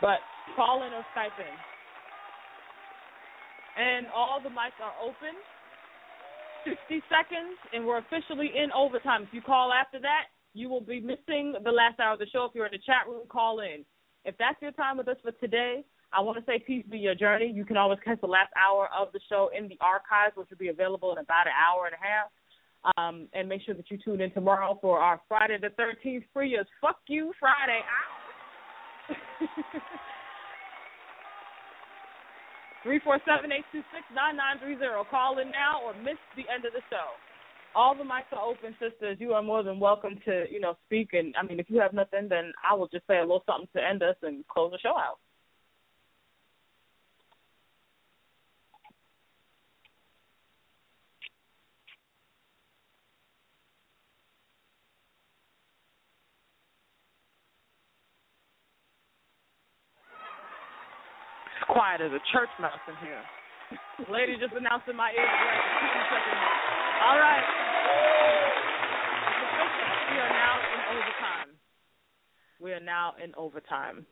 But 0.00 0.18
call 0.56 0.82
in 0.86 0.92
or 0.92 1.04
Skype 1.16 1.38
in. 1.38 1.54
And 3.76 4.06
all 4.14 4.40
the 4.42 4.50
mics 4.50 4.78
are 4.82 4.94
open. 5.02 5.34
60 6.64 7.02
seconds, 7.12 7.60
and 7.72 7.84
we're 7.84 7.98
officially 7.98 8.50
in 8.56 8.72
overtime. 8.72 9.24
If 9.24 9.28
you 9.32 9.42
call 9.42 9.72
after 9.72 10.00
that, 10.00 10.32
you 10.54 10.68
will 10.68 10.80
be 10.80 10.98
missing 10.98 11.54
the 11.62 11.70
last 11.70 12.00
hour 12.00 12.14
of 12.14 12.18
the 12.18 12.26
show. 12.32 12.46
If 12.46 12.54
you're 12.54 12.66
in 12.66 12.72
the 12.72 12.78
chat 12.78 13.04
room, 13.06 13.26
call 13.28 13.60
in. 13.60 13.84
If 14.24 14.34
that's 14.38 14.60
your 14.62 14.72
time 14.72 14.96
with 14.96 15.08
us 15.08 15.18
for 15.22 15.32
today, 15.32 15.84
I 16.12 16.20
want 16.20 16.38
to 16.38 16.44
say 16.46 16.62
peace 16.64 16.84
be 16.88 16.98
your 16.98 17.14
journey. 17.14 17.52
You 17.52 17.64
can 17.64 17.76
always 17.76 17.98
catch 18.04 18.20
the 18.20 18.30
last 18.30 18.52
hour 18.56 18.88
of 18.96 19.12
the 19.12 19.20
show 19.28 19.50
in 19.56 19.68
the 19.68 19.76
archives, 19.80 20.36
which 20.36 20.48
will 20.48 20.56
be 20.56 20.68
available 20.68 21.12
in 21.12 21.18
about 21.18 21.46
an 21.46 21.52
hour 21.52 21.86
and 21.86 21.94
a 21.94 22.00
half. 22.00 22.30
Um, 22.98 23.28
and 23.32 23.48
make 23.48 23.62
sure 23.62 23.74
that 23.74 23.90
you 23.90 23.96
tune 23.96 24.20
in 24.20 24.30
tomorrow 24.32 24.78
for 24.82 24.98
our 24.98 25.18
Friday 25.26 25.56
the 25.58 25.70
13th 25.80 26.24
free 26.34 26.58
as 26.58 26.66
fuck 26.82 26.98
you 27.08 27.32
Friday. 27.40 27.80
Three 32.84 33.00
four 33.00 33.18
seven 33.24 33.50
eight 33.50 33.64
two 33.72 33.80
six 33.96 34.04
nine 34.14 34.36
nine 34.36 34.58
three 34.60 34.76
zero. 34.76 35.06
Call 35.10 35.38
in 35.38 35.50
now 35.50 35.80
or 35.82 35.94
miss 36.04 36.20
the 36.36 36.44
end 36.52 36.66
of 36.66 36.74
the 36.74 36.82
show. 36.90 37.16
All 37.74 37.96
the 37.96 38.04
mics 38.04 38.30
are 38.30 38.44
open, 38.44 38.76
sisters. 38.78 39.16
You 39.18 39.32
are 39.32 39.42
more 39.42 39.62
than 39.62 39.80
welcome 39.80 40.20
to, 40.26 40.44
you 40.50 40.60
know, 40.60 40.76
speak. 40.84 41.14
And 41.14 41.34
I 41.40 41.42
mean, 41.44 41.58
if 41.58 41.70
you 41.70 41.80
have 41.80 41.94
nothing, 41.94 42.28
then 42.28 42.52
I 42.62 42.74
will 42.74 42.88
just 42.88 43.06
say 43.06 43.16
a 43.16 43.22
little 43.22 43.42
something 43.46 43.68
to 43.74 43.82
end 43.82 44.02
us 44.02 44.16
and 44.22 44.46
close 44.48 44.70
the 44.70 44.78
show 44.78 44.98
out. 44.98 45.18
It's 61.46 61.62
quiet 61.74 62.00
as 62.00 62.12
a 62.12 62.22
church 62.30 62.48
mouse 62.60 62.78
in 62.86 62.94
here. 63.02 63.20
Lady 64.08 64.38
just 64.38 64.54
announced 64.54 64.86
in 64.88 64.96
my 64.96 65.10
ear. 65.10 65.26
All 67.02 67.18
right. 67.18 67.42
We 70.12 70.18
are 70.20 70.30
now 70.30 70.54
in 70.70 70.80
overtime. 70.94 71.50
We 72.60 72.72
are 72.72 72.80
now 72.80 73.14
in 73.22 73.34
overtime. 73.34 74.06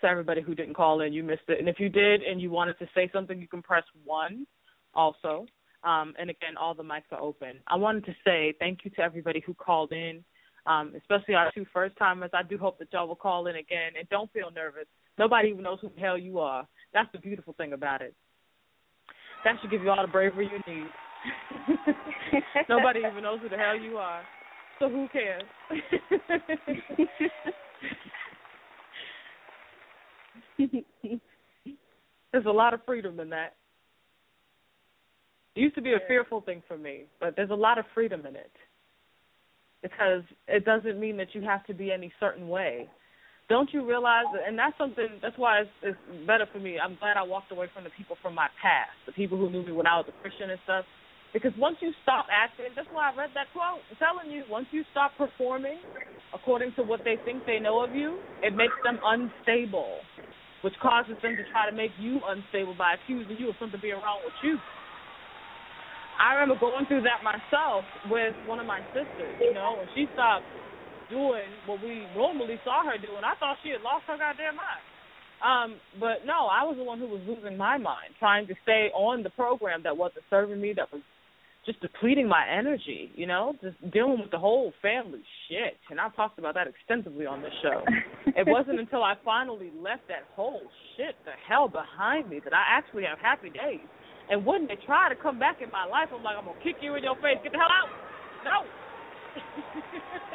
So 0.00 0.08
everybody 0.08 0.40
who 0.42 0.54
didn't 0.54 0.74
call 0.74 1.02
in, 1.02 1.12
you 1.12 1.22
missed 1.22 1.48
it. 1.48 1.60
And 1.60 1.68
if 1.68 1.78
you 1.78 1.88
did 1.88 2.22
and 2.22 2.40
you 2.40 2.50
wanted 2.50 2.78
to 2.80 2.88
say 2.94 3.08
something, 3.12 3.38
you 3.38 3.46
can 3.46 3.62
press 3.62 3.84
one 4.04 4.46
also. 4.92 5.46
Um, 5.84 6.14
and 6.18 6.28
again, 6.28 6.56
all 6.60 6.74
the 6.74 6.82
mics 6.82 7.12
are 7.12 7.20
open. 7.20 7.60
I 7.68 7.76
wanted 7.76 8.04
to 8.06 8.14
say 8.24 8.54
thank 8.58 8.80
you 8.84 8.90
to 8.92 9.00
everybody 9.00 9.42
who 9.46 9.54
called 9.54 9.92
in, 9.92 10.24
um, 10.66 10.92
especially 10.96 11.34
our 11.34 11.52
two 11.54 11.66
first 11.72 11.96
timers. 11.96 12.30
I 12.34 12.42
do 12.42 12.58
hope 12.58 12.78
that 12.80 12.88
y'all 12.92 13.06
will 13.06 13.14
call 13.14 13.46
in 13.46 13.56
again 13.56 13.92
and 13.98 14.08
don't 14.08 14.32
feel 14.32 14.50
nervous. 14.50 14.86
Nobody 15.18 15.48
even 15.48 15.62
knows 15.62 15.78
who 15.80 15.90
the 15.94 16.00
hell 16.00 16.18
you 16.18 16.38
are. 16.38 16.66
That's 16.92 17.10
the 17.12 17.18
beautiful 17.18 17.54
thing 17.54 17.72
about 17.72 18.02
it. 18.02 18.14
That 19.44 19.56
should 19.60 19.70
give 19.70 19.82
you 19.82 19.90
all 19.90 20.02
the 20.02 20.08
bravery 20.08 20.50
you 20.50 20.58
need. 20.72 20.86
Nobody 22.68 23.00
even 23.00 23.22
knows 23.22 23.40
who 23.42 23.48
the 23.48 23.56
hell 23.56 23.76
you 23.78 23.96
are. 23.96 24.22
So 24.78 24.88
who 24.88 25.08
cares? 25.12 25.42
there's 32.32 32.46
a 32.46 32.50
lot 32.50 32.74
of 32.74 32.80
freedom 32.86 33.20
in 33.20 33.30
that. 33.30 33.54
It 35.56 35.60
used 35.60 35.74
to 35.74 35.82
be 35.82 35.92
a 35.92 36.00
fearful 36.06 36.40
thing 36.40 36.62
for 36.68 36.78
me, 36.78 37.04
but 37.18 37.34
there's 37.36 37.50
a 37.50 37.54
lot 37.54 37.78
of 37.78 37.84
freedom 37.94 38.24
in 38.26 38.36
it. 38.36 38.52
Because 39.82 40.22
it 40.46 40.64
doesn't 40.64 41.00
mean 41.00 41.16
that 41.16 41.34
you 41.34 41.42
have 41.42 41.64
to 41.66 41.74
be 41.74 41.90
any 41.90 42.12
certain 42.20 42.48
way. 42.48 42.88
Don't 43.50 43.74
you 43.74 43.82
realize 43.82 44.30
and 44.46 44.54
that's 44.54 44.78
something 44.78 45.10
that's 45.20 45.36
why 45.36 45.66
it's, 45.66 45.74
it's 45.82 45.98
better 46.24 46.46
for 46.54 46.62
me. 46.62 46.78
I'm 46.78 46.94
glad 47.02 47.18
I 47.18 47.26
walked 47.26 47.50
away 47.50 47.66
from 47.74 47.82
the 47.82 47.90
people 47.98 48.14
from 48.22 48.32
my 48.32 48.46
past, 48.62 48.94
the 49.04 49.12
people 49.12 49.36
who 49.36 49.50
knew 49.50 49.66
me 49.66 49.74
when 49.74 49.90
I 49.90 49.98
was 49.98 50.06
a 50.06 50.14
Christian 50.22 50.54
and 50.54 50.60
stuff. 50.62 50.86
Because 51.34 51.50
once 51.58 51.76
you 51.82 51.90
stop 52.06 52.30
acting, 52.30 52.70
that's 52.78 52.86
why 52.94 53.10
I 53.10 53.16
read 53.18 53.34
that 53.34 53.50
quote. 53.50 53.82
I'm 53.90 53.98
telling 53.98 54.30
you, 54.30 54.46
once 54.46 54.70
you 54.70 54.86
stop 54.94 55.18
performing 55.18 55.82
according 56.30 56.78
to 56.78 56.86
what 56.86 57.02
they 57.02 57.18
think 57.26 57.42
they 57.42 57.58
know 57.58 57.82
of 57.82 57.90
you, 57.90 58.22
it 58.38 58.54
makes 58.54 58.74
them 58.86 59.02
unstable, 59.02 59.98
which 60.62 60.74
causes 60.78 61.18
them 61.18 61.34
to 61.34 61.42
try 61.50 61.66
to 61.66 61.74
make 61.74 61.90
you 61.98 62.22
unstable 62.22 62.78
by 62.78 62.94
accusing 63.02 63.34
you 63.34 63.50
of 63.50 63.58
something 63.58 63.82
being 63.82 63.98
wrong 63.98 64.22
with 64.22 64.34
you. 64.46 64.62
I 66.22 66.38
remember 66.38 66.54
going 66.60 66.86
through 66.86 67.02
that 67.02 67.26
myself 67.26 67.82
with 68.06 68.38
one 68.46 68.62
of 68.62 68.66
my 68.66 68.78
sisters, 68.94 69.34
you 69.42 69.54
know, 69.54 69.74
when 69.78 69.90
she 69.90 70.06
stopped 70.14 70.46
doing 71.10 71.50
what 71.66 71.82
we 71.82 72.06
normally 72.14 72.58
saw 72.64 72.84
her 72.86 72.96
doing, 72.96 73.22
I 73.26 73.34
thought 73.36 73.58
she 73.62 73.70
had 73.70 73.82
lost 73.82 74.06
her 74.06 74.16
goddamn 74.16 74.56
mind. 74.56 74.84
Um, 75.40 75.80
but 75.98 76.24
no, 76.26 76.46
I 76.46 76.64
was 76.64 76.76
the 76.76 76.84
one 76.84 76.98
who 76.98 77.08
was 77.08 77.20
losing 77.26 77.56
my 77.56 77.78
mind, 77.78 78.14
trying 78.18 78.46
to 78.46 78.54
stay 78.62 78.90
on 78.94 79.22
the 79.22 79.30
program 79.30 79.82
that 79.84 79.96
wasn't 79.96 80.24
serving 80.28 80.60
me, 80.60 80.74
that 80.76 80.92
was 80.92 81.02
just 81.66 81.80
depleting 81.80 82.28
my 82.28 82.44
energy, 82.48 83.10
you 83.14 83.26
know, 83.26 83.54
just 83.62 83.76
dealing 83.92 84.20
with 84.20 84.30
the 84.30 84.38
whole 84.38 84.72
family 84.80 85.20
shit. 85.48 85.76
And 85.90 86.00
I've 86.00 86.14
talked 86.16 86.38
about 86.38 86.54
that 86.54 86.66
extensively 86.66 87.26
on 87.26 87.42
this 87.42 87.52
show. 87.62 87.84
it 88.26 88.46
wasn't 88.46 88.80
until 88.84 89.02
I 89.02 89.14
finally 89.24 89.70
left 89.80 90.08
that 90.08 90.24
whole 90.34 90.62
shit 90.96 91.16
the 91.24 91.32
hell 91.48 91.68
behind 91.68 92.28
me 92.28 92.40
that 92.44 92.54
I 92.54 92.64
actually 92.68 93.04
have 93.04 93.18
happy 93.18 93.50
days. 93.50 93.84
And 94.30 94.46
when 94.46 94.66
they 94.66 94.78
try 94.86 95.08
to 95.08 95.16
come 95.16 95.38
back 95.38 95.60
in 95.60 95.70
my 95.70 95.84
life, 95.84 96.08
I'm 96.14 96.22
like, 96.22 96.36
I'm 96.38 96.44
gonna 96.44 96.62
kick 96.62 96.76
you 96.80 96.94
in 96.94 97.02
your 97.02 97.16
face. 97.16 97.38
Get 97.42 97.52
the 97.52 97.58
hell 97.58 97.68
out! 97.68 97.90
No. 98.44 98.64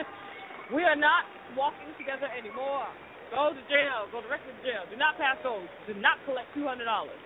we 0.74 0.82
are 0.84 0.98
not 0.98 1.26
walking 1.54 1.92
together 1.98 2.30
anymore. 2.34 2.88
Go 3.34 3.54
to 3.54 3.64
jail. 3.70 4.10
Go 4.14 4.22
directly 4.22 4.54
to 4.54 4.64
jail. 4.66 4.86
Do 4.90 4.98
not 4.98 5.18
pass 5.18 5.38
those. 5.44 5.66
Do 5.86 5.94
not 5.98 6.18
collect 6.26 6.50
two 6.54 6.66
hundred 6.66 6.86
dollars. 6.86 7.18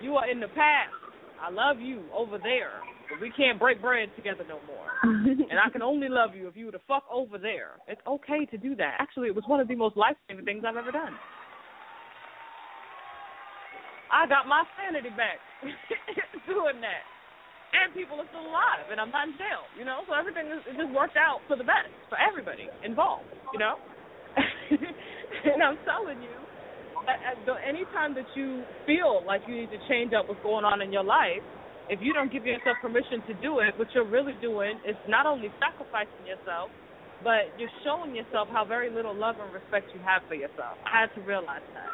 You 0.00 0.16
are 0.16 0.28
in 0.28 0.40
the 0.40 0.50
past. 0.54 0.94
I 1.38 1.50
love 1.50 1.78
you 1.78 2.02
over 2.14 2.38
there, 2.38 2.80
but 3.10 3.20
we 3.20 3.30
can't 3.36 3.58
break 3.58 3.82
bread 3.82 4.08
together 4.16 4.44
no 4.48 4.58
more. 4.66 4.88
and 5.02 5.58
I 5.58 5.68
can 5.70 5.82
only 5.82 6.08
love 6.08 6.34
you 6.34 6.48
if 6.48 6.56
you 6.56 6.66
were 6.66 6.72
to 6.72 6.84
fuck 6.88 7.04
over 7.12 7.38
there. 7.38 7.82
It's 7.86 8.00
okay 8.06 8.46
to 8.46 8.56
do 8.56 8.74
that. 8.76 8.96
Actually, 8.98 9.28
it 9.28 9.34
was 9.34 9.44
one 9.46 9.60
of 9.60 9.68
the 9.68 9.74
most 9.74 9.96
life 9.96 10.16
saving 10.28 10.44
things 10.44 10.64
I've 10.66 10.76
ever 10.76 10.90
done. 10.90 11.12
I 14.10 14.26
got 14.26 14.46
my 14.46 14.62
sanity 14.78 15.10
back 15.10 15.42
doing 16.46 16.80
that. 16.80 17.02
And 17.74 17.90
people 17.90 18.22
are 18.22 18.28
still 18.30 18.46
alive, 18.46 18.86
and 18.86 19.02
I'm 19.02 19.10
not 19.10 19.26
in 19.26 19.34
jail, 19.34 19.66
you 19.74 19.82
know? 19.82 20.06
So 20.06 20.14
everything 20.14 20.46
is, 20.46 20.62
it 20.62 20.78
just 20.78 20.94
worked 20.94 21.18
out 21.18 21.42
for 21.50 21.58
the 21.58 21.66
best 21.66 21.90
for 22.06 22.14
everybody 22.14 22.70
involved, 22.86 23.26
you 23.50 23.58
know? 23.58 23.74
and 25.50 25.58
I'm 25.58 25.78
telling 25.82 26.22
you, 26.22 26.38
the, 27.46 27.58
anytime 27.66 28.14
that 28.14 28.30
you 28.38 28.62
feel 28.86 29.26
like 29.26 29.42
you 29.50 29.58
need 29.58 29.74
to 29.74 29.80
change 29.90 30.14
up 30.14 30.30
what's 30.30 30.40
going 30.46 30.64
on 30.64 30.80
in 30.80 30.94
your 30.94 31.04
life, 31.04 31.42
if 31.90 31.98
you 32.00 32.14
don't 32.14 32.32
give 32.32 32.46
yourself 32.46 32.78
permission 32.80 33.20
to 33.26 33.34
do 33.42 33.58
it, 33.58 33.74
what 33.76 33.90
you're 33.92 34.08
really 34.08 34.38
doing 34.40 34.78
is 34.86 34.96
not 35.10 35.26
only 35.26 35.50
sacrificing 35.60 36.24
yourself, 36.24 36.70
but 37.26 37.50
you're 37.58 37.72
showing 37.82 38.14
yourself 38.14 38.48
how 38.54 38.64
very 38.64 38.88
little 38.88 39.14
love 39.14 39.36
and 39.42 39.52
respect 39.52 39.90
you 39.92 40.00
have 40.06 40.22
for 40.28 40.34
yourself. 40.34 40.78
I 40.86 41.04
had 41.04 41.10
to 41.18 41.20
realize 41.26 41.64
that 41.74 41.90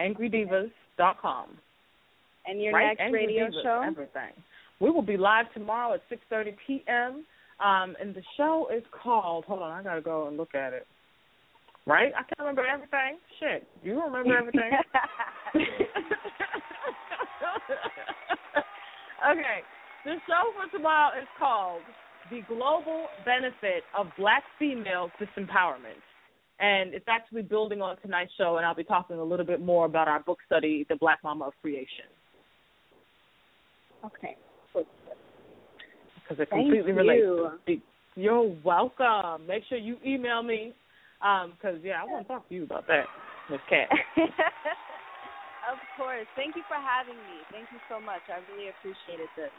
Angrydevas.com. 0.00 1.58
And 2.46 2.60
your 2.60 2.72
right? 2.72 2.88
next 2.88 3.00
Angry 3.00 3.26
radio 3.26 3.48
show? 3.62 3.82
Everything. 3.84 4.32
We 4.80 4.90
will 4.90 5.02
be 5.02 5.16
live 5.16 5.46
tomorrow 5.54 5.94
at 5.94 6.00
6:30 6.10 6.56
p.m. 6.66 7.24
Um, 7.64 7.96
and 8.00 8.14
the 8.14 8.22
show 8.36 8.68
is 8.74 8.82
called. 8.90 9.44
Hold 9.44 9.62
on, 9.62 9.70
I 9.70 9.82
gotta 9.82 10.00
go 10.00 10.26
and 10.28 10.36
look 10.36 10.54
at 10.54 10.72
it. 10.72 10.86
Right? 11.86 12.12
I 12.14 12.22
can't 12.22 12.38
remember 12.40 12.66
everything. 12.66 13.18
Shit, 13.40 13.66
you 13.82 14.02
remember 14.02 14.36
everything? 14.38 14.72
okay, 19.30 19.62
the 20.04 20.14
show 20.26 20.52
for 20.56 20.66
tomorrow 20.76 21.18
is 21.20 21.28
called 21.38 21.82
"The 22.30 22.40
Global 22.48 23.06
Benefit 23.24 23.84
of 23.96 24.08
Black 24.18 24.42
Female 24.58 25.10
Disempowerment." 25.20 26.02
And 26.60 26.94
it's 26.94 27.06
actually 27.08 27.42
building 27.42 27.82
on 27.82 27.96
tonight's 28.00 28.32
show, 28.38 28.56
and 28.58 28.66
I'll 28.66 28.76
be 28.76 28.84
talking 28.84 29.16
a 29.16 29.24
little 29.24 29.44
bit 29.44 29.60
more 29.60 29.86
about 29.86 30.06
our 30.06 30.20
book 30.20 30.38
study, 30.46 30.86
The 30.88 30.96
Black 30.96 31.18
Mama 31.24 31.46
of 31.46 31.52
Creation. 31.60 32.06
Okay. 34.04 34.36
because 34.74 36.40
it 36.40 36.48
Thank 36.50 36.66
completely 36.66 36.92
you. 36.92 37.50
relates. 37.64 37.82
You're 38.16 38.54
welcome. 38.62 39.46
Make 39.46 39.64
sure 39.68 39.78
you 39.78 39.96
email 40.06 40.42
me, 40.42 40.72
because 41.18 41.80
yeah, 41.82 42.02
I 42.02 42.04
want 42.04 42.26
to 42.26 42.32
talk 42.32 42.48
to 42.48 42.54
you 42.54 42.64
about 42.64 42.86
that, 42.86 43.06
Miss 43.50 43.60
Cat. 43.68 43.88
of 45.72 45.78
course. 45.96 46.26
Thank 46.36 46.54
you 46.54 46.62
for 46.68 46.76
having 46.76 47.16
me. 47.16 47.42
Thank 47.50 47.66
you 47.72 47.78
so 47.88 48.00
much. 48.00 48.20
I 48.28 48.38
really 48.52 48.68
appreciated 48.70 49.28
this. 49.36 49.50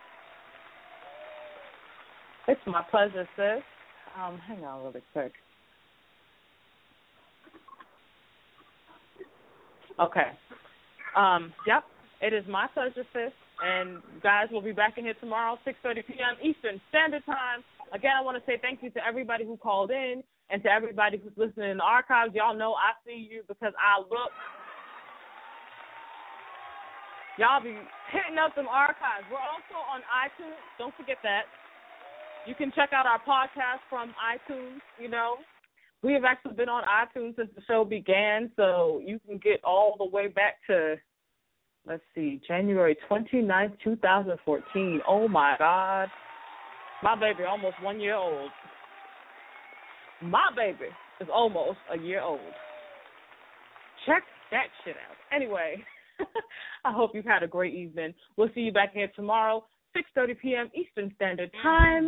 it's 2.48 2.62
my 2.66 2.84
pleasure, 2.90 3.28
sis. 3.36 3.64
Um, 4.18 4.40
hang 4.48 4.64
on 4.64 4.86
really 4.86 5.02
quick. 5.12 5.34
Okay. 10.00 10.32
Um, 11.16 11.54
yep. 11.68 11.84
It 12.22 12.34
is 12.34 12.46
my 12.48 12.68
pleasure, 12.74 13.06
sis. 13.14 13.32
And 13.64 14.02
guys, 14.22 14.48
we'll 14.52 14.62
be 14.62 14.74
back 14.74 14.98
in 14.98 15.06
here 15.06 15.16
tomorrow, 15.20 15.58
6:30 15.66 16.08
p.m. 16.08 16.36
Eastern 16.44 16.82
Standard 16.90 17.26
Time. 17.26 17.64
Again, 17.94 18.12
I 18.18 18.22
want 18.22 18.38
to 18.38 18.44
say 18.46 18.60
thank 18.62 18.84
you 18.84 18.90
to 18.92 19.06
everybody 19.06 19.46
who 19.46 19.58
called 19.58 19.92
in 19.92 20.24
and 20.50 20.62
to 20.64 20.70
everybody 20.70 21.18
who's 21.18 21.34
listening 21.38 21.72
in 21.72 21.78
the 21.78 21.84
archives. 21.84 22.34
Y'all 22.36 22.56
know 22.56 22.74
I 22.74 22.92
see 23.06 23.16
you 23.16 23.44
because 23.48 23.74
I 23.80 24.02
look. 24.02 24.34
Y'all 27.38 27.62
be 27.62 27.76
hitting 28.12 28.40
up 28.40 28.56
them 28.56 28.68
archives. 28.70 29.28
We're 29.30 29.44
also 29.44 29.76
on 29.92 30.02
iTunes. 30.08 30.56
Don't 30.78 30.96
forget 30.96 31.18
that. 31.24 31.44
You 32.48 32.56
can 32.56 32.72
check 32.76 32.92
out 32.94 33.06
our 33.06 33.20
podcast 33.20 33.84
from 33.90 34.14
iTunes. 34.22 34.80
You 35.02 35.10
know, 35.10 35.38
we 36.02 36.14
have 36.14 36.24
actually 36.24 36.54
been 36.54 36.70
on 36.70 36.84
iTunes 36.84 37.36
since 37.36 37.50
the 37.56 37.62
show 37.68 37.84
began, 37.84 38.52
so 38.56 39.02
you 39.04 39.20
can 39.28 39.38
get 39.38 39.64
all 39.64 39.96
the 39.98 40.06
way 40.06 40.28
back 40.28 40.58
to 40.70 40.96
let's 41.88 42.04
see, 42.14 42.42
January 42.48 42.98
29th, 43.10 43.74
2014. 43.84 45.02
Oh 45.08 45.28
my 45.28 45.56
God. 45.58 46.10
My 47.04 47.16
baby 47.16 47.44
almost 47.44 47.76
one 47.82 48.00
year 48.00 48.16
old. 48.16 48.50
My 50.22 50.50
baby 50.56 50.90
is 51.20 51.28
almost 51.34 51.78
a 51.94 51.98
year 51.98 52.22
old. 52.22 52.40
Check 54.06 54.24
that 54.52 54.66
shit 54.84 54.96
out. 54.96 55.36
Anyway, 55.36 55.84
I 56.86 56.92
hope 56.92 57.12
you've 57.14 57.26
had 57.26 57.44
a 57.44 57.48
great 57.48 57.74
evening. 57.74 58.14
We'll 58.38 58.50
see 58.56 58.62
you 58.62 58.72
back 58.72 58.94
here 58.94 59.10
tomorrow, 59.16 59.66
6.30 59.96 60.40
p.m. 60.40 60.72
Eastern 60.74 61.12
Standard 61.16 61.52
Time. 61.62 62.08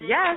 Yes. 0.00 0.36